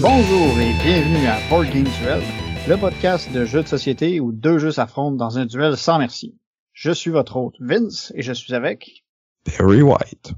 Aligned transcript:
Bonjour 0.00 0.60
et 0.60 0.72
bienvenue 0.82 1.26
à 1.26 1.38
Board 1.48 1.66
Game 1.70 1.84
Duel, 1.84 2.20
le 2.68 2.76
podcast 2.76 3.32
de 3.32 3.44
jeux 3.44 3.62
de 3.62 3.68
société 3.68 4.20
où 4.20 4.32
deux 4.32 4.58
jeux 4.58 4.72
s'affrontent 4.72 5.16
dans 5.16 5.38
un 5.38 5.46
duel 5.46 5.76
sans 5.76 5.98
merci. 5.98 6.34
Je 6.80 6.92
suis 6.92 7.10
votre 7.10 7.36
hôte 7.36 7.56
Vince 7.58 8.12
et 8.14 8.22
je 8.22 8.32
suis 8.32 8.54
avec 8.54 9.04
Perry 9.42 9.82
White. 9.82 10.32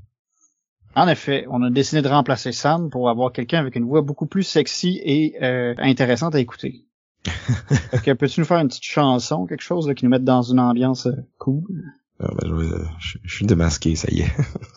En 0.95 1.07
effet, 1.07 1.45
on 1.51 1.63
a 1.63 1.69
décidé 1.71 2.01
de 2.01 2.09
remplacer 2.09 2.51
Sam 2.53 2.89
pour 2.89 3.11
avoir 3.11 3.31
quelqu'un 3.33 3.59
avec 3.59 3.77
une 3.77 3.85
voix 3.85 4.01
beaucoup 4.01 4.25
plus 4.25 4.43
sexy 4.43 5.01
et 5.05 5.37
euh, 5.43 5.75
intéressante 5.77 6.35
à 6.35 6.41
écouter. 6.41 6.87
que 8.05 8.13
peux-tu 8.15 8.41
nous 8.41 8.47
faire 8.47 8.59
une 8.59 8.69
petite 8.69 8.85
chanson, 8.85 9.47
quelque 9.47 9.61
chose 9.63 9.87
là, 9.87 9.95
qui 9.95 10.07
nous 10.07 10.11
mette 10.11 10.25
dans 10.25 10.41
une 10.41 10.59
ambiance 10.61 11.07
euh, 11.07 11.13
cool? 11.37 11.85
Ah, 12.21 12.31
ben, 12.41 12.49
je, 12.49 12.55
vais- 12.55 12.85
je- 12.99 13.19
je 13.23 13.35
suis 13.37 13.45
démasqué, 13.47 13.95
ça 13.95 14.09
y 14.11 14.21
est. 14.23 14.33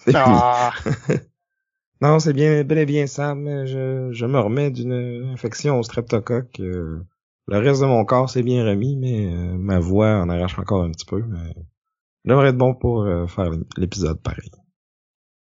Ah, 0.13 0.73
non, 2.01 2.19
c'est 2.19 2.33
bien, 2.33 2.65
bel 2.65 2.79
et 2.79 2.85
bien 2.85 3.07
Sam. 3.07 3.65
Je, 3.65 4.09
je 4.11 4.25
me 4.25 4.39
remets 4.39 4.69
d'une 4.69 5.29
infection 5.31 5.79
au 5.79 5.83
streptocoque. 5.83 6.59
euh, 6.59 7.01
le 7.47 7.57
reste 7.57 7.81
de 7.81 7.87
mon 7.87 8.05
corps 8.05 8.29
s'est 8.29 8.43
bien 8.43 8.65
remis, 8.65 8.95
mais 8.95 9.25
euh, 9.25 9.57
ma 9.57 9.79
voix 9.79 10.21
en 10.21 10.29
arrache 10.29 10.57
encore 10.57 10.83
un 10.83 10.91
petit 10.91 11.05
peu. 11.05 11.21
Mais 11.27 11.53
je 12.25 12.29
devrais 12.29 12.49
être 12.49 12.57
bon 12.57 12.73
pour 12.73 13.03
euh, 13.03 13.27
faire 13.27 13.51
l'épisode 13.77 14.21
pareil. 14.21 14.49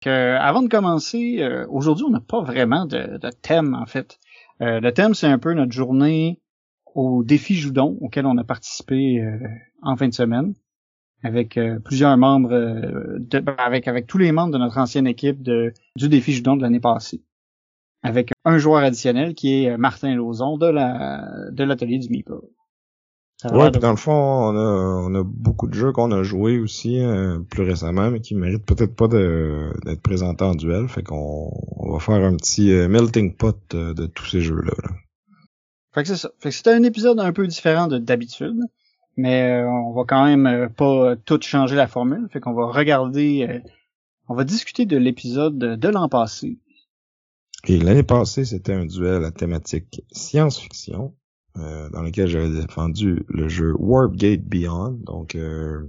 que, 0.02 0.36
avant 0.36 0.62
de 0.62 0.68
commencer, 0.68 1.38
euh, 1.40 1.66
aujourd'hui 1.68 2.04
on 2.06 2.10
n'a 2.10 2.20
pas 2.20 2.42
vraiment 2.42 2.86
de, 2.86 3.18
thème 3.42 3.74
en 3.74 3.86
fait. 3.86 4.18
Euh, 4.60 4.80
le 4.80 4.92
thème 4.92 5.14
c'est 5.14 5.26
un 5.26 5.38
peu 5.38 5.54
notre 5.54 5.72
journée 5.72 6.40
au 6.94 7.22
défi 7.22 7.54
Joudon 7.54 7.96
auquel 8.00 8.26
on 8.26 8.36
a 8.38 8.44
participé 8.44 9.20
euh, 9.20 9.38
en 9.82 9.96
fin 9.96 10.08
de 10.08 10.14
semaine 10.14 10.54
avec 11.22 11.56
euh, 11.56 11.78
plusieurs 11.80 12.16
membres, 12.16 12.52
euh, 12.52 13.18
avec 13.58 14.06
tous 14.06 14.18
les 14.18 14.32
membres 14.32 14.52
de 14.52 14.58
notre 14.58 14.78
ancienne 14.78 15.06
équipe 15.06 15.42
du 15.42 16.08
défi 16.08 16.32
Joudon 16.32 16.56
de 16.56 16.62
l'année 16.62 16.80
passée, 16.80 17.22
avec 18.02 18.30
un 18.44 18.58
joueur 18.58 18.82
additionnel 18.82 19.34
qui 19.34 19.64
est 19.64 19.76
Martin 19.76 20.14
Lauzon 20.14 20.56
de 20.56 20.66
la 20.66 21.50
de 21.50 21.64
l'atelier 21.64 21.98
du 21.98 22.08
Meeple. 22.08 22.40
Ça 23.36 23.48
a 23.48 23.56
Ouais, 23.56 23.70
puis 23.70 23.80
dans 23.80 23.90
le 23.90 23.96
fond, 23.96 24.12
on 24.12 24.56
a, 24.56 25.08
on 25.08 25.14
a 25.14 25.22
beaucoup 25.24 25.68
de 25.68 25.74
jeux 25.74 25.92
qu'on 25.92 26.10
a 26.10 26.22
joués 26.24 26.58
aussi 26.58 27.00
euh, 27.00 27.38
plus 27.38 27.62
récemment, 27.62 28.10
mais 28.10 28.20
qui 28.20 28.34
méritent 28.34 28.66
peut-être 28.66 28.96
pas 28.96 29.06
d'être 29.06 30.02
présentés 30.02 30.44
en 30.44 30.54
duel. 30.54 30.88
Fait 30.88 31.04
qu'on 31.04 31.50
on 31.76 31.92
va 31.92 31.98
faire 32.00 32.24
un 32.24 32.34
petit 32.34 32.72
euh, 32.72 32.88
melting 32.88 33.36
pot 33.36 33.56
euh, 33.74 33.94
de 33.94 34.06
tous 34.06 34.26
ces 34.26 34.40
jeux-là. 34.40 34.72
là. 34.82 34.90
Fait 35.94 36.02
que 36.02 36.08
c'est 36.08 36.16
ça. 36.16 36.30
Fait 36.38 36.50
que 36.50 36.54
c'était 36.54 36.72
un 36.72 36.82
épisode 36.82 37.18
un 37.18 37.32
peu 37.32 37.46
différent 37.46 37.86
de 37.86 37.98
d'habitude, 37.98 38.60
mais 39.16 39.50
euh, 39.50 39.68
on 39.68 39.92
va 39.92 40.04
quand 40.06 40.24
même 40.24 40.46
euh, 40.46 40.68
pas 40.68 41.16
tout 41.16 41.40
changer 41.42 41.76
la 41.76 41.86
formule. 41.86 42.28
Fait 42.30 42.40
qu'on 42.40 42.52
va 42.52 42.66
regarder, 42.66 43.46
euh, 43.48 43.58
on 44.28 44.34
va 44.34 44.44
discuter 44.44 44.86
de 44.86 44.96
l'épisode 44.96 45.58
de, 45.58 45.76
de 45.76 45.88
l'an 45.88 46.08
passé. 46.08 46.58
Et 47.66 47.78
l'année 47.78 48.02
passée, 48.02 48.44
c'était 48.44 48.72
un 48.72 48.86
duel 48.86 49.24
à 49.24 49.30
thématique 49.30 50.02
science-fiction, 50.12 51.14
euh, 51.56 51.90
dans 51.90 52.02
lequel 52.02 52.28
j'avais 52.28 52.50
défendu 52.50 53.24
le 53.28 53.48
jeu 53.48 53.74
Warpgate 53.76 54.42
Beyond, 54.44 55.00
donc 55.04 55.34
euh, 55.34 55.82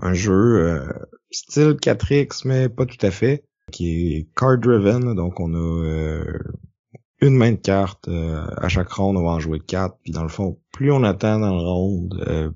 un 0.00 0.14
jeu 0.14 0.32
euh, 0.32 0.92
style 1.30 1.72
4X, 1.72 2.42
mais 2.44 2.68
pas 2.68 2.86
tout 2.86 3.04
à 3.04 3.10
fait, 3.10 3.44
qui 3.70 4.14
est 4.14 4.28
card-driven, 4.36 5.14
donc 5.14 5.40
on 5.40 5.54
a 5.54 5.58
euh, 5.58 6.38
une 7.20 7.36
main 7.36 7.52
de 7.52 7.56
cartes, 7.56 8.08
euh, 8.08 8.46
à 8.56 8.68
chaque 8.68 8.90
ronde 8.92 9.16
on 9.16 9.24
va 9.24 9.30
en 9.30 9.40
jouer 9.40 9.60
quatre, 9.60 9.96
puis 10.02 10.12
dans 10.12 10.22
le 10.22 10.28
fond, 10.28 10.60
plus 10.72 10.92
on 10.92 11.02
attend 11.02 11.40
dans 11.40 11.54
le 11.54 11.62
ronde 11.62 12.24
euh, 12.28 12.50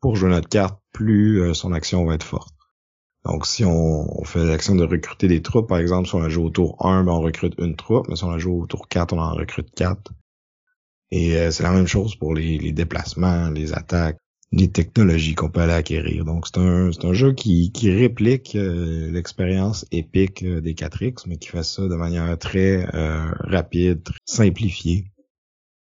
pour 0.00 0.16
jouer 0.16 0.30
notre 0.30 0.48
carte, 0.48 0.80
plus 0.92 1.54
son 1.54 1.72
action 1.72 2.04
va 2.04 2.14
être 2.14 2.24
forte. 2.24 2.54
Donc, 3.24 3.46
si 3.46 3.64
on, 3.64 4.20
on 4.20 4.24
fait 4.24 4.44
l'action 4.44 4.74
de 4.74 4.84
recruter 4.84 5.28
des 5.28 5.42
troupes, 5.42 5.68
par 5.68 5.78
exemple, 5.78 6.08
si 6.08 6.14
on 6.14 6.20
la 6.20 6.28
joue 6.28 6.44
au 6.44 6.50
tour 6.50 6.76
1, 6.84 7.04
ben, 7.04 7.12
on 7.12 7.20
recrute 7.20 7.54
une 7.58 7.76
troupe, 7.76 8.08
mais 8.08 8.16
si 8.16 8.24
on 8.24 8.30
la 8.30 8.38
joue 8.38 8.62
au 8.62 8.66
tour 8.66 8.88
4, 8.88 9.12
on 9.12 9.18
en 9.18 9.34
recrute 9.34 9.70
4. 9.74 10.12
Et 11.10 11.36
euh, 11.36 11.50
c'est 11.50 11.62
la 11.62 11.72
même 11.72 11.86
chose 11.86 12.16
pour 12.16 12.34
les, 12.34 12.58
les 12.58 12.72
déplacements, 12.72 13.50
les 13.50 13.74
attaques, 13.74 14.16
les 14.52 14.70
technologies 14.70 15.34
qu'on 15.34 15.50
peut 15.50 15.60
aller 15.60 15.72
acquérir. 15.72 16.24
Donc, 16.24 16.46
c'est 16.46 16.58
un, 16.58 16.90
un 16.90 17.12
jeu 17.12 17.32
qui, 17.32 17.72
qui 17.72 17.90
réplique 17.90 18.56
euh, 18.56 19.10
l'expérience 19.10 19.86
épique 19.92 20.42
euh, 20.42 20.60
des 20.60 20.74
4X, 20.74 21.24
mais 21.26 21.36
qui 21.36 21.48
fait 21.48 21.62
ça 21.62 21.82
de 21.82 21.94
manière 21.94 22.36
très 22.38 22.88
euh, 22.94 23.30
rapide, 23.40 24.08
simplifiée, 24.24 25.12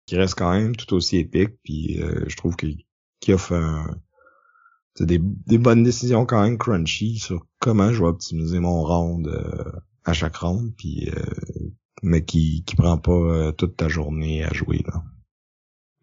qui 0.06 0.16
reste 0.16 0.36
quand 0.36 0.52
même 0.52 0.76
tout 0.76 0.94
aussi 0.94 1.18
épique, 1.18 1.52
puis 1.64 2.02
euh, 2.02 2.26
je 2.28 2.36
trouve 2.36 2.56
qu'il 2.56 2.84
qu'il 3.20 3.34
offre 3.34 3.54
un, 3.54 3.86
c'est 5.00 5.06
des, 5.06 5.20
des 5.20 5.58
bonnes 5.58 5.84
décisions 5.84 6.26
quand 6.26 6.42
même 6.42 6.58
crunchy 6.58 7.20
sur 7.20 7.46
comment 7.60 7.94
je 7.94 8.02
vais 8.02 8.10
optimiser 8.10 8.60
mon 8.60 8.84
round 8.84 9.28
euh, 9.30 9.72
à 10.04 10.12
chaque 10.12 10.36
round, 10.36 10.74
puis 10.76 11.10
euh, 11.16 11.70
mais 12.04 12.26
qui 12.26 12.66
qui 12.66 12.76
prend 12.76 12.98
pas 12.98 13.14
euh, 13.14 13.52
toute 13.54 13.78
ta 13.78 13.88
journée 13.88 14.44
à 14.44 14.52
jouer 14.52 14.84
là. 14.86 15.02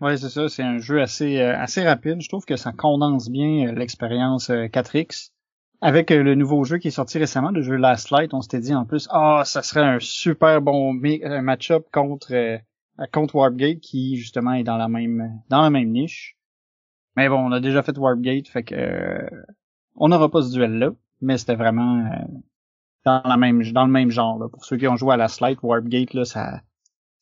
Ouais, 0.01 0.17
c'est 0.17 0.31
ça. 0.31 0.49
C'est 0.49 0.62
un 0.62 0.79
jeu 0.79 1.03
assez 1.03 1.39
euh, 1.41 1.59
assez 1.59 1.84
rapide. 1.84 2.23
Je 2.23 2.29
trouve 2.31 2.47
que 2.47 2.57
ça 2.57 2.73
condense 2.73 3.29
bien 3.29 3.69
euh, 3.69 3.73
l'expérience 3.73 4.49
euh, 4.49 4.65
4X. 4.65 5.33
Avec 5.83 6.09
le 6.09 6.34
nouveau 6.34 6.65
jeu 6.65 6.78
qui 6.78 6.89
est 6.89 6.91
sorti 6.91 7.19
récemment, 7.19 7.51
le 7.51 7.61
jeu 7.61 7.77
Last 7.77 8.11
Light, 8.11 8.33
on 8.33 8.41
s'était 8.41 8.61
dit 8.61 8.75
en 8.75 8.87
plus, 8.87 9.09
ah, 9.11 9.43
ça 9.45 9.63
serait 9.63 9.83
un 9.83 9.99
super 10.01 10.63
bon 10.63 10.95
match-up 10.95 11.87
contre 11.93 12.61
contre 13.13 13.34
Warpgate 13.34 13.81
qui 13.81 14.17
justement 14.17 14.55
est 14.55 14.65
dans 14.65 14.78
la 14.78 14.89
même 14.89 15.43
dans 15.51 15.61
la 15.61 15.69
même 15.69 15.91
niche. 15.91 16.36
Mais 17.16 17.28
bon, 17.28 17.38
on 17.38 17.53
a 17.53 17.60
déjà 17.60 17.82
fait 17.82 17.97
Warpgate, 17.97 18.49
fait 18.49 18.62
que 18.62 18.75
euh, 18.75 19.44
on 19.94 20.09
n'aura 20.09 20.31
pas 20.31 20.43
ce 20.43 20.53
duel-là, 20.53 20.91
mais 21.21 21.38
c'était 21.38 21.54
vraiment 21.54 22.04
euh, 22.04 22.25
dans 23.04 23.22
la 23.25 23.37
même 23.37 23.62
dans 23.72 23.87
le 23.87 23.93
même 23.93 24.10
genre. 24.10 24.38
Là. 24.38 24.49
Pour 24.49 24.65
ceux 24.65 24.77
qui 24.77 24.87
ont 24.87 24.97
joué 24.97 25.15
à 25.15 25.16
Last 25.16 25.41
Light, 25.41 25.59
Warpgate, 25.62 26.15
là, 26.15 26.25
ça 26.25 26.62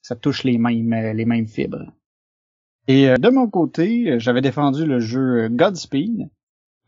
ça 0.02 0.16
touche 0.16 0.44
les 0.44 0.58
mêmes 0.58 0.92
euh, 0.92 1.12
les 1.12 1.24
mêmes 1.24 1.46
fibres. 1.46 1.92
Et 2.88 3.08
euh, 3.08 3.16
de 3.16 3.28
mon 3.30 3.48
côté, 3.48 4.18
j'avais 4.18 4.42
défendu 4.42 4.84
le 4.84 5.00
jeu 5.00 5.48
Godspeed. 5.48 6.28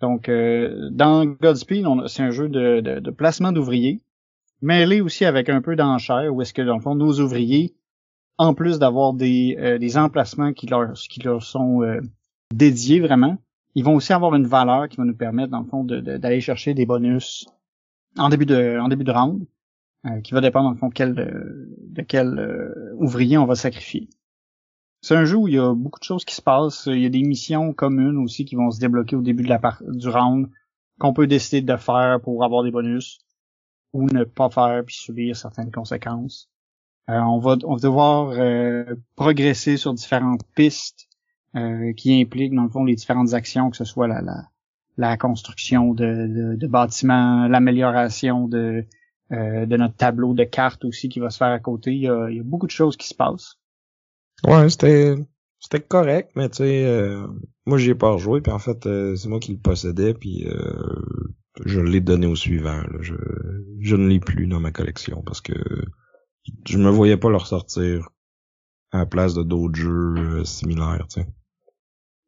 Donc, 0.00 0.28
euh, 0.28 0.90
dans 0.90 1.24
Godspeed, 1.24 1.86
c'est 2.06 2.22
un 2.22 2.30
jeu 2.30 2.48
de, 2.48 2.80
de, 2.80 3.00
de 3.00 3.10
placement 3.10 3.52
d'ouvriers, 3.52 4.02
mêlé 4.60 5.00
aussi 5.00 5.24
avec 5.24 5.48
un 5.48 5.62
peu 5.62 5.74
d'enchères, 5.74 6.34
où 6.34 6.42
est-ce 6.42 6.52
que, 6.52 6.62
dans 6.62 6.76
le 6.76 6.82
fond, 6.82 6.94
nos 6.94 7.18
ouvriers, 7.20 7.74
en 8.36 8.52
plus 8.52 8.78
d'avoir 8.78 9.14
des, 9.14 9.56
euh, 9.58 9.78
des 9.78 9.96
emplacements 9.96 10.52
qui 10.52 10.66
leur, 10.66 10.92
qui 10.92 11.20
leur 11.20 11.42
sont 11.42 11.80
dédiés 12.54 13.00
vraiment, 13.00 13.38
ils 13.74 13.84
vont 13.84 13.94
aussi 13.94 14.12
avoir 14.12 14.34
une 14.34 14.46
valeur 14.46 14.88
qui 14.88 14.96
va 14.96 15.04
nous 15.04 15.16
permettre, 15.16 15.50
dans 15.50 15.60
le 15.60 15.66
fond, 15.66 15.84
d'aller 15.84 16.40
chercher 16.40 16.74
des 16.74 16.86
bonus 16.86 17.46
en 18.16 18.28
début 18.28 18.46
de, 18.46 18.78
en 18.80 18.88
début 18.88 19.04
de 19.04 19.12
round, 19.12 19.46
euh, 20.06 20.20
qui 20.20 20.32
va 20.32 20.40
dépendre, 20.40 20.68
dans 20.68 20.72
le 20.72 20.78
fond, 20.78 20.90
quel, 20.90 21.18
euh, 21.18 21.68
de 21.88 22.02
quel 22.02 22.38
euh, 22.38 22.94
ouvrier 22.96 23.36
on 23.36 23.46
va 23.46 23.54
sacrifier. 23.54 24.08
C'est 25.02 25.14
un 25.14 25.24
jeu 25.24 25.36
où 25.36 25.48
il 25.48 25.54
y 25.54 25.58
a 25.58 25.74
beaucoup 25.74 26.00
de 26.00 26.04
choses 26.04 26.24
qui 26.24 26.34
se 26.34 26.42
passent. 26.42 26.86
Il 26.86 27.00
y 27.00 27.06
a 27.06 27.10
des 27.10 27.22
missions 27.22 27.72
communes 27.72 28.16
aussi 28.16 28.44
qui 28.44 28.56
vont 28.56 28.70
se 28.70 28.80
débloquer 28.80 29.14
au 29.14 29.22
début 29.22 29.44
de 29.44 29.48
la 29.48 29.60
du 29.80 30.08
round 30.08 30.48
qu'on 30.98 31.12
peut 31.12 31.26
décider 31.26 31.60
de 31.60 31.76
faire 31.76 32.20
pour 32.22 32.42
avoir 32.44 32.64
des 32.64 32.70
bonus 32.70 33.18
ou 33.92 34.06
ne 34.06 34.24
pas 34.24 34.50
faire 34.50 34.82
puis 34.84 34.96
subir 34.96 35.36
certaines 35.36 35.70
conséquences. 35.70 36.48
Euh, 37.08 37.20
on 37.20 37.38
va 37.38 37.56
on 37.64 37.74
va 37.74 37.80
devoir 37.80 38.30
euh, 38.30 38.96
progresser 39.14 39.76
sur 39.76 39.94
différentes 39.94 40.42
pistes 40.54 41.05
euh, 41.56 41.92
qui 41.94 42.20
impliquent 42.20 42.54
dans 42.54 42.64
le 42.64 42.68
fond 42.70 42.84
les 42.84 42.94
différentes 42.94 43.34
actions, 43.34 43.70
que 43.70 43.76
ce 43.76 43.84
soit 43.84 44.08
la 44.08 44.20
la, 44.22 44.48
la 44.96 45.16
construction 45.16 45.94
de, 45.94 46.04
de, 46.04 46.56
de 46.56 46.66
bâtiments, 46.66 47.48
l'amélioration 47.48 48.48
de 48.48 48.84
euh, 49.32 49.66
de 49.66 49.76
notre 49.76 49.96
tableau 49.96 50.34
de 50.34 50.44
cartes 50.44 50.84
aussi 50.84 51.08
qui 51.08 51.18
va 51.20 51.30
se 51.30 51.38
faire 51.38 51.48
à 51.48 51.58
côté. 51.58 51.92
Il 51.92 52.02
y 52.02 52.08
a, 52.08 52.28
il 52.30 52.36
y 52.36 52.40
a 52.40 52.44
beaucoup 52.44 52.66
de 52.66 52.70
choses 52.72 52.96
qui 52.96 53.08
se 53.08 53.14
passent. 53.14 53.58
Ouais, 54.44 54.68
c'était 54.68 55.14
c'était 55.58 55.80
correct, 55.80 56.30
mais 56.36 56.48
tu 56.50 56.58
sais, 56.58 56.84
euh, 56.84 57.26
moi 57.64 57.78
j'y 57.78 57.90
ai 57.90 57.94
pas 57.94 58.10
rejoué, 58.10 58.40
puis 58.40 58.52
en 58.52 58.58
fait 58.58 58.86
euh, 58.86 59.16
c'est 59.16 59.28
moi 59.28 59.40
qui 59.40 59.52
le 59.52 59.58
possédais, 59.58 60.14
puis 60.14 60.46
euh, 60.46 60.94
je 61.64 61.80
l'ai 61.80 62.00
donné 62.00 62.26
au 62.26 62.36
suivant. 62.36 62.76
là. 62.82 62.98
Je 63.00 63.14
je 63.80 63.96
ne 63.96 64.06
l'ai 64.08 64.20
plus 64.20 64.46
dans 64.46 64.60
ma 64.60 64.70
collection 64.72 65.22
parce 65.24 65.40
que 65.40 65.54
je 66.66 66.78
me 66.78 66.90
voyais 66.90 67.16
pas 67.16 67.30
le 67.30 67.36
ressortir 67.36 68.08
à 68.92 68.98
la 68.98 69.06
place 69.06 69.34
de 69.34 69.42
d'autres 69.42 69.74
jeux 69.76 70.44
similaires, 70.44 71.06
tu 71.10 71.20
sais. 71.20 71.26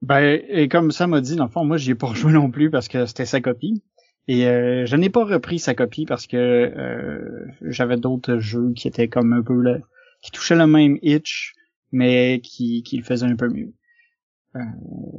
Ben, 0.02 0.40
et 0.48 0.68
comme 0.68 0.90
ça 0.90 1.06
m'a 1.06 1.20
dit, 1.20 1.36
dans 1.36 1.44
le 1.44 1.50
fond, 1.50 1.64
moi, 1.64 1.76
j'y 1.76 1.90
ai 1.90 1.94
pas 1.94 2.06
rejoué 2.08 2.32
non 2.32 2.50
plus 2.50 2.70
parce 2.70 2.88
que 2.88 3.06
c'était 3.06 3.26
sa 3.26 3.40
copie. 3.40 3.82
Et 4.28 4.46
euh, 4.46 4.84
je 4.84 4.94
n'ai 4.96 5.08
pas 5.08 5.24
repris 5.24 5.58
sa 5.58 5.74
copie 5.74 6.04
parce 6.04 6.26
que 6.26 6.36
euh, 6.36 7.46
j'avais 7.62 7.96
d'autres 7.96 8.38
jeux 8.38 8.72
qui 8.76 8.86
étaient 8.86 9.08
comme 9.08 9.32
un 9.32 9.42
peu 9.42 9.58
là, 9.60 9.78
qui 10.22 10.30
touchaient 10.30 10.54
le 10.54 10.66
même 10.66 10.98
itch, 11.02 11.54
mais 11.92 12.40
qui, 12.42 12.82
qui 12.82 12.98
le 12.98 13.04
faisaient 13.04 13.26
un 13.26 13.36
peu 13.36 13.48
mieux. 13.48 13.72
Euh, 14.56 14.60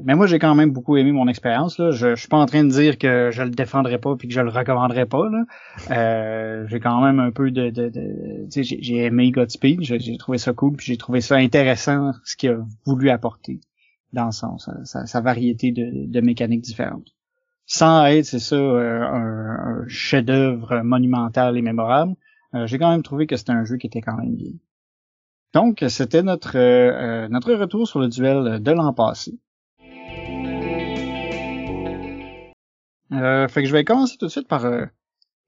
mais 0.03 0.15
moi, 0.15 0.27
j'ai 0.27 0.37
quand 0.37 0.53
même 0.53 0.71
beaucoup 0.71 0.95
aimé 0.97 1.11
mon 1.11 1.27
expérience. 1.27 1.79
Là. 1.79 1.89
Je, 1.91 2.15
je 2.15 2.19
suis 2.19 2.27
pas 2.27 2.37
en 2.37 2.45
train 2.45 2.63
de 2.63 2.69
dire 2.69 2.99
que 2.99 3.29
je 3.31 3.41
le 3.41 3.49
défendrai 3.49 3.97
pas 3.97 4.15
puis 4.15 4.27
que 4.27 4.33
je 4.33 4.41
le 4.41 4.49
recommanderai 4.49 5.07
pas. 5.07 5.27
Là. 5.27 5.43
Euh, 5.91 6.67
j'ai 6.67 6.79
quand 6.79 7.01
même 7.01 7.19
un 7.19 7.31
peu 7.31 7.49
de, 7.49 7.71
de, 7.71 7.89
de 7.89 8.47
j'ai, 8.49 8.97
aimé 8.97 9.31
Godspeed. 9.31 9.81
J'ai, 9.81 9.99
j'ai 9.99 10.17
trouvé 10.17 10.37
ça 10.37 10.53
cool 10.53 10.75
puis 10.75 10.85
j'ai 10.85 10.97
trouvé 10.97 11.21
ça 11.21 11.35
intéressant 11.35 12.11
ce 12.23 12.35
qu'il 12.35 12.49
a 12.51 12.57
voulu 12.85 13.09
apporter 13.09 13.59
dans 14.13 14.31
son, 14.31 14.57
sa, 14.57 15.05
sa, 15.05 15.21
variété 15.21 15.71
de, 15.71 16.07
de, 16.07 16.21
mécaniques 16.21 16.61
différentes. 16.61 17.07
Sans 17.65 18.05
être, 18.05 18.25
c'est 18.25 18.39
ça, 18.39 18.55
euh, 18.55 19.01
un, 19.01 19.81
un 19.83 19.87
chef-d'œuvre 19.87 20.81
monumental 20.81 21.57
et 21.57 21.61
mémorable, 21.61 22.15
euh, 22.55 22.65
j'ai 22.65 22.79
quand 22.79 22.89
même 22.89 23.03
trouvé 23.03 23.27
que 23.27 23.35
c'était 23.35 23.51
un 23.51 23.63
jeu 23.63 23.77
qui 23.77 23.87
était 23.87 24.01
quand 24.01 24.17
même 24.17 24.35
bien. 24.35 24.53
Donc, 25.53 25.83
c'était 25.87 26.21
notre, 26.21 26.57
euh, 26.57 27.27
notre 27.29 27.53
retour 27.53 27.87
sur 27.87 27.99
le 27.99 28.07
duel 28.07 28.61
de 28.61 28.71
l'an 28.71 28.93
passé. 28.93 29.39
Euh, 33.11 33.47
fait 33.47 33.63
que 33.63 33.67
je 33.67 33.73
vais 33.73 33.83
commencer 33.83 34.17
tout 34.17 34.27
de 34.27 34.31
suite 34.31 34.47
par 34.47 34.65
euh, 34.65 34.85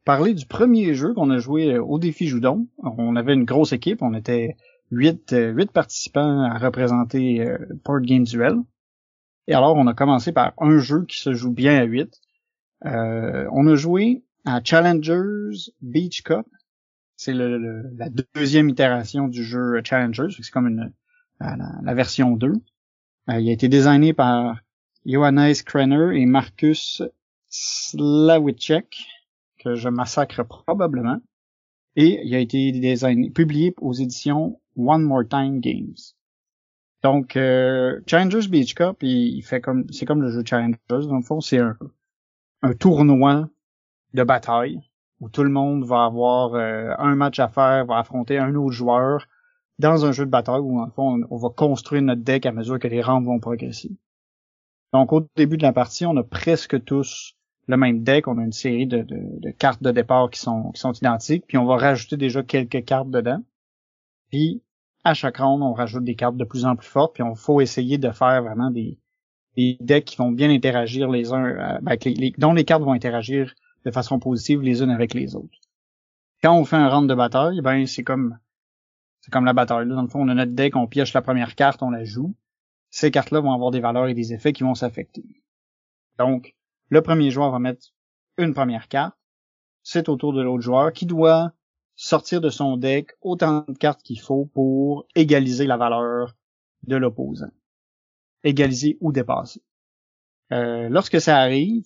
parler 0.04 0.34
du 0.34 0.48
premier 0.48 0.96
jeu 0.96 1.14
qu'on 1.14 1.30
a 1.30 1.38
joué 1.38 1.78
au 1.78 2.00
défi 2.00 2.28
Joudon. 2.28 2.68
On 2.80 3.16
avait 3.16 3.36
une 3.36 3.46
grosse 3.46 3.74
équipe, 3.74 4.02
on 4.02 4.16
était 4.16 4.58
huit, 4.92 5.34
huit 5.36 5.72
participants 5.72 6.42
à 6.42 6.58
représenter 6.58 7.46
Port 7.84 8.02
Game 8.02 8.24
Duel. 8.24 8.56
Et 9.48 9.54
alors, 9.54 9.76
on 9.76 9.88
a 9.88 9.94
commencé 9.94 10.32
par 10.32 10.54
un 10.60 10.78
jeu 10.80 11.06
qui 11.06 11.18
se 11.18 11.34
joue 11.34 11.52
bien 11.52 11.80
à 11.80 11.84
8. 11.84 12.20
on 12.84 13.68
a 13.68 13.76
joué 13.76 14.24
à 14.46 14.62
Challengers 14.64 15.72
Beach 15.82 16.22
Cup 16.24 16.46
c'est 17.22 17.34
la 17.34 18.10
deuxième 18.34 18.70
itération 18.70 19.28
du 19.28 19.44
jeu 19.44 19.80
Challengers, 19.84 20.30
c'est 20.36 20.50
comme 20.50 20.92
la, 21.40 21.94
version 21.94 22.32
2. 22.32 22.48
Euh, 22.48 23.40
il 23.40 23.48
a 23.48 23.52
été 23.52 23.68
designé 23.68 24.14
par 24.14 24.60
Johannes 25.06 25.54
Krenner 25.64 26.20
et 26.20 26.26
Marcus 26.26 27.04
Slawicek, 27.48 29.06
que 29.60 29.76
je 29.76 29.88
massacre 29.88 30.42
probablement. 30.42 31.20
Et 31.96 32.22
il 32.26 32.34
a 32.34 32.40
été 32.40 32.72
designé, 32.72 33.30
publié 33.30 33.76
aux 33.80 33.94
éditions 33.94 34.60
One 34.86 35.04
More 35.04 35.28
Time 35.28 35.60
Games. 35.60 35.98
Donc, 37.04 37.36
euh, 37.36 38.00
Challengers 38.06 38.48
Beach 38.48 38.76
Cup, 38.76 38.98
il, 39.02 39.42
fait 39.42 39.62
comme, 39.62 39.86
c'est 39.92 40.06
comme 40.06 40.22
le 40.22 40.30
jeu 40.30 40.44
Challengers. 40.46 40.78
Dans 40.90 41.18
le 41.18 41.24
fond, 41.24 41.42
c'est 41.42 41.58
un, 41.58 41.78
un 42.62 42.74
tournoi 42.74 43.50
de 44.14 44.24
bataille 44.24 44.80
où 45.20 45.30
tout 45.30 45.44
le 45.44 45.50
monde 45.50 45.84
va 45.86 46.06
avoir 46.06 46.56
euh, 46.56 46.94
un 46.98 47.16
match 47.16 47.40
à 47.40 47.48
faire, 47.48 47.86
va 47.86 48.00
affronter 48.00 48.38
un 48.40 48.56
autre 48.56 48.72
joueur 48.72 49.28
dans 49.80 50.06
un 50.06 50.12
jeu 50.12 50.26
de 50.26 50.32
bataille 50.32 50.60
où, 50.60 50.80
en 50.80 50.90
fond, 50.90 51.22
on, 51.30 51.38
va 51.38 51.50
construire 51.50 52.02
notre 52.02 52.22
deck 52.22 52.46
à 52.46 52.52
mesure 52.52 52.80
que 52.80 52.88
les 52.88 53.02
rangs 53.02 53.22
vont 53.22 53.40
progresser. 53.40 53.92
Donc, 54.94 55.14
au 55.14 55.28
début 55.36 55.58
de 55.58 55.64
la 55.64 55.74
partie, 55.74 56.06
on 56.06 56.18
a 56.18 56.24
presque 56.24 56.84
tous 56.84 57.36
le 57.68 57.78
même 57.78 58.04
deck. 58.04 58.28
On 58.28 58.38
a 58.38 58.44
une 58.44 58.52
série 58.52 58.88
de, 58.88 59.06
de, 59.08 59.52
cartes 59.52 59.82
de 59.82 59.92
départ 59.92 60.30
qui 60.30 60.40
sont, 60.40 60.72
qui 60.72 60.82
sont 60.82 60.92
identiques, 60.92 61.46
puis 61.48 61.58
on 61.58 61.66
va 61.66 61.78
rajouter 61.78 62.18
déjà 62.18 62.44
quelques 62.44 62.84
cartes 62.84 63.10
dedans. 63.10 63.44
Puis, 64.30 64.62
à 65.04 65.14
chaque 65.14 65.38
round, 65.38 65.62
on 65.64 65.74
rajoute 65.74 66.04
des 66.04 66.16
cartes 66.16 66.38
de 66.38 66.44
plus 66.44 66.66
en 66.66 66.76
plus 66.76 66.88
fortes, 66.88 67.14
puis 67.16 67.24
on 67.24 67.36
faut 67.36 67.62
essayer 67.62 67.98
de 67.98 68.12
faire 68.12 68.44
vraiment 68.44 68.70
des, 68.70 69.00
des 69.56 69.78
decks 69.80 70.06
qui 70.06 70.18
vont 70.18 70.32
bien 70.32 70.50
interagir 70.50 71.10
les 71.10 71.34
uns, 71.34 71.46
euh, 71.46 71.80
ben, 71.82 71.98
les, 72.06 72.34
dont 72.38 72.54
les 72.54 72.66
cartes 72.66 72.84
vont 72.84 72.94
interagir 72.94 73.54
de 73.86 73.92
façon 73.92 74.20
positive 74.20 74.62
les 74.62 74.82
unes 74.84 74.92
avec 74.92 75.14
les 75.14 75.36
autres. 75.36 75.58
Quand 76.44 76.56
on 76.56 76.66
fait 76.66 76.76
un 76.76 76.90
round 76.90 77.10
de 77.10 77.16
bataille, 77.16 77.62
ben 77.62 77.86
c'est 77.86 78.04
comme 78.04 78.38
c'est 79.22 79.32
comme 79.32 79.46
la 79.46 79.54
bataille. 79.54 79.88
Dans 79.88 80.02
le 80.02 80.08
fond, 80.08 80.22
on 80.22 80.30
a 80.30 80.34
notre 80.34 80.54
deck, 80.54 80.76
on 80.76 80.88
pioche 80.88 81.14
la 81.14 81.22
première 81.22 81.56
carte, 81.56 81.84
on 81.84 81.92
la 81.92 82.04
joue. 82.04 82.36
Ces 82.90 83.12
cartes-là 83.12 83.40
vont 83.40 83.54
avoir 83.54 83.72
des 83.72 83.80
valeurs 83.80 84.08
et 84.08 84.14
des 84.14 84.34
effets 84.34 84.52
qui 84.52 84.64
vont 84.64 84.74
s'affecter. 84.74 85.24
Donc, 86.18 86.56
le 86.90 87.02
premier 87.02 87.30
joueur 87.30 87.52
va 87.52 87.60
mettre 87.60 87.88
une 88.38 88.54
première 88.54 88.88
carte. 88.88 89.16
C'est 89.84 90.10
au 90.10 90.16
tour 90.16 90.34
de 90.34 90.42
l'autre 90.42 90.64
joueur 90.64 90.92
qui 90.92 91.06
doit 91.06 91.54
sortir 92.02 92.42
de 92.42 92.50
son 92.50 92.78
deck 92.78 93.12
autant 93.22 93.64
de 93.68 93.78
cartes 93.78 94.02
qu'il 94.02 94.20
faut 94.20 94.46
pour 94.46 95.06
égaliser 95.14 95.68
la 95.68 95.78
valeur 95.78 96.36
de 96.82 96.96
l'opposant. 96.96 97.52
Égaliser 98.44 98.98
ou 99.02 99.12
dépasser. 99.12 99.62
Euh, 100.52 100.90
lorsque 100.90 101.22
ça 101.22 101.38
arrive, 101.38 101.86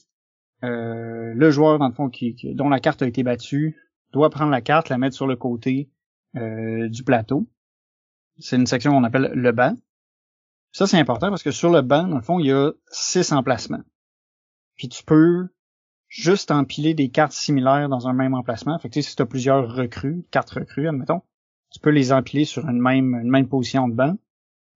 euh, 0.64 1.34
le 1.36 1.52
joueur, 1.52 1.80
dans 1.80 1.90
le 1.90 1.94
fond, 1.94 2.10
qui, 2.10 2.34
dont 2.56 2.70
la 2.70 2.80
carte 2.80 3.02
a 3.02 3.08
été 3.08 3.24
battue, 3.24 3.76
doit 4.14 4.30
prendre 4.30 4.52
la 4.52 4.62
carte, 4.62 4.88
la 4.88 4.98
mettre 4.98 5.18
sur 5.18 5.28
le 5.28 5.36
côté 5.36 5.92
euh, 6.38 6.88
du 6.88 7.04
plateau. 7.04 7.50
C'est 8.40 8.56
une 8.56 8.68
section 8.68 8.92
qu'on 8.92 9.04
appelle 9.04 9.34
le 9.34 9.52
banc. 9.52 9.76
Ça, 10.72 10.88
c'est 10.88 10.98
important 10.98 11.28
parce 11.28 11.44
que 11.44 11.52
sur 11.52 11.70
le 11.70 11.82
banc, 11.82 12.08
dans 12.08 12.16
le 12.16 12.24
fond, 12.24 12.40
il 12.40 12.48
y 12.48 12.54
a 12.54 12.72
six 12.90 13.34
emplacements. 13.34 13.84
Puis 14.78 14.88
tu 14.88 15.04
peux 15.04 15.50
juste 16.16 16.50
empiler 16.50 16.94
des 16.94 17.10
cartes 17.10 17.34
similaires 17.34 17.90
dans 17.90 18.08
un 18.08 18.14
même 18.14 18.34
emplacement. 18.34 18.80
Fait 18.80 18.90
que, 18.90 19.02
si 19.02 19.16
tu 19.16 19.22
as 19.22 19.26
plusieurs 19.26 19.76
recrues, 19.76 20.24
cartes 20.32 20.52
recrues, 20.52 20.88
admettons, 20.88 21.22
tu 21.72 21.80
peux 21.80 21.90
les 21.90 22.14
empiler 22.14 22.46
sur 22.46 22.68
une 22.68 22.80
même, 22.80 23.16
une 23.16 23.48
position 23.50 23.90
de 23.90 23.94
banc. 23.94 24.16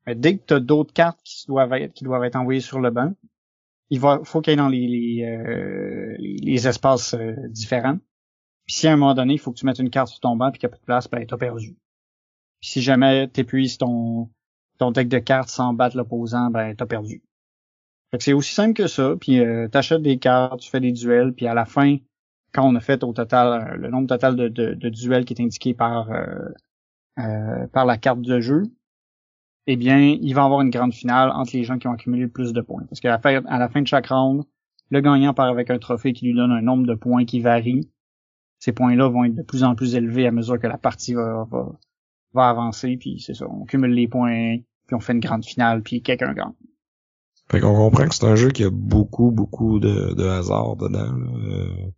Mais 0.06 0.16
dès 0.16 0.38
que 0.38 0.46
tu 0.46 0.54
as 0.56 0.60
d'autres 0.60 0.94
cartes 0.94 1.20
qui 1.24 1.46
doivent 1.48 1.74
être, 1.74 2.36
envoyées 2.36 2.60
sur 2.60 2.82
le 2.82 2.90
banc, 2.92 3.14
il 3.90 4.00
faut 4.00 4.42
qu'il 4.42 4.52
y 4.52 4.54
ait 4.54 4.58
dans 4.58 4.68
les 4.68 4.88
les, 4.88 6.66
euh, 6.66 6.70
espaces 6.70 7.14
euh, 7.14 7.34
différents. 7.48 7.98
Puis 8.66 8.76
si 8.76 8.88
à 8.88 8.94
un 8.94 8.98
moment 8.98 9.14
donné, 9.14 9.34
il 9.34 9.40
faut 9.40 9.52
que 9.52 9.58
tu 9.58 9.66
mettes 9.66 9.80
une 9.80 9.90
carte 9.90 10.10
sur 10.10 10.20
ton 10.20 10.36
banc 10.36 10.52
puis 10.52 10.60
qu'il 10.60 10.68
n'y 10.68 10.74
a 10.74 10.76
pas 10.76 10.82
de 10.82 10.86
place, 10.86 11.10
ben 11.10 11.26
t'as 11.26 11.38
perdu. 11.38 11.78
Puis 12.60 12.70
si 12.70 12.82
jamais 12.82 13.28
t'épuises 13.30 13.78
ton 13.78 14.30
ton 14.78 14.92
deck 14.92 15.08
de 15.08 15.20
cartes 15.20 15.50
sans 15.50 15.74
battre 15.74 15.98
l'opposant, 15.98 16.50
ben 16.52 16.76
t'as 16.76 16.86
perdu. 16.86 17.24
Fait 18.12 18.18
que 18.18 18.24
c'est 18.24 18.34
aussi 18.34 18.54
simple 18.54 18.74
que 18.74 18.88
ça. 18.88 19.16
Puis 19.20 19.40
euh, 19.40 19.68
t'achètes 19.68 20.02
des 20.02 20.18
cartes, 20.18 20.60
tu 20.60 20.70
fais 20.70 20.80
des 20.80 20.92
duels, 20.92 21.34
puis 21.34 21.48
à 21.48 21.54
la 21.54 21.66
fin, 21.66 21.98
quand 22.54 22.68
on 22.68 22.76
a 22.76 22.80
fait 22.80 23.04
au 23.04 23.14
total 23.14 23.78
le 23.78 23.90
nombre 23.90 24.08
total 24.08 24.36
de, 24.36 24.90
duels 24.90 25.26
qui 25.26 25.34
est 25.34 25.42
indiqué 25.42 25.74
par 25.74 26.10
par 27.74 27.86
la 27.86 27.98
carte 27.98 28.22
de 28.22 28.40
jeu, 28.40 28.64
eh 29.72 29.76
bien, 29.76 30.00
il 30.00 30.34
va 30.34 30.42
y 30.42 30.46
avoir 30.46 30.62
une 30.62 30.72
grande 30.72 30.96
finale 30.96 31.30
entre 31.30 31.52
les 31.56 31.64
gens 31.64 31.78
qui 31.78 31.88
ont 31.88 31.92
accumulé 31.92 32.24
le 32.24 32.30
plus 32.30 32.54
de 32.54 32.62
points. 32.62 32.84
Parce 32.90 33.00
qu'à 33.00 33.10
la 33.10 33.20
fin, 33.20 33.46
à 33.46 33.60
la 33.60 33.70
fin 33.70 33.84
de 33.84 33.88
chaque 33.88 34.08
round, 34.08 34.44
le 34.90 35.00
gagnant 35.00 35.36
part 35.36 35.50
avec 35.50 35.70
un 35.70 35.78
trophée 35.78 36.12
qui 36.12 36.26
lui 36.26 36.34
donne 36.34 36.52
un 36.52 36.62
nombre 36.62 36.88
de 36.88 36.96
points 36.96 37.24
qui 37.26 37.40
varie. 37.40 37.88
Ces 38.58 38.72
points-là 38.72 39.08
vont 39.10 39.26
être 39.26 39.36
de 39.36 39.44
plus 39.44 39.64
en 39.64 39.76
plus 39.76 39.94
élevés 39.94 40.26
à 40.26 40.32
mesure 40.32 40.60
que 40.60 40.66
la 40.66 40.80
partie 40.80 41.14
va, 41.14 41.48
va, 42.34 42.50
avancer, 42.50 42.98
puis 42.98 43.20
c'est 43.20 43.36
ça, 43.36 43.48
on 43.48 43.66
cumule 43.66 43.92
les 43.92 44.08
points, 44.08 44.58
puis 44.88 44.96
on 44.96 45.00
fait 45.00 45.14
une 45.14 45.20
grande 45.20 45.46
finale, 45.46 45.84
puis 45.84 46.02
quelqu'un 46.02 46.34
gagne. 46.34 46.52
Fait 47.52 47.62
qu'on 47.62 47.76
comprend 47.76 48.08
que 48.08 48.16
c'est 48.16 48.26
un 48.26 48.36
jeu 48.36 48.50
qui 48.50 48.64
a 48.64 48.70
beaucoup, 48.70 49.32
beaucoup 49.32 49.80
de, 49.80 50.14
de 50.14 50.24
hasard 50.24 50.76
dedans. 50.76 51.18
Euh, 51.18 51.92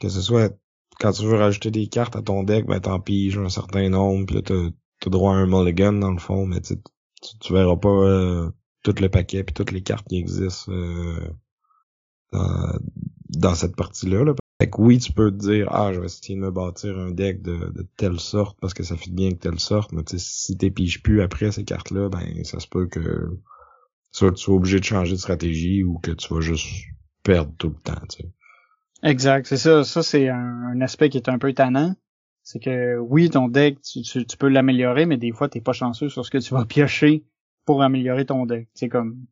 que 0.00 0.08
ce 0.08 0.20
soit 0.20 0.54
quand 0.98 1.12
tu 1.12 1.24
veux 1.24 1.36
rajouter 1.36 1.70
des 1.70 1.86
cartes 1.86 2.14
à 2.14 2.22
ton 2.22 2.42
deck, 2.42 2.66
ben 2.66 2.78
t'en 2.78 3.00
piges 3.00 3.38
un 3.38 3.48
certain 3.48 3.88
nombre, 3.88 4.26
puis 4.26 4.36
là 4.36 4.42
t'as 4.42 5.10
droit 5.10 5.32
à 5.32 5.36
un 5.36 5.46
mulligan 5.46 5.94
dans 5.94 6.12
le 6.12 6.18
fond, 6.18 6.46
mais 6.46 6.60
tu, 6.60 6.74
tu 7.40 7.52
verras 7.54 7.76
pas 7.76 7.88
euh, 7.88 8.50
tout 8.82 8.94
le 9.00 9.08
paquet 9.08 9.42
puis 9.42 9.54
toutes 9.54 9.72
les 9.72 9.82
cartes 9.82 10.06
qui 10.08 10.18
existent 10.18 10.70
euh, 10.72 11.30
dans, 13.30 13.54
cette 13.54 13.76
partie-là. 13.76 14.24
Là. 14.24 14.34
Fait 14.60 14.68
que 14.68 14.78
oui, 14.78 14.98
tu 14.98 15.12
peux 15.12 15.30
te 15.30 15.38
dire 15.38 15.68
Ah, 15.70 15.92
je 15.94 16.00
vais 16.00 16.06
essayer 16.06 16.34
de 16.34 16.40
me 16.40 16.50
bâtir 16.50 16.98
un 16.98 17.12
deck 17.12 17.40
de, 17.40 17.72
de 17.74 17.88
telle 17.96 18.20
sorte 18.20 18.58
parce 18.60 18.74
que 18.74 18.82
ça 18.82 18.96
fait 18.96 19.10
bien 19.10 19.30
que 19.30 19.38
telle 19.38 19.58
sorte, 19.58 19.92
mais 19.92 20.02
si 20.16 20.58
t'épiges 20.58 21.02
plus 21.02 21.22
après 21.22 21.50
ces 21.50 21.64
cartes-là, 21.64 22.10
ben 22.10 22.44
ça 22.44 22.60
se 22.60 22.68
peut 22.68 22.86
que 22.86 23.38
soit 24.12 24.32
tu 24.32 24.42
sois 24.42 24.54
obligé 24.54 24.80
de 24.80 24.84
changer 24.84 25.12
de 25.12 25.18
stratégie 25.18 25.84
ou 25.84 25.98
que 25.98 26.10
tu 26.10 26.32
vas 26.32 26.40
juste 26.40 26.66
perdre 27.22 27.52
tout 27.58 27.68
le 27.68 27.74
temps. 27.74 28.02
Exact, 29.02 29.46
c'est 29.46 29.56
ça. 29.56 29.84
Ça, 29.84 30.02
c'est 30.02 30.28
un, 30.28 30.80
aspect 30.80 31.08
qui 31.08 31.18
est 31.18 31.28
un 31.28 31.38
peu 31.38 31.52
tannant. 31.52 31.94
C'est 32.42 32.58
que 32.58 32.98
oui, 32.98 33.30
ton 33.30 33.48
deck, 33.48 33.80
tu, 33.82 34.02
tu, 34.02 34.36
peux 34.38 34.48
l'améliorer, 34.48 35.06
mais 35.06 35.16
des 35.16 35.30
fois, 35.32 35.48
t'es 35.48 35.60
pas 35.60 35.72
chanceux 35.72 36.08
sur 36.08 36.24
ce 36.24 36.30
que 36.30 36.38
tu 36.38 36.54
vas 36.54 36.64
piocher 36.68 37.24
pour 37.64 37.82
améliorer 37.82 38.26
ton 38.26 38.46
deck. 38.46 38.68
C'est 38.74 38.88
comme, 38.88 39.26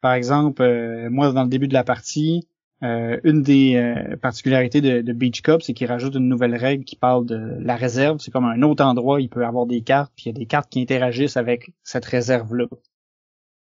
par 0.00 0.12
exemple, 0.12 0.62
euh, 0.62 1.08
moi, 1.10 1.32
dans 1.32 1.44
le 1.44 1.48
début 1.48 1.68
de 1.68 1.74
la 1.74 1.84
partie, 1.84 2.48
euh, 2.82 3.18
une 3.24 3.42
des 3.42 3.76
euh, 3.76 4.16
particularités 4.16 4.80
de, 4.80 5.00
de, 5.00 5.12
Beach 5.12 5.42
Cup, 5.42 5.62
c'est 5.62 5.72
qu'il 5.72 5.86
rajoute 5.86 6.14
une 6.14 6.28
nouvelle 6.28 6.54
règle 6.54 6.84
qui 6.84 6.96
parle 6.96 7.26
de 7.26 7.56
la 7.60 7.76
réserve. 7.76 8.18
C'est 8.18 8.30
comme 8.30 8.44
un 8.44 8.62
autre 8.62 8.84
endroit, 8.84 9.20
il 9.20 9.28
peut 9.28 9.44
avoir 9.44 9.66
des 9.66 9.82
cartes, 9.82 10.12
puis 10.14 10.26
il 10.26 10.28
y 10.28 10.36
a 10.36 10.38
des 10.38 10.46
cartes 10.46 10.70
qui 10.70 10.80
interagissent 10.80 11.36
avec 11.36 11.72
cette 11.82 12.04
réserve-là. 12.04 12.66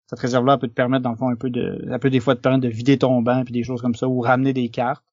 Cette 0.09 0.19
réserve-là 0.19 0.57
peut 0.57 0.67
te 0.67 0.73
permettre, 0.73 1.03
dans 1.03 1.11
le 1.11 1.17
fond, 1.17 1.29
un 1.29 1.35
peu 1.35 1.49
de, 1.49 2.07
des 2.07 2.19
fois 2.19 2.35
te 2.35 2.41
permettre 2.41 2.63
de 2.63 2.69
vider 2.69 2.97
ton 2.97 3.21
banc, 3.21 3.43
puis 3.43 3.53
des 3.53 3.63
choses 3.63 3.81
comme 3.81 3.95
ça, 3.95 4.07
ou 4.07 4.21
ramener 4.21 4.53
des 4.53 4.69
cartes. 4.69 5.03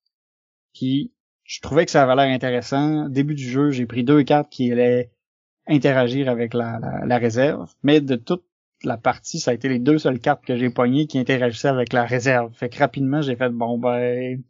Puis 0.72 1.12
je 1.44 1.60
trouvais 1.60 1.84
que 1.84 1.90
ça 1.90 2.02
avait 2.02 2.14
l'air 2.14 2.32
intéressant. 2.32 3.08
Début 3.08 3.34
du 3.34 3.48
jeu, 3.48 3.70
j'ai 3.70 3.86
pris 3.86 4.04
deux 4.04 4.22
cartes 4.22 4.50
qui 4.50 4.70
allaient 4.70 5.10
interagir 5.66 6.28
avec 6.28 6.54
la, 6.54 6.78
réserve, 7.18 7.72
mais 7.82 8.00
de 8.00 8.16
toute 8.16 8.44
la 8.84 8.96
partie, 8.96 9.40
ça 9.40 9.50
a 9.50 9.54
été 9.54 9.68
les 9.68 9.78
deux 9.78 9.98
seules 9.98 10.20
cartes 10.20 10.44
que 10.44 10.56
j'ai 10.56 10.70
pognées 10.70 11.06
qui 11.06 11.18
interagissaient 11.18 11.68
avec 11.68 11.92
la 11.92 12.04
réserve. 12.04 12.52
Fait 12.54 12.68
que 12.68 12.78
rapidement, 12.78 13.22
j'ai 13.22 13.34
fait 13.34 13.50
bon 13.50 13.78
ben 13.78 14.42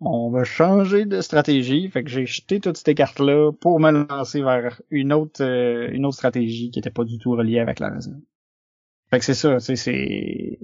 on 0.00 0.30
va 0.30 0.44
changer 0.44 1.06
de 1.06 1.20
stratégie. 1.20 1.88
Fait 1.88 2.04
que 2.04 2.10
j'ai 2.10 2.24
jeté 2.24 2.60
toutes 2.60 2.76
ces 2.76 2.94
cartes-là 2.94 3.52
pour 3.52 3.80
me 3.80 3.90
lancer 3.90 4.42
vers 4.42 4.80
une 4.90 5.12
autre 5.12 5.42
euh, 5.42 5.88
une 5.90 6.06
autre 6.06 6.16
stratégie 6.16 6.70
qui 6.70 6.78
était 6.78 6.90
pas 6.90 7.04
du 7.04 7.18
tout 7.18 7.32
reliée 7.32 7.58
avec 7.58 7.80
la 7.80 7.90
réserve. 7.90 8.20
Fait 9.10 9.18
que 9.18 9.24
c'est 9.24 9.34
ça, 9.34 9.56
tu 9.58 9.76
sais, 9.76 9.76
c'est, 9.76 10.58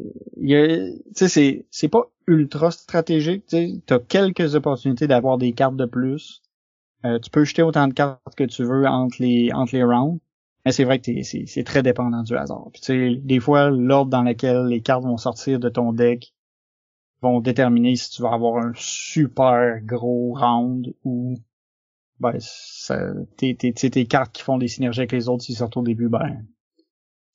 c'est, 1.28 1.66
c'est 1.70 1.88
pas 1.88 2.10
ultra 2.26 2.70
stratégique, 2.70 3.46
tu 3.46 3.80
t'as 3.86 3.98
quelques 3.98 4.54
opportunités 4.54 5.06
d'avoir 5.06 5.38
des 5.38 5.52
cartes 5.52 5.76
de 5.76 5.86
plus. 5.86 6.42
Euh, 7.06 7.18
tu 7.18 7.30
peux 7.30 7.44
jeter 7.44 7.62
autant 7.62 7.88
de 7.88 7.94
cartes 7.94 8.34
que 8.36 8.44
tu 8.44 8.64
veux 8.64 8.86
entre 8.86 9.16
les, 9.20 9.50
entre 9.52 9.74
les 9.74 9.84
rounds. 9.84 10.20
Mais 10.64 10.72
c'est 10.72 10.84
vrai 10.84 10.98
que 10.98 11.22
c'est, 11.22 11.44
c'est 11.46 11.64
très 11.64 11.82
dépendant 11.82 12.22
du 12.22 12.36
hasard. 12.36 12.68
Puis 12.72 12.80
tu 12.80 12.86
sais, 12.86 13.20
des 13.22 13.40
fois, 13.40 13.70
l'ordre 13.70 14.10
dans 14.10 14.22
lequel 14.22 14.66
les 14.66 14.80
cartes 14.80 15.04
vont 15.04 15.18
sortir 15.18 15.58
de 15.58 15.68
ton 15.68 15.92
deck 15.92 16.32
vont 17.20 17.40
déterminer 17.40 17.96
si 17.96 18.10
tu 18.10 18.22
vas 18.22 18.32
avoir 18.32 18.64
un 18.64 18.72
super 18.74 19.80
gros 19.82 20.34
round 20.34 20.94
ou 21.04 21.34
ben, 22.20 22.38
tes, 23.36 23.56
tes, 23.56 23.72
tes 23.72 24.06
cartes 24.06 24.32
qui 24.32 24.42
font 24.42 24.58
des 24.58 24.68
synergies 24.68 25.00
avec 25.00 25.12
les 25.12 25.28
autres, 25.28 25.44
s'ils 25.44 25.56
sortent 25.56 25.76
au 25.76 25.82
début, 25.82 26.08
ben, 26.08 26.44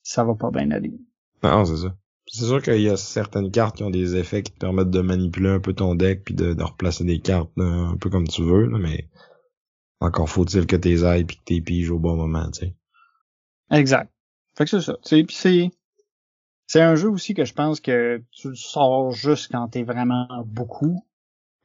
ça 0.10 0.24
va 0.24 0.34
pas 0.34 0.50
bien 0.50 0.72
aller. 0.72 1.00
Non, 1.44 1.66
c'est 1.66 1.78
ça. 1.78 1.96
C'est 2.26 2.46
sûr 2.46 2.64
qu'il 2.64 2.82
y 2.82 2.90
a 2.90 2.98
certaines 2.98 3.52
cartes 3.52 3.78
qui 3.78 3.84
ont 3.84 3.92
des 3.92 4.16
effets 4.16 4.42
qui 4.42 4.52
te 4.52 4.58
permettent 4.58 4.90
de 4.90 5.02
manipuler 5.02 5.50
un 5.50 5.60
peu 5.60 5.74
ton 5.74 5.94
deck 5.94 6.24
puis 6.26 6.34
de, 6.34 6.54
de 6.56 6.64
replacer 6.64 7.04
des 7.04 7.20
cartes 7.20 7.52
un 7.58 7.96
peu 7.96 8.10
comme 8.10 8.28
tu 8.28 8.42
veux, 8.42 8.68
mais 8.70 9.08
encore 10.00 10.28
faut-il 10.28 10.66
que 10.66 10.76
tes 10.76 11.04
ailles 11.04 11.26
puis 11.26 11.38
que 11.38 11.44
tes 11.44 11.62
piges 11.62 11.92
au 11.92 12.00
bon 12.00 12.16
moment, 12.16 12.50
tu 12.50 12.62
sais. 12.62 12.76
Exact. 13.70 14.12
Fait 14.58 14.66
que 14.66 14.72
c'est 14.72 14.82
ça. 14.82 14.98
Puis 15.04 15.26
c'est 15.30 15.70
c'est 16.66 16.82
un 16.82 16.96
jeu 16.96 17.10
aussi 17.10 17.36
que 17.36 17.46
je 17.46 17.54
pense 17.54 17.80
que 17.80 18.24
tu 18.32 18.50
le 18.50 18.56
sors 18.56 19.12
juste 19.12 19.52
quand 19.52 19.68
t'es 19.68 19.84
vraiment 19.84 20.28
beaucoup. 20.44 21.06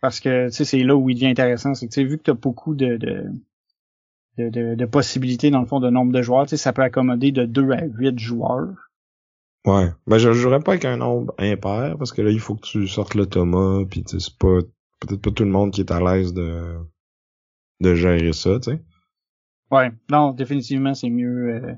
Parce 0.03 0.21
que 0.21 0.49
tu 0.49 0.53
sais, 0.53 0.65
c'est 0.67 0.83
là 0.83 0.95
où 0.95 1.09
il 1.09 1.15
devient 1.15 1.29
intéressant. 1.29 1.75
C'est 1.75 1.87
que 1.87 1.95
tu 1.95 2.03
sais, 2.03 2.07
vu 2.07 2.19
que 2.19 2.25
t'as 2.25 2.35
beaucoup 2.35 2.75
de, 2.75 2.99
de 2.99 3.25
de, 4.39 4.75
de, 4.75 4.85
possibilités 4.87 5.51
dans 5.51 5.61
le 5.61 5.67
fond 5.67 5.81
de 5.81 5.91
nombre 5.91 6.13
de 6.13 6.23
joueurs, 6.23 6.45
tu 6.45 6.51
sais, 6.51 6.57
ça 6.57 6.73
peut 6.73 6.83
accommoder 6.83 7.33
de 7.33 7.45
2 7.45 7.71
à 7.73 7.85
8 7.85 8.19
joueurs. 8.19 8.91
Ouais. 9.67 9.91
Ben 10.07 10.19
je 10.19 10.33
jouerais 10.33 10.61
pas 10.61 10.73
avec 10.73 10.85
un 10.85 10.99
nombre 10.99 11.35
impair 11.39 11.97
parce 11.97 12.13
que 12.13 12.21
là 12.21 12.31
il 12.31 12.41
faut 12.41 12.55
que 12.55 12.67
tu 12.67 12.87
sortes 12.87 13.15
l'automa 13.15 13.83
puis 13.89 14.05
c'est 14.07 14.37
pas 14.39 14.59
peut-être 15.01 15.23
pas 15.23 15.31
tout 15.31 15.45
le 15.45 15.51
monde 15.51 15.71
qui 15.71 15.81
est 15.81 15.91
à 15.91 16.01
l'aise 16.01 16.35
de 16.35 16.77
de 17.81 17.95
gérer 17.95 18.33
ça, 18.35 18.61
tu 18.61 18.73
sais. 18.73 18.83
Ouais, 19.71 19.91
non, 20.11 20.33
définitivement 20.33 20.93
c'est 20.93 21.09
mieux 21.09 21.55
euh, 21.55 21.75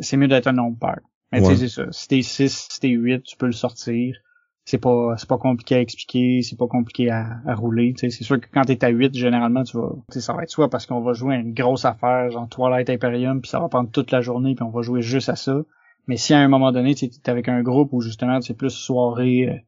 c'est 0.00 0.18
mieux 0.18 0.28
d'être 0.28 0.46
un 0.46 0.52
nombre 0.52 0.78
pair. 0.78 1.00
Mais 1.30 1.40
tu 1.40 1.46
sais 1.46 1.56
c'est 1.56 1.68
ça, 1.68 1.90
si 1.90 2.08
t'es 2.08 2.20
6, 2.20 2.68
si 2.70 2.80
t'es 2.80 2.90
8, 2.90 3.22
tu 3.22 3.36
peux 3.38 3.46
le 3.46 3.52
sortir. 3.52 4.18
C'est 4.64 4.78
pas 4.78 5.16
c'est 5.16 5.28
pas 5.28 5.38
compliqué 5.38 5.74
à 5.74 5.80
expliquer, 5.80 6.42
c'est 6.42 6.56
pas 6.56 6.68
compliqué 6.68 7.10
à, 7.10 7.40
à 7.46 7.54
rouler, 7.54 7.94
tu 7.94 8.10
sais, 8.10 8.16
c'est 8.16 8.24
sûr 8.24 8.40
que 8.40 8.46
quand 8.52 8.62
t'es 8.62 8.84
à 8.84 8.88
8 8.90 9.12
généralement 9.14 9.64
tu 9.64 9.76
vas 9.76 9.90
tu 10.10 10.14
sais 10.14 10.20
ça 10.20 10.34
va 10.34 10.44
être 10.44 10.50
soit 10.50 10.70
parce 10.70 10.86
qu'on 10.86 11.00
va 11.00 11.14
jouer 11.14 11.34
à 11.34 11.38
une 11.38 11.52
grosse 11.52 11.84
affaire 11.84 12.30
genre 12.30 12.48
Twilight 12.48 12.88
Imperium 12.88 13.40
puis 13.40 13.50
ça 13.50 13.58
va 13.58 13.68
prendre 13.68 13.90
toute 13.90 14.12
la 14.12 14.20
journée 14.20 14.54
puis 14.54 14.62
on 14.62 14.70
va 14.70 14.82
jouer 14.82 15.02
juste 15.02 15.28
à 15.28 15.36
ça. 15.36 15.62
Mais 16.06 16.16
si 16.16 16.32
à 16.32 16.38
un 16.38 16.48
moment 16.48 16.70
donné 16.70 16.94
tu 16.94 17.06
es 17.06 17.30
avec 17.30 17.48
un 17.48 17.62
groupe 17.62 17.92
où 17.92 18.00
justement 18.00 18.40
c'est 18.40 18.54
plus 18.54 18.70
soirée 18.70 19.48
euh, 19.48 19.58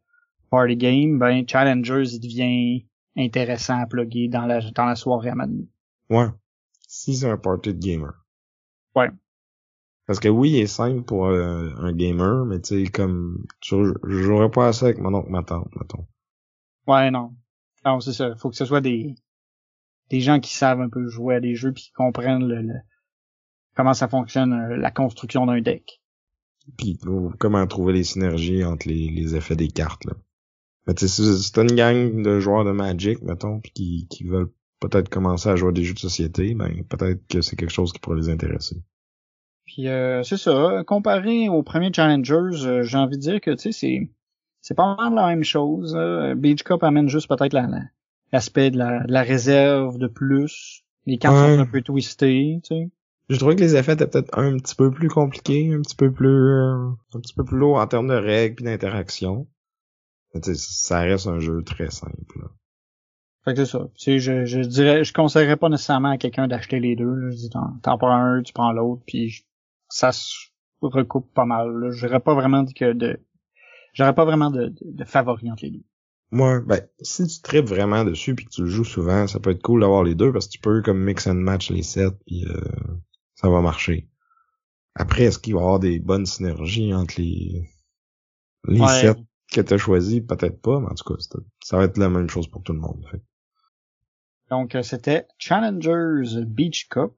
party 0.50 0.76
game, 0.76 1.18
ben 1.18 1.44
Challengers 1.46 2.12
il 2.12 2.20
devient 2.20 2.86
intéressant 3.16 3.80
à 3.80 3.86
plugger 3.86 4.28
dans 4.28 4.46
la 4.46 4.60
dans 4.70 4.84
la 4.84 4.94
soirée 4.94 5.30
à 5.30 5.34
Madden. 5.34 5.66
Ouais. 6.10 6.28
Si 6.86 7.16
c'est 7.16 7.28
un 7.28 7.36
party 7.36 7.74
de 7.74 7.80
gamer. 7.80 8.12
Ouais. 8.94 9.10
Parce 10.06 10.20
que 10.20 10.28
oui, 10.28 10.50
il 10.50 10.58
est 10.58 10.66
simple 10.66 11.02
pour 11.02 11.26
euh, 11.26 11.70
un 11.78 11.92
gamer, 11.92 12.44
mais 12.44 12.60
tu 12.60 12.84
sais, 12.84 12.90
comme, 12.90 13.44
je 13.62 13.94
jouerais 14.04 14.50
pas 14.50 14.68
assez 14.68 14.84
avec 14.84 14.98
mon 14.98 15.14
oncle, 15.14 15.30
ma 15.30 15.42
tante, 15.42 15.74
mettons. 15.76 16.06
Ouais, 16.86 17.10
non. 17.10 17.34
Non, 17.84 18.00
c'est 18.00 18.12
ça. 18.12 18.34
Faut 18.36 18.50
que 18.50 18.56
ce 18.56 18.66
soit 18.66 18.82
des, 18.82 19.14
des 20.10 20.20
gens 20.20 20.40
qui 20.40 20.54
savent 20.54 20.80
un 20.80 20.90
peu 20.90 21.08
jouer 21.08 21.36
à 21.36 21.40
des 21.40 21.54
jeux 21.54 21.72
puis 21.72 21.84
qui 21.84 21.92
comprennent 21.92 22.46
le, 22.46 22.74
comment 23.74 23.94
ça 23.94 24.08
fonctionne, 24.08 24.52
euh, 24.52 24.76
la 24.76 24.90
construction 24.90 25.46
d'un 25.46 25.60
deck. 25.60 26.00
Puis 26.76 26.98
comment 27.38 27.66
trouver 27.66 27.92
les 27.92 28.04
synergies 28.04 28.64
entre 28.64 28.88
les, 28.88 29.08
les 29.08 29.36
effets 29.36 29.56
des 29.56 29.68
cartes, 29.68 30.04
là. 30.04 30.14
Mais 30.86 30.94
tu 30.94 31.08
sais, 31.08 31.36
c'est 31.36 31.62
une 31.62 31.74
gang 31.74 32.22
de 32.22 32.40
joueurs 32.40 32.64
de 32.64 32.70
Magic, 32.70 33.22
mettons, 33.22 33.60
puis 33.60 33.72
qui, 33.72 34.06
qui 34.10 34.24
veulent 34.24 34.50
peut-être 34.80 35.08
commencer 35.08 35.48
à 35.48 35.56
jouer 35.56 35.70
à 35.70 35.72
des 35.72 35.82
jeux 35.82 35.94
de 35.94 35.98
société, 35.98 36.54
ben 36.54 36.84
peut-être 36.84 37.26
que 37.26 37.40
c'est 37.40 37.56
quelque 37.56 37.72
chose 37.72 37.92
qui 37.92 38.00
pourrait 38.00 38.18
les 38.18 38.28
intéresser. 38.28 38.76
Puis 39.66 39.88
euh, 39.88 40.22
c'est 40.22 40.36
ça, 40.36 40.82
comparé 40.86 41.48
aux 41.48 41.62
premiers 41.62 41.92
Challengers, 41.92 42.66
euh, 42.66 42.82
j'ai 42.82 42.98
envie 42.98 43.16
de 43.16 43.22
dire 43.22 43.40
que 43.40 43.50
tu 43.52 43.58
sais 43.58 43.72
c'est 43.72 44.10
c'est 44.60 44.74
pas 44.74 44.94
mal 44.96 45.14
la 45.14 45.26
même 45.28 45.44
chose. 45.44 45.94
Beach 46.36 46.62
Cup 46.62 46.82
amène 46.82 47.08
juste 47.08 47.28
peut-être 47.28 47.54
l'aspect 48.32 48.70
de, 48.70 48.78
la, 48.78 49.04
de 49.04 49.12
la 49.12 49.22
réserve 49.22 49.98
de 49.98 50.06
plus. 50.06 50.84
Les 51.06 51.18
cartes 51.18 51.36
sont 51.36 51.58
un 51.60 51.66
peu 51.66 51.82
twistées, 51.82 52.60
tu 52.62 52.74
sais. 52.74 52.90
Je 53.30 53.38
trouvais 53.38 53.56
que 53.56 53.60
les 53.60 53.74
effets 53.76 53.94
étaient 53.94 54.06
peut-être 54.06 54.38
un 54.38 54.56
petit 54.58 54.74
peu 54.74 54.90
plus 54.90 55.08
compliqués, 55.08 55.72
un 55.72 55.80
petit 55.80 55.96
peu 55.96 56.12
plus 56.12 56.28
euh, 56.28 56.90
un 57.14 57.20
petit 57.20 57.34
peu 57.34 57.44
plus 57.44 57.56
lourd 57.56 57.78
en 57.78 57.86
termes 57.86 58.08
de 58.08 58.14
règles 58.14 58.66
et 58.66 58.72
d'interaction. 58.72 59.46
Ça 60.42 61.00
reste 61.00 61.26
un 61.26 61.38
jeu 61.38 61.62
très 61.62 61.90
simple. 61.90 62.40
Là. 62.40 62.48
Fait 63.44 63.54
que 63.54 63.64
c'est 63.64 63.70
ça. 63.70 63.88
Tu 63.94 64.18
je, 64.18 64.44
je 64.44 64.60
dirais, 64.60 65.04
je 65.04 65.12
conseillerais 65.12 65.56
pas 65.56 65.68
nécessairement 65.68 66.10
à 66.10 66.18
quelqu'un 66.18 66.48
d'acheter 66.48 66.80
les 66.80 66.96
deux. 66.96 67.14
Là. 67.14 67.30
Je 67.30 67.36
dis, 67.36 67.50
t'en 67.50 67.98
prends 67.98 68.14
un, 68.14 68.42
tu 68.42 68.52
prends 68.52 68.72
l'autre, 68.72 69.02
puis 69.06 69.44
ça 69.94 70.10
se 70.10 70.48
recoupe 70.82 71.32
pas 71.32 71.44
mal. 71.44 71.90
J'aurais 71.92 72.18
pas 72.18 72.34
vraiment 72.34 72.64
que 72.66 72.92
de, 72.92 73.20
j'aurais 73.92 74.14
pas 74.14 74.24
vraiment 74.24 74.50
de, 74.50 74.74
de, 74.80 75.04
favoris 75.04 75.50
entre 75.52 75.64
les 75.64 75.70
deux. 75.70 75.84
Moi, 76.32 76.60
ben, 76.60 76.80
si 77.00 77.28
tu 77.28 77.40
tripes 77.42 77.68
vraiment 77.68 78.04
dessus 78.04 78.34
puis 78.34 78.44
que 78.44 78.50
tu 78.50 78.62
le 78.62 78.66
joues 78.68 78.84
souvent, 78.84 79.28
ça 79.28 79.38
peut 79.38 79.50
être 79.50 79.62
cool 79.62 79.82
d'avoir 79.82 80.02
les 80.02 80.16
deux 80.16 80.32
parce 80.32 80.48
que 80.48 80.52
tu 80.52 80.58
peux 80.58 80.82
comme 80.82 80.98
mix 80.98 81.28
and 81.28 81.34
match 81.34 81.70
les 81.70 81.84
sets 81.84 82.10
puis 82.26 82.44
euh, 82.44 82.60
ça 83.36 83.48
va 83.48 83.60
marcher. 83.60 84.08
Après, 84.96 85.24
est-ce 85.24 85.38
qu'il 85.38 85.54
va 85.54 85.60
y 85.60 85.62
avoir 85.62 85.78
des 85.78 86.00
bonnes 86.00 86.26
synergies 86.26 86.92
entre 86.92 87.14
les 87.18 87.70
les 88.66 88.84
sets 88.88 89.22
que 89.52 89.60
tu 89.60 89.74
as 89.74 89.78
choisis? 89.78 90.22
Peut-être 90.26 90.60
pas, 90.60 90.80
mais 90.80 90.88
en 90.88 90.94
tout 90.94 91.04
cas, 91.04 91.20
ça 91.62 91.76
va 91.76 91.84
être 91.84 91.98
la 91.98 92.08
même 92.08 92.28
chose 92.28 92.48
pour 92.48 92.64
tout 92.64 92.72
le 92.72 92.80
monde. 92.80 93.04
Fait. 93.12 93.22
Donc, 94.50 94.74
euh, 94.74 94.82
c'était 94.82 95.28
Challengers 95.38 96.44
Beach 96.46 96.88
Cup, 96.88 97.14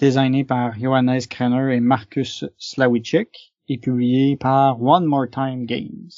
designé 0.00 0.44
par 0.44 0.78
Johannes 0.78 1.20
Krenner 1.28 1.74
et 1.74 1.80
Marcus 1.80 2.44
Slawicek, 2.58 3.52
et 3.68 3.78
publié 3.78 4.36
par 4.36 4.82
One 4.82 5.04
More 5.04 5.28
Time 5.30 5.66
Games. 5.66 6.10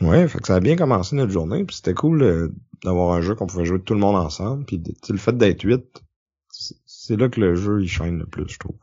Ouais, 0.00 0.26
fait 0.28 0.38
que 0.38 0.46
ça 0.46 0.56
a 0.56 0.60
bien 0.60 0.76
commencé 0.76 1.16
notre 1.16 1.32
journée, 1.32 1.64
puis 1.64 1.76
c'était 1.76 1.94
cool 1.94 2.22
euh, 2.22 2.54
d'avoir 2.84 3.12
un 3.12 3.20
jeu 3.20 3.34
qu'on 3.34 3.46
pouvait 3.46 3.64
jouer 3.64 3.80
tout 3.80 3.94
le 3.94 4.00
monde 4.00 4.16
ensemble, 4.16 4.64
puis 4.64 4.82
le 5.08 5.18
fait 5.18 5.36
d'être 5.36 5.62
huit, 5.62 6.02
c'est 6.50 7.16
là 7.16 7.28
que 7.28 7.40
le 7.40 7.54
jeu 7.54 7.82
il 7.82 7.88
shine 7.88 8.18
le 8.18 8.26
plus, 8.26 8.48
je 8.48 8.58
trouve. 8.58 8.78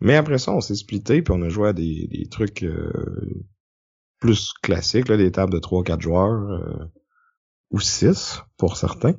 Mais 0.00 0.16
après 0.16 0.38
ça, 0.38 0.52
on 0.52 0.60
s'est 0.60 0.74
splitté, 0.74 1.22
puis 1.22 1.32
on 1.36 1.42
a 1.42 1.48
joué 1.48 1.68
à 1.68 1.72
des, 1.72 2.26
trucs 2.30 2.64
euh, 2.64 3.44
plus 4.18 4.52
classiques, 4.62 5.08
là, 5.08 5.16
des 5.16 5.30
tables 5.30 5.52
de 5.52 5.60
3-4 5.60 6.00
joueurs, 6.00 6.90
ou 7.70 7.80
6 7.80 8.42
pour 8.56 8.76
certains. 8.76 9.14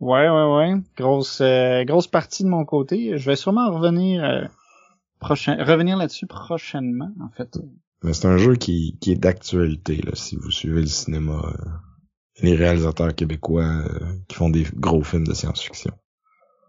Ouais, 0.00 0.28
ouais, 0.28 0.56
ouais. 0.56 0.74
Grosse, 0.96 1.40
euh, 1.42 1.84
grosse 1.84 2.06
partie 2.06 2.42
de 2.42 2.48
mon 2.48 2.64
côté. 2.64 3.18
Je 3.18 3.26
vais 3.26 3.36
sûrement 3.36 3.70
revenir, 3.70 4.24
euh, 4.24 4.44
prochain, 5.18 5.62
revenir 5.62 5.96
là-dessus 5.96 6.26
prochainement, 6.26 7.12
en 7.20 7.28
fait. 7.30 7.58
Mais 8.02 8.14
c'est 8.14 8.26
un 8.26 8.38
jeu 8.38 8.56
qui, 8.56 8.96
qui 9.00 9.12
est 9.12 9.16
d'actualité, 9.16 9.96
là, 9.98 10.12
si 10.14 10.36
vous 10.36 10.50
suivez 10.50 10.80
le 10.80 10.86
cinéma. 10.86 11.42
Euh, 11.44 11.68
les 12.42 12.56
réalisateurs 12.56 13.14
québécois 13.14 13.84
qui 14.26 14.36
font 14.36 14.48
des 14.48 14.64
gros 14.74 15.02
films 15.02 15.26
de 15.26 15.34
science-fiction. 15.34 15.92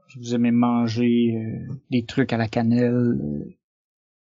Si 0.10 0.20
vous 0.20 0.36
aimez 0.36 0.52
manger 0.52 1.34
des 1.90 2.04
trucs 2.04 2.34
à 2.34 2.38
la 2.38 2.50
cannelle, 2.50 3.18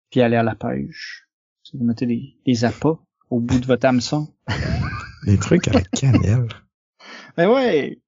puis 0.10 0.22
aller 0.22 0.36
à 0.36 0.42
la 0.42 0.56
pêche. 0.56 1.28
Si 1.62 1.78
vous 1.78 1.84
mettez 1.84 2.08
des, 2.08 2.38
des 2.44 2.66
appâts 2.66 2.98
au 3.30 3.40
bout 3.40 3.60
de 3.60 3.66
votre 3.66 3.86
hameçon. 3.86 4.34
des 5.26 5.38
trucs 5.38 5.68
à 5.68 5.74
la 5.74 5.82
cannelle. 5.82 6.48
Ben 7.38 7.52
ouais, 7.52 8.00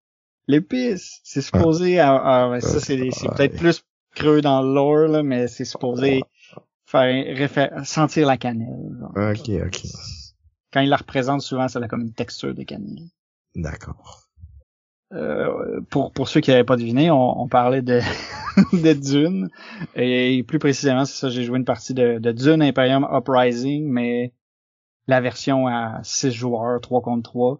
L'épice, 0.49 1.19
c'est 1.23 1.43
supposé, 1.43 1.99
ah, 1.99 2.57
ça 2.59 2.79
c'est, 2.79 2.97
peut-être 2.97 3.55
plus 3.55 3.83
creux 4.15 4.41
dans 4.41 4.63
le 4.63 4.73
lore, 4.73 5.07
là, 5.07 5.21
mais 5.21 5.47
c'est 5.47 5.63
supposé 5.63 6.23
faire 6.87 7.85
sentir 7.85 8.25
la 8.25 8.35
cannelle. 8.35 8.97
ok, 9.15 9.49
ok. 9.67 9.81
Quand 10.73 10.81
il 10.81 10.89
la 10.89 10.97
représente, 10.97 11.41
souvent, 11.41 11.67
ça 11.67 11.77
a 11.79 11.87
comme 11.87 12.01
une 12.01 12.13
texture 12.13 12.55
de 12.55 12.63
cannelle. 12.63 13.09
D'accord. 13.55 14.23
Euh, 15.13 15.81
pour 15.91 16.11
pour 16.11 16.27
ceux 16.27 16.41
qui 16.41 16.49
n'avaient 16.49 16.63
pas 16.63 16.77
deviné, 16.77 17.11
on, 17.11 17.41
on 17.41 17.47
parlait 17.47 17.83
de 17.83 17.99
de 18.73 18.93
Dune 18.93 19.49
et 19.95 20.43
plus 20.47 20.57
précisément, 20.57 21.05
c'est 21.05 21.19
ça, 21.19 21.29
j'ai 21.29 21.43
joué 21.43 21.59
une 21.59 21.65
partie 21.65 21.93
de, 21.93 22.17
de 22.17 22.31
Dune 22.31 22.63
Imperium 22.63 23.07
Uprising, 23.11 23.87
mais 23.87 24.33
la 25.05 25.21
version 25.21 25.67
à 25.67 25.99
6 26.01 26.31
joueurs, 26.31 26.81
3 26.81 27.01
contre 27.01 27.29
3. 27.29 27.59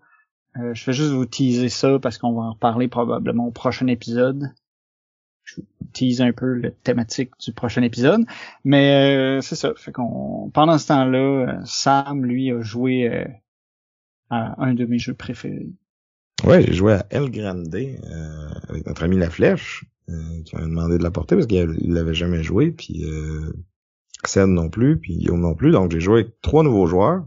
Euh, 0.58 0.74
je 0.74 0.86
vais 0.86 0.94
juste 0.94 1.12
vous 1.12 1.26
teaser 1.26 1.70
ça 1.70 2.00
parce 2.00 2.18
qu'on 2.18 2.34
va 2.34 2.42
en 2.42 2.54
reparler 2.54 2.88
probablement 2.88 3.48
au 3.48 3.52
prochain 3.52 3.88
épisode. 3.88 4.52
Je 5.44 5.56
vous 5.58 5.68
tease 5.94 6.22
un 6.22 6.32
peu 6.32 6.54
la 6.54 6.72
thématique 6.72 7.32
du 7.40 7.54
prochain 7.54 7.82
épisode. 7.82 8.26
Mais 8.64 9.16
euh, 9.16 9.42
c'est 9.42 9.56
ça. 9.56 9.74
Fait 9.76 9.92
qu'on 9.92 10.50
pendant 10.54 10.78
ce 10.78 10.88
temps-là, 10.88 11.20
euh, 11.20 11.62
Sam, 11.66 12.26
lui, 12.26 12.52
a 12.52 12.62
joué 12.62 13.26
à 14.30 14.64
un 14.64 14.74
de 14.74 14.86
mes 14.86 15.00
jeux 15.00 15.14
préférés. 15.14 15.70
Ouais, 16.44 16.64
j'ai 16.64 16.74
joué 16.74 16.94
à 16.94 17.06
El 17.10 17.32
Grande 17.32 17.74
avec 18.70 18.86
notre 18.86 19.04
ami 19.04 19.18
La 19.18 19.30
Flèche, 19.30 19.86
qui 20.46 20.56
m'a 20.56 20.62
demandé 20.62 20.98
de 20.98 21.04
la 21.04 21.12
porter 21.12 21.36
parce 21.36 21.48
qu'il 21.48 21.94
l'avait 21.94 22.14
jamais 22.14 22.44
joué. 22.44 22.72
Puis 22.72 23.04
Ced 24.26 24.48
non 24.48 24.70
plus, 24.70 24.98
puis 24.98 25.18
Guillaume 25.18 25.42
non 25.42 25.56
plus. 25.56 25.72
Donc 25.72 25.92
j'ai 25.92 26.00
joué 26.00 26.22
avec 26.22 26.42
trois 26.42 26.64
nouveaux 26.64 26.88
joueurs. 26.88 27.26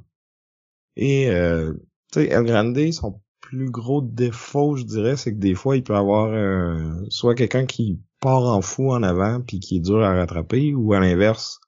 Et 0.97 1.31
euh, 1.31 1.73
tu 2.13 2.21
sais, 2.21 2.29
El 2.29 2.45
Grande, 2.45 2.93
son 2.93 3.21
plus 3.41 3.71
gros 3.71 4.01
défaut, 4.03 4.77
je 4.77 4.85
dirais, 4.85 5.17
c'est 5.17 5.35
que 5.35 5.39
des 5.39 5.55
fois, 5.55 5.77
il 5.77 5.83
peut 5.83 5.97
avoir 5.97 6.33
euh, 6.33 7.05
soit 7.09 7.35
quelqu'un 7.35 7.67
qui 7.67 8.01
part 8.21 8.45
en 8.45 8.63
fou 8.63 8.93
en 8.93 9.03
avant 9.03 9.41
puis 9.41 9.61
qui 9.61 9.77
est 9.77 9.81
dur 9.81 10.03
à 10.03 10.15
rattraper, 10.15 10.75
ou 10.75 10.93
à 10.95 11.01
l'inverse, 11.01 11.61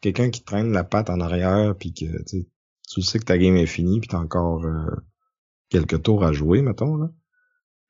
quelqu'un 0.00 0.30
qui 0.30 0.44
traîne 0.44 0.72
la 0.72 0.84
patte 0.84 1.10
en 1.10 1.20
arrière 1.20 1.74
puis 1.78 1.94
que 1.94 2.22
tu 2.26 3.02
sais 3.02 3.18
que 3.18 3.24
ta 3.24 3.38
game 3.38 3.56
est 3.56 3.66
finie 3.66 4.00
puis 4.00 4.08
t'as 4.08 4.18
encore 4.18 4.64
euh, 4.64 4.84
quelques 5.70 6.02
tours 6.02 6.24
à 6.24 6.32
jouer, 6.32 6.60
mettons. 6.62 6.96
Là. 6.96 7.10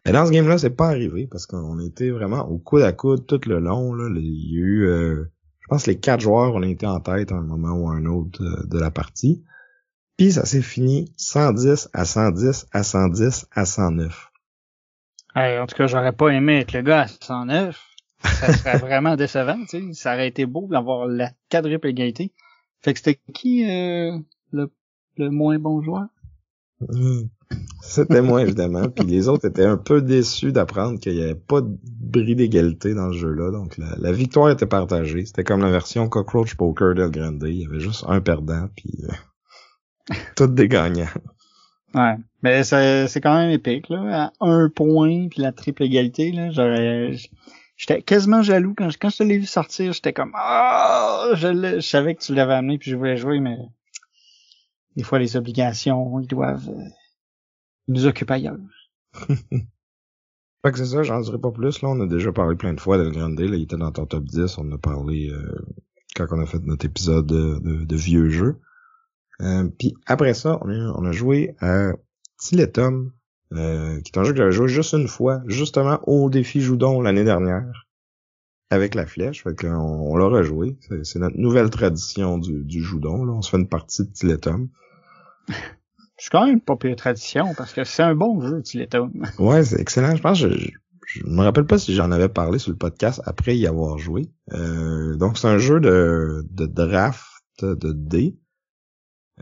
Mais 0.07 0.13
dans 0.13 0.27
ce 0.27 0.31
game-là, 0.31 0.59
c'est 0.59 0.71
pas 0.71 0.89
arrivé 0.89 1.27
parce 1.27 1.47
qu'on 1.47 1.79
était 1.81 2.11
vraiment 2.11 2.49
au 2.49 2.59
coude 2.59 2.83
à 2.83 2.93
coude 2.93 3.27
tout 3.27 3.41
le 3.47 3.59
long. 3.59 3.93
Là. 3.95 4.09
Il 4.15 4.53
y 4.53 4.57
a 4.57 4.61
eu, 4.61 4.87
euh, 4.87 5.25
je 5.61 5.67
pense, 5.69 5.87
les 5.87 5.99
quatre 5.99 6.21
joueurs 6.21 6.55
ont 6.55 6.63
été 6.63 6.87
en 6.87 7.01
tête 7.01 7.33
à 7.33 7.37
un 7.37 7.43
moment 7.43 7.73
ou 7.73 7.89
à 7.89 7.95
un 7.95 8.07
autre 8.07 8.43
euh, 8.43 8.67
de 8.67 8.79
la 8.79 8.91
partie. 8.91 9.45
Puis 10.17 10.33
ça 10.33 10.45
s'est 10.45 10.63
fini 10.63 11.13
110 11.17 11.91
à 11.93 12.05
110 12.05 12.67
à 12.73 12.83
110 12.83 13.47
à 13.53 13.65
109. 13.65 14.31
en 15.35 15.67
tout 15.67 15.77
cas, 15.77 15.87
j'aurais 15.87 16.13
pas 16.13 16.29
aimé 16.29 16.61
être 16.61 16.73
le 16.73 16.83
gars 16.83 17.03
à 17.03 17.09
109. 17.09 17.81
Ça 18.25 18.53
serait 18.53 18.79
vraiment 18.79 19.17
décevant, 19.17 19.59
tu 19.69 19.89
sais. 19.89 19.93
Ça 19.95 20.15
aurait 20.15 20.29
été 20.29 20.47
beau 20.47 20.69
d'avoir 20.71 21.07
la 21.07 21.31
quadruple 21.51 21.89
égalité. 21.89 22.33
Fait 22.81 22.93
que 22.93 22.99
c'était 22.99 23.21
qui 23.33 23.69
euh, 23.69 24.19
le, 24.53 24.71
le 25.17 25.31
moins 25.31 25.59
bon 25.59 25.83
joueur? 25.83 26.07
Hmm. 26.81 27.23
C'était 27.83 28.23
moi, 28.23 28.43
évidemment. 28.43 28.89
Puis 28.89 29.05
les 29.05 29.29
autres 29.29 29.47
étaient 29.47 29.65
un 29.65 29.77
peu 29.77 30.01
déçus 30.03 30.53
d'apprendre 30.53 30.99
qu'il 30.99 31.15
n'y 31.15 31.23
avait 31.23 31.35
pas 31.35 31.61
de 31.61 31.77
bris 31.85 32.35
d'égalité 32.35 32.95
dans 32.95 33.13
ce 33.13 33.19
jeu-là. 33.19 33.51
Donc 33.51 33.77
la, 33.79 34.13
victoire 34.13 34.51
était 34.51 34.67
partagée. 34.67 35.25
C'était 35.27 35.45
comme 35.45 35.61
la 35.61 35.71
version 35.71 36.09
Cockroach 36.09 36.55
Poker 36.55 36.95
d'El 36.95 37.11
Grande. 37.11 37.45
Il 37.47 37.61
y 37.61 37.67
avait 37.67 37.81
juste 37.81 38.05
un 38.09 38.21
perdant, 38.21 38.69
puis 38.75 39.05
euh, 39.05 39.13
tout 40.37 40.47
des 40.47 40.69
gagnants. 40.69 41.09
Ouais, 41.95 42.17
mais 42.43 42.65
c'est 42.65 43.21
quand 43.21 43.37
même 43.37 43.51
épique, 43.51 43.89
là. 43.89 44.33
À 44.41 44.47
un 44.47 44.69
point, 44.69 45.29
puis 45.29 45.43
la 45.43 45.53
triple 45.53 45.83
égalité, 45.83 46.33
là, 46.33 46.51
j'aurais... 46.51 47.17
J'étais 47.77 48.03
quasiment 48.03 48.43
jaloux 48.43 48.75
quand, 48.77 48.89
quand 49.01 49.11
je 49.11 49.17
te 49.17 49.23
l'ai 49.25 49.39
vu 49.39 49.47
sortir, 49.47 49.93
j'étais 49.93 50.13
comme 50.13 50.31
ah, 50.37 51.31
je, 51.35 51.77
je 51.77 51.81
savais 51.81 52.15
que 52.15 52.23
tu 52.23 52.33
l'avais 52.33 52.55
amené 52.55 52.79
puis 52.79 52.93
je 52.93 52.97
voulais 52.97 53.17
jouer, 53.17 53.41
mais 53.41 53.57
des 54.97 55.03
fois 55.03 55.19
les 55.19 55.37
obligations, 55.37 56.21
ils 56.21 56.29
doivent 56.29 56.69
euh, 56.69 56.89
nous 57.89 58.07
occuper 58.07 58.35
ailleurs. 58.35 58.59
fait 59.29 60.73
que 60.73 60.79
c'est 60.79 60.87
ça, 60.87 61.03
j'en 61.03 61.21
dirai 61.21 61.39
pas 61.39 61.51
plus. 61.51 61.83
Là, 61.83 61.89
on 61.89 62.01
a 62.01 62.07
déjà 62.07 62.33
parlé 62.33 62.57
plein 62.57 62.75
de 62.75 62.81
fois 62.81 62.99
d'El 62.99 63.13
Grande. 63.13 63.39
Là, 63.39 63.57
il 63.57 63.63
était 63.63 63.77
dans 63.77 63.93
ton 63.93 64.07
top 64.07 64.25
10. 64.25 64.59
On 64.59 64.71
a 64.73 64.79
parlé 64.79 65.31
euh, 65.31 65.67
quand 66.17 66.27
on 66.31 66.41
a 66.41 66.47
fait 66.47 66.63
notre 66.63 66.87
épisode 66.87 67.27
de, 67.27 67.85
de, 67.85 67.97
vieux 67.97 68.29
jeux. 68.29 68.61
Euh, 69.43 69.69
puis 69.79 69.95
après 70.07 70.35
ça, 70.35 70.59
on 70.63 70.71
a, 70.71 70.93
on 70.97 71.05
a 71.05 71.13
joué 71.13 71.55
à 71.61 71.93
Tiletum, 72.39 73.13
euh, 73.53 74.01
qui 74.01 74.13
est 74.13 74.19
un 74.19 74.25
jeu 74.25 74.33
que 74.33 74.39
j'avais 74.39 74.53
joué 74.53 74.69
juste 74.69 74.95
une 74.95 75.09
fois, 75.09 75.43
justement 75.47 76.01
au 76.07 76.31
défi 76.31 76.61
Joudon 76.61 77.01
l'année 77.01 77.25
dernière, 77.25 77.87
avec 78.71 78.95
la 78.95 79.07
flèche. 79.07 79.43
Fait 79.43 79.55
qu'on 79.55 79.75
on, 79.75 80.17
l'a 80.17 80.27
rejoué. 80.27 80.77
C'est 81.03 81.19
notre 81.19 81.37
nouvelle 81.37 81.71
tradition 81.71 82.39
du, 82.39 82.65
du 82.65 82.83
Joudon. 82.83 83.25
Là. 83.25 83.33
On 83.33 83.43
se 83.43 83.51
fait 83.51 83.59
une 83.59 83.69
partie 83.69 84.05
de 84.05 84.13
Tiletum. 84.13 84.69
C'est 86.19 86.31
quand 86.31 86.47
même 86.47 86.61
pas 86.61 86.77
pire 86.77 86.95
tradition 86.95 87.53
parce 87.57 87.73
que 87.73 87.83
c'est 87.83 88.05
un 88.05 88.15
bon 88.15 88.41
jeu, 88.41 88.63
Tiletum. 88.63 89.27
ouais, 89.41 89.65
c'est 89.65 89.81
excellent. 89.81 90.15
Je 90.15 90.23
pense 90.23 90.39
je, 90.39 90.51
je, 91.05 91.27
me 91.27 91.43
rappelle 91.43 91.67
pas 91.67 91.79
si 91.79 91.95
j'en 91.95 92.13
avais 92.13 92.29
parlé 92.29 92.61
sur 92.61 92.71
le 92.71 92.77
podcast 92.77 93.21
après 93.25 93.57
y 93.57 93.67
avoir 93.67 93.99
joué. 93.99 94.31
Euh, 94.53 95.17
donc 95.17 95.37
c'est 95.37 95.49
un 95.49 95.59
jeu 95.59 95.81
de, 95.81 96.47
de 96.49 96.67
draft 96.67 97.25
de 97.65 97.93
dés. 97.93 98.39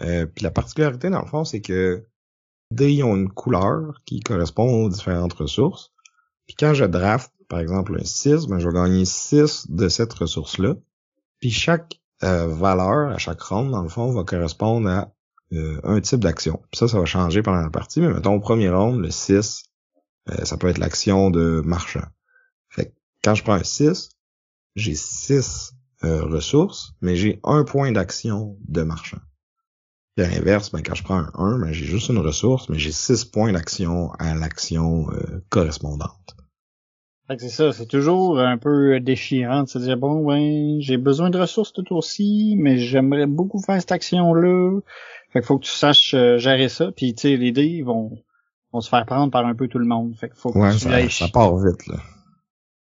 Euh, 0.03 0.27
puis 0.27 0.43
la 0.43 0.51
particularité 0.51 1.11
dans 1.11 1.21
le 1.21 1.27
fond, 1.27 1.45
c'est 1.45 1.61
que 1.61 2.07
dés 2.71 3.03
ont 3.03 3.17
une 3.17 3.31
couleur 3.31 4.01
qui 4.05 4.21
correspond 4.21 4.85
aux 4.85 4.89
différentes 4.89 5.35
ressources. 5.35 5.93
Puis 6.47 6.57
quand 6.59 6.75
je 6.75 6.85
draft, 6.85 7.33
par 7.49 7.61
exemple, 7.61 7.97
un 8.01 8.05
6, 8.05 8.47
ben, 8.47 8.59
je 8.59 8.69
vais 8.69 8.75
gagner 8.75 9.05
6 9.05 9.67
de 9.71 9.89
cette 9.89 10.13
ressource-là. 10.13 10.77
Puis 11.41 11.51
chaque 11.51 12.01
euh, 12.23 12.47
valeur 12.47 13.11
à 13.11 13.19
chaque 13.19 13.41
ronde, 13.41 13.71
dans 13.71 13.83
le 13.83 13.89
fond, 13.89 14.13
va 14.13 14.25
correspondre 14.25 14.89
à 14.89 15.13
euh, 15.53 15.81
un 15.83 16.01
type 16.01 16.21
d'action. 16.21 16.63
Ça, 16.73 16.87
ça 16.87 16.99
va 16.99 17.07
changer 17.07 17.43
pendant 17.43 17.61
la 17.61 17.71
partie, 17.71 18.01
mais 18.01 18.13
mettons 18.13 18.35
au 18.35 18.41
premier 18.41 18.69
round, 18.71 19.01
le 19.01 19.11
6, 19.11 19.65
euh, 20.29 20.45
ça 20.45 20.57
peut 20.57 20.69
être 20.69 20.79
l'action 20.79 21.31
de 21.31 21.61
marchand. 21.65 22.05
Fait 22.69 22.87
que 22.87 22.93
quand 23.25 23.35
je 23.35 23.43
prends 23.43 23.55
un 23.55 23.65
6, 23.65 24.11
j'ai 24.77 24.95
6 24.95 25.73
euh, 26.05 26.23
ressources, 26.23 26.95
mais 27.01 27.17
j'ai 27.17 27.41
un 27.43 27.65
point 27.65 27.91
d'action 27.91 28.57
de 28.69 28.83
marchand. 28.83 29.19
À 30.21 30.29
l'inverse, 30.29 30.71
ben, 30.71 30.83
quand 30.83 30.95
je 30.95 31.03
prends 31.03 31.19
un 31.19 31.31
1, 31.35 31.59
ben, 31.59 31.73
j'ai 31.73 31.87
juste 31.87 32.09
une 32.09 32.19
ressource, 32.19 32.69
mais 32.69 32.79
j'ai 32.79 32.93
6 32.93 33.25
points 33.27 33.53
d'action 33.53 34.13
à 34.19 34.35
l'action 34.35 35.07
correspondante. 35.49 36.37
c'est 37.39 37.49
ça, 37.49 37.73
c'est 37.73 37.87
toujours 37.87 38.39
un 38.41 38.59
peu 38.59 39.01
déchirant 39.01 39.63
de 39.63 39.69
se 39.69 39.79
dire 39.79 39.97
bon 39.97 40.27
ben 40.27 40.81
j'ai 40.81 40.97
besoin 40.97 41.31
de 41.31 41.39
ressources 41.39 41.73
tout 41.73 41.95
aussi, 41.95 42.57
mais 42.59 42.79
j'aimerais 42.79 43.27
beaucoup 43.27 43.61
faire 43.61 43.81
cette 43.81 43.93
action-là. 43.93 44.81
Fait 45.33 45.41
qu'il 45.41 45.47
faut 45.47 45.59
que 45.59 45.65
tu 45.65 45.71
saches 45.71 46.15
euh, 46.15 46.39
gérer 46.39 46.69
ça. 46.69 46.91
Puis 46.93 47.15
tu 47.15 47.23
sais, 47.23 47.37
les 47.37 47.53
dés 47.53 47.83
vont, 47.83 48.19
vont 48.73 48.81
se 48.81 48.89
faire 48.89 49.07
prendre 49.07 49.31
par 49.31 49.47
un 49.47 49.55
peu 49.55 49.69
tout 49.69 49.79
le 49.79 49.87
monde. 49.87 50.15
Fait 50.17 50.29
qu'il 50.29 50.39
faut 50.39 50.53
que 50.53 50.59
ouais, 50.59 50.73
tu 50.73 50.79
ça, 50.79 51.09
ça 51.09 51.29
part 51.29 51.57
vite 51.57 51.87
là. 51.87 51.97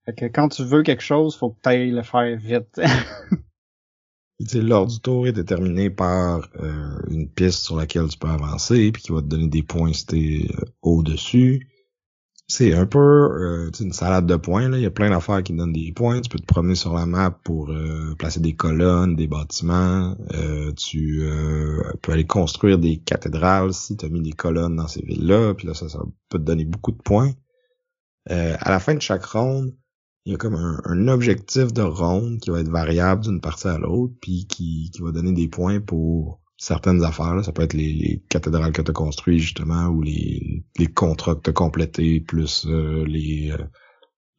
Fait 0.05 0.13
que 0.13 0.25
quand 0.25 0.49
tu 0.49 0.63
veux 0.63 0.83
quelque 0.83 1.03
chose, 1.03 1.35
faut 1.35 1.49
que 1.49 1.59
tu 1.61 1.69
ailles 1.69 1.91
le 1.91 2.03
faire 2.03 2.37
vite. 2.37 2.79
l'ordre 4.53 4.91
du 4.91 4.99
tour 4.99 5.27
est 5.27 5.33
déterminé 5.33 5.89
par 5.89 6.47
euh, 6.59 6.99
une 7.09 7.29
piste 7.29 7.65
sur 7.65 7.75
laquelle 7.75 8.07
tu 8.07 8.17
peux 8.17 8.27
avancer, 8.27 8.91
puis 8.91 9.01
qui 9.01 9.11
va 9.11 9.21
te 9.21 9.27
donner 9.27 9.47
des 9.47 9.63
points 9.63 9.93
si 9.93 10.05
t'es 10.05 10.47
euh, 10.57 10.65
au-dessus 10.81 11.67
c'est 12.49 12.73
un 12.73 12.85
peu 12.85 12.99
euh, 12.99 13.71
une 13.79 13.91
salade 13.91 14.25
de 14.25 14.37
points. 14.37 14.69
Là. 14.69 14.77
Il 14.77 14.83
y 14.83 14.85
a 14.85 14.91
plein 14.91 15.09
d'affaires 15.09 15.43
qui 15.43 15.53
donnent 15.53 15.73
des 15.73 15.91
points. 15.91 16.21
Tu 16.21 16.29
peux 16.29 16.39
te 16.39 16.45
promener 16.45 16.75
sur 16.75 16.93
la 16.93 17.05
map 17.05 17.31
pour 17.31 17.69
euh, 17.71 18.15
placer 18.17 18.39
des 18.39 18.55
colonnes, 18.55 19.15
des 19.15 19.27
bâtiments. 19.27 20.15
Euh, 20.33 20.71
tu 20.71 21.23
euh, 21.23 21.83
peux 22.01 22.13
aller 22.13 22.25
construire 22.25 22.79
des 22.79 22.97
cathédrales 22.97 23.73
si 23.73 23.97
tu 23.97 24.05
as 24.05 24.09
mis 24.09 24.21
des 24.21 24.31
colonnes 24.31 24.77
dans 24.77 24.87
ces 24.87 25.03
villes-là. 25.03 25.55
Puis 25.55 25.67
là, 25.67 25.73
ça, 25.73 25.89
ça 25.89 25.99
peut 26.29 26.39
te 26.39 26.43
donner 26.43 26.63
beaucoup 26.63 26.91
de 26.91 27.01
points. 27.01 27.33
à 28.29 28.71
la 28.71 28.79
fin 28.79 28.95
de 28.95 29.01
chaque 29.01 29.25
ronde, 29.25 29.73
il 30.27 30.31
y 30.31 30.33
a 30.33 30.37
comme 30.37 30.55
un, 30.55 30.81
un, 30.83 31.07
objectif 31.07 31.71
de 31.71 31.81
ronde 31.81 32.41
qui 32.41 32.49
va 32.49 32.59
être 32.59 32.67
variable 32.67 33.23
d'une 33.23 33.39
partie 33.39 33.69
à 33.69 33.77
l'autre, 33.77 34.13
puis 34.21 34.45
qui, 34.45 34.91
qui 34.93 35.01
va 35.01 35.13
donner 35.13 35.31
des 35.31 35.47
points 35.47 35.79
pour 35.79 36.41
certaines 36.57 37.01
affaires. 37.05 37.33
Là. 37.33 37.43
Ça 37.43 37.53
peut 37.53 37.61
être 37.61 37.73
les, 37.73 38.21
cathédrales 38.27 38.73
que 38.73 38.81
tu 38.81 38.91
as 38.91 38.93
construites, 38.93 39.39
justement, 39.39 39.85
ou 39.87 40.01
les, 40.01 40.65
les 40.77 40.87
contrats 40.87 41.33
que 41.35 41.43
tu 41.43 41.49
as 41.49 41.53
complétés, 41.53 42.19
plus 42.19 42.65
euh, 42.67 43.05
les, 43.05 43.53
euh, 43.57 43.63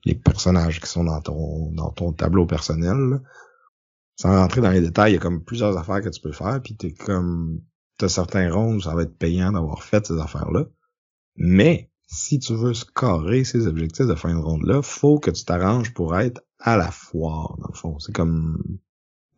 les 0.05 0.15
personnages 0.15 0.79
qui 0.79 0.89
sont 0.91 1.05
dans 1.05 1.23
ton, 1.23 1.73
dans 1.73 1.91
ton 1.91 2.13
tableau 2.13 2.45
personnel. 2.45 3.23
Sans 4.17 4.37
rentrer 4.37 4.61
dans 4.61 4.71
les 4.71 4.83
détails, 4.83 5.13
il 5.13 5.15
y 5.15 5.19
a 5.19 5.21
comme 5.21 5.43
plusieurs 5.43 5.79
affaires 5.79 6.03
que 6.03 6.11
tu 6.11 6.21
peux 6.21 6.33
faire, 6.33 6.61
puis 6.63 6.77
t'es 6.77 6.93
comme 6.93 7.63
t'as 7.97 8.11
certains 8.11 8.53
ronds 8.53 8.75
où 8.75 8.81
ça 8.83 8.95
va 8.95 9.05
être 9.05 9.17
payant 9.17 9.53
d'avoir 9.53 9.83
fait 9.83 10.07
ces 10.07 10.21
affaires-là. 10.21 10.67
Mais 11.37 11.91
si 12.09 12.39
tu 12.39 12.55
veux 12.55 12.75
scorer 12.75 13.45
ces 13.45 13.67
objectifs 13.67 14.07
de 14.07 14.15
fin 14.15 14.35
de 14.35 14.41
ronde-là, 14.41 14.83
faut 14.83 15.21
que 15.21 15.31
tu 15.31 15.45
t'arranges 15.45 15.95
pour 15.95 16.19
être 16.19 16.43
à 16.59 16.77
la 16.77 16.91
foire, 16.91 17.57
dans 17.59 17.69
le 17.69 17.75
fond. 17.75 17.99
C'est 17.99 18.15
comme 18.15 18.63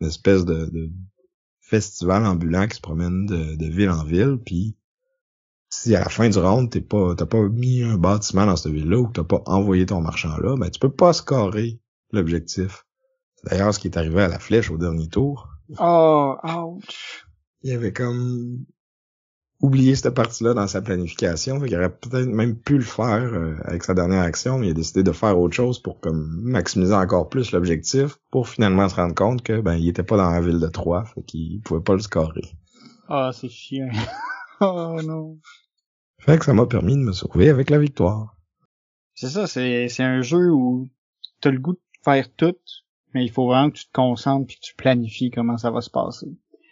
une 0.00 0.06
espèce 0.06 0.44
de 0.44 0.90
festival 1.70 2.26
ambulant 2.26 2.66
qui 2.66 2.76
se 2.76 2.80
promène 2.80 3.26
de, 3.26 3.66
ville 3.66 3.90
en 3.90 4.04
ville, 4.04 4.38
puis 4.44 4.76
si 5.68 5.94
à 5.94 6.00
la 6.00 6.08
fin 6.08 6.28
du 6.28 6.38
round, 6.38 6.68
t'es 6.68 6.80
pas, 6.80 7.14
t'as 7.14 7.26
pas 7.26 7.48
mis 7.48 7.82
un 7.82 7.96
bâtiment 7.96 8.46
dans 8.46 8.56
cette 8.56 8.72
ville-là 8.72 8.98
ou 8.98 9.06
que 9.06 9.12
t'as 9.12 9.24
pas 9.24 9.42
envoyé 9.46 9.86
ton 9.86 10.00
marchand 10.00 10.36
là, 10.38 10.56
ben 10.56 10.68
tu 10.68 10.80
peux 10.80 10.90
pas 10.90 11.12
scorer 11.12 11.80
l'objectif. 12.10 12.86
C'est 13.36 13.50
d'ailleurs 13.50 13.72
ce 13.72 13.78
qui 13.78 13.86
est 13.86 13.96
arrivé 13.96 14.22
à 14.22 14.28
la 14.28 14.40
flèche 14.40 14.70
au 14.70 14.78
dernier 14.78 15.08
tour. 15.08 15.48
Oh, 15.78 16.36
ouch. 16.42 17.26
Il 17.62 17.70
y 17.70 17.74
avait 17.74 17.92
comme 17.92 18.64
oublié 19.60 19.94
cette 19.94 20.14
partie-là 20.14 20.54
dans 20.54 20.66
sa 20.66 20.80
planification. 20.80 21.64
il 21.64 21.76
aurait 21.76 21.90
peut-être 21.90 22.28
même 22.28 22.56
pu 22.56 22.76
le 22.78 22.84
faire 22.84 23.22
euh, 23.22 23.56
avec 23.64 23.84
sa 23.84 23.94
dernière 23.94 24.22
action, 24.22 24.58
mais 24.58 24.68
il 24.68 24.70
a 24.70 24.74
décidé 24.74 25.02
de 25.02 25.12
faire 25.12 25.38
autre 25.38 25.54
chose 25.54 25.78
pour 25.78 26.00
comme 26.00 26.40
maximiser 26.42 26.94
encore 26.94 27.28
plus 27.28 27.52
l'objectif, 27.52 28.18
pour 28.30 28.48
finalement 28.48 28.88
se 28.88 28.96
rendre 28.96 29.14
compte 29.14 29.42
que 29.42 29.60
ben 29.60 29.74
il 29.74 29.88
était 29.88 30.02
pas 30.02 30.16
dans 30.16 30.30
la 30.30 30.40
ville 30.40 30.60
de 30.60 30.68
Troyes, 30.68 31.04
fait 31.04 31.22
qu'il 31.22 31.60
pouvait 31.60 31.82
pas 31.82 31.92
le 31.92 32.00
scorer. 32.00 32.44
Ah, 33.08 33.30
c'est 33.34 33.50
chiant. 33.50 33.90
oh 34.60 35.00
non. 35.04 35.38
Fait 36.18 36.38
que 36.38 36.44
ça 36.44 36.52
m'a 36.52 36.66
permis 36.66 36.94
de 36.94 37.02
me 37.02 37.12
sauver 37.12 37.48
avec 37.48 37.70
la 37.70 37.78
victoire. 37.78 38.36
C'est 39.14 39.28
ça, 39.28 39.46
c'est, 39.46 39.88
c'est 39.88 40.02
un 40.02 40.22
jeu 40.22 40.50
où 40.50 40.88
t'as 41.40 41.50
le 41.50 41.58
goût 41.58 41.72
de 41.72 41.80
faire 42.02 42.32
tout, 42.34 42.56
mais 43.12 43.24
il 43.24 43.30
faut 43.30 43.46
vraiment 43.46 43.70
que 43.70 43.76
tu 43.76 43.86
te 43.86 43.92
concentres 43.92 44.52
et 44.52 44.54
que 44.54 44.60
tu 44.60 44.74
planifies 44.74 45.30
comment 45.30 45.58
ça 45.58 45.70
va 45.70 45.80
se 45.82 45.90
passer. 45.90 46.28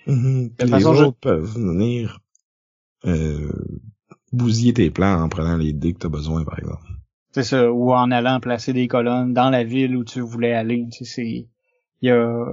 Mm-hmm. 0.07 0.75
les 0.75 0.87
autres 0.87 1.19
peuvent 1.19 1.45
venir 1.45 2.21
euh, 3.07 3.53
bousiller 4.33 4.75
tes 4.75 4.91
plans 4.91 5.23
en 5.23 5.29
prenant 5.29 5.57
les 5.57 5.73
dés 5.73 5.95
que 5.95 5.99
t'as 5.99 6.09
besoin, 6.09 6.45
par 6.45 6.59
exemple. 6.59 6.87
C'est 7.33 7.45
ça, 7.45 7.71
ou 7.71 7.93
en 7.93 8.11
allant 8.11 8.41
placer 8.41 8.73
des 8.73 8.89
colonnes 8.89 9.33
dans 9.33 9.51
la 9.51 9.65
ville 9.65 9.97
où 9.97 10.05
tu 10.05 10.21
voulais 10.21 10.55
aller. 10.55 10.87
Tu 10.91 11.05
sais, 11.05 11.49
il 12.01 12.09
y 12.09 12.11
a, 12.11 12.45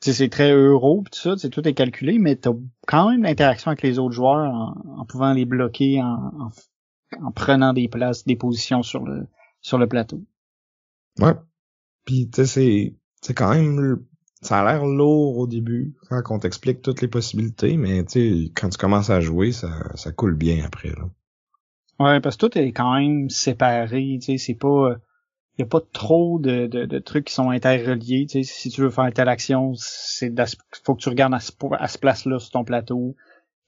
c'est 0.00 0.28
très 0.28 0.52
euro 0.52 1.02
pis 1.02 1.10
tout 1.10 1.18
ça, 1.18 1.36
c'est 1.36 1.50
tout 1.50 1.66
est 1.66 1.74
calculé, 1.74 2.18
mais 2.18 2.36
t'as 2.36 2.52
quand 2.86 3.10
même 3.10 3.22
l'interaction 3.22 3.70
avec 3.70 3.82
les 3.82 3.98
autres 3.98 4.14
joueurs 4.14 4.52
en, 4.52 5.04
pouvant 5.06 5.32
les 5.32 5.44
bloquer, 5.44 6.00
en, 6.02 6.50
en, 7.22 7.32
prenant 7.32 7.72
des 7.72 7.88
places, 7.88 8.24
des 8.24 8.36
positions 8.36 8.82
sur 8.82 9.04
le 9.04 9.26
sur 9.60 9.78
le 9.78 9.86
plateau. 9.86 10.24
Ouais. 11.18 11.34
Puis 12.06 12.30
tu 12.30 12.42
sais 12.42 12.46
c'est 12.46 12.96
c'est 13.20 13.34
quand 13.34 13.50
même 13.50 14.04
ça 14.42 14.60
a 14.60 14.72
l'air 14.72 14.86
lourd 14.86 15.38
au 15.38 15.46
début 15.46 15.94
quand 16.08 16.22
on 16.30 16.38
t'explique 16.38 16.82
toutes 16.82 17.02
les 17.02 17.08
possibilités, 17.08 17.76
mais 17.76 18.04
tu 18.04 18.50
quand 18.54 18.68
tu 18.68 18.78
commences 18.78 19.10
à 19.10 19.20
jouer, 19.20 19.52
ça 19.52 19.70
ça 19.94 20.12
coule 20.12 20.34
bien 20.34 20.64
après 20.64 20.90
là. 20.90 21.08
Ouais, 21.98 22.20
parce 22.20 22.36
que 22.36 22.46
tout 22.46 22.58
est 22.58 22.72
quand 22.72 22.94
même 22.94 23.28
séparé, 23.28 24.18
tu 24.20 24.32
sais, 24.32 24.38
c'est 24.38 24.54
pas 24.54 24.96
il 25.58 25.64
y 25.64 25.64
a 25.64 25.66
pas 25.66 25.82
trop 25.92 26.38
de, 26.38 26.66
de, 26.66 26.86
de, 26.86 26.98
trucs 26.98 27.26
qui 27.26 27.34
sont 27.34 27.50
interreliés. 27.50 28.26
Tu 28.26 28.42
sais, 28.42 28.50
si 28.50 28.70
tu 28.70 28.80
veux 28.80 28.88
faire 28.88 29.12
telle 29.12 29.28
action, 29.28 29.74
c'est 29.76 30.32
faut 30.84 30.94
que 30.94 31.02
tu 31.02 31.10
regardes 31.10 31.34
à 31.34 31.40
ce, 31.40 31.52
à 31.78 31.86
ce 31.86 31.98
place-là 31.98 32.38
sur 32.38 32.50
ton 32.50 32.64
plateau, 32.64 33.14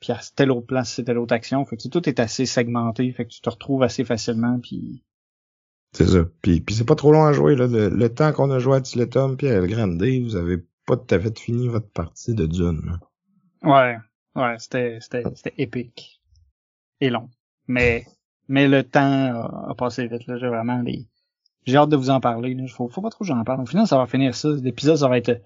puis 0.00 0.12
à 0.12 0.20
telle 0.34 0.50
autre 0.50 0.66
place, 0.66 0.94
c'est 0.94 1.04
telle 1.04 1.18
autre 1.18 1.34
action. 1.34 1.66
Fait 1.66 1.76
que 1.76 1.88
tout 1.88 2.08
est 2.08 2.18
assez 2.18 2.46
segmenté, 2.46 3.12
fait 3.12 3.26
que 3.26 3.30
tu 3.30 3.42
te 3.42 3.50
retrouves 3.50 3.82
assez 3.82 4.04
facilement, 4.04 4.58
puis... 4.58 5.04
C'est 5.92 6.06
ça. 6.06 6.24
Puis, 6.40 6.60
puis 6.60 6.74
c'est 6.74 6.86
pas 6.86 6.94
trop 6.94 7.12
long 7.12 7.24
à 7.24 7.32
jouer. 7.32 7.54
Là. 7.54 7.66
Le, 7.66 8.08
temps 8.08 8.32
qu'on 8.32 8.50
a 8.50 8.58
joué 8.58 8.76
à 8.76 8.80
Tiletum 8.80 9.36
puis 9.36 9.48
à 9.48 9.54
El 9.54 9.66
Grande, 9.66 10.02
vous 10.02 10.36
avez 10.36 10.58
pas 10.86 10.96
tout 10.96 11.14
à 11.14 11.20
fait 11.20 11.38
fini 11.38 11.68
votre 11.68 11.90
partie 11.90 12.34
de 12.34 12.46
Dune. 12.46 12.98
Ouais, 13.62 13.96
ouais, 14.34 14.56
c'était 14.58 14.98
c'était 15.00 15.22
c'était 15.34 15.54
épique 15.58 16.20
et 17.00 17.10
long. 17.10 17.28
Mais 17.68 18.06
mais 18.48 18.68
le 18.68 18.82
temps 18.82 19.00
a, 19.68 19.74
passé 19.76 20.06
vite. 20.06 20.26
Là, 20.26 20.38
j'ai 20.38 20.48
vraiment 20.48 20.80
les 20.82 21.06
j'ai 21.64 21.76
hâte 21.76 21.90
de 21.90 21.96
vous 21.96 22.10
en 22.10 22.20
parler. 22.20 22.54
Là. 22.54 22.66
Faut, 22.68 22.88
faut 22.88 23.02
pas 23.02 23.10
trop 23.10 23.24
que 23.24 23.28
j'en 23.28 23.44
parle. 23.44 23.60
Au 23.60 23.66
final, 23.66 23.86
ça 23.86 23.98
va 23.98 24.06
finir 24.06 24.34
ça. 24.34 24.48
L'épisode, 24.48 24.96
ça 24.96 25.08
va 25.08 25.18
être 25.18 25.40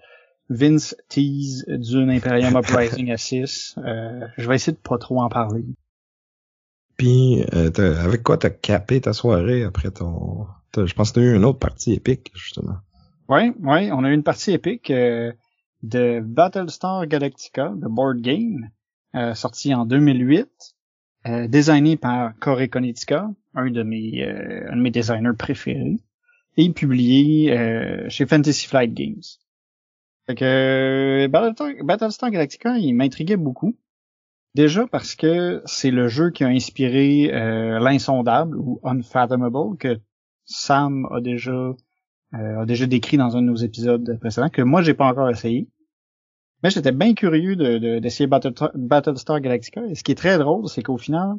Vince 0.49 0.95
tease 1.09 1.65
d'une 1.67 2.09
Imperium 2.09 2.55
Uprising 2.55 3.11
à 3.11 3.17
6. 3.17 3.75
Euh, 3.77 4.27
je 4.37 4.47
vais 4.47 4.55
essayer 4.55 4.73
de 4.73 4.81
pas 4.81 4.97
trop 4.97 5.21
en 5.21 5.29
parler. 5.29 5.65
Puis, 6.97 7.43
euh, 7.53 7.69
avec 8.03 8.23
quoi 8.23 8.37
t'as 8.37 8.49
capé 8.49 9.01
ta 9.01 9.13
soirée 9.13 9.63
après 9.63 9.91
ton... 9.91 10.47
Je 10.75 10.93
pense 10.93 11.11
que 11.11 11.19
t'as 11.19 11.25
eu 11.25 11.35
une 11.35 11.45
autre 11.45 11.59
partie 11.59 11.93
épique, 11.93 12.31
justement. 12.35 12.77
Oui, 13.29 13.51
oui, 13.61 13.91
on 13.91 14.03
a 14.03 14.09
eu 14.09 14.13
une 14.13 14.23
partie 14.23 14.51
épique 14.51 14.91
euh, 14.91 15.31
de 15.83 16.21
Battlestar 16.23 17.07
Galactica, 17.07 17.73
de 17.75 17.87
board 17.87 18.19
game, 18.19 18.69
euh, 19.15 19.33
sorti 19.33 19.73
en 19.73 19.85
2008, 19.85 20.47
euh, 21.27 21.47
designé 21.47 21.97
par 21.97 22.37
Corey 22.39 22.69
Konietzka, 22.69 23.29
un 23.53 23.69
de 23.69 23.83
mes, 23.83 24.23
euh, 24.23 24.71
un 24.71 24.77
de 24.77 24.81
mes 24.81 24.91
designers 24.91 25.35
préférés 25.37 25.97
et 26.55 26.69
publié 26.71 27.51
euh, 27.57 28.07
chez 28.09 28.25
Fantasy 28.25 28.67
Flight 28.67 28.93
Games. 28.93 29.23
Fait 30.25 30.35
que 30.35 31.27
Battlestar, 31.83 32.31
Galactica, 32.31 32.77
il 32.77 32.93
m'intriguait 32.93 33.37
beaucoup. 33.37 33.75
Déjà 34.55 34.87
parce 34.87 35.15
que 35.15 35.61
c'est 35.65 35.91
le 35.91 36.07
jeu 36.07 36.31
qui 36.31 36.43
a 36.43 36.47
inspiré 36.47 37.31
euh, 37.33 37.79
l'insondable 37.79 38.57
ou 38.57 38.79
Unfathomable 38.83 39.77
que 39.77 39.99
Sam 40.45 41.07
a 41.11 41.21
déjà 41.21 41.73
a 42.33 42.65
déjà 42.65 42.85
décrit 42.87 43.17
dans 43.17 43.37
un 43.37 43.41
de 43.41 43.47
nos 43.47 43.55
épisodes 43.55 44.17
précédents 44.19 44.49
que 44.49 44.61
moi 44.61 44.81
j'ai 44.81 44.93
pas 44.93 45.05
encore 45.05 45.29
essayé. 45.29 45.69
Mais 46.63 46.71
j'étais 46.71 46.91
bien 46.91 47.13
curieux 47.13 47.55
d'essayer 47.55 48.27
de, 48.27 48.77
Battlestar 48.77 49.39
Galactica. 49.41 49.85
Et 49.85 49.95
ce 49.95 50.03
qui 50.03 50.11
est 50.11 50.15
très 50.15 50.39
drôle, 50.39 50.67
c'est 50.67 50.81
qu'au 50.81 50.97
final, 50.97 51.35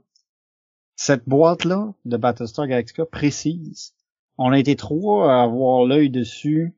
cette 0.95 1.29
boîte-là 1.29 1.93
de 2.05 2.17
Battlestar 2.17 2.69
Galactica 2.69 3.05
précise 3.05 3.95
on 4.39 4.53
a 4.53 4.59
été 4.59 4.77
trois 4.77 5.33
à 5.33 5.43
avoir 5.43 5.85
l'œil 5.85 6.11
dessus 6.11 6.73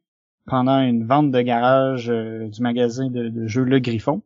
pendant 0.46 0.80
une 0.80 1.06
vente 1.06 1.30
de 1.30 1.40
garage 1.42 2.10
euh, 2.10 2.48
du 2.48 2.62
magasin 2.62 3.10
de, 3.10 3.46
jeux 3.46 3.64
Le 3.64 3.78
Griffon. 3.78 4.22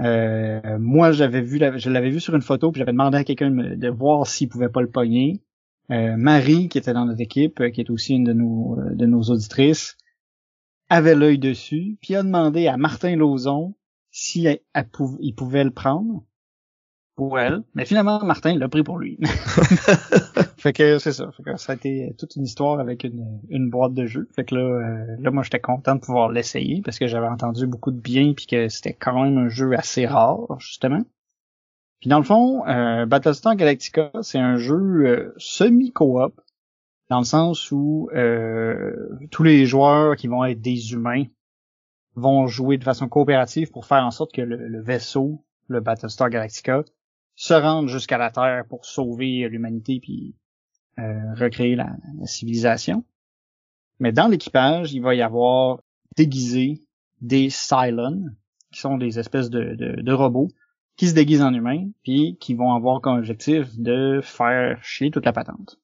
Euh, 0.00 0.78
moi, 0.78 1.12
j'avais 1.12 1.42
vu, 1.42 1.60
je 1.76 1.90
l'avais 1.90 2.10
vu 2.10 2.20
sur 2.20 2.34
une 2.34 2.42
photo, 2.42 2.72
puis 2.72 2.78
j'avais 2.80 2.92
demandé 2.92 3.18
à 3.18 3.24
quelqu'un 3.24 3.50
de, 3.50 3.88
voir 3.88 4.26
s'il 4.26 4.48
pouvait 4.48 4.68
pas 4.68 4.80
le 4.80 4.90
pogner. 4.90 5.42
Euh, 5.90 6.16
Marie, 6.16 6.68
qui 6.68 6.78
était 6.78 6.92
dans 6.92 7.04
notre 7.04 7.20
équipe, 7.20 7.62
qui 7.72 7.80
est 7.80 7.90
aussi 7.90 8.14
une 8.14 8.24
de 8.24 8.32
nos, 8.32 9.22
auditrices, 9.22 9.96
avait 10.88 11.14
l'œil 11.14 11.38
dessus, 11.38 11.98
puis 12.00 12.14
a 12.14 12.22
demandé 12.22 12.66
à 12.66 12.76
Martin 12.76 13.14
Lauzon 13.16 13.74
s'il 14.10 14.58
il 15.20 15.34
pouvait 15.34 15.64
le 15.64 15.70
prendre 15.70 16.24
pour 17.20 17.38
elle. 17.38 17.64
Mais 17.74 17.84
finalement, 17.84 18.24
Martin 18.24 18.56
l'a 18.56 18.66
pris 18.70 18.82
pour 18.82 18.96
lui. 18.96 19.18
fait 20.56 20.72
que 20.72 20.98
c'est 20.98 21.12
ça. 21.12 21.30
Fait 21.36 21.42
que 21.42 21.56
ça 21.58 21.72
a 21.72 21.74
été 21.74 22.14
toute 22.18 22.34
une 22.36 22.44
histoire 22.44 22.80
avec 22.80 23.04
une, 23.04 23.42
une 23.50 23.68
boîte 23.68 23.92
de 23.92 24.06
jeux. 24.06 24.26
Fait 24.34 24.44
que 24.44 24.54
là, 24.54 24.62
euh, 24.62 25.16
là 25.18 25.30
moi, 25.30 25.42
j'étais 25.42 25.60
content 25.60 25.96
de 25.96 26.00
pouvoir 26.00 26.30
l'essayer 26.30 26.80
parce 26.82 26.98
que 26.98 27.06
j'avais 27.06 27.26
entendu 27.26 27.66
beaucoup 27.66 27.90
de 27.90 28.00
bien 28.00 28.32
puis 28.32 28.46
que 28.46 28.70
c'était 28.70 28.94
quand 28.94 29.22
même 29.22 29.36
un 29.36 29.48
jeu 29.50 29.74
assez 29.76 30.06
rare, 30.06 30.46
justement. 30.60 31.02
Puis 32.00 32.08
dans 32.08 32.16
le 32.16 32.24
fond, 32.24 32.66
euh, 32.66 33.04
Battlestar 33.04 33.54
Galactica, 33.54 34.10
c'est 34.22 34.38
un 34.38 34.56
jeu 34.56 34.76
euh, 34.76 35.34
semi-coop 35.36 36.40
dans 37.10 37.18
le 37.18 37.24
sens 37.26 37.70
où 37.70 38.08
euh, 38.14 38.94
tous 39.30 39.42
les 39.42 39.66
joueurs 39.66 40.16
qui 40.16 40.26
vont 40.26 40.42
être 40.46 40.62
des 40.62 40.94
humains 40.94 41.24
vont 42.14 42.46
jouer 42.46 42.78
de 42.78 42.84
façon 42.84 43.10
coopérative 43.10 43.70
pour 43.72 43.84
faire 43.84 44.06
en 44.06 44.10
sorte 44.10 44.32
que 44.32 44.40
le, 44.40 44.56
le 44.56 44.80
vaisseau, 44.80 45.44
le 45.68 45.80
Battlestar 45.80 46.30
Galactica, 46.30 46.82
se 47.40 47.54
rendre 47.54 47.88
jusqu'à 47.88 48.18
la 48.18 48.30
Terre 48.30 48.66
pour 48.68 48.84
sauver 48.84 49.48
l'humanité 49.48 49.98
puis 49.98 50.34
euh, 50.98 51.32
recréer 51.36 51.74
la, 51.74 51.96
civilisation. 52.26 53.02
Mais 53.98 54.12
dans 54.12 54.28
l'équipage, 54.28 54.92
il 54.92 55.00
va 55.00 55.14
y 55.14 55.22
avoir 55.22 55.80
déguisé 56.18 56.82
des 57.22 57.48
Cylons, 57.48 58.26
qui 58.70 58.80
sont 58.80 58.98
des 58.98 59.18
espèces 59.18 59.48
de, 59.48 59.74
de, 59.74 60.12
robots 60.12 60.48
qui 60.96 61.08
se 61.08 61.14
déguisent 61.14 61.40
en 61.40 61.54
humains, 61.54 61.88
puis 62.02 62.36
qui 62.38 62.52
vont 62.52 62.74
avoir 62.74 63.00
comme 63.00 63.16
objectif 63.16 63.74
de 63.78 64.20
faire 64.22 64.78
chier 64.84 65.10
toute 65.10 65.24
la 65.24 65.32
patente. 65.32 65.80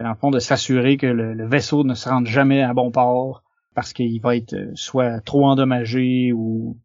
Dans 0.00 0.08
le 0.08 0.14
fond, 0.14 0.30
de 0.30 0.38
s'assurer 0.38 0.96
que 0.96 1.06
le, 1.06 1.46
vaisseau 1.46 1.84
ne 1.84 1.92
se 1.92 2.08
rende 2.08 2.26
jamais 2.26 2.62
à 2.62 2.72
bon 2.72 2.90
port 2.90 3.42
parce 3.74 3.92
qu'il 3.92 4.22
va 4.22 4.36
être 4.36 4.54
euh, 4.54 4.72
soit 4.74 5.20
trop 5.20 5.44
endommagé 5.44 6.32
ou 6.32 6.78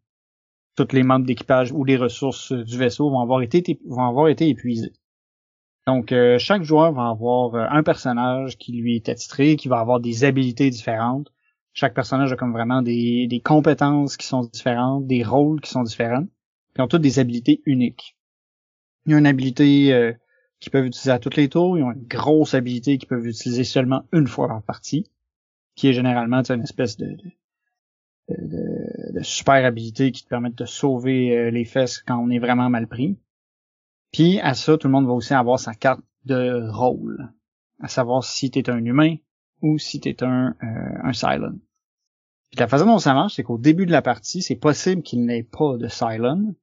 toutes 0.78 0.92
les 0.92 1.02
membres 1.02 1.26
d'équipage 1.26 1.72
ou 1.72 1.82
les 1.82 1.96
ressources 1.96 2.52
du 2.52 2.78
vaisseau 2.78 3.10
vont 3.10 3.18
avoir 3.18 3.42
été 3.42 3.80
vont 3.84 4.28
épuisées. 4.28 4.92
Donc 5.88 6.12
euh, 6.12 6.38
chaque 6.38 6.62
joueur 6.62 6.92
va 6.92 7.08
avoir 7.08 7.54
euh, 7.56 7.66
un 7.68 7.82
personnage 7.82 8.58
qui 8.58 8.70
lui 8.72 8.94
est 8.94 9.08
attitré, 9.08 9.56
qui 9.56 9.66
va 9.66 9.80
avoir 9.80 9.98
des 9.98 10.22
habilités 10.22 10.70
différentes. 10.70 11.32
Chaque 11.72 11.94
personnage 11.94 12.32
a 12.32 12.36
comme 12.36 12.52
vraiment 12.52 12.80
des, 12.80 13.26
des 13.26 13.40
compétences 13.40 14.16
qui 14.16 14.28
sont 14.28 14.42
différentes, 14.42 15.08
des 15.08 15.24
rôles 15.24 15.60
qui 15.60 15.70
sont 15.70 15.82
différents, 15.82 16.26
puis 16.74 16.82
ont 16.82 16.86
toutes 16.86 17.02
des 17.02 17.18
habilités 17.18 17.60
uniques. 17.66 18.16
Ils 19.06 19.16
ont 19.16 19.18
une 19.18 19.26
habilité 19.26 19.92
euh, 19.92 20.12
qu'ils 20.60 20.70
peuvent 20.70 20.86
utiliser 20.86 21.10
à 21.10 21.18
tous 21.18 21.34
les 21.34 21.48
tours, 21.48 21.76
ils 21.76 21.82
ont 21.82 21.90
une 21.90 22.06
grosse 22.06 22.54
habilité 22.54 22.98
qu'ils 22.98 23.08
peuvent 23.08 23.26
utiliser 23.26 23.64
seulement 23.64 24.04
une 24.12 24.28
fois 24.28 24.46
par 24.46 24.62
partie, 24.62 25.10
qui 25.74 25.88
est 25.88 25.92
généralement 25.92 26.42
une 26.48 26.62
espèce 26.62 26.96
de, 26.98 27.16
de, 28.28 29.22
super 29.22 29.64
habilités 29.64 30.12
qui 30.12 30.24
te 30.24 30.28
permettent 30.28 30.58
de 30.58 30.64
sauver 30.64 31.36
euh, 31.36 31.50
les 31.50 31.64
fesses 31.64 32.02
quand 32.02 32.18
on 32.18 32.30
est 32.30 32.38
vraiment 32.38 32.70
mal 32.70 32.86
pris. 32.86 33.18
Puis 34.12 34.40
à 34.40 34.54
ça, 34.54 34.78
tout 34.78 34.86
le 34.86 34.92
monde 34.92 35.06
va 35.06 35.12
aussi 35.12 35.34
avoir 35.34 35.58
sa 35.58 35.74
carte 35.74 36.00
de 36.24 36.68
rôle, 36.70 37.32
à 37.80 37.88
savoir 37.88 38.24
si 38.24 38.50
t'es 38.50 38.70
un 38.70 38.84
humain 38.84 39.16
ou 39.62 39.78
si 39.78 40.00
t'es 40.00 40.22
un, 40.22 40.54
euh, 40.62 40.98
un 41.02 41.12
Cylon. 41.12 41.58
Puis 42.50 42.60
la 42.60 42.68
façon 42.68 42.86
dont 42.86 42.98
ça 42.98 43.12
marche, 43.12 43.34
c'est 43.34 43.42
qu'au 43.42 43.58
début 43.58 43.86
de 43.86 43.92
la 43.92 44.02
partie, 44.02 44.40
c'est 44.40 44.56
possible 44.56 45.02
qu'il 45.02 45.24
n'ait 45.24 45.42
pas 45.42 45.76
de 45.76 45.88
Cylon, 45.88 46.54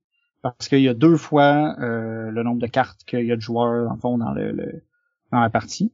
parce 0.41 0.67
qu'il 0.67 0.81
y 0.81 0.89
a 0.89 0.93
deux 0.93 1.17
fois 1.17 1.75
euh, 1.79 2.31
le 2.31 2.43
nombre 2.43 2.61
de 2.61 2.67
cartes 2.67 3.03
qu'il 3.05 3.25
y 3.25 3.31
a 3.31 3.35
de 3.35 3.41
joueurs 3.41 3.91
en 3.91 3.97
fond 3.97 4.17
dans 4.17 4.31
le, 4.31 4.51
le, 4.51 4.83
dans 5.31 5.39
la 5.39 5.49
partie. 5.49 5.91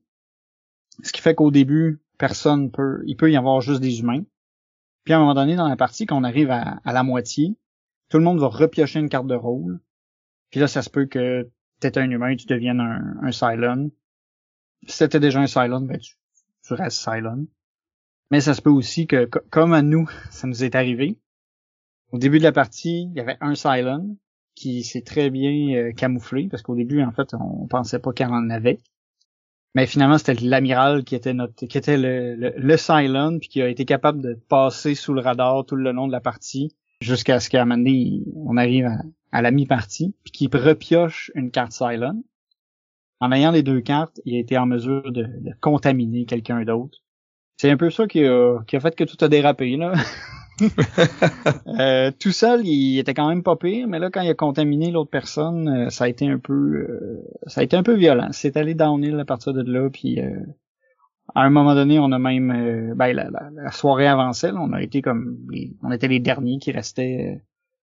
Ce 1.03 1.11
qui 1.11 1.21
fait 1.21 1.35
qu'au 1.35 1.51
début, 1.51 2.01
personne 2.17 2.69
peut, 2.69 3.01
il 3.05 3.15
peut 3.15 3.31
y 3.31 3.37
avoir 3.37 3.61
juste 3.61 3.81
des 3.81 3.99
humains. 4.01 4.23
Puis 5.03 5.13
à 5.13 5.17
un 5.17 5.19
moment 5.19 5.33
donné 5.33 5.55
dans 5.55 5.67
la 5.67 5.75
partie, 5.75 6.05
quand 6.05 6.17
on 6.17 6.23
arrive 6.23 6.51
à, 6.51 6.79
la 6.85 7.03
moitié, 7.03 7.55
tout 8.09 8.17
le 8.17 8.23
monde 8.23 8.39
va 8.39 8.47
repiocher 8.47 8.99
une 8.99 9.09
carte 9.09 9.27
de 9.27 9.35
rôle. 9.35 9.79
Puis 10.49 10.59
là, 10.59 10.67
ça 10.67 10.81
se 10.81 10.89
peut 10.89 11.05
que 11.05 11.49
t'es 11.79 11.97
un 11.97 12.09
humain 12.09 12.29
et 12.29 12.35
tu 12.35 12.45
deviennes 12.45 12.79
un, 12.79 13.17
un 13.21 13.31
Cylon. 13.31 13.91
Si 14.87 14.99
t'étais 14.99 15.19
déjà 15.19 15.39
un 15.39 15.47
Cylon, 15.47 15.81
ben 15.81 15.97
tu, 15.97 16.73
restes 16.73 16.99
Cylon. 16.99 17.47
Mais 18.29 18.41
ça 18.41 18.53
se 18.53 18.61
peut 18.61 18.69
aussi 18.69 19.07
que, 19.07 19.25
comme 19.25 19.73
à 19.73 19.81
nous, 19.81 20.09
ça 20.29 20.47
nous 20.47 20.63
est 20.63 20.75
arrivé. 20.75 21.17
Au 22.11 22.17
début 22.17 22.39
de 22.39 22.43
la 22.43 22.51
partie, 22.51 23.03
il 23.03 23.13
y 23.13 23.19
avait 23.19 23.37
un 23.41 23.55
Cylon 23.55 24.17
qui 24.53 24.83
s'est 24.83 25.01
très 25.01 25.29
bien 25.29 25.75
euh, 25.75 25.91
camouflé, 25.93 26.47
parce 26.49 26.61
qu'au 26.61 26.75
début, 26.75 27.01
en 27.01 27.11
fait, 27.11 27.33
on 27.33 27.67
pensait 27.67 27.99
pas 27.99 28.11
qu'il 28.11 28.25
en 28.27 28.49
avait. 28.49 28.79
Mais 29.73 29.85
finalement, 29.85 30.17
c'était 30.17 30.33
l'amiral 30.35 31.03
qui 31.03 31.15
était 31.15 31.33
notre, 31.33 31.65
qui 31.65 31.77
était 31.77 31.97
le, 31.97 32.35
le, 32.35 32.53
le 32.57 32.77
Cylon, 32.77 33.39
puis 33.39 33.47
qui 33.47 33.61
a 33.61 33.69
été 33.69 33.85
capable 33.85 34.21
de 34.21 34.33
passer 34.49 34.95
sous 34.95 35.13
le 35.13 35.21
radar 35.21 35.65
tout 35.65 35.75
le 35.75 35.91
long 35.91 36.07
de 36.07 36.11
la 36.11 36.19
partie, 36.19 36.75
jusqu'à 37.01 37.39
ce 37.39 37.49
qu'à 37.49 37.61
un 37.61 37.65
moment 37.65 37.77
donné, 37.77 38.21
on 38.35 38.57
arrive 38.57 38.89
à, 39.31 39.41
la 39.41 39.51
mi-partie, 39.51 40.13
puis 40.23 40.31
qui 40.31 40.49
repioche 40.51 41.31
une 41.35 41.51
carte 41.51 41.71
Cylon. 41.71 42.23
En 43.19 43.31
ayant 43.31 43.51
les 43.51 43.63
deux 43.63 43.81
cartes, 43.81 44.19
il 44.25 44.35
a 44.35 44.39
été 44.39 44.57
en 44.57 44.65
mesure 44.65 45.11
de, 45.11 45.27
contaminer 45.61 46.25
quelqu'un 46.25 46.63
d'autre. 46.63 46.99
C'est 47.57 47.69
un 47.69 47.77
peu 47.77 47.91
ça 47.91 48.07
qui 48.07 48.23
qui 48.67 48.75
a 48.75 48.79
fait 48.79 48.95
que 48.95 49.03
tout 49.03 49.23
a 49.23 49.27
dérapé, 49.27 49.77
là. 49.77 49.93
euh, 51.79 52.11
tout 52.19 52.31
seul, 52.31 52.65
il 52.65 52.99
était 52.99 53.13
quand 53.13 53.27
même 53.27 53.43
pas 53.43 53.55
pire, 53.55 53.87
mais 53.87 53.99
là, 53.99 54.09
quand 54.09 54.21
il 54.21 54.29
a 54.29 54.33
contaminé 54.33 54.91
l'autre 54.91 55.09
personne, 55.09 55.67
euh, 55.67 55.89
ça 55.89 56.05
a 56.05 56.07
été 56.07 56.27
un 56.27 56.37
peu, 56.37 56.53
euh, 56.53 57.23
ça 57.47 57.61
a 57.61 57.63
été 57.63 57.75
un 57.75 57.83
peu 57.83 57.95
violent. 57.95 58.29
C'est 58.31 58.57
allé 58.57 58.73
downhill 58.73 59.19
à 59.19 59.25
partir 59.25 59.53
de 59.53 59.61
là, 59.61 59.89
puis 59.89 60.19
à 61.33 61.41
un 61.41 61.49
moment 61.49 61.75
donné, 61.75 61.99
on 61.99 62.11
a 62.11 62.19
même, 62.19 62.93
ben, 62.95 63.13
la, 63.13 63.71
soirée 63.71 64.07
avançait, 64.07 64.51
on 64.51 64.73
a 64.73 64.81
été 64.81 65.01
comme, 65.01 65.37
on 65.83 65.91
était 65.91 66.07
les 66.07 66.19
derniers 66.19 66.59
qui 66.59 66.71
restaient 66.71 67.41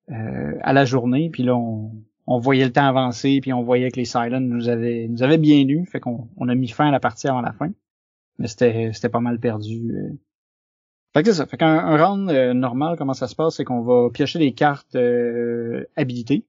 à 0.09 0.73
la 0.73 0.85
journée, 0.85 1.31
puis 1.31 1.43
là, 1.43 1.57
on, 1.57 2.39
voyait 2.39 2.65
le 2.65 2.73
temps 2.73 2.87
avancer, 2.87 3.41
puis 3.41 3.53
on 3.53 3.63
voyait 3.63 3.91
que 3.91 3.97
les 3.97 4.05
Silent 4.05 4.41
nous 4.41 4.69
avaient, 4.69 5.07
nous 5.09 5.23
avaient 5.23 5.39
bien 5.39 5.65
lu, 5.65 5.87
fait 5.87 6.01
qu'on 6.01 6.29
on 6.37 6.49
a 6.49 6.55
mis 6.55 6.69
fin 6.69 6.89
à 6.89 6.91
la 6.91 7.01
partie 7.01 7.29
avant 7.29 7.41
la 7.41 7.53
fin. 7.53 7.71
Mais 8.39 8.49
c'était, 8.49 8.91
c'était 8.93 9.11
pas 9.11 9.21
mal 9.21 9.39
perdu. 9.39 10.19
Fait 11.15 11.23
que 11.23 11.31
c'est 11.31 11.39
ça. 11.39 11.47
Fait 11.47 11.57
qu'un 11.57 11.97
round 11.97 12.31
euh, 12.31 12.55
normal, 12.55 12.97
comment 12.97 13.13
ça 13.13 13.29
se 13.29 13.35
passe, 13.35 13.57
c'est 13.57 13.65
qu'on 13.65 13.83
va 13.83 14.09
piocher 14.11 14.39
des 14.39 14.53
cartes 14.53 14.95
euh, 14.95 15.85
habilitées. 15.97 16.47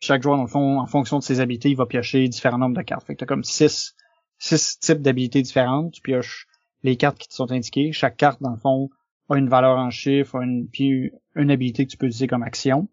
Chaque 0.00 0.22
joueur, 0.22 0.36
dans 0.36 0.42
le 0.42 0.48
fond, 0.48 0.78
en 0.78 0.86
fonction 0.86 1.18
de 1.18 1.24
ses 1.24 1.40
habilités, 1.40 1.70
il 1.70 1.76
va 1.76 1.86
piocher 1.86 2.28
différents 2.28 2.58
nombres 2.58 2.76
de 2.76 2.82
cartes. 2.82 3.04
Fait 3.06 3.14
que 3.14 3.20
t'as 3.20 3.26
comme 3.26 3.42
six, 3.42 3.96
six 4.38 4.78
types 4.78 5.00
d'habilités 5.00 5.42
différentes. 5.42 5.92
Tu 5.92 6.02
pioches 6.02 6.46
les 6.82 6.96
cartes 6.96 7.18
qui 7.18 7.28
te 7.28 7.34
sont 7.34 7.50
indiquées. 7.50 7.92
Chaque 7.92 8.16
carte, 8.16 8.40
dans 8.42 8.50
le 8.50 8.58
fond, 8.58 8.90
a 9.28 9.36
une 9.36 9.48
valeur 9.48 9.78
en 9.78 9.90
chiffres, 9.90 10.36
une, 10.36 10.68
puis 10.68 11.12
une 11.34 11.50
habilité 11.50 11.86
que 11.86 11.90
tu 11.90 11.96
peux 11.96 12.06
utiliser 12.06 12.26
comme 12.26 12.42
action. 12.42 12.88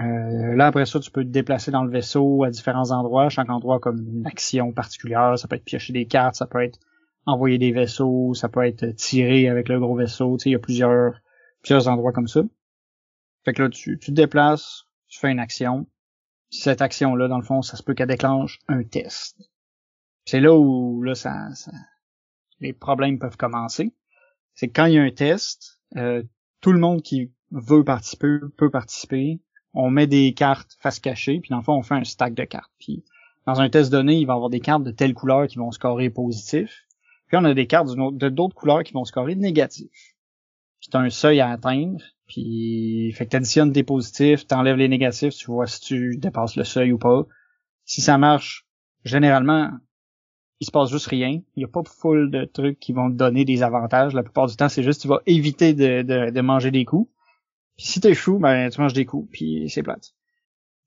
Euh, 0.00 0.54
là, 0.54 0.66
après 0.66 0.86
ça, 0.86 1.00
tu 1.00 1.10
peux 1.10 1.24
te 1.24 1.30
déplacer 1.30 1.70
dans 1.70 1.82
le 1.82 1.90
vaisseau 1.90 2.44
à 2.44 2.50
différents 2.50 2.90
endroits. 2.90 3.28
Chaque 3.30 3.48
endroit 3.48 3.78
comme 3.80 3.98
une 3.98 4.26
action 4.26 4.72
particulière. 4.72 5.38
Ça 5.38 5.48
peut 5.48 5.56
être 5.56 5.64
piocher 5.64 5.92
des 5.92 6.06
cartes, 6.06 6.34
ça 6.34 6.46
peut 6.46 6.62
être 6.62 6.78
envoyer 7.28 7.58
des 7.58 7.72
vaisseaux, 7.72 8.34
ça 8.34 8.48
peut 8.48 8.64
être 8.64 8.86
tirer 8.96 9.48
avec 9.48 9.68
le 9.68 9.78
gros 9.78 9.94
vaisseau. 9.94 10.36
Tu 10.36 10.44
sais, 10.44 10.50
il 10.50 10.52
y 10.52 10.56
a 10.56 10.60
plusieurs, 10.60 11.20
plusieurs 11.62 11.88
endroits 11.88 12.12
comme 12.12 12.28
ça. 12.28 12.42
Fait 13.44 13.52
que 13.52 13.62
là, 13.62 13.68
tu, 13.68 13.98
tu 13.98 14.10
te 14.10 14.16
déplaces, 14.16 14.84
tu 15.08 15.18
fais 15.18 15.30
une 15.30 15.38
action. 15.38 15.86
Cette 16.50 16.82
action-là, 16.82 17.28
dans 17.28 17.38
le 17.38 17.44
fond, 17.44 17.62
ça 17.62 17.76
se 17.76 17.82
peut 17.82 17.94
qu'elle 17.94 18.08
déclenche 18.08 18.58
un 18.68 18.82
test. 18.82 19.36
C'est 20.24 20.40
là 20.40 20.54
où 20.54 21.02
là, 21.02 21.14
ça, 21.14 21.54
ça, 21.54 21.72
les 22.60 22.72
problèmes 22.72 23.18
peuvent 23.18 23.36
commencer. 23.36 23.94
C'est 24.54 24.68
quand 24.68 24.86
il 24.86 24.94
y 24.94 24.98
a 24.98 25.02
un 25.02 25.10
test, 25.10 25.80
euh, 25.96 26.22
tout 26.60 26.72
le 26.72 26.80
monde 26.80 27.02
qui 27.02 27.32
veut 27.50 27.84
participer 27.84 28.38
peut 28.56 28.70
participer 28.70 29.40
on 29.74 29.90
met 29.90 30.06
des 30.06 30.34
cartes 30.34 30.76
face 30.80 30.98
cachée, 30.98 31.40
puis 31.40 31.50
dans 31.50 31.58
le 31.58 31.62
fond, 31.62 31.74
on 31.74 31.82
fait 31.82 31.94
un 31.94 32.04
stack 32.04 32.34
de 32.34 32.44
cartes. 32.44 32.72
Puis 32.78 33.04
dans 33.46 33.60
un 33.60 33.68
test 33.68 33.90
donné, 33.90 34.16
il 34.16 34.26
va 34.26 34.34
y 34.34 34.36
avoir 34.36 34.50
des 34.50 34.60
cartes 34.60 34.82
de 34.82 34.90
telle 34.90 35.14
couleur 35.14 35.46
qui 35.46 35.58
vont 35.58 35.70
scorer 35.70 36.10
positif. 36.10 36.84
Puis 37.28 37.36
on 37.36 37.44
a 37.44 37.54
des 37.54 37.66
cartes 37.66 37.88
de 37.88 38.28
d'autres 38.28 38.54
couleurs 38.54 38.82
qui 38.82 38.94
vont 38.94 39.04
scorer 39.04 39.34
négatif. 39.34 39.90
Puis 40.80 40.88
t'as 40.90 41.00
un 41.00 41.10
seuil 41.10 41.40
à 41.40 41.50
atteindre, 41.50 42.00
puis 42.26 43.12
fait 43.12 43.26
que 43.26 43.30
t'additionnes 43.30 43.72
tes 43.72 43.82
positifs, 43.82 44.46
t'enlèves 44.46 44.76
les 44.76 44.88
négatifs, 44.88 45.34
tu 45.34 45.46
vois 45.46 45.66
si 45.66 45.80
tu 45.80 46.16
dépasses 46.16 46.56
le 46.56 46.64
seuil 46.64 46.92
ou 46.92 46.98
pas. 46.98 47.26
Si 47.84 48.00
ça 48.00 48.18
marche, 48.18 48.66
généralement, 49.04 49.70
il 50.60 50.66
se 50.66 50.70
passe 50.70 50.90
juste 50.90 51.06
rien. 51.06 51.40
Il 51.56 51.58
n'y 51.58 51.64
a 51.64 51.68
pas 51.68 51.82
foule 51.84 52.30
de 52.30 52.44
trucs 52.44 52.78
qui 52.78 52.92
vont 52.92 53.10
te 53.10 53.16
donner 53.16 53.44
des 53.44 53.62
avantages. 53.62 54.14
La 54.14 54.22
plupart 54.22 54.46
du 54.46 54.56
temps, 54.56 54.68
c'est 54.68 54.82
juste 54.82 55.02
tu 55.02 55.08
vas 55.08 55.20
éviter 55.26 55.74
de, 55.74 56.02
de 56.30 56.40
manger 56.40 56.70
des 56.70 56.84
coups. 56.84 57.10
Puis 57.76 57.86
si 57.86 58.00
t'échoues, 58.00 58.38
ben 58.38 58.68
tu 58.70 58.80
manges 58.80 58.92
des 58.92 59.06
coups, 59.06 59.28
puis 59.30 59.68
c'est 59.68 59.82
plate. 59.82 60.14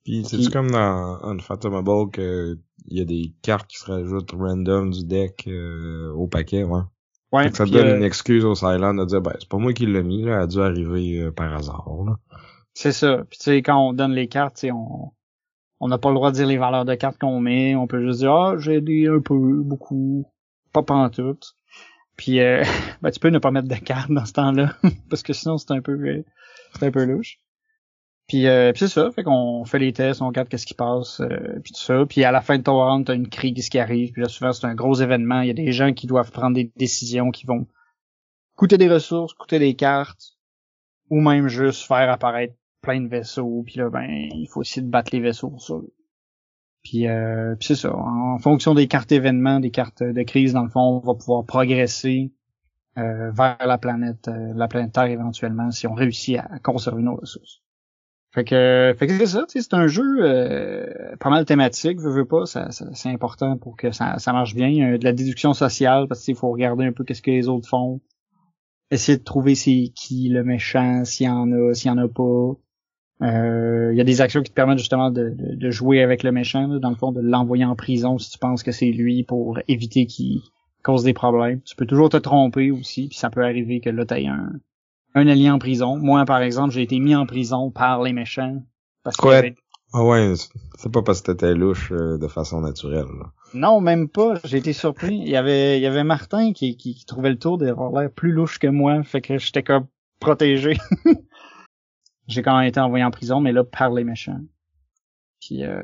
Puis 0.03 0.25
c'est 0.25 0.51
comme 0.51 0.71
dans 0.71 1.21
Unfathomable 1.23 2.11
que 2.11 2.57
il 2.87 2.97
y 2.97 3.01
a 3.01 3.05
des 3.05 3.33
cartes 3.41 3.67
qui 3.67 3.77
se 3.77 3.85
rajoutent 3.85 4.31
random 4.31 4.91
du 4.91 5.05
deck 5.05 5.45
euh, 5.47 6.11
au 6.13 6.27
paquet, 6.27 6.63
ouais? 6.63 6.81
Ouais. 7.31 7.49
ça 7.53 7.65
te 7.65 7.71
donne 7.71 7.87
euh, 7.87 7.97
une 7.97 8.03
excuse 8.03 8.43
au 8.43 8.55
Silent 8.55 8.93
de 8.93 9.05
dire 9.05 9.21
ben 9.21 9.33
c'est 9.39 9.47
pas 9.47 9.57
moi 9.57 9.71
qui 9.73 9.85
l'ai 9.85 10.03
mis, 10.03 10.23
là, 10.23 10.33
elle 10.33 10.41
a 10.41 10.47
dû 10.47 10.59
arriver 10.59 11.21
euh, 11.21 11.31
par 11.31 11.53
hasard. 11.53 11.87
Là. 12.05 12.17
C'est 12.73 12.91
ça. 12.91 13.23
Puis 13.29 13.39
tu 13.39 13.45
sais, 13.45 13.61
quand 13.61 13.77
on 13.77 13.93
donne 13.93 14.11
les 14.11 14.27
cartes, 14.27 14.57
tu 14.57 14.71
on 14.71 15.11
on 15.79 15.87
n'a 15.87 15.97
pas 15.97 16.09
le 16.09 16.15
droit 16.15 16.29
de 16.31 16.35
dire 16.35 16.47
les 16.47 16.57
valeurs 16.57 16.85
de 16.85 16.93
cartes 16.95 17.17
qu'on 17.17 17.39
met. 17.39 17.75
On 17.75 17.87
peut 17.87 18.05
juste 18.05 18.19
dire 18.19 18.33
ah 18.33 18.55
j'ai 18.57 18.81
des 18.81 19.07
un 19.07 19.19
peu, 19.19 19.61
beaucoup, 19.63 20.25
pas 20.73 20.83
pantoute. 20.83 21.55
Puis 22.17 22.39
ben 23.01 23.11
tu 23.11 23.19
peux 23.19 23.29
ne 23.29 23.39
pas 23.39 23.51
mettre 23.51 23.67
de 23.67 23.75
cartes 23.75 24.11
dans 24.11 24.25
ce 24.25 24.33
temps-là 24.33 24.75
parce 25.09 25.23
que 25.23 25.33
sinon 25.33 25.57
c'est 25.57 25.71
un 25.71 25.81
peu 25.81 26.23
c'est 26.73 26.85
un 26.85 26.91
peu 26.91 27.05
louche. 27.05 27.37
Puis, 28.27 28.47
euh, 28.47 28.71
c'est 28.75 28.87
ça, 28.87 29.11
fait 29.11 29.23
qu'on 29.23 29.65
fait 29.65 29.79
les 29.79 29.91
tests, 29.91 30.21
on 30.21 30.27
regarde 30.27 30.47
qu'est-ce 30.47 30.65
qui 30.65 30.73
passe, 30.73 31.19
euh, 31.19 31.59
puis 31.63 31.73
tout 31.73 31.81
ça. 31.81 32.05
Puis 32.07 32.23
à 32.23 32.31
la 32.31 32.41
fin 32.41 32.57
de 32.57 32.63
ton 32.63 32.77
round, 32.77 33.05
t'as 33.05 33.15
une 33.15 33.27
crise 33.27 33.67
qui 33.67 33.77
arrive. 33.77 34.13
Puis 34.13 34.21
là, 34.21 34.29
souvent, 34.29 34.53
c'est 34.53 34.65
un 34.65 34.75
gros 34.75 34.95
événement. 34.95 35.41
Il 35.41 35.47
y 35.47 35.51
a 35.51 35.53
des 35.53 35.73
gens 35.73 35.91
qui 35.93 36.07
doivent 36.07 36.31
prendre 36.31 36.55
des 36.55 36.71
décisions 36.77 37.31
qui 37.31 37.45
vont 37.45 37.67
coûter 38.55 38.77
des 38.77 38.89
ressources, 38.89 39.33
coûter 39.33 39.59
des 39.59 39.75
cartes, 39.75 40.37
ou 41.09 41.19
même 41.19 41.47
juste 41.49 41.85
faire 41.85 42.09
apparaître 42.09 42.53
plein 42.81 43.01
de 43.01 43.07
vaisseaux. 43.07 43.63
Puis 43.65 43.79
là, 43.79 43.89
ben, 43.89 44.07
il 44.09 44.47
faut 44.47 44.61
essayer 44.61 44.81
de 44.81 44.89
battre 44.89 45.09
les 45.13 45.19
vaisseaux 45.19 45.49
pour 45.49 45.61
ça. 45.61 45.75
Puis, 46.83 47.07
euh, 47.07 47.55
puis 47.55 47.67
c'est 47.67 47.75
ça. 47.75 47.95
En 47.95 48.37
fonction 48.39 48.73
des 48.73 48.87
cartes 48.87 49.11
événements, 49.11 49.59
des 49.59 49.71
cartes 49.71 50.03
de 50.03 50.23
crise, 50.23 50.53
dans 50.53 50.63
le 50.63 50.69
fond, 50.69 50.79
on 50.79 50.99
va 50.99 51.13
pouvoir 51.13 51.45
progresser 51.45 52.31
euh, 52.97 53.31
vers 53.31 53.57
la 53.65 53.77
planète, 53.77 54.27
euh, 54.27 54.53
la 54.55 54.67
planète 54.67 54.93
Terre 54.93 55.05
éventuellement, 55.05 55.71
si 55.71 55.87
on 55.87 55.93
réussit 55.93 56.37
à, 56.37 56.59
conserver 56.59 57.03
nos 57.03 57.15
ressources. 57.15 57.60
Fait 58.33 58.45
que, 58.45 58.95
fait 58.97 59.07
que 59.07 59.17
c'est 59.17 59.25
ça, 59.25 59.45
c'est 59.49 59.73
un 59.73 59.87
jeu 59.87 60.19
euh, 60.21 60.85
pas 61.19 61.29
mal 61.29 61.43
thématique, 61.43 61.99
veux, 61.99 62.11
veux 62.11 62.25
pas, 62.25 62.45
ça, 62.45 62.69
c'est 62.71 63.09
important 63.09 63.57
pour 63.57 63.75
que 63.75 63.91
ça, 63.91 64.19
ça 64.19 64.31
marche 64.31 64.55
bien. 64.55 64.69
Il 64.69 64.77
y 64.77 64.83
a 64.83 64.97
de 64.97 65.03
la 65.03 65.11
déduction 65.11 65.53
sociale 65.53 66.07
parce 66.07 66.23
qu'il 66.23 66.35
faut 66.35 66.49
regarder 66.49 66.85
un 66.85 66.93
peu 66.93 67.03
qu'est-ce 67.03 67.21
que 67.21 67.31
les 67.31 67.49
autres 67.49 67.67
font, 67.67 67.99
essayer 68.89 69.17
de 69.17 69.23
trouver 69.23 69.55
c'est 69.55 69.91
qui 69.93 70.29
le 70.29 70.45
méchant, 70.45 71.03
s'il 71.03 71.25
y 71.25 71.29
en 71.29 71.51
a, 71.51 71.73
s'il 71.73 71.87
y 71.87 71.91
en 71.91 71.97
a 71.97 72.07
pas. 72.07 72.53
Il 73.21 73.97
y 73.97 74.01
a 74.01 74.03
des 74.05 74.21
actions 74.21 74.41
qui 74.41 74.49
te 74.49 74.55
permettent 74.55 74.79
justement 74.79 75.11
de, 75.11 75.35
de, 75.37 75.69
jouer 75.69 76.01
avec 76.01 76.23
le 76.23 76.31
méchant, 76.31 76.67
dans 76.79 76.89
le 76.89 76.95
fond, 76.95 77.11
de 77.11 77.21
l'envoyer 77.21 77.65
en 77.65 77.75
prison 77.75 78.17
si 78.17 78.31
tu 78.31 78.39
penses 78.39 78.63
que 78.63 78.71
c'est 78.71 78.91
lui 78.91 79.23
pour 79.23 79.59
éviter 79.67 80.07
qu'il 80.07 80.39
cause 80.83 81.03
des 81.03 81.13
problèmes. 81.13 81.61
Tu 81.61 81.75
peux 81.75 81.85
toujours 81.85 82.09
te 82.09 82.17
tromper 82.17 82.71
aussi, 82.71 83.09
puis 83.09 83.17
ça 83.17 83.29
peut 83.29 83.43
arriver 83.43 83.81
que 83.81 83.89
là, 83.89 84.05
t'aies 84.05 84.25
un, 84.25 84.53
un 85.15 85.27
allié 85.27 85.49
en 85.49 85.59
prison. 85.59 85.97
Moi, 85.97 86.25
par 86.25 86.41
exemple, 86.41 86.73
j'ai 86.73 86.81
été 86.81 86.99
mis 86.99 87.15
en 87.15 87.25
prison 87.25 87.71
par 87.71 88.01
les 88.01 88.13
méchants. 88.13 88.63
Parce 89.03 89.17
que 89.17 89.53
Ah 89.93 90.03
ouais, 90.03 90.33
c'est 90.77 90.91
pas 90.91 91.01
parce 91.01 91.21
que 91.21 91.31
t'étais 91.31 91.53
louche 91.53 91.91
euh, 91.91 92.17
de 92.17 92.27
façon 92.27 92.61
naturelle. 92.61 93.07
Non, 93.53 93.81
même 93.81 94.07
pas. 94.07 94.35
J'ai 94.45 94.57
été 94.57 94.73
surpris. 94.73 95.17
Il 95.17 95.29
y 95.29 95.35
avait, 95.35 95.77
il 95.77 95.83
y 95.83 95.87
avait 95.87 96.03
Martin 96.03 96.53
qui, 96.53 96.77
qui, 96.77 97.03
trouvait 97.05 97.31
le 97.31 97.39
tour 97.39 97.57
d'avoir 97.57 97.91
l'air 97.91 98.11
plus 98.11 98.31
louche 98.31 98.59
que 98.59 98.67
moi, 98.67 99.03
fait 99.03 99.21
que 99.21 99.37
j'étais 99.37 99.63
comme 99.63 99.87
protégé. 100.19 100.77
j'ai 102.27 102.41
quand 102.41 102.57
même 102.57 102.67
été 102.67 102.79
envoyé 102.79 103.03
en 103.03 103.11
prison, 103.11 103.41
mais 103.41 103.51
là 103.51 103.63
par 103.63 103.91
les 103.91 104.03
méchants. 104.03 104.39
Puis 105.41 105.65
euh, 105.65 105.81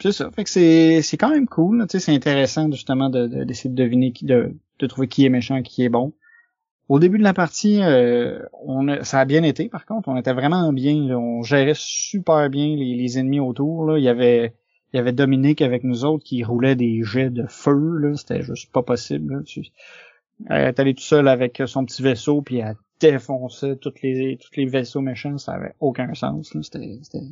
c'est 0.00 0.12
ça. 0.12 0.30
Fait 0.32 0.44
que 0.44 0.50
c'est, 0.50 1.00
c'est 1.02 1.16
quand 1.16 1.30
même 1.30 1.46
cool. 1.46 1.86
Tu 1.88 1.92
sais, 1.92 2.00
c'est 2.00 2.14
intéressant 2.14 2.70
justement 2.70 3.08
de, 3.08 3.44
d'essayer 3.44 3.70
de, 3.70 3.82
deviner 3.82 4.12
qui, 4.12 4.26
de, 4.26 4.54
de 4.78 4.86
trouver 4.86 5.08
qui 5.08 5.24
est 5.24 5.30
méchant 5.30 5.56
et 5.56 5.62
qui 5.62 5.84
est 5.84 5.88
bon. 5.88 6.12
Au 6.88 6.98
début 6.98 7.18
de 7.18 7.22
la 7.22 7.32
partie, 7.32 7.82
euh, 7.82 8.40
on 8.52 9.02
ça 9.04 9.20
a 9.20 9.24
bien 9.24 9.42
été. 9.42 9.68
Par 9.68 9.86
contre, 9.86 10.08
on 10.08 10.16
était 10.16 10.34
vraiment 10.34 10.72
bien. 10.72 10.94
On 11.16 11.42
gérait 11.42 11.72
super 11.74 12.50
bien 12.50 12.76
les, 12.76 12.94
les 12.94 13.18
ennemis 13.18 13.40
autour. 13.40 13.86
Là. 13.86 13.98
Il 13.98 14.04
y 14.04 14.08
avait, 14.08 14.54
il 14.92 14.96
y 14.96 15.00
avait 15.00 15.12
Dominique 15.12 15.62
avec 15.62 15.82
nous 15.82 16.04
autres 16.04 16.24
qui 16.24 16.44
roulait 16.44 16.76
des 16.76 17.02
jets 17.02 17.30
de 17.30 17.46
feu. 17.46 17.96
Là. 17.96 18.16
C'était 18.16 18.42
juste 18.42 18.70
pas 18.70 18.82
possible. 18.82 19.34
Là. 19.34 19.62
Elle 20.50 20.68
est 20.68 20.80
allée 20.80 20.94
tout 20.94 21.02
seule 21.02 21.28
avec 21.28 21.62
son 21.66 21.86
petit 21.86 22.02
vaisseau 22.02 22.42
puis 22.42 22.58
elle 22.58 22.76
défonçait 23.00 23.76
toutes 23.76 24.02
les, 24.02 24.36
tous 24.36 24.60
les 24.60 24.66
vaisseaux 24.66 25.00
méchants. 25.00 25.38
Ça 25.38 25.52
avait 25.52 25.74
aucun 25.80 26.12
sens. 26.12 26.54
C'était, 26.60 26.98
c'était, 27.02 27.24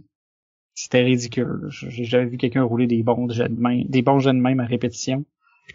c'était 0.74 1.02
ridicule. 1.02 1.66
J'ai 1.68 2.04
jamais 2.04 2.26
vu 2.26 2.38
quelqu'un 2.38 2.62
rouler 2.62 2.86
des 2.86 3.02
bons 3.02 3.28
jets 3.28 3.50
de 3.50 3.60
main, 3.60 3.82
des 3.86 4.00
bons 4.00 4.18
jets 4.18 4.32
de 4.32 4.38
même 4.38 4.60
à 4.60 4.64
répétition. 4.64 5.26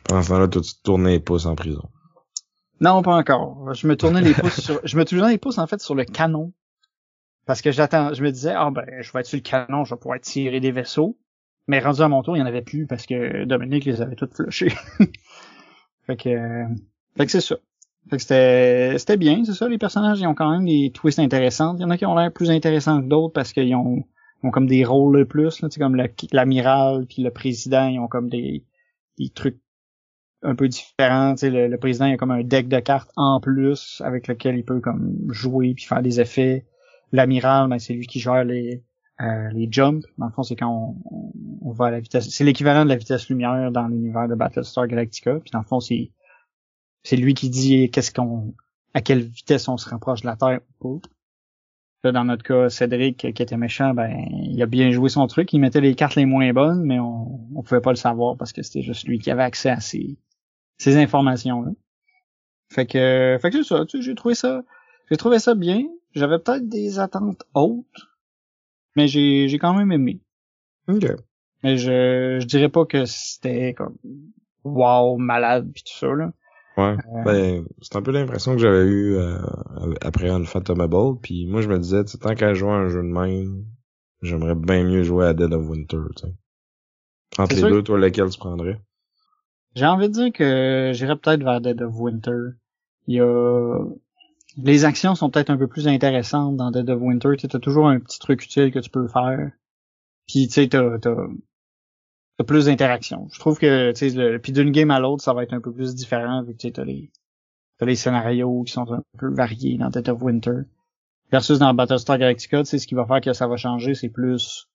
Pendant 0.03 0.23
ce 0.23 0.29
temps-là, 0.29 0.47
tu 0.47 0.61
te 0.61 0.81
tournais 0.83 1.21
les 1.29 1.45
en 1.45 1.55
prison. 1.55 1.83
Non, 2.79 3.01
pas 3.01 3.15
encore. 3.15 3.73
Je 3.73 3.87
me 3.87 3.95
tournais 3.95 4.21
les 4.21 4.33
pouces 4.33 4.59
sur, 4.59 4.79
je 4.83 4.97
me 4.97 5.05
tournais 5.05 5.31
les 5.31 5.37
pouces 5.37 5.57
en 5.57 5.67
fait 5.67 5.81
sur 5.81 5.95
le 5.95 6.05
canon. 6.05 6.53
Parce 7.45 7.61
que 7.61 7.71
j'attends, 7.71 8.13
je 8.13 8.21
me 8.23 8.31
disais, 8.31 8.53
ah 8.55 8.69
ben, 8.71 8.85
je 8.99 9.11
vais 9.11 9.21
être 9.21 9.25
sur 9.25 9.37
le 9.37 9.41
canon, 9.41 9.85
je 9.85 9.95
vais 9.95 9.99
pouvoir 9.99 10.19
tirer 10.19 10.59
des 10.59 10.71
vaisseaux. 10.71 11.17
Mais 11.67 11.79
rendu 11.79 12.01
à 12.01 12.07
mon 12.07 12.21
tour, 12.21 12.35
il 12.35 12.39
y 12.39 12.43
en 12.43 12.45
avait 12.45 12.61
plus 12.61 12.87
parce 12.87 13.05
que 13.05 13.45
Dominique 13.45 13.85
les 13.85 14.01
avait 14.01 14.15
toutes 14.15 14.35
flushés. 14.35 14.73
fait 16.05 16.17
que, 16.17 16.65
fait 17.17 17.25
que 17.25 17.31
c'est 17.31 17.41
ça. 17.41 17.55
Fait 18.09 18.17
que 18.17 18.21
c'était, 18.21 18.97
c'était 18.97 19.17
bien, 19.17 19.43
c'est 19.43 19.53
ça. 19.53 19.67
Les 19.67 19.77
personnages, 19.77 20.19
ils 20.19 20.27
ont 20.27 20.35
quand 20.35 20.51
même 20.51 20.65
des 20.65 20.91
twists 20.93 21.19
intéressants. 21.19 21.75
Il 21.77 21.81
y 21.81 21.85
en 21.85 21.89
a 21.89 21.97
qui 21.97 22.05
ont 22.05 22.15
l'air 22.15 22.31
plus 22.31 22.49
intéressants 22.49 23.01
que 23.01 23.07
d'autres 23.07 23.33
parce 23.33 23.51
qu'ils 23.51 23.75
ont, 23.75 24.03
ont 24.43 24.51
comme 24.51 24.67
des 24.67 24.85
rôles 24.85 25.25
plus, 25.25 25.61
là, 25.61 25.67
comme 25.77 26.01
l'amiral 26.31 27.05
puis 27.07 27.23
le 27.23 27.31
président, 27.31 27.87
ils 27.87 27.99
ont 27.99 28.07
comme 28.07 28.29
des, 28.29 28.63
des 29.17 29.29
trucs 29.29 29.59
un 30.43 30.55
peu 30.55 30.67
différents. 30.67 31.35
Le, 31.41 31.67
le 31.67 31.77
président 31.77 32.05
il 32.05 32.13
a 32.13 32.17
comme 32.17 32.31
un 32.31 32.43
deck 32.43 32.67
de 32.67 32.79
cartes 32.79 33.11
en 33.15 33.39
plus 33.39 34.01
avec 34.05 34.27
lequel 34.27 34.57
il 34.57 34.63
peut 34.63 34.79
comme 34.79 35.15
jouer 35.29 35.73
puis 35.73 35.85
faire 35.85 36.01
des 36.01 36.19
effets. 36.19 36.65
L'amiral, 37.11 37.69
ben, 37.69 37.79
c'est 37.79 37.93
lui 37.93 38.05
qui 38.05 38.19
gère 38.19 38.43
les 38.43 38.83
euh, 39.21 39.49
les 39.51 39.67
jumps. 39.71 40.05
Dans 40.17 40.27
le 40.27 40.31
fond, 40.31 40.43
c'est 40.43 40.55
quand 40.55 40.95
on, 41.11 41.31
on, 41.61 41.71
va 41.71 41.87
à 41.87 41.91
la 41.91 41.99
vitesse. 41.99 42.29
C'est 42.29 42.43
l'équivalent 42.43 42.83
de 42.83 42.89
la 42.89 42.97
vitesse 42.97 43.29
lumière 43.29 43.71
dans 43.71 43.87
l'univers 43.87 44.27
de 44.27 44.35
Battlestar 44.35 44.87
Galactica. 44.87 45.39
Puis 45.39 45.49
dans 45.51 45.59
le 45.59 45.65
fond, 45.65 45.79
c'est 45.79 46.11
c'est 47.03 47.15
lui 47.15 47.33
qui 47.33 47.49
dit 47.49 47.89
qu'est-ce 47.89 48.11
qu'on 48.11 48.53
à 48.93 49.01
quelle 49.01 49.21
vitesse 49.23 49.67
on 49.69 49.77
se 49.77 49.89
rapproche 49.89 50.21
de 50.21 50.27
la 50.27 50.35
Terre 50.35 50.59
ou 50.81 50.99
pas. 50.99 51.07
Là, 52.03 52.11
dans 52.11 52.25
notre 52.25 52.43
cas, 52.43 52.69
Cédric, 52.69 53.33
qui 53.33 53.41
était 53.41 53.57
méchant, 53.57 53.93
ben, 53.95 54.15
il 54.43 54.61
a 54.61 54.67
bien 54.67 54.91
joué 54.91 55.09
son 55.09 55.25
truc. 55.25 55.51
Il 55.51 55.59
mettait 55.59 55.81
les 55.81 55.95
cartes 55.95 56.15
les 56.15 56.27
moins 56.27 56.53
bonnes, 56.53 56.83
mais 56.83 56.99
on, 56.99 57.39
on 57.55 57.63
pouvait 57.63 57.81
pas 57.81 57.91
le 57.91 57.95
savoir 57.95 58.37
parce 58.37 58.53
que 58.53 58.61
c'était 58.61 58.83
juste 58.83 59.07
lui 59.07 59.17
qui 59.17 59.31
avait 59.31 59.43
accès 59.43 59.69
à 59.69 59.79
ces, 59.79 60.19
ces 60.77 60.97
informations-là. 60.97 61.71
Fait 62.69 62.85
que, 62.85 63.37
fait 63.41 63.49
que 63.49 63.63
c'est 63.63 63.75
ça, 63.75 63.85
tu 63.85 63.97
sais, 63.97 64.03
j'ai 64.03 64.15
trouvé 64.15 64.35
ça, 64.35 64.63
j'ai 65.09 65.17
trouvé 65.17 65.39
ça 65.39 65.55
bien. 65.55 65.83
J'avais 66.13 66.39
peut-être 66.39 66.67
des 66.67 66.99
attentes 66.99 67.43
hautes, 67.53 67.85
mais 68.95 69.07
j'ai, 69.07 69.47
j'ai 69.47 69.59
quand 69.59 69.73
même 69.73 69.91
aimé. 69.91 70.19
Ok. 70.87 71.05
Mais 71.63 71.77
je, 71.77 72.37
je 72.39 72.45
dirais 72.45 72.69
pas 72.69 72.85
que 72.85 73.05
c'était 73.05 73.73
comme, 73.73 73.95
wow, 74.63 75.17
malade 75.17 75.71
pis 75.73 75.83
tout 75.83 75.97
ça, 75.97 76.07
là. 76.07 76.31
Ouais. 76.77 76.95
Ben, 77.25 77.65
c'est 77.81 77.95
un 77.95 78.03
peu 78.03 78.11
l'impression 78.11 78.53
que 78.53 78.59
j'avais 78.59 78.85
eu 78.85 79.15
euh, 79.15 79.39
après 80.01 80.29
Unfathomable. 80.29 81.19
Puis 81.21 81.47
moi, 81.47 81.61
je 81.61 81.69
me 81.69 81.79
disais, 81.79 82.03
tant 82.21 82.35
qu'à 82.35 82.53
jouer 82.53 82.69
à 82.69 82.73
un 82.73 82.87
jeu 82.87 83.01
de 83.01 83.07
même, 83.07 83.65
j'aimerais 84.21 84.53
bien 84.53 84.83
mieux 84.83 85.01
jouer 85.01 85.25
à 85.25 85.33
Dead 85.33 85.51
of 85.53 85.67
Winter. 85.67 85.97
sais. 86.15 86.33
Entre 87.39 87.55
les 87.55 87.61
deux, 87.63 87.81
toi, 87.81 87.97
lequel 87.97 88.29
tu 88.29 88.37
prendrais? 88.37 88.79
J'ai 89.77 89.85
envie 89.85 90.09
de 90.09 90.13
dire 90.13 90.33
que 90.33 90.89
j'irais 90.95 91.15
peut-être 91.15 91.43
vers 91.43 91.61
Dead 91.61 91.79
of 91.83 91.93
Winter. 91.95 92.55
Il 93.05 93.13
y 93.13 93.21
a... 93.21 93.85
Les 94.57 94.85
actions 94.85 95.13
sont 95.13 95.29
peut-être 95.29 95.51
un 95.51 95.57
peu 95.57 95.67
plus 95.67 95.87
intéressantes 95.87 96.57
dans 96.57 96.71
Dead 96.71 96.89
of 96.89 96.99
Winter. 96.99 97.37
Tu 97.37 97.45
as 97.45 97.59
toujours 97.59 97.87
un 97.87 97.99
petit 97.99 98.17
truc 98.17 98.43
utile 98.43 98.71
que 98.71 98.79
tu 98.79 98.89
peux 98.89 99.07
faire. 99.07 99.51
Puis 100.27 100.47
tu 100.47 100.53
sais, 100.53 100.67
t'as, 100.67 100.97
t'as 100.97 102.43
plus 102.43 102.65
d'interactions. 102.65 103.27
Je 103.31 103.39
trouve 103.39 103.59
que 103.59 103.91
tu 103.91 104.09
sais 104.09 104.39
puis 104.39 104.51
d'une 104.51 104.71
game 104.71 104.89
à 104.89 104.99
l'autre, 104.99 105.23
ça 105.23 105.35
va 105.35 105.43
être 105.43 105.53
un 105.53 105.61
peu 105.61 105.71
plus 105.71 105.93
différent 105.93 106.41
vu 106.41 106.55
que 106.55 106.67
tu 106.67 106.81
as 106.81 106.83
les 106.83 107.11
t'as 107.77 107.85
les 107.85 107.95
scénarios 107.95 108.63
qui 108.63 108.73
sont 108.73 108.91
un 108.91 109.03
peu 109.19 109.31
variés 109.31 109.77
dans 109.77 109.91
Dead 109.91 110.09
of 110.09 110.23
Winter. 110.23 110.61
Versus 111.31 111.59
dans 111.59 111.71
Battlestar 111.75 112.17
Galactica, 112.17 112.63
tu 112.63 112.65
sais 112.65 112.79
ce 112.79 112.87
qui 112.87 112.95
va 112.95 113.05
faire 113.05 113.21
que 113.21 113.33
ça 113.33 113.45
va 113.45 113.57
changer, 113.57 113.93
c'est 113.93 114.09
plus 114.09 114.66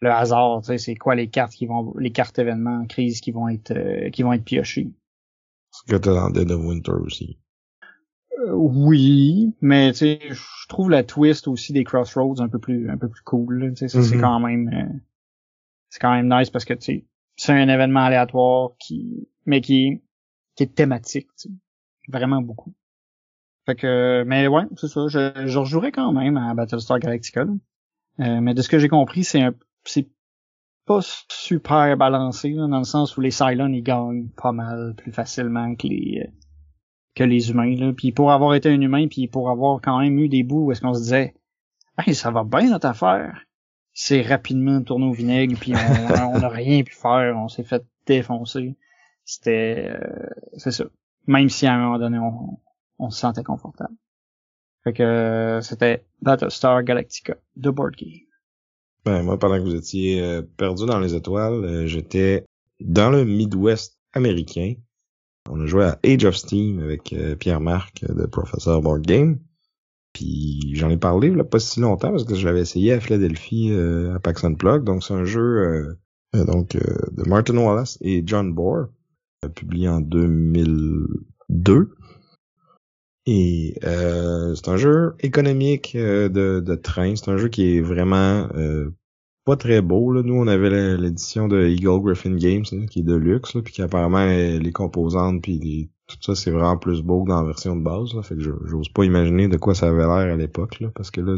le 0.00 0.10
hasard, 0.10 0.60
tu 0.62 0.68
sais 0.68 0.78
c'est 0.78 0.94
quoi 0.94 1.14
les 1.14 1.28
cartes 1.28 1.52
qui 1.52 1.66
vont 1.66 1.94
les 1.98 2.10
cartes 2.10 2.38
événements 2.38 2.86
crise 2.86 3.20
qui 3.20 3.32
vont 3.32 3.48
être 3.48 3.72
euh, 3.72 4.10
qui 4.10 4.22
vont 4.22 4.32
être 4.32 4.44
piochées. 4.44 4.90
Ce 5.72 5.82
que 5.90 5.96
t'as 5.96 6.14
dans 6.14 6.30
Dead 6.30 6.50
of 6.50 6.64
Winter 6.64 6.92
aussi. 7.04 7.38
Euh, 8.38 8.52
oui, 8.52 9.54
mais 9.60 9.92
tu 9.92 9.98
sais 9.98 10.20
je 10.30 10.68
trouve 10.68 10.90
la 10.90 11.04
twist 11.04 11.48
aussi 11.48 11.72
des 11.72 11.84
Crossroads 11.84 12.40
un 12.40 12.48
peu 12.48 12.58
plus 12.58 12.88
un 12.90 12.96
peu 12.96 13.08
plus 13.08 13.22
cool, 13.22 13.72
tu 13.76 13.88
sais 13.88 13.88
c'est 13.88 14.16
Mm-hmm. 14.16 14.20
quand 14.20 14.40
même 14.40 14.68
euh, 14.72 14.98
c'est 15.90 16.00
quand 16.00 16.12
même 16.14 16.28
nice 16.32 16.50
parce 16.50 16.64
que 16.64 16.74
tu 16.74 16.82
sais, 16.82 17.06
c'est 17.36 17.52
un 17.52 17.68
événement 17.68 18.00
aléatoire 18.04 18.70
qui 18.78 19.28
mais 19.44 19.60
qui 19.60 20.00
qui 20.56 20.62
est 20.64 20.74
thématique, 20.74 21.28
tu 21.38 21.48
sais. 21.48 21.54
vraiment 22.08 22.40
beaucoup. 22.40 22.72
Fait 23.66 23.74
que 23.76 24.24
mais 24.26 24.46
ouais, 24.48 24.62
c'est 24.76 24.88
ça, 24.88 25.06
je, 25.08 25.46
je 25.46 25.58
rejouerais 25.58 25.92
quand 25.92 26.12
même 26.12 26.36
à 26.38 26.54
Battlestar 26.54 26.98
Galactica. 26.98 27.44
là. 27.44 27.52
Euh, 28.20 28.40
mais 28.40 28.54
de 28.54 28.62
ce 28.62 28.68
que 28.68 28.78
j'ai 28.78 28.88
compris, 28.88 29.24
c'est 29.24 29.40
un 29.42 29.54
c'est 29.84 30.08
pas 30.86 31.00
super 31.28 31.96
balancé 31.96 32.50
là, 32.50 32.66
dans 32.66 32.78
le 32.78 32.84
sens 32.84 33.16
où 33.16 33.20
les 33.20 33.30
Cylons 33.30 33.72
ils 33.72 33.82
gagnent 33.82 34.28
pas 34.36 34.52
mal 34.52 34.94
plus 34.96 35.12
facilement 35.12 35.74
que 35.74 35.86
les 35.86 36.24
euh, 36.26 36.30
que 37.14 37.24
les 37.24 37.50
humains 37.50 37.74
là. 37.76 37.92
Puis 37.92 38.12
pour 38.12 38.32
avoir 38.32 38.54
été 38.54 38.68
un 38.68 38.80
humain, 38.80 39.08
puis 39.08 39.28
pour 39.28 39.50
avoir 39.50 39.80
quand 39.80 40.00
même 40.00 40.18
eu 40.18 40.28
des 40.28 40.42
bouts 40.42 40.66
où 40.66 40.72
est-ce 40.72 40.80
qu'on 40.80 40.94
se 40.94 41.00
disait 41.00 41.34
Hey, 41.98 42.14
ça 42.14 42.30
va 42.30 42.44
bien 42.44 42.70
notre 42.70 42.86
affaire 42.86 43.44
c'est 43.92 44.22
rapidement 44.22 44.82
tourné 44.82 45.06
au 45.06 45.12
vinaigre 45.12 45.58
puis 45.58 45.74
on, 45.74 46.36
on 46.36 46.42
a 46.42 46.48
rien 46.48 46.82
pu 46.82 46.94
faire, 46.94 47.36
on 47.36 47.48
s'est 47.48 47.64
fait 47.64 47.84
défoncer. 48.06 48.76
C'était 49.24 49.90
euh, 49.90 50.28
c'est 50.56 50.70
ça. 50.70 50.84
Même 51.26 51.48
si 51.48 51.66
à 51.66 51.74
un 51.74 51.78
moment 51.78 51.98
donné 51.98 52.18
on, 52.18 52.58
on 52.98 53.10
se 53.10 53.20
sentait 53.20 53.42
confortable. 53.42 53.94
Fait 54.84 54.92
que 54.92 55.02
euh, 55.02 55.60
c'était 55.60 56.06
Battlestar 56.22 56.82
Galactica 56.82 57.36
de 57.56 57.70
board 57.70 57.94
game. 57.96 58.20
Ben 59.04 59.22
moi, 59.22 59.38
pendant 59.38 59.56
que 59.56 59.62
vous 59.62 59.74
étiez 59.74 60.22
euh, 60.22 60.42
perdu 60.56 60.86
dans 60.86 61.00
les 61.00 61.14
étoiles, 61.14 61.64
euh, 61.64 61.86
j'étais 61.86 62.44
dans 62.80 63.10
le 63.10 63.24
Midwest 63.24 63.98
américain. 64.12 64.74
On 65.48 65.60
a 65.60 65.66
joué 65.66 65.84
à 65.84 65.98
Age 66.04 66.24
of 66.24 66.36
Steam 66.36 66.80
avec 66.80 67.12
euh, 67.12 67.34
Pierre-Marc 67.34 68.04
de 68.04 68.26
Professor 68.26 68.80
Board 68.82 69.02
Game. 69.02 69.38
Puis 70.12 70.74
j'en 70.74 70.90
ai 70.90 70.96
parlé 70.96 71.28
il 71.28 71.44
pas 71.44 71.58
si 71.58 71.80
longtemps 71.80 72.10
parce 72.10 72.24
que 72.24 72.34
je 72.34 72.46
l'avais 72.46 72.60
essayé 72.60 72.92
à 72.92 73.00
Philadelphie 73.00 73.70
euh, 73.70 74.14
à 74.14 74.18
PAX 74.18 74.44
Unplugged. 74.44 74.84
Donc 74.84 75.04
c'est 75.04 75.14
un 75.14 75.24
jeu 75.24 75.96
euh, 76.34 76.44
donc 76.44 76.74
euh, 76.74 76.80
de 77.12 77.28
Martin 77.28 77.56
Wallace 77.56 77.98
et 78.00 78.22
John 78.26 78.52
Bohr, 78.52 78.86
publié 79.54 79.88
en 79.88 80.00
2002. 80.00 81.90
Et 83.26 83.74
euh, 83.84 84.54
c'est 84.54 84.68
un 84.68 84.76
jeu 84.76 85.14
économique 85.20 85.92
euh, 85.94 86.28
de, 86.28 86.60
de 86.60 86.74
train. 86.74 87.14
C'est 87.16 87.30
un 87.30 87.36
jeu 87.36 87.48
qui 87.48 87.76
est 87.76 87.80
vraiment 87.80 88.48
euh, 88.56 88.90
pas 89.44 89.56
très 89.56 89.82
beau. 89.82 90.12
Là. 90.12 90.22
Nous, 90.22 90.34
on 90.34 90.46
avait 90.46 90.96
l'édition 90.96 91.46
de 91.46 91.66
Eagle 91.66 92.00
Griffin 92.02 92.34
Games, 92.36 92.64
qui 92.90 93.00
est 93.00 93.02
de 93.02 93.14
luxe, 93.14 93.54
là, 93.54 93.62
puis 93.62 93.72
qui 93.72 93.82
apparemment 93.82 94.24
les 94.26 94.72
composantes 94.72 95.42
puis 95.42 95.58
les- 95.58 95.90
tout 96.08 96.16
ça, 96.22 96.34
c'est 96.34 96.50
vraiment 96.50 96.76
plus 96.76 97.02
beau 97.02 97.22
que 97.22 97.28
dans 97.28 97.40
la 97.40 97.46
version 97.46 97.76
de 97.76 97.82
base. 97.84 98.14
Là. 98.14 98.22
Fait 98.22 98.34
que 98.34 98.40
j'ose 98.42 98.88
pas 98.88 99.04
imaginer 99.04 99.46
de 99.46 99.56
quoi 99.56 99.74
ça 99.76 99.88
avait 99.88 99.98
l'air 100.02 100.32
à 100.32 100.36
l'époque, 100.36 100.82
parce 100.94 101.12
que 101.12 101.20
là, 101.20 101.36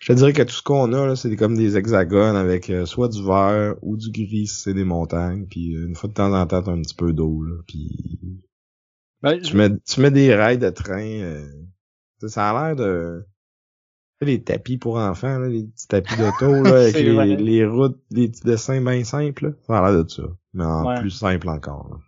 je 0.00 0.12
te 0.12 0.12
dirais 0.16 0.32
que 0.32 0.42
tout 0.42 0.54
ce 0.54 0.62
qu'on 0.62 0.92
a, 0.92 1.14
c'est 1.14 1.36
comme 1.36 1.56
des 1.56 1.76
hexagones 1.76 2.34
avec 2.34 2.68
euh, 2.70 2.84
soit 2.84 3.08
du 3.08 3.22
vert 3.22 3.76
ou 3.82 3.96
du 3.96 4.10
gris 4.10 4.48
c'est 4.48 4.74
des 4.74 4.82
montagnes, 4.82 5.46
puis 5.48 5.76
euh, 5.76 5.86
une 5.86 5.94
fois 5.94 6.08
de 6.08 6.14
temps 6.14 6.32
en 6.32 6.46
temps, 6.46 6.66
un 6.66 6.80
petit 6.82 6.96
peu 6.96 7.12
d'eau, 7.12 7.44
puis 7.68 8.40
Ben, 9.22 9.40
tu 9.40 9.56
mets, 9.56 9.70
tu 9.86 10.00
mets 10.00 10.10
des 10.10 10.34
rails 10.34 10.58
de 10.58 10.70
train. 10.70 11.02
euh, 11.02 11.46
ça 12.26 12.50
a 12.50 12.74
l'air 12.74 12.76
de... 12.76 13.24
les 14.20 14.42
tapis 14.42 14.78
pour 14.78 14.96
enfants, 14.98 15.38
là, 15.38 15.48
les 15.48 15.64
petits 15.64 15.88
tapis 15.88 16.16
d'auto, 16.16 16.62
là, 16.64 16.80
avec 16.82 16.94
les, 16.96 17.36
les 17.36 17.64
routes, 17.66 18.00
les 18.10 18.28
petits 18.28 18.44
dessins 18.44 18.80
bien 18.82 19.04
simples, 19.04 19.46
là. 19.48 19.52
Ça 19.66 19.78
a 19.78 19.90
l'air 19.92 20.04
de 20.04 20.08
ça. 20.08 20.22
Mais 20.54 20.64
en 20.64 20.86
Ouais. 20.86 21.00
plus 21.00 21.10
simple 21.10 21.48
encore. 21.48 22.00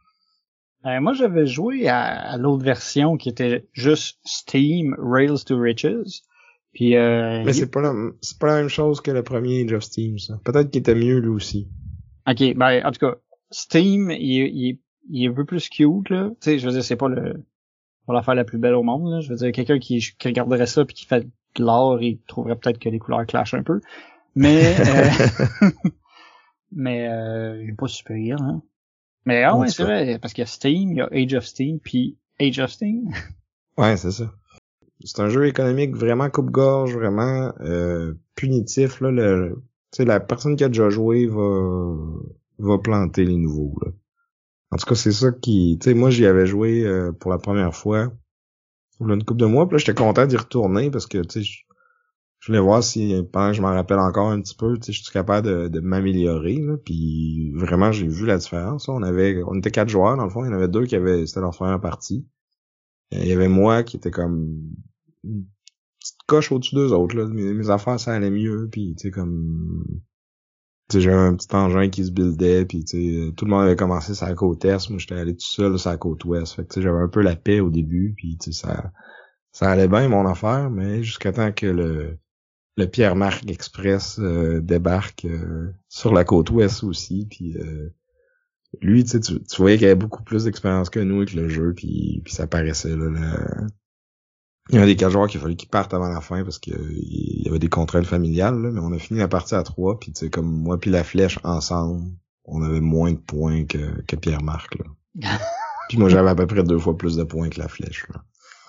euh, 0.86 1.00
moi 1.00 1.12
j'avais 1.12 1.46
joué 1.46 1.86
à, 1.88 2.32
à 2.32 2.36
l'autre 2.38 2.64
version 2.64 3.16
qui 3.16 3.28
était 3.28 3.68
juste 3.72 4.18
Steam 4.24 4.94
Rails 4.98 5.44
to 5.46 5.56
Riches. 5.58 6.22
Puis 6.74 6.96
euh, 6.96 7.42
Mais 7.44 7.52
c'est 7.52 7.70
pas 7.70 7.82
la, 7.82 7.92
c'est 8.22 8.38
pas 8.38 8.46
la 8.48 8.54
même 8.56 8.68
chose 8.68 9.00
que 9.02 9.10
le 9.10 9.22
premier 9.22 9.62
Age 9.64 9.72
of 9.74 9.82
Steam, 9.84 10.18
ça. 10.18 10.40
Peut-être 10.44 10.70
qu'il 10.70 10.80
était 10.80 10.94
mieux, 10.94 11.18
lui 11.18 11.28
aussi. 11.28 11.68
OK, 12.26 12.54
ben 12.56 12.82
en 12.84 12.90
tout 12.92 13.00
cas, 13.00 13.14
Steam, 13.50 14.10
il 14.10 14.48
il 14.54 14.68
est, 14.70 14.80
il 15.08 15.24
est 15.24 15.28
un 15.28 15.32
peu 15.32 15.44
plus 15.44 15.68
cute, 15.68 16.10
là. 16.10 16.30
Tu 16.30 16.36
sais, 16.40 16.58
je 16.58 16.66
veux 16.66 16.72
dire, 16.72 16.84
c'est 16.84 16.96
pas 16.96 17.08
le 17.08 17.44
pas 18.06 18.14
l'affaire 18.14 18.34
la 18.34 18.44
plus 18.44 18.58
belle 18.58 18.74
au 18.74 18.82
monde, 18.82 19.12
là. 19.12 19.20
Je 19.20 19.28
veux 19.28 19.36
dire, 19.36 19.52
quelqu'un 19.52 19.78
qui, 19.78 20.00
qui 20.00 20.28
regarderait 20.28 20.66
ça 20.66 20.84
puis 20.84 20.94
qui 20.94 21.06
fait 21.06 21.26
de 21.56 21.64
l'art, 21.64 22.02
il 22.02 22.18
trouverait 22.26 22.56
peut-être 22.56 22.78
que 22.78 22.88
les 22.88 22.98
couleurs 22.98 23.26
clashent 23.26 23.54
un 23.54 23.62
peu. 23.62 23.80
Mais 24.34 24.74
euh, 24.80 25.70
mais 26.72 27.08
euh, 27.08 27.62
il 27.62 27.70
est 27.70 27.76
pas 27.76 27.88
supérieur, 27.88 28.40
hein. 28.42 28.62
Mais 29.24 29.44
ah 29.44 29.56
ouais, 29.56 29.68
c'est 29.68 29.84
vrai, 29.84 30.18
parce 30.20 30.34
qu'il 30.34 30.42
y 30.42 30.44
a 30.44 30.46
Steam, 30.46 30.90
il 30.90 30.96
y 30.96 31.00
a 31.00 31.08
Age 31.12 31.34
of 31.34 31.44
Steam, 31.44 31.78
puis 31.78 32.18
Age 32.40 32.58
of 32.58 32.70
Steam. 32.70 33.10
Ouais, 33.78 33.96
c'est 33.96 34.10
ça. 34.10 34.30
C'est 35.02 35.22
un 35.22 35.30
jeu 35.30 35.46
économique 35.46 35.96
vraiment 35.96 36.28
coupe-gorge, 36.28 36.92
vraiment 36.92 37.54
euh, 37.62 38.12
punitif. 38.34 39.00
Là, 39.00 39.10
le, 39.10 39.62
la 39.98 40.20
personne 40.20 40.56
qui 40.56 40.64
a 40.64 40.68
déjà 40.68 40.90
joué 40.90 41.26
va 41.26 41.96
va 42.58 42.78
planter 42.78 43.24
les 43.24 43.38
nouveaux. 43.38 43.74
Là. 43.82 43.92
En 44.72 44.76
tout 44.76 44.86
cas, 44.86 44.94
c'est 44.94 45.12
ça 45.12 45.30
qui. 45.32 45.78
Tu 45.80 45.90
sais, 45.90 45.94
moi 45.94 46.10
j'y 46.10 46.26
avais 46.26 46.46
joué 46.46 46.84
euh, 46.84 47.12
pour 47.12 47.30
la 47.30 47.38
première 47.38 47.74
fois. 47.74 48.10
Une 49.00 49.24
couple 49.24 49.40
de 49.40 49.46
mois, 49.46 49.66
puis 49.66 49.74
là 49.74 49.78
j'étais 49.78 49.94
content 49.94 50.26
d'y 50.26 50.36
retourner 50.36 50.90
parce 50.90 51.06
que 51.06 51.18
tu 51.18 51.44
sais, 51.44 51.64
je, 52.40 52.46
voulais 52.46 52.60
voir 52.60 52.82
si 52.82 53.14
pendant 53.32 53.50
que 53.50 53.56
je 53.56 53.62
m'en 53.62 53.74
rappelle 53.74 53.98
encore 53.98 54.30
un 54.30 54.40
petit 54.40 54.54
peu, 54.54 54.78
tu 54.78 54.86
sais, 54.86 54.92
je 54.92 55.02
suis 55.02 55.12
capable 55.12 55.46
de, 55.46 55.68
de 55.68 55.80
m'améliorer. 55.80 56.58
Puis 56.84 57.52
vraiment, 57.54 57.92
j'ai 57.92 58.06
vu 58.06 58.24
la 58.26 58.38
différence. 58.38 58.88
On 58.88 59.02
avait, 59.02 59.42
on 59.46 59.58
était 59.58 59.70
quatre 59.70 59.88
joueurs 59.88 60.16
dans 60.16 60.24
le 60.24 60.30
fond. 60.30 60.44
Il 60.44 60.48
y 60.48 60.50
en 60.50 60.56
avait 60.56 60.68
deux 60.68 60.86
qui 60.86 60.96
avaient, 60.96 61.26
c'était 61.26 61.40
leur 61.40 61.50
première 61.50 61.80
partie. 61.80 62.26
Euh, 63.12 63.18
Il 63.20 63.28
y 63.28 63.32
avait 63.32 63.48
moi 63.48 63.82
qui 63.82 63.98
était 63.98 64.10
comme 64.10 64.58
une 65.24 65.46
petite 66.00 66.22
coche 66.26 66.50
au-dessus 66.50 66.76
d'eux 66.76 66.92
autres. 66.92 67.16
Là. 67.16 67.26
Mes, 67.26 67.52
mes 67.52 67.70
affaires, 67.70 68.00
ça 68.00 68.14
allait 68.14 68.30
mieux. 68.30 68.68
Puis, 68.70 68.94
tu 68.96 69.08
sais, 69.08 69.10
comme... 69.10 69.84
J'avais 70.90 71.16
un 71.16 71.34
petit 71.34 71.54
engin 71.54 71.88
qui 71.88 72.04
se 72.04 72.10
buildait. 72.10 72.64
Puis, 72.64 72.84
tu 72.84 73.26
sais, 73.26 73.32
tout 73.34 73.44
le 73.44 73.50
monde 73.50 73.64
avait 73.64 73.76
commencé 73.76 74.12
la 74.24 74.34
côte 74.34 74.64
est. 74.64 74.90
Moi, 74.90 74.98
j'étais 74.98 75.14
allé 75.14 75.34
tout 75.34 75.46
seul 75.46 75.78
sur 75.78 75.90
la 75.90 75.96
côte 75.96 76.24
ouest. 76.24 76.54
Fait 76.54 76.66
que, 76.66 76.80
j'avais 76.80 77.00
un 77.00 77.08
peu 77.08 77.22
la 77.22 77.36
paix 77.36 77.60
au 77.60 77.70
début. 77.70 78.14
Puis, 78.16 78.36
ça, 78.52 78.92
ça 79.52 79.70
allait 79.70 79.88
bien, 79.88 80.08
mon 80.08 80.26
affaire. 80.26 80.70
Mais 80.70 81.02
jusqu'à 81.02 81.32
temps 81.32 81.52
que 81.52 81.66
le, 81.66 82.18
le 82.76 82.86
Pierre-Marc 82.86 83.48
Express 83.48 84.18
euh, 84.18 84.60
débarque 84.60 85.24
euh, 85.24 85.72
sur 85.88 86.12
la 86.12 86.24
côte 86.24 86.50
ouest 86.50 86.84
aussi. 86.84 87.26
Puis... 87.30 87.56
Euh, 87.58 87.94
lui, 88.80 89.04
tu, 89.04 89.20
tu, 89.20 89.36
voyais 89.58 89.76
qu'il 89.76 89.86
avait 89.86 89.94
beaucoup 89.94 90.22
plus 90.22 90.44
d'expérience 90.44 90.88
que 90.88 91.00
nous 91.00 91.16
avec 91.16 91.34
le 91.34 91.48
jeu, 91.48 91.74
puis, 91.74 92.22
puis 92.24 92.32
ça 92.32 92.46
paraissait. 92.46 92.96
Là, 92.96 93.10
le- 93.10 93.66
Il 94.72 94.78
y 94.78 94.82
a 94.82 94.86
des 94.86 94.96
quatre 94.96 95.10
joueurs 95.10 95.28
qu'il 95.28 95.38
fallait 95.38 95.54
qu'il 95.54 95.68
parte 95.68 95.92
avant 95.92 96.08
la 96.08 96.22
fin 96.22 96.42
parce 96.44 96.58
que 96.58 96.70
il 96.70 97.42
y 97.44 97.48
avait 97.48 97.58
des 97.58 97.68
contraintes 97.68 98.06
familiales, 98.06 98.60
là, 98.60 98.70
mais 98.70 98.80
on 98.80 98.92
a 98.92 98.98
fini 98.98 99.18
la 99.20 99.28
partie 99.28 99.54
à 99.54 99.62
trois, 99.62 100.00
puis 100.00 100.12
tu 100.12 100.20
sais, 100.20 100.30
comme 100.30 100.50
moi 100.50 100.80
puis 100.80 100.90
la 100.90 101.04
flèche 101.04 101.38
ensemble, 101.44 102.10
on 102.46 102.62
avait 102.62 102.80
moins 102.80 103.12
de 103.12 103.18
points 103.18 103.66
que, 103.66 104.00
que 104.02 104.16
Pierre-Marc. 104.16 104.78
là. 104.78 104.84
puis 105.90 105.98
moi 105.98 106.08
j'avais 106.08 106.30
à 106.30 106.34
peu 106.34 106.46
près 106.46 106.62
deux 106.62 106.78
fois 106.78 106.96
plus 106.96 107.16
de 107.16 107.24
points 107.24 107.50
que 107.50 107.60
la 107.60 107.68
flèche. 107.68 108.06
Là. 108.14 108.22